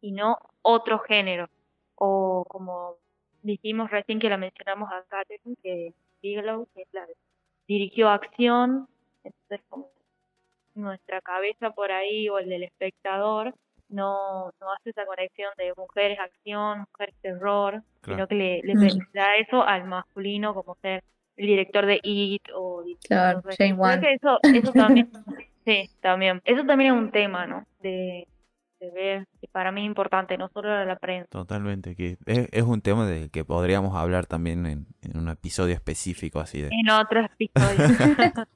y 0.01 0.13
no 0.13 0.39
otro 0.63 0.99
género. 1.01 1.49
O 1.95 2.45
como 2.49 2.97
dijimos 3.43 3.91
recién 3.91 4.19
que 4.19 4.31
la 4.31 4.37
mencionamos 4.37 4.91
a 4.91 5.05
Catherine, 5.09 5.57
que 5.63 5.93
Bigelow, 6.23 6.67
que 6.75 6.85
dirigió 7.67 8.09
acción, 8.09 8.89
entonces 9.25 9.61
como 9.69 9.91
nuestra 10.75 11.21
cabeza 11.21 11.71
por 11.71 11.93
ahí 11.93 12.29
o 12.29 12.39
el 12.39 12.49
del 12.49 12.63
espectador 12.63 13.55
no, 13.89 14.53
no 14.61 14.72
hace 14.72 14.91
esa 14.91 15.07
conexión 15.07 15.51
de 15.57 15.72
mujeres 15.76 16.18
acción, 16.18 16.86
mujeres 16.93 17.14
terror, 17.22 17.82
sino 18.05 18.26
que 18.26 18.34
le, 18.34 18.61
le 18.62 18.74
mm. 18.74 19.12
da 19.12 19.36
eso 19.36 19.62
al 19.62 19.84
masculino 19.84 20.55
como 20.55 20.76
ser 20.82 21.03
el 21.36 21.47
director 21.47 21.86
de 21.86 22.01
It 22.03 22.43
o 22.55 22.84
claro, 23.07 23.43
Shane 23.57 23.76
Creo 23.76 24.01
que 24.01 24.14
eso, 24.14 24.39
eso 24.43 24.72
también, 24.72 25.11
sí, 25.64 25.89
también, 26.01 26.43
eso 26.45 26.64
también 26.64 26.95
es 26.95 27.01
un 27.01 27.11
tema, 27.11 27.47
¿no? 27.47 27.64
De, 27.80 28.26
de 28.80 28.91
ver, 28.91 29.26
que 29.41 29.49
para 29.49 29.72
mí 29.72 29.82
es 29.82 29.86
importante, 29.86 30.36
no 30.36 30.49
solo 30.49 30.84
la 30.84 30.97
prensa. 30.97 31.28
Totalmente, 31.30 31.95
que 31.95 32.18
es, 32.26 32.49
es 32.51 32.62
un 32.62 32.80
tema 32.80 33.07
de 33.07 33.30
que 33.30 33.45
podríamos 33.45 33.95
hablar 33.95 34.26
también 34.26 34.66
en, 34.66 34.86
en 35.03 35.16
un 35.16 35.28
episodio 35.28 35.74
específico 35.74 36.41
así 36.41 36.61
de... 36.61 36.70
En 36.72 36.91
otro 36.91 37.20
episodio. 37.24 38.47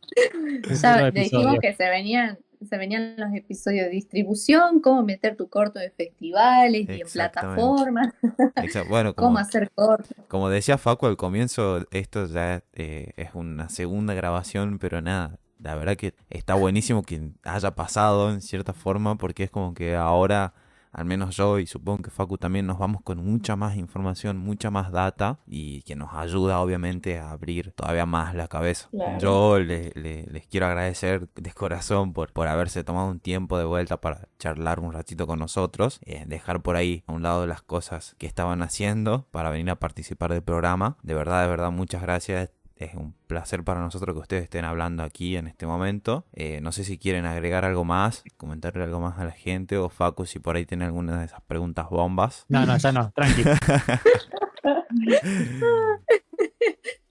ya, 0.82 1.10
dijimos 1.10 1.56
que 1.60 1.72
se 1.74 1.88
venían 1.88 2.38
se 2.66 2.78
venían 2.78 3.14
los 3.16 3.32
episodios 3.34 3.86
de 3.86 3.90
distribución, 3.90 4.80
cómo 4.80 5.02
meter 5.02 5.36
tu 5.36 5.48
corto 5.48 5.78
de 5.78 5.90
festivales 5.90 6.88
y 6.88 7.00
en 7.00 7.08
plataformas, 7.08 8.14
bueno, 8.88 9.14
cómo 9.14 9.38
hacer 9.38 9.70
corto. 9.70 10.14
Como 10.28 10.48
decía 10.48 10.78
Facu 10.78 11.06
al 11.06 11.16
comienzo, 11.16 11.86
esto 11.90 12.26
ya 12.26 12.62
eh, 12.72 13.12
es 13.16 13.30
una 13.34 13.68
segunda 13.68 14.14
grabación, 14.14 14.78
pero 14.78 15.00
nada, 15.02 15.38
la 15.58 15.74
verdad 15.74 15.96
que 15.96 16.14
está 16.28 16.54
buenísimo 16.54 17.02
que 17.02 17.30
haya 17.44 17.74
pasado 17.74 18.30
en 18.30 18.40
cierta 18.40 18.72
forma, 18.72 19.16
porque 19.16 19.44
es 19.44 19.50
como 19.50 19.74
que 19.74 19.94
ahora 19.94 20.54
al 20.92 21.04
menos 21.06 21.36
yo 21.36 21.58
y 21.58 21.66
supongo 21.66 22.02
que 22.02 22.10
Facu 22.10 22.38
también 22.38 22.66
nos 22.66 22.78
vamos 22.78 23.02
con 23.02 23.18
mucha 23.18 23.56
más 23.56 23.76
información, 23.76 24.36
mucha 24.36 24.70
más 24.70 24.92
data 24.92 25.38
y 25.46 25.82
que 25.82 25.96
nos 25.96 26.12
ayuda 26.12 26.60
obviamente 26.60 27.18
a 27.18 27.30
abrir 27.30 27.72
todavía 27.72 28.06
más 28.06 28.34
la 28.34 28.48
cabeza. 28.48 28.88
Yo 29.18 29.58
les 29.58 30.46
quiero 30.48 30.66
agradecer 30.66 31.28
de 31.34 31.52
corazón 31.52 32.12
por, 32.12 32.32
por 32.32 32.46
haberse 32.46 32.84
tomado 32.84 33.10
un 33.10 33.20
tiempo 33.20 33.58
de 33.58 33.64
vuelta 33.64 34.00
para 34.00 34.28
charlar 34.38 34.80
un 34.80 34.92
ratito 34.92 35.26
con 35.26 35.38
nosotros, 35.38 36.00
eh, 36.04 36.24
dejar 36.26 36.62
por 36.62 36.76
ahí 36.76 37.04
a 37.06 37.12
un 37.12 37.22
lado 37.22 37.46
las 37.46 37.62
cosas 37.62 38.14
que 38.18 38.26
estaban 38.26 38.62
haciendo 38.62 39.26
para 39.30 39.50
venir 39.50 39.70
a 39.70 39.76
participar 39.76 40.32
del 40.32 40.42
programa. 40.42 40.96
De 41.02 41.14
verdad, 41.14 41.42
de 41.42 41.48
verdad, 41.48 41.70
muchas 41.70 42.02
gracias 42.02 42.50
es 42.84 42.94
un 42.94 43.14
placer 43.26 43.64
para 43.64 43.80
nosotros 43.80 44.14
que 44.14 44.20
ustedes 44.20 44.44
estén 44.44 44.64
hablando 44.64 45.02
aquí 45.02 45.36
en 45.36 45.46
este 45.46 45.66
momento. 45.66 46.26
Eh, 46.32 46.60
no 46.60 46.72
sé 46.72 46.84
si 46.84 46.98
quieren 46.98 47.26
agregar 47.26 47.64
algo 47.64 47.84
más, 47.84 48.24
comentarle 48.36 48.84
algo 48.84 49.00
más 49.00 49.18
a 49.18 49.24
la 49.24 49.32
gente 49.32 49.78
o 49.78 49.88
Facu 49.88 50.26
si 50.26 50.38
por 50.38 50.56
ahí 50.56 50.66
tiene 50.66 50.84
alguna 50.84 51.18
de 51.18 51.26
esas 51.26 51.40
preguntas 51.42 51.88
bombas. 51.88 52.46
No, 52.48 52.66
no, 52.66 52.76
ya 52.76 52.92
no, 52.92 53.12
tranquilo. 53.12 53.52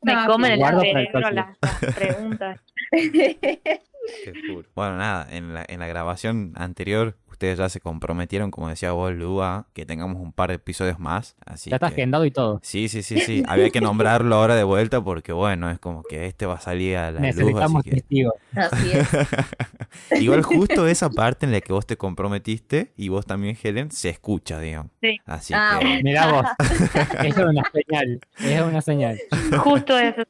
Me 0.04 0.26
comen 0.26 0.54
el 0.54 0.66
cerebro 0.80 1.32
las, 1.32 1.58
preguntas. 1.96 2.60
Bueno, 4.76 4.98
nada, 4.98 5.28
en 5.30 5.54
la, 5.54 5.64
en 5.68 5.80
la 5.80 5.88
grabación 5.88 6.54
anterior 6.56 7.18
ustedes 7.42 7.58
ya 7.58 7.70
se 7.70 7.80
comprometieron, 7.80 8.52
como 8.52 8.70
decía 8.70 8.92
vos, 8.92 9.12
Lua, 9.14 9.66
que 9.74 9.84
tengamos 9.84 10.22
un 10.22 10.32
par 10.32 10.50
de 10.50 10.58
episodios 10.58 11.00
más. 11.00 11.36
Así 11.44 11.72
ya 11.72 11.78
está 11.78 11.88
agendado 11.88 12.24
y 12.26 12.30
todo. 12.30 12.60
Sí, 12.62 12.88
sí, 12.88 13.02
sí, 13.02 13.20
sí. 13.20 13.44
Había 13.48 13.72
que 13.72 13.82
nombrarlo 13.82 14.36
ahora 14.36 14.56
de 14.56 14.64
vuelta 14.64 15.04
porque, 15.04 15.34
bueno, 15.34 15.72
es 15.72 15.80
como 15.80 16.04
que 16.04 16.28
este 16.28 16.46
va 16.46 16.56
a 16.56 16.60
salir 16.60 16.98
a 16.98 17.12
la 17.12 17.20
Necesitamos 17.20 17.84
luz. 17.84 18.34
Así 18.56 18.92
es. 18.92 20.22
Igual 20.22 20.44
justo 20.44 20.86
esa 20.86 21.10
parte 21.10 21.48
en 21.48 21.52
la 21.52 21.62
que 21.62 21.74
vos 21.74 21.88
te 21.88 21.98
comprometiste 21.98 22.92
y 22.96 23.10
vos 23.10 23.26
también, 23.26 23.58
Helen, 23.62 23.90
se 23.90 24.10
escucha, 24.10 24.60
digamos. 24.60 24.92
Sí. 25.02 25.18
Así 25.26 25.54
ah, 25.56 25.80
que... 25.82 26.04
Mira 26.04 26.32
vos. 26.32 26.46
es 27.24 27.38
una 27.38 27.64
señal. 27.74 28.20
Es 28.38 28.62
una 28.62 28.82
señal. 28.82 29.20
Justo 29.58 29.98
eso. 29.98 30.22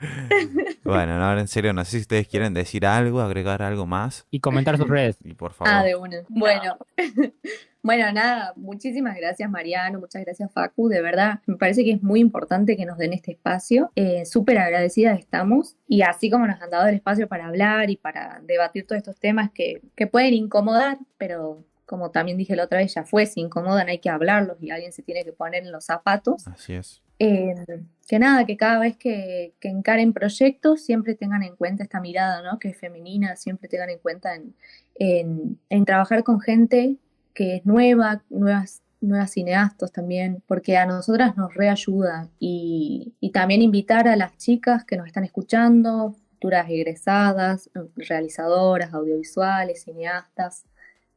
bueno, 0.84 1.14
ahora 1.24 1.40
en 1.40 1.48
serio, 1.48 1.72
no 1.72 1.84
sé 1.84 1.92
si 1.92 1.98
ustedes 1.98 2.28
quieren 2.28 2.54
decir 2.54 2.86
algo, 2.86 3.20
agregar 3.20 3.62
algo 3.62 3.86
más. 3.86 4.26
Y 4.30 4.40
comentar 4.40 4.76
sus 4.76 4.88
redes. 4.88 5.18
Y 5.24 5.34
por 5.34 5.52
favor. 5.52 5.72
Ah, 5.72 5.82
de 5.82 5.96
una. 5.96 6.22
Bueno, 6.28 6.78
Bueno, 7.80 8.10
nada, 8.12 8.52
muchísimas 8.56 9.16
gracias 9.16 9.48
Mariano, 9.48 10.00
muchas 10.00 10.24
gracias 10.24 10.52
Facu, 10.52 10.88
de 10.88 11.00
verdad, 11.00 11.40
me 11.46 11.56
parece 11.56 11.84
que 11.84 11.92
es 11.92 12.02
muy 12.02 12.18
importante 12.18 12.76
que 12.76 12.84
nos 12.84 12.98
den 12.98 13.12
este 13.12 13.32
espacio, 13.32 13.92
eh, 13.94 14.26
súper 14.26 14.58
agradecidas 14.58 15.18
estamos 15.18 15.76
y 15.86 16.02
así 16.02 16.28
como 16.28 16.46
nos 16.46 16.60
han 16.60 16.70
dado 16.70 16.88
el 16.88 16.96
espacio 16.96 17.28
para 17.28 17.46
hablar 17.46 17.88
y 17.88 17.96
para 17.96 18.42
debatir 18.44 18.84
todos 18.84 18.98
estos 18.98 19.18
temas 19.20 19.52
que, 19.52 19.80
que 19.94 20.08
pueden 20.08 20.34
incomodar, 20.34 20.98
pero 21.18 21.64
como 21.86 22.10
también 22.10 22.36
dije 22.36 22.56
la 22.56 22.64
otra 22.64 22.78
vez, 22.78 22.92
ya 22.94 23.04
fue, 23.04 23.24
se 23.26 23.40
incomodan, 23.40 23.88
hay 23.88 24.00
que 24.00 24.10
hablarlos 24.10 24.58
y 24.60 24.70
alguien 24.70 24.92
se 24.92 25.02
tiene 25.02 25.24
que 25.24 25.32
poner 25.32 25.62
en 25.62 25.72
los 25.72 25.84
zapatos. 25.84 26.46
Así 26.48 26.74
es. 26.74 27.00
Eh, 27.18 27.54
que 28.08 28.18
nada, 28.18 28.46
que 28.46 28.56
cada 28.56 28.78
vez 28.80 28.96
que, 28.96 29.54
encaren 29.60 30.14
proyectos 30.14 30.82
siempre 30.82 31.14
tengan 31.14 31.42
en 31.42 31.54
cuenta 31.54 31.82
esta 31.84 32.00
mirada, 32.00 32.42
¿no? 32.42 32.58
Que 32.58 32.70
es 32.70 32.78
femenina, 32.78 33.36
siempre 33.36 33.68
tengan 33.68 33.90
en 33.90 33.98
cuenta 33.98 34.34
en, 34.34 34.54
en, 34.94 35.60
en 35.68 35.84
trabajar 35.84 36.24
con 36.24 36.40
gente 36.40 36.96
que 37.34 37.56
es 37.56 37.66
nueva, 37.66 38.22
nuevas, 38.30 38.82
nuevas 39.02 39.32
cineastas 39.32 39.92
también, 39.92 40.42
porque 40.46 40.78
a 40.78 40.86
nosotras 40.86 41.36
nos 41.36 41.54
reayuda 41.54 42.28
y, 42.40 43.12
y 43.20 43.30
también 43.30 43.60
invitar 43.60 44.08
a 44.08 44.16
las 44.16 44.36
chicas 44.38 44.84
que 44.84 44.96
nos 44.96 45.06
están 45.06 45.24
escuchando, 45.24 46.16
futuras 46.30 46.68
egresadas, 46.70 47.68
realizadoras, 47.94 48.94
audiovisuales, 48.94 49.82
cineastas, 49.82 50.64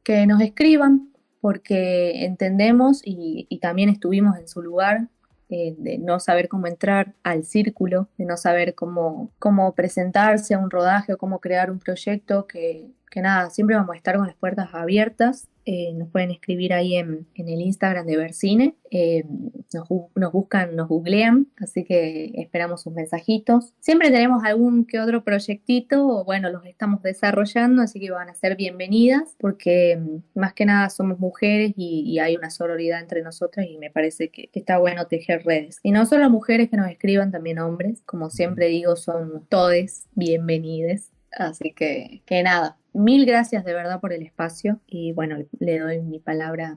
que 0.04 0.26
nos 0.26 0.42
escriban 0.42 1.08
porque 1.40 2.24
entendemos 2.26 3.00
y, 3.02 3.46
y 3.48 3.58
también 3.60 3.88
estuvimos 3.88 4.38
en 4.38 4.46
su 4.46 4.60
lugar 4.60 5.08
eh, 5.54 5.74
de 5.76 5.98
no 5.98 6.18
saber 6.18 6.48
cómo 6.48 6.66
entrar 6.66 7.12
al 7.22 7.44
círculo, 7.44 8.08
de 8.16 8.24
no 8.24 8.38
saber 8.38 8.74
cómo, 8.74 9.30
cómo 9.38 9.74
presentarse 9.74 10.54
a 10.54 10.58
un 10.58 10.70
rodaje 10.70 11.12
o 11.12 11.18
cómo 11.18 11.40
crear 11.40 11.70
un 11.70 11.78
proyecto, 11.78 12.46
que, 12.46 12.90
que 13.12 13.20
nada, 13.20 13.50
siempre 13.50 13.76
vamos 13.76 13.94
a 13.94 13.96
estar 13.96 14.16
con 14.16 14.26
las 14.26 14.36
puertas 14.36 14.70
abiertas 14.72 15.48
eh, 15.64 15.92
nos 15.94 16.08
pueden 16.08 16.32
escribir 16.32 16.72
ahí 16.72 16.96
en, 16.96 17.28
en 17.36 17.48
el 17.48 17.60
Instagram 17.60 18.04
de 18.04 18.16
Vercine, 18.16 18.74
eh, 18.90 19.24
nos, 19.72 19.88
nos, 20.16 20.32
buscan, 20.32 20.74
nos 20.74 20.88
googlean, 20.88 21.46
así 21.58 21.84
que 21.84 22.32
esperamos 22.34 22.82
sus 22.82 22.92
mensajitos. 22.92 23.72
Siempre 23.78 24.10
tenemos 24.10 24.42
algún 24.42 24.84
que 24.84 24.98
otro 24.98 25.22
proyectito, 25.22 26.24
bueno, 26.24 26.50
los 26.50 26.66
estamos 26.66 27.00
desarrollando, 27.02 27.82
así 27.82 28.00
que 28.00 28.10
van 28.10 28.28
a 28.28 28.34
ser 28.34 28.56
bienvenidas, 28.56 29.36
porque 29.38 29.96
mm, 29.96 30.40
más 30.40 30.52
que 30.52 30.66
nada 30.66 30.90
somos 30.90 31.20
mujeres 31.20 31.74
y, 31.76 32.18
hay 32.18 32.36
una 32.36 32.50
sororidad 32.50 33.00
entre 33.00 33.22
nosotras 33.22 33.66
y 33.68 33.78
me 33.78 33.90
parece 33.90 34.30
que, 34.30 34.50
está 34.52 34.78
bueno 34.78 35.06
tejer 35.06 35.44
redes. 35.44 35.78
Y 35.82 35.92
no 35.92 36.06
solo 36.06 36.28
mujeres 36.28 36.70
que 36.70 36.76
nos 36.76 36.90
escriban, 36.90 37.30
también 37.30 37.60
hombres, 37.60 38.02
como 38.04 38.30
siempre 38.30 38.66
digo, 38.66 38.96
son 38.96 39.46
todes 39.48 40.06
bienvenidas. 40.14 41.10
Así 41.32 41.72
que, 41.72 42.22
que 42.26 42.42
nada, 42.42 42.76
mil 42.92 43.26
gracias 43.26 43.64
de 43.64 43.74
verdad 43.74 44.00
por 44.00 44.12
el 44.12 44.22
espacio 44.22 44.78
y 44.86 45.12
bueno, 45.12 45.38
le 45.58 45.78
doy 45.78 46.00
mi 46.02 46.18
palabra 46.18 46.76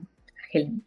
Helen. 0.52 0.84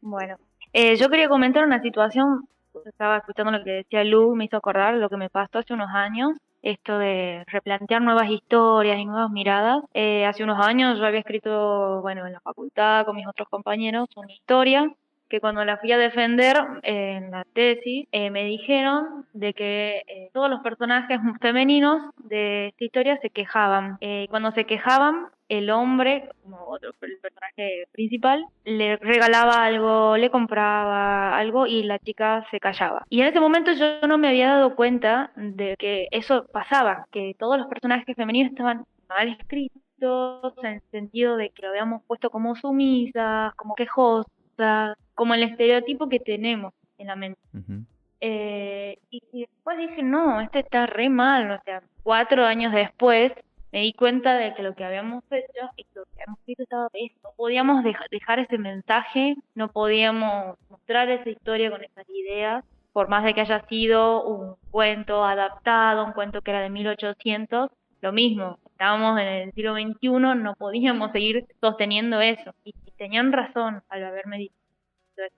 Bueno, 0.00 0.36
eh, 0.72 0.96
yo 0.96 1.08
quería 1.08 1.28
comentar 1.28 1.64
una 1.64 1.82
situación, 1.82 2.48
estaba 2.86 3.18
escuchando 3.18 3.52
lo 3.52 3.64
que 3.64 3.70
decía 3.70 4.04
Lu, 4.04 4.34
me 4.34 4.44
hizo 4.44 4.56
acordar 4.56 4.94
lo 4.94 5.08
que 5.08 5.16
me 5.16 5.30
pasó 5.30 5.58
hace 5.58 5.74
unos 5.74 5.90
años, 5.92 6.32
esto 6.62 6.98
de 6.98 7.44
replantear 7.46 8.02
nuevas 8.02 8.30
historias 8.30 8.98
y 8.98 9.04
nuevas 9.04 9.30
miradas. 9.30 9.82
Eh, 9.94 10.26
hace 10.26 10.44
unos 10.44 10.64
años 10.64 10.98
yo 10.98 11.06
había 11.06 11.20
escrito, 11.20 12.00
bueno, 12.02 12.26
en 12.26 12.34
la 12.34 12.40
facultad 12.40 13.04
con 13.06 13.16
mis 13.16 13.26
otros 13.26 13.48
compañeros 13.48 14.08
una 14.16 14.32
historia 14.32 14.92
que 15.30 15.40
cuando 15.40 15.64
la 15.64 15.78
fui 15.78 15.92
a 15.92 15.98
defender 15.98 16.56
en 16.82 17.30
la 17.30 17.44
tesis, 17.54 18.06
eh, 18.12 18.30
me 18.30 18.44
dijeron 18.44 19.24
de 19.32 19.54
que 19.54 20.02
eh, 20.06 20.30
todos 20.34 20.50
los 20.50 20.60
personajes 20.60 21.20
femeninos 21.40 22.12
de 22.18 22.68
esta 22.68 22.84
historia 22.84 23.18
se 23.22 23.30
quejaban. 23.30 23.96
Eh, 24.00 24.26
cuando 24.28 24.50
se 24.50 24.66
quejaban, 24.66 25.28
el 25.48 25.70
hombre, 25.70 26.28
como 26.42 26.64
otro, 26.66 26.90
el 27.00 27.18
personaje 27.18 27.86
principal, 27.92 28.44
le 28.64 28.96
regalaba 28.96 29.64
algo, 29.64 30.16
le 30.16 30.30
compraba 30.30 31.36
algo 31.36 31.66
y 31.66 31.84
la 31.84 31.98
chica 31.98 32.46
se 32.50 32.60
callaba. 32.60 33.06
Y 33.08 33.20
en 33.20 33.28
ese 33.28 33.40
momento 33.40 33.72
yo 33.72 34.06
no 34.06 34.18
me 34.18 34.28
había 34.28 34.48
dado 34.48 34.76
cuenta 34.76 35.32
de 35.36 35.76
que 35.78 36.08
eso 36.10 36.46
pasaba, 36.52 37.06
que 37.10 37.34
todos 37.38 37.58
los 37.58 37.68
personajes 37.68 38.16
femeninos 38.16 38.52
estaban 38.52 38.84
mal 39.08 39.28
escritos 39.28 40.54
en 40.62 40.66
el 40.66 40.82
sentido 40.90 41.36
de 41.36 41.50
que 41.50 41.62
lo 41.62 41.68
habíamos 41.68 42.02
puesto 42.04 42.30
como 42.30 42.54
sumisas, 42.54 43.54
como 43.56 43.74
quejosas, 43.74 44.96
como 45.20 45.34
el 45.34 45.42
estereotipo 45.42 46.08
que 46.08 46.18
tenemos 46.18 46.72
en 46.96 47.08
la 47.08 47.14
mente. 47.14 47.38
Uh 47.52 47.58
-huh. 47.58 47.84
eh, 48.22 48.96
y, 49.10 49.22
y, 49.34 49.40
después 49.40 49.76
dije, 49.76 50.02
no, 50.02 50.40
este 50.40 50.60
está 50.60 50.86
re 50.86 51.10
mal, 51.10 51.50
o 51.50 51.60
sea, 51.62 51.82
cuatro 52.02 52.46
años 52.46 52.72
después 52.72 53.30
me 53.70 53.80
di 53.80 53.92
cuenta 53.92 54.34
de 54.38 54.54
que 54.54 54.62
lo 54.62 54.74
que 54.74 54.82
habíamos 54.82 55.22
hecho 55.30 55.68
y 55.76 55.84
lo 55.94 56.04
que 56.04 56.22
habíamos 56.22 56.38
hecho 56.46 56.62
estaba 56.62 56.88
bien. 56.94 57.10
No 57.22 57.32
podíamos 57.36 57.84
deja, 57.84 58.02
dejar 58.10 58.38
ese 58.38 58.56
mensaje, 58.56 59.36
no 59.54 59.68
podíamos 59.68 60.56
mostrar 60.70 61.10
esa 61.10 61.28
historia 61.28 61.70
con 61.70 61.84
esas 61.84 62.08
ideas, 62.08 62.64
por 62.94 63.08
más 63.10 63.22
de 63.22 63.34
que 63.34 63.42
haya 63.42 63.60
sido 63.68 64.24
un 64.24 64.54
cuento 64.70 65.22
adaptado, 65.22 66.06
un 66.06 66.12
cuento 66.14 66.40
que 66.40 66.50
era 66.50 66.62
de 66.62 66.70
1800, 66.70 67.70
lo 68.00 68.12
mismo, 68.12 68.58
estábamos 68.70 69.20
en 69.20 69.26
el 69.26 69.52
siglo 69.52 69.74
XXI, 69.74 70.08
no 70.42 70.54
podíamos 70.58 71.12
seguir 71.12 71.44
sosteniendo 71.60 72.22
eso. 72.22 72.54
Y, 72.64 72.70
y 72.86 72.90
tenían 72.92 73.32
razón 73.32 73.82
al 73.90 74.04
haberme 74.04 74.38
dicho. 74.38 74.59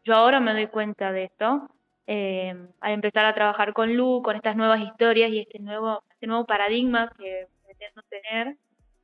Yo 0.05 0.15
ahora 0.15 0.41
me 0.41 0.53
doy 0.53 0.67
cuenta 0.67 1.13
de 1.13 1.25
esto, 1.25 1.69
eh, 2.07 2.55
al 2.81 2.93
empezar 2.93 3.25
a 3.25 3.35
trabajar 3.35 3.73
con 3.73 3.95
Lu, 3.95 4.23
con 4.23 4.37
estas 4.37 4.57
nuevas 4.57 4.81
historias 4.81 5.31
y 5.31 5.41
este 5.41 5.59
nuevo, 5.59 6.03
este 6.11 6.27
nuevo 6.27 6.45
paradigma 6.45 7.11
que 7.19 7.47
pretendo 7.65 8.03
tener, 8.09 8.57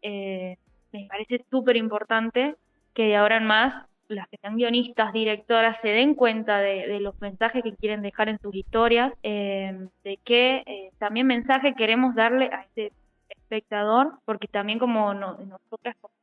eh, 0.02 0.56
me 0.92 1.06
parece 1.08 1.44
súper 1.50 1.76
importante 1.76 2.56
que 2.94 3.04
de 3.04 3.16
ahora 3.16 3.36
en 3.36 3.46
más 3.46 3.88
las 4.08 4.28
que 4.28 4.38
sean 4.38 4.56
guionistas, 4.56 5.12
directoras, 5.12 5.76
se 5.82 5.88
den 5.88 6.14
cuenta 6.14 6.58
de, 6.58 6.98
los 7.00 7.20
mensajes 7.20 7.62
que 7.62 7.76
quieren 7.76 8.02
dejar 8.02 8.28
en 8.28 8.38
sus 8.40 8.54
historias, 8.54 9.12
eh, 9.22 9.88
de 10.02 10.18
qué 10.24 10.62
eh, 10.66 10.90
también 10.98 11.26
mensaje 11.26 11.74
queremos 11.74 12.14
darle 12.14 12.46
a 12.46 12.62
este 12.62 12.92
espectador, 13.28 14.18
porque 14.24 14.48
también 14.48 14.78
como 14.78 15.12
no, 15.14 15.36
nosotras 15.38 15.94
como 16.00 16.14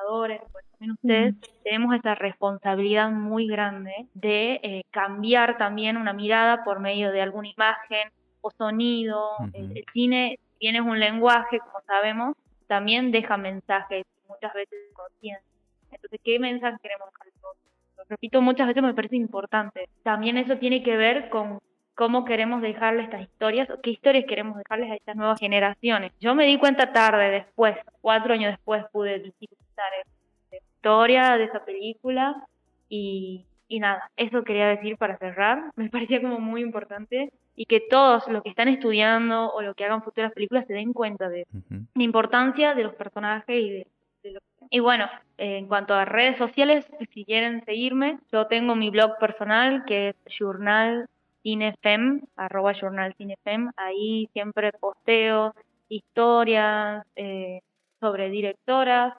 realizadores, 0.00 0.40
pues 0.52 0.64
también 0.72 0.90
ustedes, 0.92 1.34
mm. 1.34 1.62
tenemos 1.62 1.94
esta 1.94 2.14
responsabilidad 2.14 3.10
muy 3.10 3.46
grande 3.46 4.06
de 4.14 4.60
eh, 4.62 4.82
cambiar 4.90 5.58
también 5.58 5.96
una 5.96 6.12
mirada 6.12 6.64
por 6.64 6.80
medio 6.80 7.12
de 7.12 7.22
alguna 7.22 7.48
imagen 7.48 8.10
o 8.40 8.50
sonido. 8.50 9.30
Uh 9.38 9.44
-huh. 9.44 9.50
el, 9.54 9.76
el, 9.76 9.84
cine 9.92 10.38
bien 10.58 10.76
es 10.76 10.82
un 10.82 10.98
lenguaje, 10.98 11.58
como 11.58 11.80
sabemos, 11.86 12.36
también 12.66 13.10
deja 13.10 13.36
mensajes, 13.36 14.04
muchas 14.28 14.52
veces 14.54 14.78
conscientes. 14.94 15.44
Entonces, 15.90 16.20
¿qué 16.22 16.38
mensaje 16.38 16.76
queremos 16.82 17.08
dejar? 17.12 17.26
Lo 17.96 18.04
repito, 18.08 18.40
muchas 18.40 18.68
veces 18.68 18.82
me 18.82 18.94
parece 18.94 19.16
importante. 19.16 19.88
También 20.02 20.36
eso 20.38 20.56
tiene 20.56 20.82
que 20.82 20.96
ver 20.96 21.28
con 21.30 21.60
cómo 21.94 22.24
queremos 22.24 22.62
dejarle 22.62 23.02
estas 23.02 23.22
historias 23.22 23.68
o 23.68 23.80
qué 23.82 23.90
historias 23.90 24.24
queremos 24.26 24.56
dejarles 24.56 24.90
a 24.90 24.94
estas 24.94 25.16
nuevas 25.16 25.38
generaciones. 25.38 26.12
Yo 26.18 26.34
me 26.34 26.46
di 26.46 26.58
cuenta 26.58 26.92
tarde, 26.92 27.30
después, 27.30 27.76
cuatro 28.00 28.32
años 28.32 28.52
después 28.52 28.84
pude 28.90 29.18
esa 30.00 30.56
historia 30.56 31.36
de 31.36 31.44
esa 31.44 31.64
película 31.64 32.46
y, 32.88 33.46
y 33.68 33.80
nada, 33.80 34.10
eso 34.16 34.44
quería 34.44 34.68
decir 34.68 34.96
para 34.96 35.18
cerrar. 35.18 35.72
Me 35.76 35.90
parecía 35.90 36.20
como 36.20 36.38
muy 36.40 36.62
importante 36.62 37.32
y 37.56 37.66
que 37.66 37.80
todos 37.80 38.26
los 38.28 38.42
que 38.42 38.50
están 38.50 38.68
estudiando 38.68 39.52
o 39.52 39.62
los 39.62 39.74
que 39.76 39.84
hagan 39.84 40.02
futuras 40.02 40.32
películas 40.32 40.66
se 40.66 40.74
den 40.74 40.92
cuenta 40.92 41.28
de 41.28 41.46
uh 41.52 41.58
-huh. 41.58 41.86
la 41.94 42.02
importancia 42.02 42.74
de 42.74 42.84
los 42.84 42.94
personajes 42.94 43.56
y 43.56 43.70
de, 43.70 43.86
de 44.22 44.30
lo 44.32 44.40
y 44.68 44.78
bueno, 44.78 45.06
eh, 45.36 45.58
en 45.58 45.66
cuanto 45.66 45.94
a 45.94 46.04
redes 46.04 46.38
sociales, 46.38 46.86
si 47.12 47.24
quieren 47.24 47.64
seguirme, 47.64 48.18
yo 48.30 48.46
tengo 48.46 48.76
mi 48.76 48.90
blog 48.90 49.18
personal 49.18 49.84
que 49.84 50.10
es 50.10 50.16
Journal 50.38 51.08
Cinefem, 51.42 52.22
arroba 52.36 52.72
Journal 52.72 53.14
Cinefem, 53.14 53.72
ahí 53.76 54.28
siempre 54.32 54.72
posteo 54.72 55.54
historias 55.88 57.04
eh, 57.16 57.62
sobre 57.98 58.30
directoras, 58.30 59.14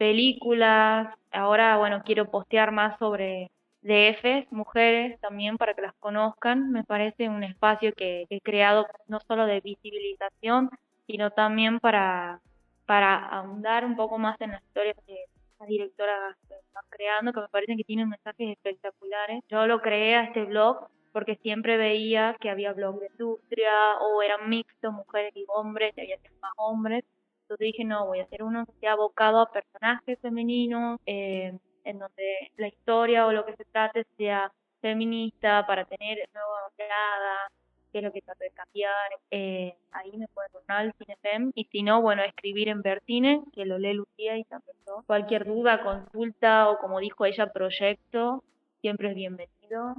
películas, 0.00 1.14
ahora 1.30 1.76
bueno, 1.76 2.02
quiero 2.02 2.30
postear 2.30 2.72
más 2.72 2.98
sobre 2.98 3.50
DFs, 3.82 4.50
mujeres 4.50 5.20
también 5.20 5.58
para 5.58 5.74
que 5.74 5.82
las 5.82 5.94
conozcan, 5.96 6.72
me 6.72 6.84
parece 6.84 7.28
un 7.28 7.44
espacio 7.44 7.92
que, 7.92 8.24
he 8.30 8.40
creado 8.40 8.86
no 9.08 9.20
solo 9.28 9.44
de 9.44 9.60
visibilización, 9.60 10.70
sino 11.06 11.32
también 11.32 11.80
para, 11.80 12.40
para 12.86 13.14
ahondar 13.28 13.84
un 13.84 13.94
poco 13.94 14.16
más 14.16 14.40
en 14.40 14.52
las 14.52 14.62
historias 14.62 14.96
que 15.06 15.26
las 15.58 15.68
directoras 15.68 16.34
están 16.44 16.84
creando, 16.88 17.34
que 17.34 17.40
me 17.42 17.48
parecen 17.48 17.76
que 17.76 17.84
tienen 17.84 18.08
mensajes 18.08 18.52
espectaculares. 18.52 19.44
Yo 19.50 19.66
lo 19.66 19.82
creé 19.82 20.16
a 20.16 20.24
este 20.24 20.44
blog 20.44 20.88
porque 21.12 21.36
siempre 21.42 21.76
veía 21.76 22.38
que 22.40 22.48
había 22.48 22.72
blog 22.72 23.00
de 23.00 23.08
industria 23.08 23.98
o 24.00 24.22
eran 24.22 24.48
mixtos, 24.48 24.94
mujeres 24.94 25.36
y 25.36 25.44
hombres, 25.48 25.92
y 25.98 26.00
había 26.00 26.16
más 26.40 26.52
hombres. 26.56 27.04
Entonces 27.50 27.72
dije, 27.72 27.84
no, 27.84 28.06
voy 28.06 28.20
a 28.20 28.22
hacer 28.22 28.44
uno 28.44 28.64
que 28.64 28.72
sea 28.78 28.92
abocado 28.92 29.40
a 29.40 29.50
personajes 29.50 30.16
femeninos, 30.20 31.00
eh, 31.04 31.58
en 31.82 31.98
donde 31.98 32.52
la 32.56 32.68
historia 32.68 33.26
o 33.26 33.32
lo 33.32 33.44
que 33.44 33.56
se 33.56 33.64
trate 33.64 34.06
sea 34.16 34.52
feminista 34.80 35.66
para 35.66 35.84
tener 35.84 36.18
nueva 36.32 36.70
mirada 36.78 37.50
qué 37.90 37.98
es 37.98 38.04
lo 38.04 38.12
que 38.12 38.22
trato 38.22 38.44
de 38.44 38.52
cambiar. 38.52 39.10
Eh, 39.32 39.74
ahí 39.90 40.16
me 40.16 40.28
pueden 40.28 40.52
tornar 40.52 40.78
al 40.82 40.94
CineFem. 40.94 41.50
Y 41.56 41.64
si 41.64 41.82
no, 41.82 42.00
bueno, 42.00 42.22
escribir 42.22 42.68
en 42.68 42.82
Vertine, 42.82 43.42
que 43.52 43.64
lo 43.64 43.78
lee 43.78 43.94
Lucía 43.94 44.38
y 44.38 44.44
también 44.44 44.76
yo. 44.86 45.02
Cualquier 45.08 45.44
duda, 45.44 45.82
consulta 45.82 46.70
o 46.70 46.78
como 46.78 47.00
dijo 47.00 47.24
ella, 47.24 47.52
proyecto, 47.52 48.44
siempre 48.80 49.08
es 49.08 49.16
bienvenido. 49.16 49.96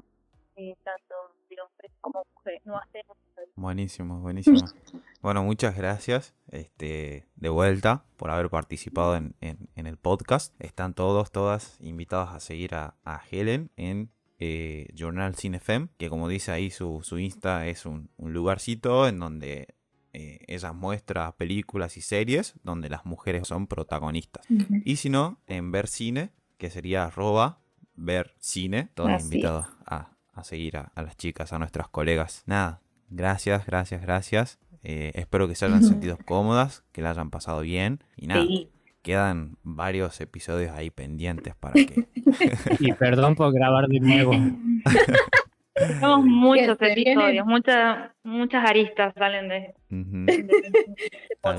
Eh, 0.55 0.77
tanto 0.85 1.15
de 1.55 1.61
hombres 1.61 1.91
como 2.01 2.23
mujeres. 2.35 2.61
No 2.65 2.77
hacemos 2.77 3.17
Buenísimo, 3.55 4.19
buenísimo. 4.21 4.59
Bueno, 5.21 5.43
muchas 5.43 5.75
gracias 5.75 6.33
este, 6.49 7.27
de 7.35 7.49
vuelta 7.49 8.03
por 8.17 8.29
haber 8.31 8.49
participado 8.49 9.15
en, 9.15 9.35
en- 9.41 9.69
en 9.75 9.87
el 9.87 9.97
podcast. 9.97 10.53
Están 10.59 10.93
todos, 10.93 11.31
todas 11.31 11.77
invitados 11.81 12.29
a 12.29 12.39
seguir 12.39 12.75
a, 12.75 12.95
a 13.03 13.21
Helen 13.29 13.71
en 13.75 14.09
eh, 14.39 14.87
Journal 14.95 15.35
Cinefem, 15.35 15.89
que 15.97 16.09
como 16.09 16.27
dice 16.27 16.51
ahí 16.51 16.71
su, 16.71 17.01
su 17.03 17.19
Insta 17.19 17.67
es 17.67 17.85
un, 17.85 18.09
un 18.17 18.33
lugarcito 18.33 19.07
en 19.07 19.19
donde 19.19 19.75
eh, 20.13 20.39
ella 20.47 20.71
muestra 20.73 21.31
películas 21.37 21.97
y 21.97 22.01
series 22.01 22.55
donde 22.63 22.89
las 22.89 23.05
mujeres 23.05 23.47
son 23.47 23.67
protagonistas. 23.67 24.45
Y 24.85 24.95
si 24.95 25.09
no, 25.09 25.39
en 25.47 25.71
Ver 25.71 25.87
Cine, 25.87 26.31
que 26.57 26.69
sería 26.69 27.05
arroba 27.05 27.59
ver 27.95 28.33
cine, 28.39 28.89
todos 28.95 29.11
Así 29.11 29.25
invitados 29.25 29.67
a, 29.85 30.15
a 30.41 30.43
seguir 30.43 30.77
a, 30.77 30.91
a 30.95 31.01
las 31.01 31.15
chicas, 31.17 31.53
a 31.53 31.59
nuestras 31.59 31.87
colegas. 31.87 32.43
Nada, 32.45 32.81
gracias, 33.09 33.65
gracias, 33.65 34.01
gracias. 34.01 34.59
Eh, 34.83 35.11
espero 35.15 35.47
que 35.47 35.55
se 35.55 35.65
hayan 35.65 35.83
sentido 35.83 36.17
cómodas, 36.25 36.83
que 36.91 37.01
la 37.01 37.11
hayan 37.11 37.29
pasado 37.29 37.61
bien. 37.61 38.03
Y 38.17 38.27
nada, 38.27 38.41
Sí. 38.45 38.69
quedan 39.03 39.57
varios 39.63 40.19
episodios 40.21 40.71
ahí 40.71 40.89
pendientes 40.89 41.55
para 41.55 41.73
que... 41.73 42.07
Y 42.79 42.91
perdón 42.93 43.35
por 43.35 43.53
grabar 43.53 43.87
de 43.87 43.99
nuevo. 43.99 44.31
Tenemos 45.73 46.25
muchos 46.25 46.77
se 46.77 46.93
vienen- 46.95 47.13
episodios, 47.19 47.45
muchas, 47.45 48.11
muchas 48.23 48.69
aristas 48.69 49.13
salen 49.15 49.47
de, 49.49 49.73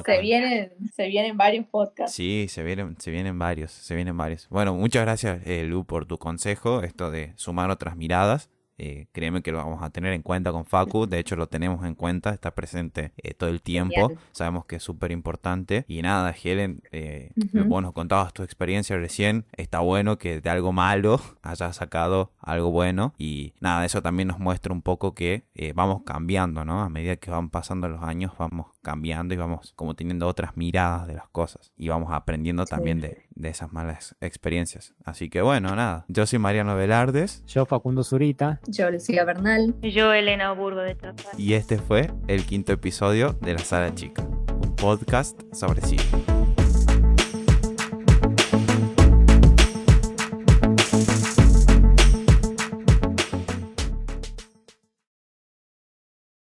Se 0.07 0.21
vienen, 0.21 0.73
se 0.95 1.07
vienen 1.09 1.37
varios 1.37 1.67
podcasts. 1.67 2.15
Sí, 2.15 2.47
se 2.49 2.63
vienen, 2.63 2.97
se 3.01 3.11
vienen 3.11 3.39
varios, 3.39 3.73
se 3.73 3.95
vienen 3.95 4.17
varios. 4.17 4.49
Bueno, 4.49 4.75
muchas 4.75 5.03
gracias, 5.03 5.41
eh, 5.47 5.65
Lu, 5.65 5.85
por 5.85 6.07
tu 6.07 6.19
consejo, 6.19 6.83
esto 6.83 7.11
de 7.11 7.33
sumar 7.37 7.71
otras 7.71 7.97
miradas. 7.97 8.51
Eh, 8.79 9.07
créeme 9.13 9.43
que 9.43 9.53
lo 9.53 9.59
vamos 9.59 9.83
a 9.83 9.91
tener 9.91 10.13
en 10.13 10.23
cuenta 10.23 10.51
con 10.53 10.65
Facu, 10.65 11.07
de 11.07 11.19
hecho 11.19 11.37
lo 11.37 11.47
tenemos 11.49 11.85
en 11.85 11.95
cuenta, 11.95 12.31
está 12.31 12.55
presente 12.55 13.13
eh, 13.17 13.35
todo 13.35 13.51
el 13.51 13.63
tiempo, 13.63 14.13
sabemos 14.33 14.65
que 14.67 14.77
es 14.77 14.83
súper 14.83 15.13
importante. 15.13 15.85
Y 15.89 16.03
nada, 16.03 16.35
Helen, 16.43 16.83
eh, 16.91 17.31
Ujú. 17.37 17.65
vos 17.69 17.83
nos 17.83 17.93
contabas 17.93 18.33
tu 18.33 18.43
experiencia 18.43 18.97
recién, 18.97 19.47
está 19.57 19.81
bueno 19.81 20.19
que 20.19 20.41
de 20.41 20.51
algo 20.51 20.73
malo 20.73 21.21
hayas 21.43 21.77
sacado 21.77 22.33
algo 22.41 22.71
bueno 22.71 23.15
y 23.19 23.55
nada, 23.61 23.85
eso 23.85 24.03
también 24.03 24.29
nos 24.29 24.39
muestra 24.39 24.73
un 24.73 24.83
poco 24.83 25.15
que 25.15 25.45
eh, 25.55 25.73
vamos 25.75 26.03
cambiando, 26.05 26.65
¿no? 26.65 26.83
A 26.83 26.89
medida 26.89 27.17
que 27.17 27.31
van 27.31 27.51
pasando 27.51 27.89
los 27.89 28.03
años 28.03 28.33
vamos 28.39 28.67
cambiando 28.83 29.33
y 29.33 29.37
vamos 29.37 29.73
como 29.77 29.95
teniendo 29.95 30.27
otras 30.27 30.57
miradas 30.57 31.07
de 31.07 31.15
las 31.15 31.29
cosas 31.29 31.73
y 31.77 31.89
vamos 31.89 32.13
aprendiendo 32.13 32.65
Sí. 32.67 32.71
también 32.71 33.01
de, 33.01 33.27
de 33.35 33.49
esas 33.49 33.73
malas 33.73 34.17
experiencias. 34.21 34.95
Así 35.05 35.31
que 35.31 35.41
bueno, 35.43 35.75
nada, 35.75 36.05
yo 36.09 36.27
soy 36.27 36.39
Mariano 36.39 36.75
Velardes 36.77 37.45
Yo, 37.47 37.65
Facundo 37.67 38.03
Zurita. 38.05 38.61
Yo, 38.67 38.91
Lucía 38.91 39.25
Bernal. 39.25 39.75
Yo, 39.81 40.13
Elena 40.13 40.53
Burgo 40.53 40.81
de 40.81 40.97
Chazal. 40.97 41.39
y 41.41 41.55
este 41.55 41.79
fue 41.79 42.11
el 42.29 42.45
quinto 42.45 42.73
episodio 42.73 43.33
de 43.41 43.53
La 43.55 43.61
Sala 43.61 43.95
Chica, 43.95 44.23
un 44.23 44.75
podcast 44.77 45.41
sobre 45.55 45.81
cine. 45.83 46.42